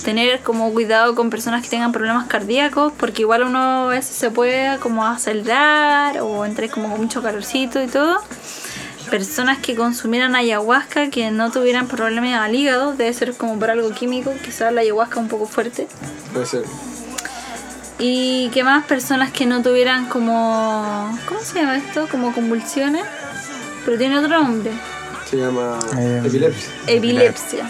tener 0.03 0.41
como 0.41 0.71
cuidado 0.73 1.15
con 1.15 1.29
personas 1.29 1.63
que 1.63 1.69
tengan 1.69 1.91
problemas 1.91 2.27
cardíacos, 2.27 2.93
porque 2.97 3.21
igual 3.23 3.43
uno 3.43 3.85
a 3.85 3.87
veces 3.87 4.15
se 4.15 4.31
puede 4.31 4.77
como 4.79 5.05
acelerar 5.05 6.19
o 6.21 6.45
entrar 6.45 6.69
como 6.69 6.89
con 6.89 7.01
mucho 7.01 7.21
calorcito 7.21 7.81
y 7.81 7.87
todo. 7.87 8.17
Personas 9.09 9.59
que 9.59 9.75
consumieran 9.75 10.35
ayahuasca 10.35 11.09
que 11.09 11.31
no 11.31 11.51
tuvieran 11.51 11.87
problemas 11.87 12.39
al 12.39 12.55
hígado, 12.55 12.93
debe 12.93 13.13
ser 13.13 13.33
como 13.33 13.59
por 13.59 13.69
algo 13.69 13.91
químico, 13.91 14.31
quizás 14.43 14.71
la 14.71 14.81
ayahuasca 14.81 15.19
un 15.19 15.27
poco 15.27 15.47
fuerte. 15.47 15.87
Puede 16.31 16.45
ser. 16.45 16.63
Y 17.99 18.49
que 18.49 18.63
más 18.63 18.85
personas 18.85 19.31
que 19.31 19.45
no 19.45 19.61
tuvieran 19.61 20.07
como. 20.07 21.15
¿Cómo 21.27 21.39
se 21.41 21.59
llama 21.59 21.77
esto? 21.77 22.07
Como 22.09 22.33
convulsiones. 22.33 23.03
Pero 23.85 23.97
tiene 23.97 24.17
otro 24.19 24.41
nombre. 24.41 24.71
Se 25.29 25.37
llama 25.37 25.79
Eh, 25.97 26.21
epilepsia. 26.25 26.71
Epilepsia. 26.87 27.69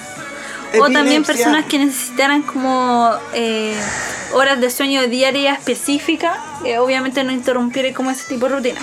O 0.80 0.90
también 0.90 1.24
personas 1.24 1.66
que 1.66 1.78
necesitaran 1.80 2.44
como 2.44 3.12
eh, 3.34 3.76
horas 4.34 4.60
de 4.62 4.70
sueño 4.70 5.06
diaria 5.08 5.54
específicas. 5.54 6.38
Que 6.64 6.80
obviamente 6.80 7.24
no 7.24 7.32
interrumpiera 7.32 7.94
como 7.94 8.12
ese 8.12 8.28
tipo 8.28 8.48
de 8.48 8.56
rutina. 8.56 8.82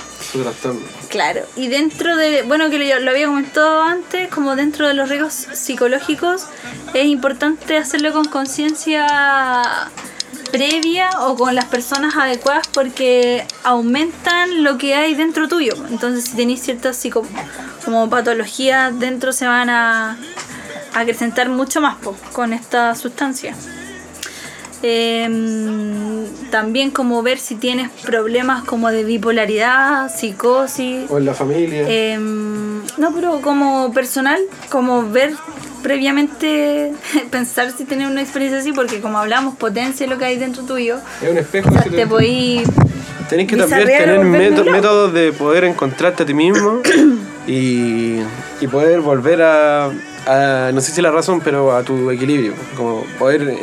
Claro, 1.08 1.40
y 1.56 1.68
dentro 1.68 2.16
de, 2.16 2.42
bueno, 2.42 2.68
que 2.70 2.78
lo, 2.78 3.00
lo 3.00 3.10
había 3.10 3.26
comentado 3.26 3.82
antes, 3.82 4.28
como 4.28 4.56
dentro 4.56 4.86
de 4.86 4.92
los 4.94 5.08
riesgos 5.08 5.32
psicológicos, 5.32 6.44
es 6.92 7.06
importante 7.06 7.78
hacerlo 7.78 8.12
con 8.12 8.26
conciencia 8.26 9.06
previa 10.50 11.10
o 11.20 11.36
con 11.36 11.54
las 11.54 11.66
personas 11.66 12.16
adecuadas 12.16 12.68
porque 12.68 13.46
aumentan 13.64 14.64
lo 14.64 14.78
que 14.78 14.94
hay 14.94 15.14
dentro 15.14 15.48
tuyo. 15.48 15.74
Entonces, 15.90 16.24
si 16.24 16.36
tenéis 16.36 16.62
ciertas 16.62 16.96
psico, 16.96 17.24
como 17.84 18.08
patologías 18.10 18.98
dentro, 18.98 19.32
se 19.32 19.46
van 19.46 19.70
a, 19.70 20.18
acrecentar 20.94 21.48
mucho 21.48 21.80
más 21.80 21.96
po, 21.96 22.16
con 22.32 22.52
esta 22.52 22.94
sustancia. 22.94 23.54
Em, 24.82 26.24
también 26.50 26.90
como 26.90 27.22
ver 27.22 27.38
si 27.38 27.56
tienes 27.56 27.90
problemas 28.02 28.62
como 28.64 28.90
de 28.90 29.04
bipolaridad, 29.04 30.14
psicosis. 30.14 31.10
O 31.10 31.18
en 31.18 31.24
la 31.24 31.34
familia. 31.34 31.84
Em, 31.88 32.82
no, 32.96 33.12
pero 33.14 33.40
como 33.40 33.92
personal, 33.92 34.40
como 34.70 35.10
ver 35.10 35.32
previamente, 35.82 36.92
pensar 37.30 37.72
si 37.72 37.84
tener 37.84 38.06
una 38.06 38.22
experiencia 38.22 38.60
así, 38.60 38.72
porque 38.72 39.00
como 39.00 39.18
hablamos, 39.18 39.56
potencia 39.56 40.06
lo 40.06 40.18
que 40.18 40.26
hay 40.26 40.36
dentro 40.36 40.62
tuyo. 40.64 40.98
es 41.22 41.30
un 41.30 41.38
espejo. 41.38 41.70
O 41.70 41.72
sea, 41.72 41.82
que 41.82 41.90
te 41.90 42.06
podí 42.06 42.62
Tenés 43.28 43.46
que 43.46 43.56
también 43.56 43.86
tener 43.86 44.24
métodos 44.24 45.12
de 45.12 45.32
poder 45.32 45.64
encontrarte 45.64 46.22
a 46.22 46.26
ti 46.26 46.32
mismo 46.34 46.80
y, 47.46 48.20
y 48.60 48.66
poder 48.70 49.00
volver 49.00 49.42
a, 49.42 49.90
no 50.26 50.80
sé 50.80 50.92
si 50.92 51.02
la 51.02 51.10
razón, 51.10 51.40
pero 51.40 51.74
a 51.74 51.82
tu 51.82 52.10
equilibrio. 52.10 52.54
Como 52.76 53.04
poder 53.18 53.56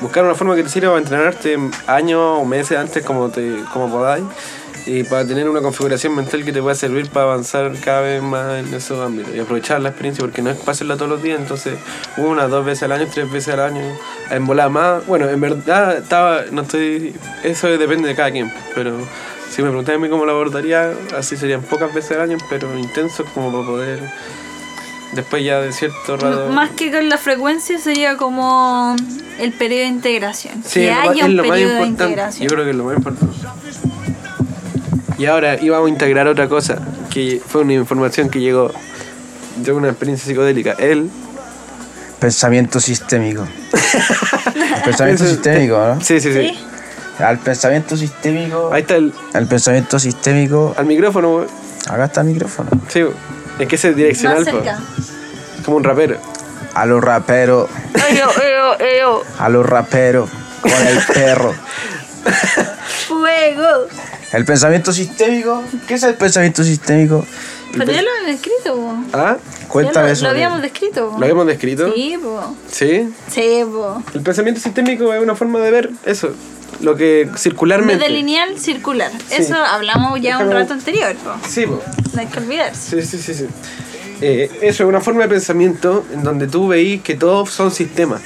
buscar 0.00 0.24
una 0.24 0.34
forma 0.34 0.56
que 0.56 0.62
te 0.62 0.68
sirva 0.68 0.90
para 0.90 1.00
entrenarte 1.00 1.58
años 1.86 2.20
o 2.20 2.44
meses 2.44 2.78
antes 2.78 3.04
como, 3.04 3.28
te, 3.28 3.62
como 3.72 3.90
podáis 3.90 4.24
y 4.88 5.04
para 5.04 5.26
tener 5.26 5.48
una 5.48 5.60
configuración 5.60 6.14
mental 6.14 6.44
que 6.44 6.52
te 6.52 6.62
pueda 6.62 6.74
servir 6.74 7.10
para 7.10 7.26
avanzar 7.26 7.72
cada 7.84 8.00
vez 8.00 8.22
más 8.22 8.58
en 8.58 8.72
esos 8.72 8.98
ámbitos 9.04 9.34
y 9.34 9.38
aprovechar 9.38 9.82
la 9.82 9.90
experiencia 9.90 10.24
porque 10.24 10.40
no 10.40 10.48
es 10.48 10.56
pasarla 10.56 10.96
todos 10.96 11.10
los 11.10 11.22
días, 11.22 11.38
entonces 11.38 11.78
una, 12.16 12.48
dos 12.48 12.64
veces 12.64 12.84
al 12.84 12.92
año, 12.92 13.06
tres 13.12 13.30
veces 13.30 13.52
al 13.52 13.60
año, 13.60 13.82
en 14.30 14.46
volar 14.46 14.70
más. 14.70 15.06
Bueno, 15.06 15.28
en 15.28 15.40
verdad 15.40 15.98
estaba, 15.98 16.44
no 16.50 16.62
estoy, 16.62 17.14
eso 17.44 17.68
depende 17.68 18.08
de 18.08 18.14
cada 18.14 18.30
quien, 18.30 18.50
pero 18.74 18.96
si 19.50 19.62
me 19.62 19.68
preguntas 19.68 19.94
a 19.94 19.98
mí 19.98 20.08
cómo 20.08 20.24
lo 20.24 20.32
abordaría, 20.32 20.94
así 21.14 21.36
serían 21.36 21.60
pocas 21.60 21.92
veces 21.92 22.12
al 22.12 22.22
año, 22.22 22.38
pero 22.48 22.76
intensos 22.78 23.26
como 23.34 23.52
para 23.52 23.66
poder 23.66 24.00
después 25.12 25.44
ya 25.44 25.60
de 25.60 25.72
cierto 25.72 26.16
rato... 26.16 26.48
Más 26.50 26.70
que 26.70 26.90
con 26.92 27.08
la 27.08 27.18
frecuencia 27.18 27.78
sería 27.78 28.16
como 28.16 28.94
el 29.38 29.52
periodo 29.52 29.80
de 29.82 29.86
integración. 29.86 30.62
Sí, 30.64 30.80
que 30.80 30.90
es 30.90 30.96
lo 30.96 31.02
más- 31.04 31.10
haya 31.10 31.24
un 31.26 31.36
periodo 31.36 31.50
de 31.50 31.56
importante. 31.86 31.86
integración. 32.04 32.48
Yo 32.48 32.54
creo 32.54 32.64
que 32.64 32.70
es 32.70 32.76
lo 32.76 32.84
más 32.84 32.96
importante. 32.96 33.36
Y 35.18 35.26
ahora 35.26 35.60
íbamos 35.60 35.86
a 35.88 35.90
integrar 35.90 36.28
otra 36.28 36.48
cosa, 36.48 36.78
que 37.10 37.40
fue 37.44 37.62
una 37.62 37.72
información 37.74 38.28
que 38.30 38.40
llegó 38.40 38.70
de 39.56 39.72
una 39.72 39.88
experiencia 39.88 40.26
psicodélica. 40.28 40.72
Él. 40.78 41.10
Pensamiento 42.20 42.78
sistémico. 42.80 43.46
pensamiento 44.84 45.24
sistémico, 45.26 45.76
¿no? 45.78 46.00
Sí, 46.00 46.20
sí, 46.20 46.32
sí. 46.32 46.48
¿Sí? 46.48 46.58
Al 47.22 47.38
pensamiento 47.38 47.96
sistémico. 47.96 48.70
Ahí 48.72 48.82
está 48.82 48.96
el. 48.96 49.12
Al 49.34 49.46
pensamiento 49.46 49.98
sistémico. 49.98 50.74
Al 50.76 50.86
micrófono, 50.86 51.30
güey. 51.32 51.46
Acá 51.88 52.04
está 52.04 52.20
el 52.20 52.28
micrófono. 52.28 52.70
Sí, 52.88 53.02
güey. 53.02 53.14
Es 53.58 53.68
que 53.68 53.76
ese 53.76 53.90
es 53.90 53.96
direccional, 53.96 54.38
Más 54.38 54.44
cerca. 54.44 54.78
como 55.64 55.76
un 55.78 55.84
rapero. 55.84 56.18
A 56.74 56.86
los 56.86 57.02
raperos. 57.02 57.68
A 59.38 59.48
los 59.48 59.66
raperos. 59.66 60.30
Con 60.60 60.72
el 60.86 60.98
perro. 61.12 61.54
Fuego. 63.08 63.86
El 64.32 64.44
pensamiento 64.44 64.92
sistémico. 64.92 65.62
¿Qué 65.86 65.94
es 65.94 66.02
el 66.02 66.14
pensamiento 66.14 66.62
sistémico? 66.62 67.24
Pero 67.72 67.90
ya 67.92 68.02
lo 68.02 68.10
habíamos 68.10 68.26
descrito, 68.26 68.74
po. 68.76 68.94
¿Ah? 69.12 69.36
Cuéntame 69.68 70.06
lo, 70.08 70.12
eso. 70.12 70.24
lo 70.24 70.30
habíamos 70.30 70.62
descrito, 70.62 71.10
po. 71.10 71.18
¿Lo 71.18 71.24
habíamos 71.24 71.46
descrito? 71.46 71.92
Sí, 71.94 72.16
po. 72.22 72.54
Sí. 72.70 73.08
Sí, 73.30 73.62
po. 73.70 74.02
El 74.14 74.22
pensamiento 74.22 74.60
sistémico 74.60 75.12
es 75.12 75.22
una 75.22 75.34
forma 75.36 75.58
de 75.60 75.70
ver 75.70 75.90
eso. 76.04 76.30
Lo 76.80 76.96
que 76.96 77.28
circularmente. 77.36 78.02
de 78.04 78.10
lineal, 78.10 78.58
circular. 78.58 79.10
Eso 79.30 79.54
hablamos 79.56 80.20
ya 80.20 80.38
un 80.38 80.44
Déjame- 80.48 80.54
rato 80.60 80.72
anterior, 80.74 81.14
po. 81.16 81.30
Sí, 81.48 81.66
po. 81.66 81.82
No 82.14 82.20
hay 82.20 82.26
que 82.26 82.38
olvidarse. 82.38 83.02
Sí, 83.02 83.18
sí, 83.18 83.22
sí, 83.22 83.34
sí. 83.34 83.46
Eh, 84.20 84.50
eso 84.62 84.82
es 84.84 84.88
una 84.88 85.00
forma 85.00 85.22
de 85.22 85.28
pensamiento 85.28 86.04
en 86.12 86.22
donde 86.24 86.46
tú 86.48 86.68
veís 86.68 87.02
que 87.02 87.14
todos 87.14 87.50
son 87.50 87.70
sistemas. 87.70 88.20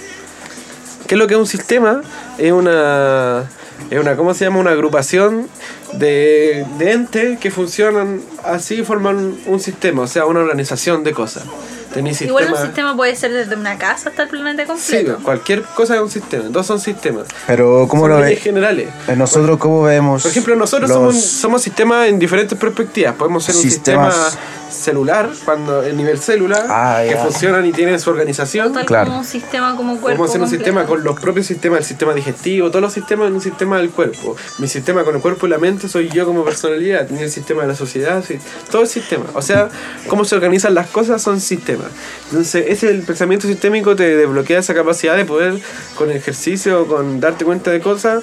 ¿Qué 1.06 1.14
es 1.14 1.18
lo 1.18 1.26
que 1.26 1.34
es 1.34 1.40
un 1.40 1.46
sistema? 1.46 2.02
Es 2.38 2.52
una, 2.52 3.44
es 3.90 3.98
una 4.00 4.16
¿cómo 4.16 4.34
se 4.34 4.44
llama? 4.44 4.58
Una 4.60 4.70
agrupación 4.72 5.48
de, 5.92 6.64
de 6.78 6.92
entes 6.92 7.38
que 7.38 7.50
funcionan 7.50 8.20
así 8.44 8.76
y 8.80 8.84
forman 8.84 9.36
un 9.46 9.60
sistema, 9.60 10.02
o 10.02 10.06
sea, 10.06 10.26
una 10.26 10.40
organización 10.40 11.04
de 11.04 11.12
cosas. 11.12 11.44
Tenéis 11.92 12.22
Igual 12.22 12.44
un 12.44 12.48
sistema- 12.50 12.66
sistema 12.66 12.96
puede 12.96 13.14
ser 13.16 13.32
desde 13.34 13.54
una 13.54 13.76
casa 13.76 14.08
hasta 14.08 14.22
el 14.22 14.28
planeta 14.30 14.62
Sí, 14.64 14.68
completo. 14.96 15.18
cualquier 15.22 15.60
cosa 15.62 15.94
es 15.96 16.00
un 16.00 16.10
sistema, 16.10 16.44
todos 16.50 16.66
son 16.66 16.80
sistemas. 16.80 17.26
Pero, 17.46 17.86
¿cómo 17.86 18.04
son 18.04 18.10
lo 18.12 18.20
leyes 18.20 18.36
ves? 18.38 18.44
generales. 18.44 18.88
Nosotros, 19.14 19.58
¿cómo 19.58 19.82
vemos? 19.82 20.22
Por 20.22 20.30
ejemplo, 20.30 20.56
nosotros 20.56 20.88
los 20.88 20.96
somos, 20.98 21.20
somos 21.22 21.62
sistemas 21.62 22.08
en 22.08 22.18
diferentes 22.18 22.56
perspectivas. 22.58 23.14
Podemos 23.16 23.44
ser 23.44 23.56
un 23.56 23.60
Sistemas- 23.62 24.14
sistema 24.14 24.42
celular, 24.72 25.30
cuando 25.44 25.82
el 25.82 25.96
nivel 25.96 26.18
célula, 26.18 26.64
Ah, 26.68 27.02
que 27.08 27.16
funcionan 27.16 27.64
y 27.66 27.72
tienen 27.72 28.00
su 28.00 28.10
organización. 28.10 28.72
Tal 28.72 28.86
Claro. 28.86 29.06
como 29.06 29.18
un 29.20 29.24
sistema 29.24 29.76
como 29.76 30.00
cuerpo. 30.00 30.24
Hacer 30.24 30.40
un 30.40 30.46
completo. 30.46 30.64
sistema 30.64 30.86
con 30.86 31.04
los 31.04 31.20
propios 31.20 31.46
sistemas, 31.46 31.78
el 31.80 31.84
sistema 31.84 32.14
digestivo, 32.14 32.68
todos 32.68 32.82
los 32.82 32.92
sistemas 32.92 33.28
en 33.28 33.34
un 33.34 33.40
sistema 33.40 33.78
del 33.78 33.90
cuerpo. 33.90 34.36
Mi 34.58 34.68
sistema 34.68 35.04
con 35.04 35.14
el 35.16 35.20
cuerpo 35.22 35.46
y 35.46 35.50
la 35.50 35.58
mente 35.58 35.88
soy 35.88 36.08
yo 36.08 36.24
como 36.26 36.44
personalidad, 36.44 37.08
ni 37.10 37.20
el 37.22 37.30
sistema 37.30 37.62
de 37.62 37.68
la 37.68 37.74
sociedad, 37.76 38.22
todo 38.70 38.82
el 38.82 38.88
sistema. 38.88 39.24
O 39.34 39.42
sea, 39.42 39.68
cómo 40.08 40.24
se 40.24 40.34
organizan 40.34 40.74
las 40.74 40.88
cosas 40.88 41.20
son 41.22 41.40
sistemas. 41.40 41.88
Entonces, 42.30 42.64
ese 42.68 42.90
el 42.90 43.02
pensamiento 43.02 43.46
sistémico 43.46 43.94
te 43.96 44.16
desbloquea 44.16 44.58
esa 44.60 44.74
capacidad 44.74 45.16
de 45.16 45.24
poder, 45.24 45.58
con 45.94 46.10
ejercicio, 46.10 46.86
con 46.86 47.20
darte 47.20 47.44
cuenta 47.44 47.70
de 47.70 47.80
cosas, 47.80 48.22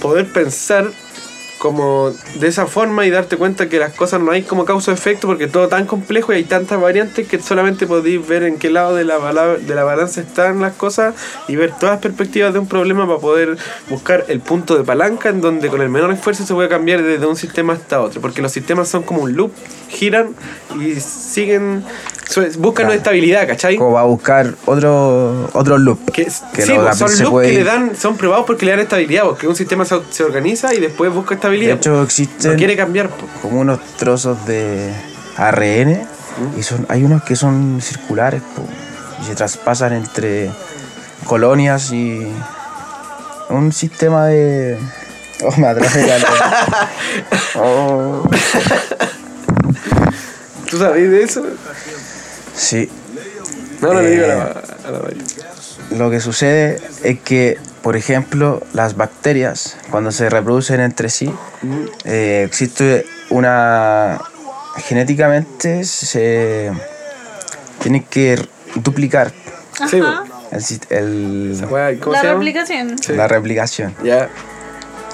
poder 0.00 0.26
pensar 0.32 0.90
como 1.58 2.12
de 2.38 2.48
esa 2.48 2.66
forma 2.66 3.04
y 3.06 3.10
darte 3.10 3.36
cuenta 3.36 3.68
que 3.68 3.78
las 3.78 3.92
cosas 3.92 4.20
no 4.20 4.30
hay 4.30 4.42
como 4.42 4.64
causa-efecto 4.64 5.26
porque 5.26 5.48
todo 5.48 5.68
tan 5.68 5.86
complejo 5.86 6.32
y 6.32 6.36
hay 6.36 6.44
tantas 6.44 6.80
variantes 6.80 7.26
que 7.26 7.40
solamente 7.40 7.86
podéis 7.86 8.26
ver 8.26 8.44
en 8.44 8.58
qué 8.58 8.70
lado 8.70 8.94
de 8.94 9.04
la, 9.04 9.18
de 9.56 9.74
la 9.74 9.84
balanza 9.84 10.20
están 10.20 10.60
las 10.60 10.74
cosas 10.74 11.14
y 11.48 11.56
ver 11.56 11.72
todas 11.72 11.96
las 11.96 12.02
perspectivas 12.02 12.52
de 12.52 12.60
un 12.60 12.68
problema 12.68 13.06
para 13.06 13.18
poder 13.18 13.58
buscar 13.88 14.24
el 14.28 14.40
punto 14.40 14.76
de 14.76 14.84
palanca 14.84 15.28
en 15.28 15.40
donde 15.40 15.68
con 15.68 15.82
el 15.82 15.88
menor 15.88 16.12
esfuerzo 16.12 16.46
se 16.46 16.54
puede 16.54 16.68
cambiar 16.68 17.02
desde 17.02 17.26
un 17.26 17.36
sistema 17.36 17.72
hasta 17.72 18.00
otro 18.00 18.20
porque 18.20 18.40
los 18.40 18.52
sistemas 18.52 18.88
son 18.88 19.02
como 19.02 19.22
un 19.22 19.34
loop, 19.34 19.52
giran 19.88 20.34
y 20.80 21.00
siguen, 21.00 21.84
buscan 22.58 22.86
una 22.86 22.94
estabilidad, 22.94 23.46
¿cachai? 23.46 23.76
Como 23.76 23.92
va 23.92 24.00
a 24.02 24.04
buscar 24.04 24.54
otro, 24.66 25.48
otro 25.52 25.78
loop. 25.78 26.10
Que, 26.12 26.26
Que 26.52 26.62
sí, 26.62 26.74
no, 26.74 26.82
pues, 26.84 26.98
son 26.98 27.08
loops 27.10 27.30
puede 27.30 27.48
que 27.48 27.54
le 27.54 27.64
dan, 27.64 27.96
son 27.96 28.16
probados 28.16 28.44
porque 28.46 28.64
le 28.66 28.72
dan 28.72 28.80
estabilidad, 28.80 29.24
porque 29.24 29.46
un 29.48 29.56
sistema 29.56 29.84
se, 29.84 30.00
se 30.10 30.24
organiza 30.24 30.74
y 30.74 30.80
después 30.80 31.12
busca 31.12 31.30
De 31.30 31.34
estabilidad. 31.36 31.76
hecho, 31.76 31.90
no 31.92 32.02
existen 32.02 32.56
quiere 32.56 32.76
cambiar. 32.76 33.08
po. 33.08 33.26
como 33.42 33.60
unos 33.60 33.80
trozos 33.96 34.44
de 34.46 34.92
ARN 35.36 36.06
y 36.56 36.62
son 36.62 36.86
hay 36.88 37.02
unos 37.04 37.22
que 37.24 37.34
son 37.36 37.80
circulares. 37.80 38.42
po. 38.54 38.62
y 39.22 39.26
se 39.26 39.34
traspasan 39.34 39.92
entre 39.94 40.50
colonias 41.26 41.90
y 41.92 42.26
un 43.50 43.72
sistema 43.72 44.26
de... 44.26 44.78
Oh, 45.42 45.56
me 45.56 45.66
atraje. 45.68 46.06
Oh, 47.56 48.22
¿Tú 50.70 50.78
sabes 50.78 51.10
de 51.10 51.22
eso? 51.22 51.42
Sí, 52.58 52.90
No, 53.80 53.92
no 53.94 54.00
le 54.02 54.10
digo 54.10 54.24
a 54.24 54.28
Eh. 54.28 54.36
la, 54.36 54.44
a 54.88 54.90
la 54.90 55.96
lo 55.96 56.10
que 56.10 56.20
sucede 56.20 56.80
es 57.02 57.18
que, 57.20 57.56
por 57.82 57.96
ejemplo, 57.96 58.62
las 58.74 58.96
bacterias, 58.96 59.76
cuando 59.90 60.10
se 60.12 60.28
reproducen 60.28 60.80
entre 60.80 61.08
sí, 61.08 61.32
eh, 62.04 62.42
existe 62.46 63.06
una... 63.30 64.20
genéticamente 64.84 65.84
se 65.84 66.70
tienen 67.80 68.02
que 68.04 68.38
duplicar 68.74 69.32
Sí, 69.88 70.00
Ajá. 70.00 70.24
el, 70.50 70.60
sis- 70.62 70.80
el- 70.90 71.52
esa 71.54 71.66
weá, 71.68 71.98
¿Cómo 72.00 72.12
La 72.12 72.20
se 72.20 72.26
llama? 72.26 72.38
replicación. 72.40 72.98
Sí. 72.98 73.12
la 73.14 73.28
replicación. 73.28 73.94
Ya. 74.02 74.28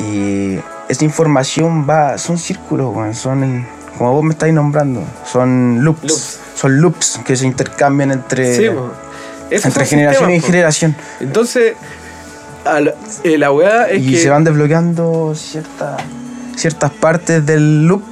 Y 0.01 0.59
esa 0.89 1.05
información 1.05 1.87
va, 1.89 2.17
son 2.19 2.39
círculos, 2.39 2.95
weón, 2.97 3.15
son, 3.15 3.67
como 3.99 4.13
vos 4.13 4.25
me 4.25 4.33
estáis 4.33 4.53
nombrando, 4.55 5.03
son 5.31 5.85
loops. 5.85 6.03
Loops. 6.05 6.41
Son 6.57 6.81
loops 6.81 7.21
que 7.25 7.37
se 7.37 7.47
intercambian 7.47 8.11
entre, 8.13 8.57
Sí, 8.57 8.67
entre 9.51 9.85
generación 9.87 10.31
y 10.31 10.41
generación. 10.41 10.97
Entonces, 11.21 11.75
a 12.65 12.81
la, 12.81 12.95
eh, 13.25 13.37
la 13.39 13.51
weá 13.53 13.89
es 13.91 14.03
y 14.03 14.13
que. 14.13 14.19
se 14.21 14.31
van 14.31 14.45
desbloqueando 14.45 15.35
ciertas 15.35 16.01
ciertas 16.57 16.91
partes 16.93 17.45
del 17.45 17.87
loop, 17.87 18.03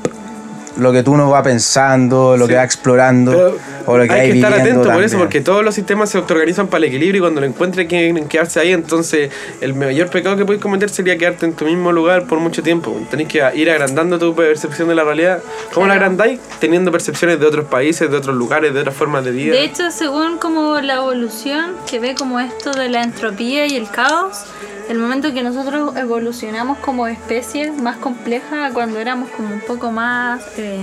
lo 0.77 0.93
que 0.93 1.03
tú 1.05 1.17
no 1.17 1.31
vas 1.31 1.43
pensando, 1.45 2.37
lo 2.37 2.47
Sí. 2.47 2.51
que 2.51 2.57
vas 2.57 2.65
explorando, 2.65 3.31
Pero 3.31 3.57
o 3.87 3.99
lo 3.99 4.05
que 4.05 4.13
hay 4.13 4.31
que 4.31 4.37
estar 4.37 4.53
atento 4.53 4.91
por 4.91 5.03
eso, 5.03 5.19
porque 5.19 5.41
todos 5.41 5.65
los 5.65 5.75
sistemas 5.75 6.11
se 6.11 6.19
autoorganizan 6.19 6.69
para 6.69 6.79
el 6.79 6.85
equilibrio 6.85 7.19
y 7.19 7.21
cuando 7.21 7.41
lo 7.41 7.47
encuentres 7.47 7.87
quieren 7.87 8.29
quedarse 8.29 8.61
ahí. 8.61 8.73
Entonces, 8.73 9.31
el 9.61 9.75
mayor 9.75 10.11
pecado 10.11 10.37
que 10.37 10.45
puedes 10.45 10.63
cometer 10.63 10.91
sería 10.91 11.17
quedarte 11.19 11.47
en 11.47 11.55
tu 11.55 11.65
mismo 11.65 11.93
lugar 11.93 12.27
por 12.27 12.39
mucho 12.39 12.63
tiempo. 12.63 12.99
Tenés 13.11 13.29
que 13.29 13.43
ir 13.55 13.71
agrandando 13.71 14.19
tu 14.19 14.35
percepción 14.35 14.89
de 14.89 14.95
la 14.95 15.05
realidad. 15.05 15.43
¿Cómo 15.73 15.87
la 15.87 15.95
agrandáis? 15.95 16.41
Teniendo 16.61 16.91
percepciones 16.93 17.41
de 17.41 17.47
otros 17.47 17.67
países, 17.67 18.11
de 18.11 18.17
otros 18.17 18.37
lugares, 18.37 18.75
de 18.75 18.81
otras 18.81 18.95
formas 18.95 19.25
de 19.25 19.31
vida. 19.31 19.53
De 19.53 19.65
hecho, 19.65 19.91
según 19.91 20.39
como 20.39 20.81
la 20.81 20.97
evolución 20.97 21.77
que 21.89 21.99
ve 21.99 22.15
como 22.15 22.41
esto 22.41 22.73
de 22.73 22.89
la 22.89 23.03
entropía 23.03 23.67
y 23.67 23.77
el 23.77 23.89
caos, 23.91 24.45
el 24.89 24.99
momento 24.99 25.33
que 25.33 25.43
nosotros 25.43 25.97
evolucionamos 25.97 26.79
como 26.79 27.07
especie 27.07 27.73
más 27.73 27.97
compleja 27.97 28.71
cuando 28.73 28.99
éramos 28.99 29.31
como 29.31 29.55
un 29.55 29.61
poco 29.61 29.91
más 29.91 30.43
eh, 30.57 30.81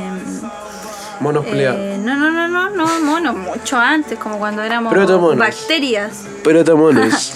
Monos 1.20 1.46
peleados. 1.46 1.80
eh, 1.80 1.98
no 2.02 2.16
no 2.16 2.32
no 2.32 2.48
no 2.48 2.70
no 2.70 3.00
mono 3.02 3.34
mucho 3.34 3.78
antes 3.78 4.18
como 4.18 4.38
cuando 4.40 4.64
éramos 4.64 4.94
Protomonos. 4.94 5.38
bacterias 5.38 6.24
Pero 6.44 6.78
monos. 6.78 7.34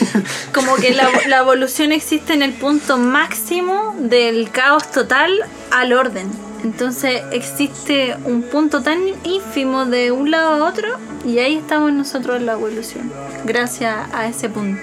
como 0.54 0.76
que 0.76 0.94
la, 0.94 1.08
la 1.28 1.38
evolución 1.38 1.92
existe 1.92 2.32
en 2.32 2.42
el 2.42 2.52
punto 2.52 2.96
máximo 2.98 3.94
del 3.98 4.50
caos 4.50 4.90
total 4.90 5.32
al 5.70 5.92
orden. 5.92 6.28
Entonces 6.64 7.22
existe 7.32 8.16
un 8.24 8.42
punto 8.42 8.82
tan 8.82 8.98
ínfimo 9.24 9.84
de 9.84 10.10
un 10.10 10.30
lado 10.30 10.54
a 10.54 10.68
otro 10.68 10.88
y 11.24 11.38
ahí 11.38 11.56
estamos 11.58 11.92
nosotros 11.92 12.36
en 12.36 12.46
la 12.46 12.52
evolución. 12.52 13.12
Gracias 13.44 13.94
a 14.12 14.26
ese 14.26 14.48
punto. 14.48 14.80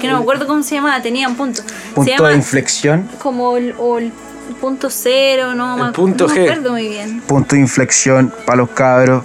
Que 0.00 0.08
no 0.08 0.16
me 0.16 0.22
acuerdo 0.22 0.48
cómo 0.48 0.62
se 0.64 0.74
llamaba, 0.76 1.00
tenía 1.00 1.28
un 1.28 1.36
punto. 1.36 1.62
se 1.62 1.94
punto 1.94 2.10
llama 2.10 2.30
de 2.30 2.36
inflexión, 2.36 3.08
como 3.22 3.56
el, 3.56 3.74
o 3.78 3.98
el 3.98 4.10
punto 4.54 4.88
cero, 4.90 5.54
no, 5.54 5.76
El 5.76 5.82
me- 5.86 5.92
punto 5.92 6.26
no 6.26 6.34
G. 6.34 6.36
me 6.38 6.42
acuerdo 6.50 6.70
muy 6.72 6.88
bien. 6.88 7.20
punto 7.22 7.54
de 7.54 7.60
inflexión 7.60 8.32
para 8.46 8.56
los 8.58 8.70
cabros. 8.70 9.24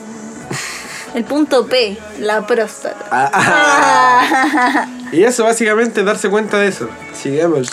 El 1.16 1.24
punto 1.24 1.66
P, 1.68 1.98
la 2.20 2.46
próstata. 2.46 3.06
Ah, 3.12 4.88
Y 5.12 5.24
eso 5.24 5.46
básicamente 5.46 6.02
es 6.02 6.06
darse 6.06 6.30
cuenta 6.30 6.58
de 6.60 6.68
eso. 6.68 6.90
Sigamos. 7.14 7.70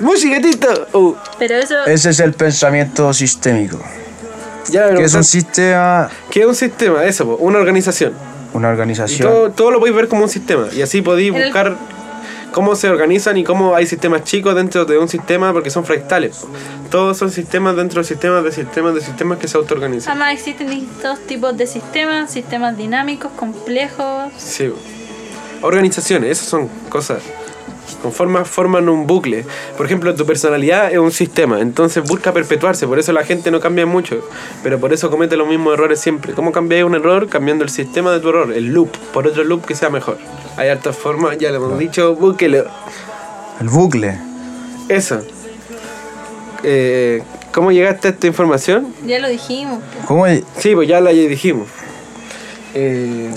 ¡Musiquetito! 0.00 0.86
Uh, 0.92 1.14
Pero 1.38 1.56
eso... 1.56 1.84
Ese 1.86 2.10
es 2.10 2.20
el 2.20 2.32
pensamiento 2.32 3.12
sistémico. 3.12 3.78
ya 4.68 4.94
Que 4.94 5.04
es 5.04 5.14
un 5.14 5.24
sistema, 5.24 6.08
¿Qué 6.30 6.40
es 6.40 6.46
un 6.46 6.54
sistema? 6.54 7.04
Eso, 7.04 7.36
una 7.36 7.58
organización. 7.58 8.14
una 8.54 8.68
Y 8.68 8.72
organización. 8.72 9.28
todo, 9.28 9.50
todo 9.50 9.70
lo 9.72 9.78
podéis 9.80 9.96
ver 9.96 10.08
como 10.08 10.22
un 10.22 10.30
sistema. 10.30 10.68
Y 10.72 10.80
así 10.82 11.02
podéis 11.02 11.32
buscar 11.32 11.76
cómo 12.52 12.74
se 12.74 12.88
organizan 12.88 13.36
y 13.36 13.44
cómo 13.44 13.74
hay 13.74 13.86
sistemas 13.86 14.24
chicos 14.24 14.54
dentro 14.54 14.84
de 14.84 14.98
un 14.98 15.08
sistema 15.08 15.52
porque 15.52 15.70
son 15.70 15.84
fractales. 15.84 16.46
Todos 16.90 17.16
son 17.16 17.30
sistemas 17.30 17.76
dentro 17.76 18.00
de 18.00 18.08
sistemas 18.08 18.44
de 18.44 18.52
sistemas 18.52 18.94
de 18.94 19.00
sistemas 19.00 19.38
que 19.38 19.48
se 19.48 19.56
autoorganizan. 19.56 20.12
Además 20.12 20.34
existen 20.34 20.68
distintos 20.68 21.20
tipos 21.26 21.56
de 21.56 21.66
sistemas, 21.66 22.30
sistemas 22.30 22.76
dinámicos, 22.76 23.30
complejos. 23.32 24.32
Sí. 24.36 24.72
Organizaciones, 25.62 26.30
esas 26.30 26.48
son 26.48 26.68
cosas. 26.88 27.22
Conforman, 28.02 28.46
forman 28.46 28.88
un 28.88 29.06
bucle. 29.06 29.44
Por 29.76 29.84
ejemplo, 29.84 30.14
tu 30.14 30.24
personalidad 30.24 30.90
es 30.90 30.98
un 30.98 31.10
sistema, 31.10 31.60
entonces 31.60 32.02
busca 32.02 32.32
perpetuarse, 32.32 32.86
por 32.86 32.98
eso 32.98 33.12
la 33.12 33.24
gente 33.24 33.50
no 33.50 33.60
cambia 33.60 33.84
mucho, 33.84 34.26
pero 34.62 34.80
por 34.80 34.92
eso 34.94 35.10
comete 35.10 35.36
los 35.36 35.46
mismos 35.46 35.74
errores 35.74 36.00
siempre. 36.00 36.32
¿Cómo 36.32 36.50
cambiáis 36.50 36.84
un 36.84 36.94
error? 36.94 37.28
Cambiando 37.28 37.62
el 37.62 37.68
sistema 37.68 38.12
de 38.12 38.20
tu 38.20 38.30
error, 38.30 38.52
el 38.52 38.66
loop, 38.68 38.96
por 39.12 39.26
otro 39.26 39.44
loop 39.44 39.66
que 39.66 39.74
sea 39.74 39.90
mejor. 39.90 40.16
Hay 40.56 40.68
hartas 40.68 40.96
formas, 40.96 41.38
ya 41.38 41.50
lo 41.50 41.56
hemos 41.56 41.78
dicho, 41.78 42.14
búsquelo. 42.14 42.64
El 43.60 43.68
bucle. 43.68 44.18
Eso. 44.88 45.22
Eh, 46.62 47.22
¿Cómo 47.52 47.72
llegaste 47.72 48.08
a 48.08 48.10
esta 48.12 48.26
información? 48.26 48.94
Ya 49.06 49.18
lo 49.18 49.28
dijimos. 49.28 49.80
¿Cómo 50.06 50.26
Sí, 50.58 50.74
pues 50.74 50.88
ya 50.88 51.00
la 51.00 51.10
dijimos. 51.10 51.68
Eh, 52.74 53.30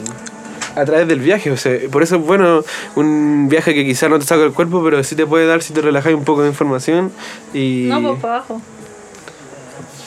a 0.75 0.85
través 0.85 1.07
del 1.07 1.19
viaje, 1.19 1.51
o 1.51 1.57
sea, 1.57 1.77
por 1.91 2.03
eso 2.03 2.15
es 2.15 2.21
bueno 2.23 2.63
un 2.95 3.47
viaje 3.49 3.73
que 3.73 3.85
quizás 3.85 4.09
no 4.09 4.19
te 4.19 4.25
saca 4.25 4.43
el 4.43 4.53
cuerpo, 4.53 4.83
pero 4.83 5.03
sí 5.03 5.15
te 5.15 5.25
puede 5.25 5.45
dar 5.45 5.61
si 5.61 5.73
te 5.73 5.81
relajas 5.81 6.13
un 6.13 6.23
poco 6.23 6.41
de 6.41 6.49
información 6.49 7.11
y, 7.53 7.85
No, 7.87 8.01
pues 8.01 8.19
para 8.19 8.35
abajo. 8.37 8.61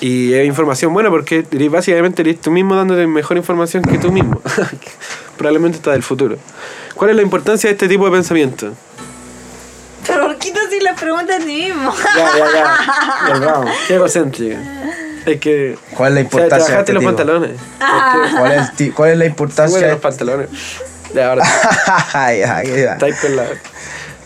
y 0.01 0.33
es 0.35 0.47
información 0.47 0.93
buena 0.93 1.11
porque 1.11 1.45
básicamente 1.71 2.23
eres 2.23 2.41
tú 2.41 2.51
mismo 2.51 2.75
dándote 2.75 3.07
mejor 3.07 3.37
información 3.37 3.83
que 3.85 3.99
tú 3.99 4.11
mismo. 4.11 4.41
Probablemente 5.37 5.77
está 5.79 5.93
del 5.93 6.03
futuro. 6.03 6.37
¿Cuál 6.95 7.11
es 7.11 7.17
la 7.17 7.23
importancia 7.23 7.69
de 7.69 7.73
este 7.75 7.89
tipo 7.89 8.05
de 8.07 8.11
pensamiento? 8.13 8.73
Pero 10.07 10.27
¿por 10.27 10.37
qué 10.39 10.53
te 10.53 10.61
haces 10.61 10.83
la 10.83 10.95
pregunta 10.95 11.35
a 11.37 11.39
ti 11.39 11.45
mismo? 11.45 11.93
Ya, 12.17 12.31
ya, 12.39 12.53
ya. 12.55 13.29
Volvamos. 13.39 13.71
Qué 13.89 13.95
egocéntrica. 13.97 14.59
Es 15.27 15.41
que. 15.41 15.77
¿Cuál 15.97 16.17
es 16.19 16.25
la 16.25 16.29
o 16.29 16.31
sea, 16.31 16.39
te 16.39 16.45
importancia 16.45 16.75
de 16.75 16.81
este 16.81 16.93
los 16.93 17.01
tipo? 17.01 17.17
pantalones. 17.17 17.61
¿Cuál 18.39 18.53
es, 18.53 18.59
el 18.61 18.71
ti- 18.77 18.91
cuál 18.91 19.11
es 19.11 19.19
la 19.19 19.25
importancia? 19.27 19.79
de- 19.81 19.89
los 19.93 20.01
pantalones. 20.01 20.49
Ya, 21.15 21.29
ahora 21.31 21.45
ay, 22.13 22.43
ay. 22.43 22.69
estáis 22.69 23.17
con 23.21 23.37
la. 23.37 23.45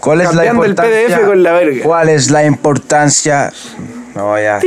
¿Cuál 0.00 0.22
es 0.22 0.26
la 0.28 0.32
Cambiando 0.32 0.64
el 0.64 0.70
importancia? 0.70 1.16
PDF 1.18 1.26
con 1.26 1.42
la 1.42 1.52
verga. 1.52 1.84
¿Cuál 1.84 2.08
es 2.08 2.30
la 2.30 2.44
importancia? 2.44 3.52
No, 4.14 4.36
ya. 4.40 4.58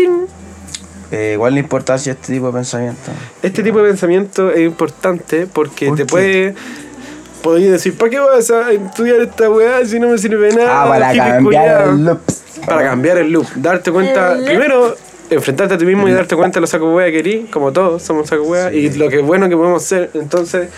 Eh, 1.16 1.36
¿Cuál 1.38 1.52
es 1.52 1.54
la 1.54 1.60
importancia 1.60 2.12
de 2.12 2.20
este 2.20 2.34
tipo 2.34 2.48
de 2.48 2.54
pensamiento? 2.54 3.12
Este 3.44 3.62
tipo 3.62 3.78
de 3.84 3.90
pensamiento 3.90 4.50
es 4.50 4.62
importante 4.62 5.46
porque 5.46 5.88
¿Por 5.88 5.98
te 5.98 6.04
qué? 6.04 6.10
puede. 6.10 6.56
Podéis 7.44 7.70
decir, 7.72 7.96
¿para 7.96 8.10
qué 8.10 8.20
vas 8.20 8.50
a 8.50 8.72
estudiar 8.72 9.22
esta 9.22 9.48
weá 9.48 9.86
si 9.86 10.00
no 10.00 10.10
me 10.10 10.18
sirve 10.18 10.48
de 10.48 10.56
nada? 10.56 10.84
Ah, 10.84 10.88
para 10.88 11.14
cambiar 11.14 11.44
culiao"? 11.44 11.90
el 11.92 12.06
loop. 12.06 12.20
Para 12.66 12.84
cambiar 12.84 13.18
el 13.20 13.32
loop. 13.32 13.48
Darte 13.56 13.92
cuenta. 13.92 14.38
Primero, 14.44 14.96
enfrentarte 15.30 15.76
a 15.76 15.78
ti 15.78 15.86
mismo 15.86 16.08
y 16.08 16.14
darte 16.14 16.36
cuenta 16.36 16.56
de 16.58 16.62
los 16.62 16.72
sacos 16.72 16.96
weá 16.96 17.12
que 17.12 17.20
eres, 17.20 17.50
como 17.52 17.72
todos 17.72 18.02
somos 18.02 18.28
sacos 18.28 18.48
weá. 18.48 18.74
Y 18.74 18.90
lo 18.94 19.08
que 19.10 19.18
es 19.18 19.24
bueno 19.24 19.48
que 19.50 19.56
podemos 19.56 19.84
ser. 19.84 20.10
Entonces, 20.16 20.70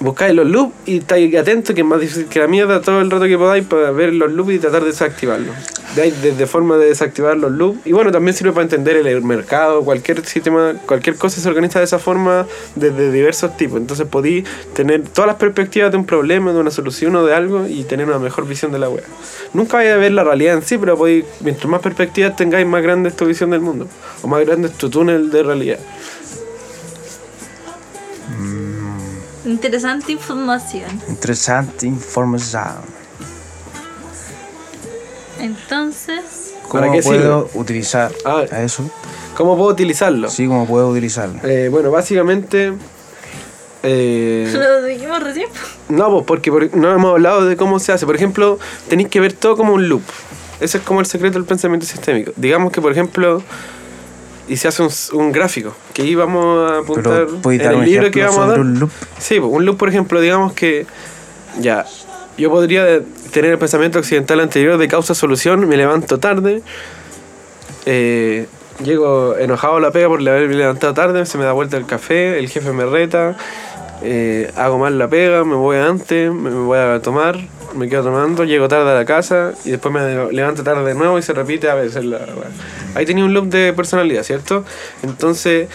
buscáis 0.00 0.34
los 0.34 0.46
loops 0.46 0.74
y 0.86 0.98
estáis 0.98 1.34
atentos, 1.36 1.74
que 1.74 1.80
es 1.80 1.86
más 1.86 2.00
difícil 2.00 2.26
que 2.26 2.38
la 2.38 2.46
mierda 2.46 2.80
todo 2.80 3.00
el 3.00 3.10
rato 3.10 3.24
que 3.24 3.36
podáis 3.36 3.64
para 3.64 3.90
ver 3.90 4.12
los 4.12 4.32
loops 4.32 4.52
y 4.52 4.58
tratar 4.58 4.82
de 4.82 4.88
desactivarlos. 4.88 5.54
De 5.96 6.12
desde 6.22 6.46
forma 6.46 6.76
de 6.76 6.86
desactivar 6.86 7.36
los 7.36 7.50
loops. 7.50 7.86
Y 7.86 7.92
bueno, 7.92 8.12
también 8.12 8.34
sirve 8.34 8.52
para 8.52 8.62
entender 8.62 8.96
el 8.96 9.22
mercado, 9.22 9.82
cualquier 9.82 10.24
sistema, 10.24 10.74
cualquier 10.86 11.16
cosa 11.16 11.40
se 11.40 11.48
organiza 11.48 11.78
de 11.78 11.86
esa 11.86 11.98
forma 11.98 12.46
desde 12.76 13.10
diversos 13.10 13.56
tipos. 13.56 13.78
Entonces 13.78 14.06
podéis 14.06 14.44
tener 14.74 15.02
todas 15.02 15.28
las 15.28 15.36
perspectivas 15.36 15.90
de 15.90 15.96
un 15.96 16.04
problema, 16.04 16.52
de 16.52 16.58
una 16.58 16.70
solución 16.70 17.16
o 17.16 17.24
de 17.24 17.34
algo 17.34 17.66
y 17.66 17.84
tener 17.84 18.06
una 18.06 18.18
mejor 18.18 18.46
visión 18.46 18.70
de 18.70 18.78
la 18.78 18.88
web. 18.88 19.04
Nunca 19.54 19.78
vais 19.78 19.90
a 19.90 19.96
ver 19.96 20.12
la 20.12 20.24
realidad 20.24 20.54
en 20.54 20.62
sí, 20.62 20.78
pero 20.78 20.96
podéis, 20.96 21.24
mientras 21.40 21.66
más 21.66 21.80
perspectivas 21.80 22.36
tengáis, 22.36 22.66
más 22.66 22.82
grande 22.82 23.08
es 23.08 23.16
tu 23.16 23.24
visión 23.24 23.50
del 23.50 23.60
mundo. 23.60 23.88
O 24.22 24.28
más 24.28 24.44
grande 24.44 24.68
es 24.68 24.74
tu 24.74 24.90
túnel 24.90 25.30
de 25.30 25.42
realidad. 25.42 25.78
Interesante 29.48 30.12
información. 30.12 30.90
Interesante 31.08 31.86
información. 31.86 32.66
Entonces, 35.40 36.54
¿Cómo 36.68 36.80
¿Para 36.82 36.92
qué 36.92 37.02
puedo 37.02 37.48
utilizar 37.54 38.12
Ah. 38.24 38.44
a 38.50 38.62
eso? 38.62 38.88
¿Cómo 39.36 39.56
puedo 39.56 39.70
utilizarlo? 39.70 40.28
Sí, 40.28 40.46
¿cómo 40.46 40.66
puedo 40.66 40.88
utilizarlo? 40.90 41.38
Eh, 41.44 41.68
bueno, 41.70 41.90
básicamente... 41.90 42.72
eh, 43.84 44.52
lo 44.52 44.82
dijimos 44.84 45.22
recién. 45.22 45.48
No, 45.88 46.10
pues 46.10 46.24
porque 46.26 46.50
por- 46.50 46.76
no 46.76 46.92
hemos 46.92 47.10
hablado 47.12 47.44
de 47.46 47.56
cómo 47.56 47.78
se 47.78 47.92
hace. 47.92 48.04
Por 48.04 48.16
ejemplo, 48.16 48.58
tenéis 48.88 49.08
que 49.08 49.20
ver 49.20 49.32
todo 49.32 49.56
como 49.56 49.72
un 49.74 49.88
loop. 49.88 50.02
Ese 50.60 50.78
es 50.78 50.84
como 50.84 50.98
el 51.00 51.06
secreto 51.06 51.38
del 51.38 51.46
pensamiento 51.46 51.86
sistémico. 51.86 52.32
Digamos 52.36 52.72
que, 52.72 52.82
por 52.82 52.90
ejemplo, 52.90 53.42
y 54.48 54.56
se 54.56 54.68
hace 54.68 54.82
un, 54.82 54.90
un 55.12 55.32
gráfico, 55.32 55.74
que 55.92 56.02
ahí 56.02 56.14
vamos 56.14 56.70
a 56.70 56.78
apuntar 56.78 57.26
Pero 57.26 57.38
¿puedes 57.42 57.60
en 57.60 57.72
el 57.72 57.84
libro 57.84 58.10
que 58.10 58.22
vamos 58.22 58.38
a 58.38 58.46
dar. 58.46 58.60
un 58.60 58.78
loop? 58.78 58.90
Sí, 59.18 59.38
pues, 59.38 59.52
un 59.52 59.64
loop, 59.64 59.76
por 59.76 59.88
ejemplo, 59.88 60.20
digamos 60.20 60.52
que 60.54 60.86
ya, 61.60 61.84
yo 62.36 62.50
podría 62.50 63.00
tener 63.32 63.52
el 63.52 63.58
pensamiento 63.58 63.98
occidental 63.98 64.40
anterior 64.40 64.78
de 64.78 64.88
causa-solución, 64.88 65.68
me 65.68 65.76
levanto 65.76 66.18
tarde, 66.18 66.62
eh, 67.84 68.46
llego 68.82 69.36
enojado 69.36 69.76
a 69.76 69.80
la 69.80 69.90
pega 69.90 70.08
por 70.08 70.20
haberme 70.20 70.54
levantado 70.54 70.94
tarde, 70.94 71.26
se 71.26 71.36
me 71.38 71.44
da 71.44 71.52
vuelta 71.52 71.76
el 71.76 71.86
café, 71.86 72.38
el 72.38 72.48
jefe 72.48 72.72
me 72.72 72.86
reta, 72.86 73.36
eh, 74.02 74.50
hago 74.56 74.78
mal 74.78 74.98
la 74.98 75.08
pega, 75.08 75.44
me 75.44 75.56
voy 75.56 75.76
antes, 75.76 76.32
me 76.32 76.50
voy 76.50 76.78
a 76.78 77.00
tomar, 77.02 77.38
me 77.74 77.88
quedo 77.88 78.04
tomando, 78.04 78.44
llego 78.44 78.68
tarde 78.68 78.90
a 78.90 78.94
la 78.94 79.04
casa 79.04 79.52
y 79.64 79.70
después 79.70 79.92
me 79.92 80.32
levanto 80.32 80.62
tarde 80.62 80.84
de 80.84 80.94
nuevo 80.94 81.18
y 81.18 81.22
se 81.22 81.32
repite 81.32 81.68
a 81.68 81.74
veces 81.74 82.04
la. 82.04 82.20
Ahí 82.94 83.06
tenía 83.06 83.24
un 83.24 83.34
loop 83.34 83.46
de 83.46 83.72
personalidad, 83.72 84.22
¿cierto? 84.22 84.64
Entonces, 85.02 85.68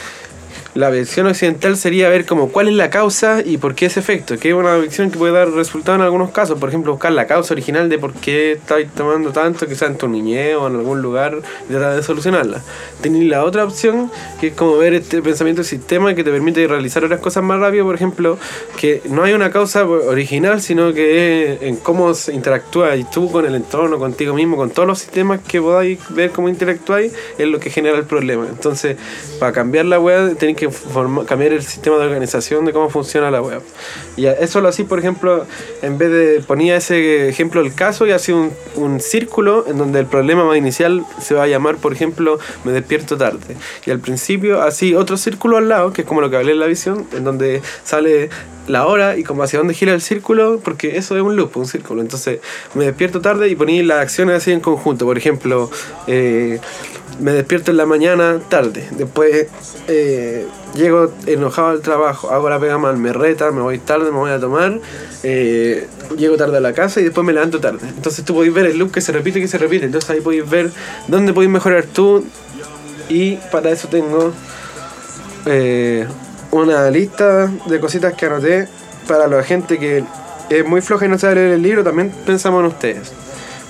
la 0.75 0.89
visión 0.89 1.27
occidental 1.27 1.77
sería 1.77 2.09
ver 2.09 2.25
como 2.25 2.49
cuál 2.49 2.67
es 2.67 2.73
la 2.73 2.89
causa 2.89 3.41
y 3.45 3.57
por 3.57 3.75
qué 3.75 3.85
ese 3.85 3.99
efecto, 3.99 4.37
que 4.37 4.49
es 4.49 4.55
una 4.55 4.75
visión 4.77 5.11
que 5.11 5.17
puede 5.17 5.33
dar 5.33 5.49
resultado 5.51 5.97
en 5.97 6.01
algunos 6.01 6.31
casos, 6.31 6.59
por 6.59 6.69
ejemplo, 6.69 6.93
buscar 6.93 7.11
la 7.11 7.27
causa 7.27 7.53
original 7.53 7.89
de 7.89 7.99
por 7.99 8.13
qué 8.13 8.53
estáis 8.53 8.89
tomando 8.91 9.31
tanto, 9.31 9.67
quizás 9.67 9.89
en 9.89 9.97
tu 9.97 10.07
niñez 10.07 10.55
o 10.55 10.67
en 10.67 10.77
algún 10.77 11.01
lugar, 11.01 11.37
y 11.69 11.73
tratar 11.73 11.95
de 11.95 12.01
solucionarla. 12.01 12.61
Tenéis 13.01 13.29
la 13.29 13.43
otra 13.43 13.65
opción, 13.65 14.11
que 14.39 14.47
es 14.47 14.53
como 14.53 14.77
ver 14.77 14.95
este 14.95 15.21
pensamiento 15.21 15.61
del 15.61 15.67
sistema 15.67 16.15
que 16.15 16.23
te 16.23 16.31
permite 16.31 16.67
realizar 16.67 17.03
otras 17.03 17.19
cosas 17.19 17.43
más 17.43 17.59
rápido, 17.59 17.85
por 17.85 17.95
ejemplo, 17.95 18.39
que 18.79 19.01
no 19.09 19.23
hay 19.23 19.33
una 19.33 19.51
causa 19.51 19.85
original, 19.85 20.61
sino 20.61 20.93
que 20.93 21.53
es 21.53 21.61
en 21.61 21.75
cómo 21.77 22.13
se 22.15 22.33
interactúa 22.33 22.95
y 22.95 23.03
tú 23.03 23.31
con 23.31 23.45
el 23.45 23.53
entorno, 23.53 23.99
contigo 23.99 24.33
mismo, 24.33 24.57
con 24.57 24.71
todos 24.71 24.87
los 24.87 24.99
sistemas 24.99 25.39
que 25.47 25.61
podáis 25.61 25.99
ver 26.09 26.31
cómo 26.31 26.49
interactuáis, 26.49 27.13
es 27.37 27.47
lo 27.47 27.59
que 27.59 27.69
genera 27.69 27.97
el 27.97 28.05
problema. 28.05 28.47
Entonces, 28.49 28.97
para 29.39 29.51
cambiar 29.51 29.85
la 29.85 29.99
web, 29.99 30.35
tenéis 30.37 30.57
que 30.57 30.62
forma- 30.71 31.25
cambiar 31.25 31.53
el 31.53 31.63
sistema 31.63 31.97
de 31.97 32.05
organización 32.05 32.65
de 32.65 32.73
cómo 32.73 32.89
funciona 32.89 33.31
la 33.31 33.41
web. 33.41 33.61
Y 34.17 34.25
eso 34.25 34.61
lo 34.61 34.67
así, 34.69 34.83
por 34.83 34.99
ejemplo, 34.99 35.45
en 35.81 35.97
vez 35.97 36.11
de 36.11 36.43
ponía 36.45 36.75
ese 36.77 37.29
ejemplo 37.29 37.61
del 37.63 37.73
caso 37.73 38.05
y 38.07 38.11
hacía 38.11 38.35
un, 38.35 38.51
un 38.75 38.99
círculo 38.99 39.65
en 39.67 39.77
donde 39.77 39.99
el 39.99 40.05
problema 40.05 40.45
más 40.45 40.57
inicial 40.57 41.03
se 41.21 41.33
va 41.35 41.43
a 41.43 41.47
llamar, 41.47 41.77
por 41.77 41.93
ejemplo, 41.93 42.39
me 42.63 42.71
despierto 42.71 43.17
tarde. 43.17 43.55
Y 43.85 43.91
al 43.91 43.99
principio, 43.99 44.61
así 44.61 44.95
otro 44.95 45.17
círculo 45.17 45.57
al 45.57 45.69
lado, 45.69 45.93
que 45.93 46.01
es 46.01 46.07
como 46.07 46.21
lo 46.21 46.29
que 46.29 46.37
hablé 46.37 46.51
en 46.53 46.59
la 46.59 46.67
visión, 46.67 47.05
en 47.15 47.23
donde 47.23 47.61
sale 47.83 48.29
la 48.67 48.87
hora 48.87 49.17
y 49.17 49.23
como 49.23 49.43
hacia 49.43 49.59
dónde 49.59 49.73
gira 49.73 49.93
el 49.93 49.99
círculo, 50.01 50.61
porque 50.63 50.95
eso 50.97 51.17
es 51.17 51.21
un 51.21 51.35
loop, 51.35 51.57
un 51.57 51.65
círculo. 51.65 52.01
Entonces 52.01 52.39
me 52.75 52.85
despierto 52.85 53.19
tarde 53.19 53.49
y 53.49 53.55
ponía 53.57 53.83
las 53.83 53.99
acciones 53.99 54.37
así 54.37 54.51
en 54.53 54.61
conjunto. 54.61 55.05
Por 55.05 55.17
ejemplo, 55.17 55.69
eh, 56.07 56.59
me 57.19 57.31
despierto 57.31 57.71
en 57.71 57.77
la 57.77 57.85
mañana 57.85 58.39
tarde. 58.49 58.87
Después 58.91 59.47
eh, 59.87 60.45
llego 60.75 61.11
enojado 61.25 61.69
al 61.69 61.81
trabajo, 61.81 62.31
hago 62.31 62.49
la 62.49 62.59
pega 62.59 62.77
mal, 62.77 62.97
me 62.97 63.13
reta, 63.13 63.51
me 63.51 63.61
voy 63.61 63.79
tarde, 63.79 64.05
me 64.11 64.17
voy 64.17 64.31
a 64.31 64.39
tomar. 64.39 64.79
eh, 65.23 65.87
llego 66.17 66.37
tarde 66.37 66.57
a 66.57 66.59
la 66.59 66.73
casa 66.73 66.99
y 67.01 67.05
después 67.05 67.25
me 67.25 67.33
levanto 67.33 67.59
tarde. 67.59 67.87
Entonces 67.87 68.23
tú 68.25 68.35
podéis 68.35 68.53
ver 68.53 68.65
el 68.65 68.77
loop 68.77 68.91
que 68.91 69.01
se 69.01 69.11
repite, 69.11 69.39
que 69.39 69.47
se 69.47 69.57
repite. 69.57 69.85
Entonces 69.85 70.09
ahí 70.09 70.21
podéis 70.21 70.49
ver 70.49 70.71
dónde 71.07 71.33
podéis 71.33 71.51
mejorar 71.51 71.85
tú. 71.85 72.25
Y 73.09 73.35
para 73.51 73.69
eso 73.71 73.87
tengo 73.89 74.31
eh, 75.45 76.07
una 76.51 76.89
lista 76.89 77.51
de 77.67 77.79
cositas 77.79 78.13
que 78.13 78.25
anoté 78.25 78.67
para 79.07 79.27
la 79.27 79.43
gente 79.43 79.77
que 79.77 80.03
es 80.49 80.65
muy 80.65 80.81
floja 80.81 81.05
y 81.05 81.09
no 81.09 81.17
sabe 81.17 81.35
leer 81.35 81.51
el 81.53 81.61
libro. 81.61 81.83
También 81.83 82.11
pensamos 82.25 82.61
en 82.61 82.67
ustedes. 82.67 83.11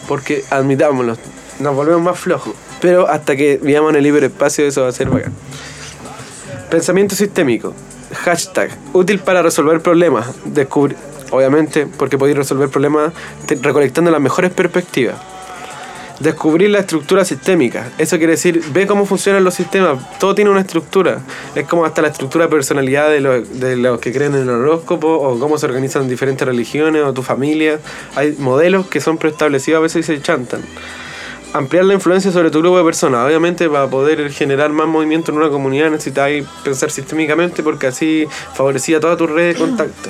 Porque 0.08 0.44
admitámoslo, 0.50 1.18
nos 1.60 1.76
volvemos 1.76 2.02
más 2.02 2.20
flojos. 2.20 2.54
Pero 2.84 3.08
hasta 3.10 3.38
que 3.38 3.60
vivamos 3.64 3.92
en 3.92 3.96
el 3.96 4.04
libre 4.04 4.26
espacio, 4.26 4.68
eso 4.68 4.82
va 4.82 4.90
a 4.90 4.92
ser 4.92 5.08
bacán. 5.10 5.32
Pensamiento 6.70 7.16
sistémico. 7.16 7.74
Hashtag. 8.26 8.72
Útil 8.92 9.20
para 9.20 9.42
resolver 9.42 9.80
problemas. 9.80 10.28
Descubrir. 10.44 10.98
Obviamente, 11.32 11.88
porque 11.88 12.18
podéis 12.18 12.36
resolver 12.38 12.68
problemas 12.68 13.14
recolectando 13.62 14.12
las 14.12 14.20
mejores 14.20 14.52
perspectivas. 14.52 15.16
Descubrir 16.20 16.72
la 16.72 16.80
estructura 16.80 17.24
sistémica. 17.24 17.90
Eso 17.98 18.18
quiere 18.18 18.34
decir, 18.34 18.62
ve 18.74 18.86
cómo 18.86 19.06
funcionan 19.06 19.46
los 19.46 19.54
sistemas. 19.54 20.20
Todo 20.20 20.36
tiene 20.36 20.52
una 20.52 20.60
estructura. 20.60 21.20
Es 21.56 21.66
como 21.66 21.86
hasta 21.86 22.02
la 22.02 22.10
estructura 22.10 22.50
personalidad 22.50 23.10
de, 23.10 23.22
los- 23.22 23.60
de 23.62 23.78
los 23.78 24.00
que 24.02 24.12
creen 24.12 24.36
en 24.36 24.42
el 24.44 24.50
horóscopo, 24.50 25.08
o 25.08 25.40
cómo 25.40 25.58
se 25.58 25.68
organizan 25.68 26.10
diferentes 26.10 26.46
religiones, 26.46 27.02
o 27.04 27.14
tu 27.14 27.24
familia. 27.24 27.80
Hay 28.16 28.36
modelos 28.40 28.88
que 28.88 29.00
son 29.00 29.18
preestablecidos 29.18 29.80
a 29.80 29.82
veces 29.82 30.08
y 30.10 30.16
se 30.16 30.22
chantan. 30.22 30.60
Ampliar 31.54 31.86
la 31.86 31.94
influencia 31.94 32.32
sobre 32.32 32.50
tu 32.50 32.60
grupo 32.60 32.80
de 32.80 32.84
personas. 32.84 33.28
Obviamente, 33.28 33.70
para 33.70 33.88
poder 33.88 34.32
generar 34.32 34.72
más 34.72 34.88
movimiento 34.88 35.32
en 35.32 35.38
una 35.38 35.50
comunidad 35.50 35.92
necesitáis 35.92 36.48
pensar 36.64 36.90
sistémicamente 36.90 37.62
porque 37.62 37.86
así 37.86 38.26
favorecía 38.56 39.00
toda 39.00 39.16
tu 39.16 39.28
red 39.28 39.54
de 39.54 39.60
contacto. 39.60 40.10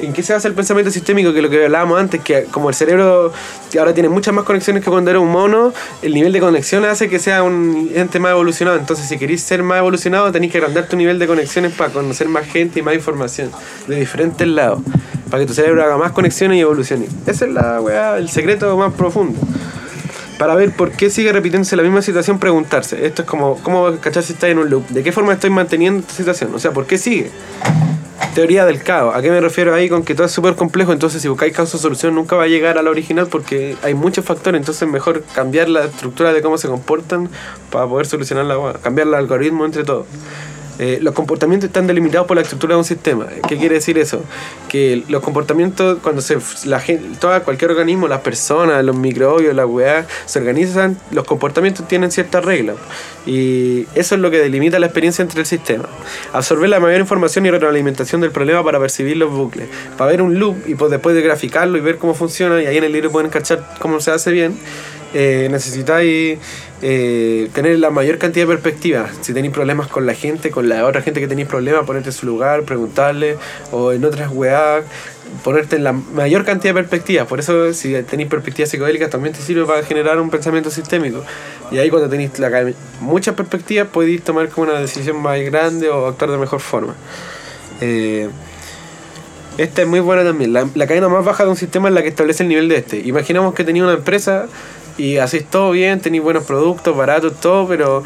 ¿En 0.00 0.12
qué 0.12 0.24
se 0.24 0.32
basa 0.32 0.48
el 0.48 0.54
pensamiento 0.54 0.90
sistémico? 0.90 1.32
Que 1.32 1.40
lo 1.40 1.48
que 1.48 1.66
hablábamos 1.66 2.00
antes, 2.00 2.20
que 2.22 2.46
como 2.50 2.68
el 2.68 2.74
cerebro 2.74 3.32
ahora 3.78 3.94
tiene 3.94 4.08
muchas 4.08 4.34
más 4.34 4.44
conexiones 4.44 4.82
que 4.82 4.90
cuando 4.90 5.12
era 5.12 5.20
un 5.20 5.30
mono, 5.30 5.72
el 6.02 6.14
nivel 6.14 6.32
de 6.32 6.40
conexión 6.40 6.84
hace 6.84 7.08
que 7.08 7.20
sea 7.20 7.44
un 7.44 7.92
ente 7.94 8.18
más 8.18 8.32
evolucionado. 8.32 8.76
Entonces, 8.76 9.06
si 9.06 9.18
queréis 9.18 9.42
ser 9.42 9.62
más 9.62 9.78
evolucionado, 9.78 10.32
tenéis 10.32 10.50
que 10.50 10.58
agrandar 10.58 10.88
tu 10.88 10.96
nivel 10.96 11.20
de 11.20 11.28
conexiones 11.28 11.74
para 11.74 11.92
conocer 11.92 12.28
más 12.28 12.46
gente 12.46 12.80
y 12.80 12.82
más 12.82 12.94
información 12.94 13.52
de 13.86 14.00
diferentes 14.00 14.48
lados. 14.48 14.80
Para 15.30 15.44
que 15.44 15.46
tu 15.46 15.54
cerebro 15.54 15.84
haga 15.84 15.96
más 15.96 16.10
conexiones 16.10 16.58
y 16.58 16.60
evolucione. 16.62 17.06
Esa 17.26 17.46
es 17.46 18.18
el 18.18 18.28
secreto 18.28 18.76
más 18.76 18.92
profundo 18.94 19.38
para 20.42 20.56
ver 20.56 20.72
por 20.72 20.90
qué 20.90 21.08
sigue 21.08 21.32
repitiéndose 21.32 21.76
la 21.76 21.84
misma 21.84 22.02
situación, 22.02 22.40
preguntarse. 22.40 23.06
Esto 23.06 23.22
es 23.22 23.28
como, 23.28 23.62
¿cómo 23.62 23.96
cachar 24.00 24.24
si 24.24 24.32
está 24.32 24.48
en 24.48 24.58
un 24.58 24.68
loop? 24.70 24.88
¿De 24.88 25.04
qué 25.04 25.12
forma 25.12 25.34
estoy 25.34 25.50
manteniendo 25.50 26.00
esta 26.00 26.14
situación? 26.14 26.52
O 26.52 26.58
sea, 26.58 26.72
¿por 26.72 26.84
qué 26.84 26.98
sigue? 26.98 27.30
Teoría 28.34 28.66
del 28.66 28.82
caos. 28.82 29.14
¿A 29.14 29.22
qué 29.22 29.30
me 29.30 29.40
refiero 29.40 29.72
ahí 29.72 29.88
con 29.88 30.02
que 30.02 30.16
todo 30.16 30.26
es 30.26 30.32
súper 30.32 30.56
complejo? 30.56 30.92
Entonces, 30.92 31.22
si 31.22 31.28
buscáis 31.28 31.52
causa-solución, 31.54 32.16
nunca 32.16 32.34
va 32.34 32.42
a 32.42 32.46
llegar 32.48 32.76
a 32.76 32.82
la 32.82 32.90
original 32.90 33.28
porque 33.28 33.76
hay 33.84 33.94
muchos 33.94 34.24
factores. 34.24 34.58
Entonces, 34.58 34.88
mejor 34.88 35.22
cambiar 35.32 35.68
la 35.68 35.84
estructura 35.84 36.32
de 36.32 36.42
cómo 36.42 36.58
se 36.58 36.66
comportan 36.66 37.28
para 37.70 37.86
poder 37.86 38.06
solucionar 38.06 38.44
la. 38.44 38.72
Cambiar 38.82 39.06
el 39.06 39.14
algoritmo 39.14 39.64
entre 39.64 39.84
todos. 39.84 40.06
Eh, 40.78 40.98
los 41.02 41.14
comportamientos 41.14 41.68
están 41.68 41.86
delimitados 41.86 42.26
por 42.26 42.36
la 42.36 42.42
estructura 42.42 42.74
de 42.74 42.78
un 42.78 42.84
sistema. 42.84 43.26
¿Qué 43.48 43.58
quiere 43.58 43.76
decir 43.76 43.98
eso? 43.98 44.22
Que 44.68 45.02
los 45.08 45.22
comportamientos, 45.22 45.98
cuando 46.02 46.22
se 46.22 46.38
la 46.64 46.80
gente, 46.80 47.18
toda, 47.20 47.40
cualquier 47.40 47.70
organismo, 47.70 48.08
las 48.08 48.20
personas, 48.20 48.82
los 48.84 48.96
microbios, 48.96 49.54
la 49.54 49.66
weá, 49.66 50.06
se 50.26 50.38
organizan, 50.38 50.96
los 51.10 51.24
comportamientos 51.24 51.86
tienen 51.86 52.10
ciertas 52.10 52.44
reglas. 52.44 52.76
Y 53.26 53.86
eso 53.94 54.14
es 54.14 54.20
lo 54.20 54.30
que 54.30 54.38
delimita 54.38 54.78
la 54.78 54.86
experiencia 54.86 55.22
entre 55.22 55.40
el 55.40 55.46
sistema. 55.46 55.88
Absorber 56.32 56.68
la 56.68 56.80
mayor 56.80 57.00
información 57.00 57.46
y 57.46 57.50
retroalimentación 57.50 58.20
del 58.20 58.30
problema 58.30 58.64
para 58.64 58.80
percibir 58.80 59.16
los 59.16 59.30
bucles. 59.30 59.68
Para 59.96 60.10
ver 60.10 60.22
un 60.22 60.38
loop 60.38 60.56
y 60.66 60.74
pues 60.74 60.90
después 60.90 61.14
de 61.14 61.22
graficarlo 61.22 61.76
y 61.78 61.80
ver 61.80 61.98
cómo 61.98 62.14
funciona, 62.14 62.62
y 62.62 62.66
ahí 62.66 62.78
en 62.78 62.84
el 62.84 62.92
libro 62.92 63.10
pueden 63.12 63.30
cachar 63.30 63.74
cómo 63.78 64.00
se 64.00 64.10
hace 64.10 64.32
bien. 64.32 64.56
Eh, 65.14 65.48
necesitáis 65.50 66.38
eh, 66.80 67.48
tener 67.52 67.78
la 67.78 67.90
mayor 67.90 68.18
cantidad 68.18 68.46
de 68.46 68.52
perspectivas. 68.52 69.10
Si 69.20 69.32
tenéis 69.32 69.52
problemas 69.52 69.88
con 69.88 70.06
la 70.06 70.14
gente, 70.14 70.50
con 70.50 70.68
la 70.68 70.86
otra 70.86 71.02
gente 71.02 71.20
que 71.20 71.28
tenéis 71.28 71.48
problemas, 71.48 71.84
ponerte 71.84 72.08
en 72.08 72.12
su 72.14 72.26
lugar, 72.26 72.62
preguntarle, 72.62 73.36
o 73.70 73.92
en 73.92 74.04
otras 74.04 74.30
weas, 74.32 74.84
ponerte 75.44 75.76
en 75.76 75.84
la 75.84 75.92
mayor 75.92 76.44
cantidad 76.44 76.74
de 76.74 76.80
perspectivas. 76.80 77.26
Por 77.26 77.40
eso, 77.40 77.72
si 77.72 77.94
tenéis 78.02 78.28
perspectivas 78.28 78.70
psicodélicas, 78.70 79.10
también 79.10 79.34
te 79.34 79.40
sirve 79.40 79.64
para 79.64 79.82
generar 79.82 80.18
un 80.20 80.30
pensamiento 80.30 80.70
sistémico. 80.70 81.22
Y 81.70 81.78
ahí, 81.78 81.90
cuando 81.90 82.08
tenéis 82.08 82.32
muchas 83.00 83.34
perspectivas, 83.34 83.88
podéis 83.88 84.22
tomar 84.22 84.48
como 84.48 84.70
una 84.70 84.80
decisión 84.80 85.16
más 85.18 85.40
grande 85.40 85.88
o 85.88 86.06
actuar 86.06 86.30
de 86.30 86.38
mejor 86.38 86.60
forma. 86.60 86.94
Eh, 87.80 88.28
esta 89.58 89.82
es 89.82 89.88
muy 89.88 90.00
buena 90.00 90.24
también. 90.24 90.52
La, 90.52 90.66
la 90.74 90.86
cadena 90.86 91.08
más 91.08 91.24
baja 91.24 91.44
de 91.44 91.50
un 91.50 91.56
sistema 91.56 91.88
es 91.88 91.94
la 91.94 92.02
que 92.02 92.08
establece 92.08 92.42
el 92.42 92.48
nivel 92.48 92.68
de 92.68 92.76
este. 92.76 92.98
Imaginamos 93.00 93.54
que 93.54 93.64
tenía 93.64 93.82
una 93.84 93.92
empresa 93.92 94.46
y 94.98 95.16
hacéis 95.18 95.44
todo 95.46 95.70
bien, 95.72 96.00
tenéis 96.00 96.22
buenos 96.22 96.44
productos, 96.44 96.96
baratos, 96.96 97.34
todo, 97.40 97.66
pero 97.68 98.02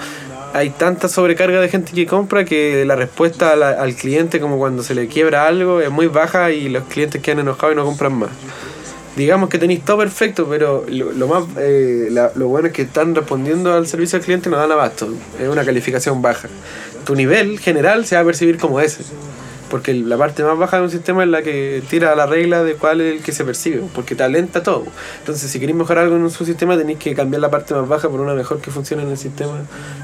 hay 0.53 0.71
tanta 0.71 1.09
sobrecarga 1.09 1.61
de 1.61 1.69
gente 1.69 1.93
que 1.93 2.07
compra 2.07 2.45
que 2.45 2.85
la 2.87 2.97
respuesta 2.97 3.55
la- 3.57 3.71
al 3.71 3.95
cliente, 3.95 4.41
como 4.41 4.59
cuando 4.59 4.83
se 4.83 4.95
le 4.95 5.07
quiebra 5.07 5.47
algo, 5.47 5.81
es 5.81 5.91
muy 5.91 6.07
baja 6.07 6.51
y 6.53 6.69
los 6.69 6.85
clientes 6.85 7.21
quedan 7.23 7.41
enojados 7.41 7.75
y 7.75 7.77
no 7.77 7.85
compran 7.85 8.15
más. 8.15 8.31
Digamos 9.17 9.49
que 9.49 9.59
tenéis 9.59 9.83
todo 9.83 9.99
perfecto, 9.99 10.47
pero 10.49 10.85
lo, 10.89 11.11
lo 11.13 11.27
más 11.29 11.45
eh, 11.59 12.09
la- 12.11 12.33
lo 12.35 12.49
bueno 12.49 12.69
es 12.69 12.75
que 12.75 12.83
están 12.83 13.15
respondiendo 13.15 13.73
al 13.75 13.87
servicio 13.87 14.19
al 14.19 14.25
cliente 14.25 14.49
y 14.49 14.53
no 14.53 14.59
dan 14.59 14.71
abasto. 14.73 15.09
Es 15.41 15.49
una 15.49 15.65
calificación 15.65 16.21
baja. 16.21 16.49
Tu 17.07 17.15
nivel 17.15 17.59
general 17.59 18.05
se 18.05 18.15
va 18.17 18.23
a 18.23 18.25
percibir 18.25 18.59
como 18.59 18.79
ese. 18.81 19.05
Porque 19.71 19.95
la 19.95 20.17
parte 20.17 20.45
más 20.45 20.57
baja 20.57 20.77
de 20.77 20.85
un 20.85 20.91
sistema 20.91 21.25
es 21.25 21.29
la 21.29 21.43
que 21.43 21.83
tira 21.89 22.15
la 22.15 22.27
regla 22.27 22.63
de 22.63 22.75
cuál 22.75 23.01
es 23.01 23.17
el 23.17 23.23
que 23.23 23.33
se 23.33 23.45
percibe, 23.45 23.83
porque 23.95 24.15
te 24.15 24.23
alenta 24.23 24.63
todo. 24.63 24.85
Entonces, 25.19 25.51
si 25.51 25.59
queréis 25.59 25.77
mejorar 25.77 26.05
algo 26.05 26.17
en 26.17 26.31
su 26.31 26.45
sistema, 26.45 26.77
tenéis 26.77 26.99
que 26.99 27.15
cambiar 27.15 27.41
la 27.41 27.51
parte 27.51 27.75
más 27.75 27.89
baja 27.89 28.09
por 28.09 28.21
una 28.21 28.35
mejor 28.35 28.61
que 28.61 28.71
funcione 28.71 29.03
en 29.03 29.11
el 29.11 29.19
sistema 29.19 29.55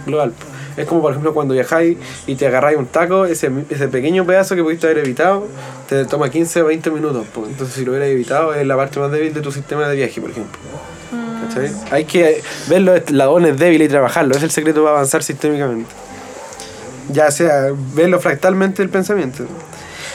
global. 0.06 0.32
Es 0.76 0.86
como, 0.86 1.02
por 1.02 1.12
ejemplo, 1.12 1.34
cuando 1.34 1.54
viajáis 1.54 1.98
y 2.26 2.34
te 2.34 2.46
agarráis 2.46 2.78
un 2.78 2.86
taco, 2.86 3.26
ese, 3.26 3.50
ese 3.70 3.88
pequeño 3.88 4.26
pedazo 4.26 4.56
que 4.56 4.62
pudiste 4.62 4.86
haber 4.86 4.98
evitado, 4.98 5.46
te 5.88 6.04
toma 6.06 6.30
15 6.30 6.62
o 6.62 6.66
20 6.66 6.90
minutos. 6.90 7.26
pues. 7.32 7.48
Entonces, 7.48 7.74
si 7.74 7.84
lo 7.84 7.92
hubieras 7.92 8.08
evitado, 8.08 8.54
es 8.54 8.66
la 8.66 8.76
parte 8.76 8.98
más 8.98 9.10
débil 9.10 9.32
de 9.32 9.40
tu 9.40 9.52
sistema 9.52 9.86
de 9.88 9.96
viaje, 9.96 10.20
por 10.20 10.30
ejemplo. 10.30 10.60
¿Cachai? 11.46 11.70
Hay 11.90 12.04
que 12.04 12.42
ver 12.68 12.82
los 12.82 12.96
eslabones 12.96 13.58
débiles 13.58 13.88
y 13.88 13.90
trabajarlo. 13.90 14.34
Es 14.34 14.42
el 14.42 14.50
secreto 14.50 14.82
para 14.82 14.96
avanzar 14.96 15.22
sistémicamente. 15.22 16.01
Ya 17.10 17.30
sea, 17.30 17.68
verlo 17.94 18.20
fractalmente 18.20 18.82
el 18.82 18.88
pensamiento. 18.88 19.44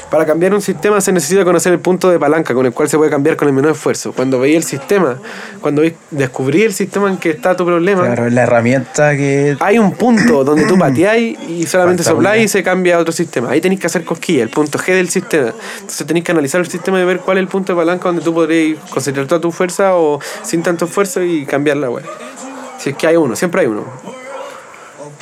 Para 0.09 0.26
cambiar 0.26 0.53
un 0.53 0.61
sistema 0.61 1.01
se 1.01 1.11
necesita 1.11 1.43
conocer 1.43 1.73
el 1.73 1.80
punto 1.80 2.09
de 2.09 2.18
palanca 2.18 2.53
con 2.53 2.65
el 2.65 2.72
cual 2.72 2.88
se 2.88 2.95
puede 2.97 3.11
cambiar 3.11 3.35
con 3.35 3.49
el 3.49 3.53
menor 3.53 3.72
esfuerzo. 3.73 4.14
Cuando 4.14 4.39
veis 4.39 4.55
el 4.55 4.64
sistema, 4.64 5.18
cuando 5.59 5.81
veis- 5.84 5.95
descubrí 6.11 6.64
el 6.64 6.72
sistema 6.73 7.09
en 7.09 7.18
que 7.18 7.31
está 7.31 7.57
tu 7.57 7.65
problema, 7.65 8.03
Claro, 8.05 8.30
la 8.30 8.43
herramienta 8.43 9.18
que. 9.18 9.57
hay 9.59 9.77
un 9.80 9.91
punto 9.91 10.45
donde 10.45 10.64
tú 10.65 10.77
pateáis 10.80 11.38
y 11.49 11.65
solamente 11.68 12.03
sopláis 12.03 12.45
y 12.45 12.47
se 12.47 12.64
cambia 12.64 12.95
a 12.95 12.99
otro 12.99 13.11
sistema. 13.11 13.49
Ahí 13.49 13.59
tenéis 13.59 13.81
que 13.81 13.88
hacer 13.88 14.05
cosquilla, 14.05 14.43
el 14.43 14.49
punto 14.49 14.80
G 14.80 14.93
del 14.95 15.09
sistema. 15.09 15.51
Entonces 15.81 16.07
tenéis 16.07 16.23
que 16.26 16.31
analizar 16.31 16.61
el 16.61 16.68
sistema 16.69 17.01
y 17.01 17.03
ver 17.03 17.19
cuál 17.19 17.38
es 17.38 17.41
el 17.41 17.49
punto 17.49 17.73
de 17.73 17.77
palanca 17.77 18.05
donde 18.07 18.22
tú 18.22 18.34
podréis 18.34 18.80
concentrar 18.89 19.27
toda 19.27 19.41
tu 19.41 19.51
fuerza 19.51 19.93
o 19.95 20.22
sin 20.41 20.64
tanto 20.64 20.85
esfuerzo 20.85 21.22
y 21.22 21.45
cambiar 21.45 21.76
la 21.76 21.89
web. 21.89 22.05
Si 22.80 22.91
es 22.91 22.95
que 22.95 23.07
hay 23.07 23.18
uno, 23.18 23.35
siempre 23.35 23.59
hay 23.59 23.68
uno. 23.68 23.84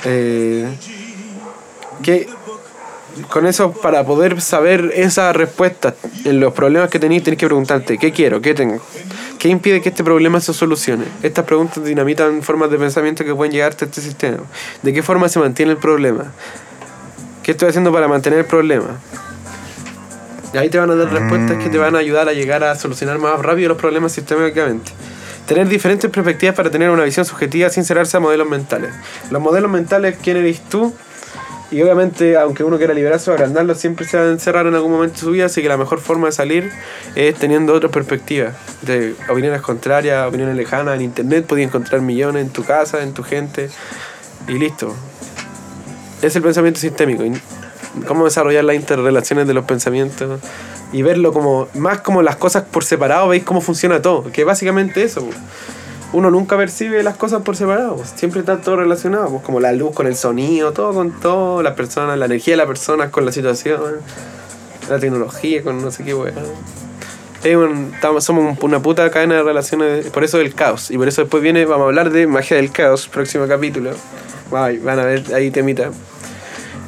Eh, 0.04 0.68
que 2.04 2.28
con 3.30 3.48
eso, 3.48 3.72
para 3.72 4.06
poder 4.06 4.42
saber 4.42 4.92
esa 4.94 5.32
respuesta 5.32 5.96
en 6.26 6.40
los 6.40 6.54
problemas 6.54 6.90
que 6.90 7.00
tenéis, 7.00 7.24
tenéis 7.24 7.40
que 7.40 7.46
preguntarte, 7.46 7.98
¿qué 7.98 8.12
quiero? 8.12 8.42
¿Qué 8.42 8.54
tengo? 8.54 8.82
¿Qué 9.40 9.48
impide 9.48 9.82
que 9.82 9.90
este 9.90 10.04
problema 10.04 10.42
se 10.42 10.54
solucione? 10.54 11.06
Estas 11.24 11.46
preguntas 11.46 11.84
dinamitan 11.84 12.42
formas 12.42 12.70
de 12.72 12.78
pensamiento 12.78 13.24
que 13.24 13.34
pueden 13.34 13.54
llegarte 13.54 13.86
a 13.86 13.88
este 13.88 14.02
sistema. 14.02 14.40
¿De 14.82 14.94
qué 14.94 15.02
forma 15.02 15.30
se 15.30 15.40
mantiene 15.40 15.72
el 15.74 15.78
problema? 15.78 16.32
¿Qué 17.44 17.52
estoy 17.52 17.70
haciendo 17.70 17.92
para 17.94 18.08
mantener 18.08 18.40
el 18.40 18.46
problema? 18.46 19.00
Y 20.54 20.58
ahí 20.58 20.70
te 20.70 20.78
van 20.78 20.90
a 20.90 20.96
dar 20.96 21.12
respuestas 21.12 21.62
que 21.64 21.70
te 21.70 21.78
van 21.78 21.96
a 21.96 22.00
ayudar 22.00 22.28
a 22.28 22.34
llegar 22.34 22.64
a 22.64 22.76
solucionar 22.76 23.20
más 23.20 23.40
rápido 23.40 23.70
los 23.70 23.78
problemas 23.78 24.14
sistemáticamente. 24.14 24.92
Tener 25.48 25.68
diferentes 25.68 26.10
perspectivas 26.10 26.56
para 26.56 26.72
tener 26.72 26.90
una 26.90 27.04
visión 27.04 27.26
subjetiva 27.26 27.70
sin 27.70 27.86
cerrarse 27.86 28.18
a 28.18 28.20
modelos 28.20 28.50
mentales. 28.50 28.92
Los 29.30 29.42
modelos 29.42 29.70
mentales, 29.70 30.18
¿quién 30.22 30.38
eres 30.38 30.62
tú? 30.70 30.94
Y 31.72 31.82
obviamente, 31.82 32.38
aunque 32.38 32.64
uno 32.64 32.78
quiera 32.78 32.94
liberarse 32.94 33.32
o 33.32 33.34
agrandarlo, 33.34 33.74
siempre 33.74 34.06
se 34.06 34.18
va 34.18 34.24
a 34.24 34.30
encerrar 34.30 34.68
en 34.68 34.76
algún 34.76 34.92
momento 34.92 35.16
de 35.16 35.20
su 35.22 35.32
vida, 35.32 35.46
así 35.46 35.62
que 35.62 35.68
la 35.68 35.78
mejor 35.78 36.00
forma 36.00 36.28
de 36.28 36.32
salir 36.32 36.72
es 37.16 37.36
teniendo 37.36 37.74
otras 37.74 37.92
perspectivas, 37.92 38.54
de 38.82 39.16
opiniones 39.30 39.62
contrarias, 39.62 40.28
opiniones 40.28 40.56
lejanas. 40.56 40.96
En 40.96 41.02
internet 41.02 41.46
podías 41.46 41.68
encontrar 41.68 42.02
millones 42.02 42.46
en 42.46 42.52
tu 42.52 42.64
casa, 42.64 43.02
en 43.02 43.14
tu 43.14 43.24
gente, 43.24 43.70
y 44.48 44.54
listo. 44.54 44.96
Es 46.22 46.36
el 46.36 46.44
pensamiento 46.44 46.80
sistémico. 46.80 47.24
Cómo 48.08 48.26
desarrollar 48.26 48.64
las 48.64 48.76
interrelaciones 48.76 49.48
de 49.48 49.54
los 49.54 49.66
pensamientos 49.66 50.40
y 50.92 51.02
verlo 51.02 51.34
como, 51.34 51.68
más 51.74 52.02
como 52.02 52.22
las 52.22 52.36
cosas 52.36 52.64
por 52.64 52.84
separado, 52.84 53.30
veis 53.30 53.44
cómo 53.44 53.62
funciona 53.62 54.02
todo, 54.02 54.32
que 54.32 54.44
básicamente 54.44 55.04
eso. 55.04 55.28
Uno 56.14 56.32
nunca 56.32 56.56
percibe 56.56 57.04
las 57.04 57.18
cosas 57.18 57.42
por 57.42 57.56
separado, 57.58 57.98
pues. 57.98 58.14
siempre 58.16 58.40
está 58.40 58.58
todo 58.58 58.78
relacionado, 58.78 59.30
pues, 59.30 59.44
como 59.44 59.60
la 59.60 59.72
luz 59.74 59.94
con 59.94 60.08
el 60.08 60.16
sonido, 60.16 60.72
todo 60.72 60.94
con 60.94 61.12
todo, 61.20 61.62
las 61.62 61.74
personas, 61.74 62.18
la 62.18 62.26
energía 62.26 62.54
de 62.54 62.58
las 62.58 62.68
personas 62.68 63.10
con 63.10 63.26
la 63.26 63.32
situación, 63.34 63.82
la 64.90 65.00
tecnología 65.00 65.62
con 65.64 65.82
no 65.82 65.92
sé 65.92 66.04
qué. 66.04 66.16
Es 67.44 67.56
un- 67.56 67.92
somos 68.22 68.44
un- 68.44 68.58
una 68.62 68.82
puta 68.82 69.10
cadena 69.12 69.36
de 69.36 69.44
relaciones, 69.44 70.08
por 70.08 70.24
eso 70.24 70.40
el 70.40 70.56
caos, 70.56 70.90
y 70.90 70.98
por 70.98 71.08
eso 71.08 71.22
después 71.22 71.44
viene, 71.44 71.66
vamos 71.66 71.86
a 71.86 71.88
hablar 71.88 72.10
de 72.12 72.28
magia 72.28 72.58
del 72.58 72.72
caos, 72.72 73.08
próximo 73.08 73.46
capítulo. 73.48 73.92
Van 74.52 75.00
a 75.00 75.04
ver 75.04 75.24
ahí 75.34 75.52
temita. 75.52 75.90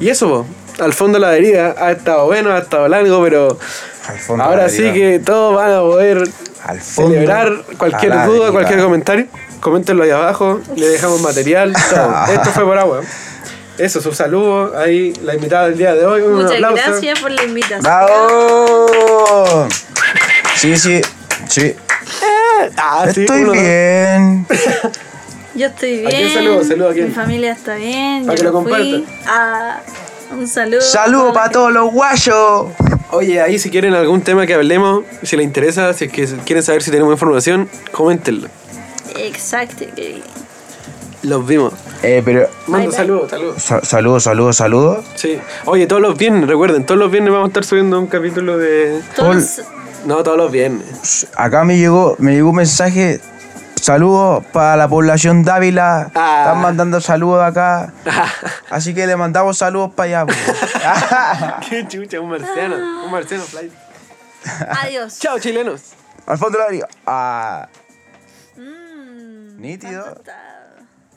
Y 0.00 0.08
eso, 0.08 0.28
po, 0.28 0.82
al 0.82 0.92
fondo 0.94 1.18
la 1.18 1.30
deriva 1.30 1.74
ha 1.76 1.90
estado 1.92 2.24
bueno, 2.26 2.50
ha 2.50 2.58
estado 2.58 2.88
largo, 2.88 3.22
pero 3.22 3.58
ahora 4.42 4.68
sí 4.68 4.84
que 4.94 5.18
todos 5.18 5.54
van 5.54 5.72
a 5.72 5.80
poder 5.80 6.28
Al 6.64 6.80
fondo, 6.80 7.12
celebrar 7.14 7.62
cualquier 7.78 8.12
duda, 8.12 8.24
deriva. 8.24 8.52
cualquier 8.52 8.80
comentario. 8.80 9.26
Coméntenlo 9.60 10.04
ahí 10.04 10.10
abajo, 10.10 10.60
le 10.76 10.88
dejamos 10.88 11.20
material, 11.20 11.72
todo. 11.90 12.24
Esto 12.32 12.50
fue 12.50 12.64
por 12.64 12.78
agua. 12.78 13.00
Eso, 13.76 14.00
su 14.00 14.12
saludo, 14.12 14.76
ahí 14.76 15.12
la 15.22 15.34
invitada 15.34 15.68
del 15.68 15.78
día 15.78 15.94
de 15.94 16.04
hoy. 16.04 16.22
Un 16.22 16.34
Muchas 16.34 16.52
aplauso. 16.52 16.82
gracias 16.84 17.20
por 17.20 17.30
la 17.30 17.44
invitación. 17.44 17.82
¡Bravo! 17.82 19.68
Sí, 20.56 20.76
sí, 20.76 21.00
sí. 21.48 21.74
Ah, 22.76 23.06
sí, 23.12 23.20
Estoy 23.20 23.44
bien. 23.44 24.46
Yo 25.54 25.66
estoy 25.66 26.06
¿A 26.06 26.08
bien. 26.08 26.22
quién 26.22 26.34
saludo? 26.34 26.64
Saludo 26.64 26.88
a 26.90 26.92
quién. 26.92 27.08
Mi 27.08 27.14
familia 27.14 27.52
está 27.52 27.74
bien. 27.76 28.26
Para 28.26 28.36
yo 28.38 28.44
que 28.44 28.50
lo 28.50 28.62
fui. 28.62 29.06
Ah, 29.26 29.80
un 30.32 30.46
saludo. 30.48 30.80
Saludos 30.80 31.32
para 31.34 31.50
todos 31.50 31.72
los 31.72 31.92
guayos. 31.92 32.66
Oye, 33.10 33.40
ahí 33.40 33.58
si 33.58 33.70
quieren 33.70 33.94
algún 33.94 34.20
tema 34.20 34.46
que 34.46 34.54
hablemos, 34.54 35.04
si 35.22 35.36
les 35.36 35.44
interesa, 35.46 35.92
si 35.94 36.06
es 36.06 36.12
que 36.12 36.26
quieren 36.44 36.62
saber 36.62 36.82
si 36.82 36.90
tenemos 36.90 37.12
información, 37.12 37.68
coméntenlo. 37.92 38.48
Exacto. 39.16 39.84
Los 41.22 41.46
vimos. 41.46 41.72
Eh, 42.02 42.22
pero. 42.24 42.48
Saludos, 42.92 43.30
saludos. 43.30 43.62
sa- 43.62 43.84
Saludos, 43.84 44.22
saludos, 44.22 44.56
saludos. 44.56 45.04
Sí. 45.16 45.38
Oye, 45.64 45.86
todos 45.86 46.00
los 46.02 46.16
viernes, 46.16 46.48
recuerden, 46.48 46.84
todos 46.86 46.98
los 46.98 47.10
viernes 47.10 47.32
vamos 47.32 47.46
a 47.46 47.48
estar 47.48 47.64
subiendo 47.64 47.98
un 47.98 48.06
capítulo 48.06 48.56
de. 48.58 49.00
Todos, 49.16 49.62
No, 50.06 50.22
todos 50.22 50.36
los 50.36 50.52
viernes. 50.52 51.26
Acá 51.34 51.64
me 51.64 51.76
llegó, 51.76 52.14
me 52.18 52.32
llegó 52.34 52.50
un 52.50 52.56
mensaje. 52.56 53.20
Saludos 53.80 54.44
para 54.52 54.76
la 54.76 54.88
población 54.88 55.42
Dávila. 55.44 56.10
Ah. 56.14 56.42
Están 56.46 56.60
mandando 56.62 57.00
saludos 57.00 57.42
acá. 57.44 57.92
Así 58.70 58.94
que 58.94 59.06
le 59.06 59.16
mandamos 59.16 59.58
saludos 59.58 59.92
para 59.94 60.22
allá. 60.22 60.26
pues. 60.26 60.38
Qué 61.68 61.86
chucha, 61.88 62.20
un 62.20 62.30
marciano. 62.30 63.04
Un 63.04 63.10
marciano 63.10 63.44
flight. 63.44 63.72
adiós. 64.82 65.18
Chao, 65.18 65.38
chilenos. 65.38 65.92
Al 66.26 66.38
fondo 66.38 66.58
de 66.68 66.78
la. 66.78 66.88
Ah, 67.06 67.68
Mm, 68.56 69.60
nítido. 69.60 70.20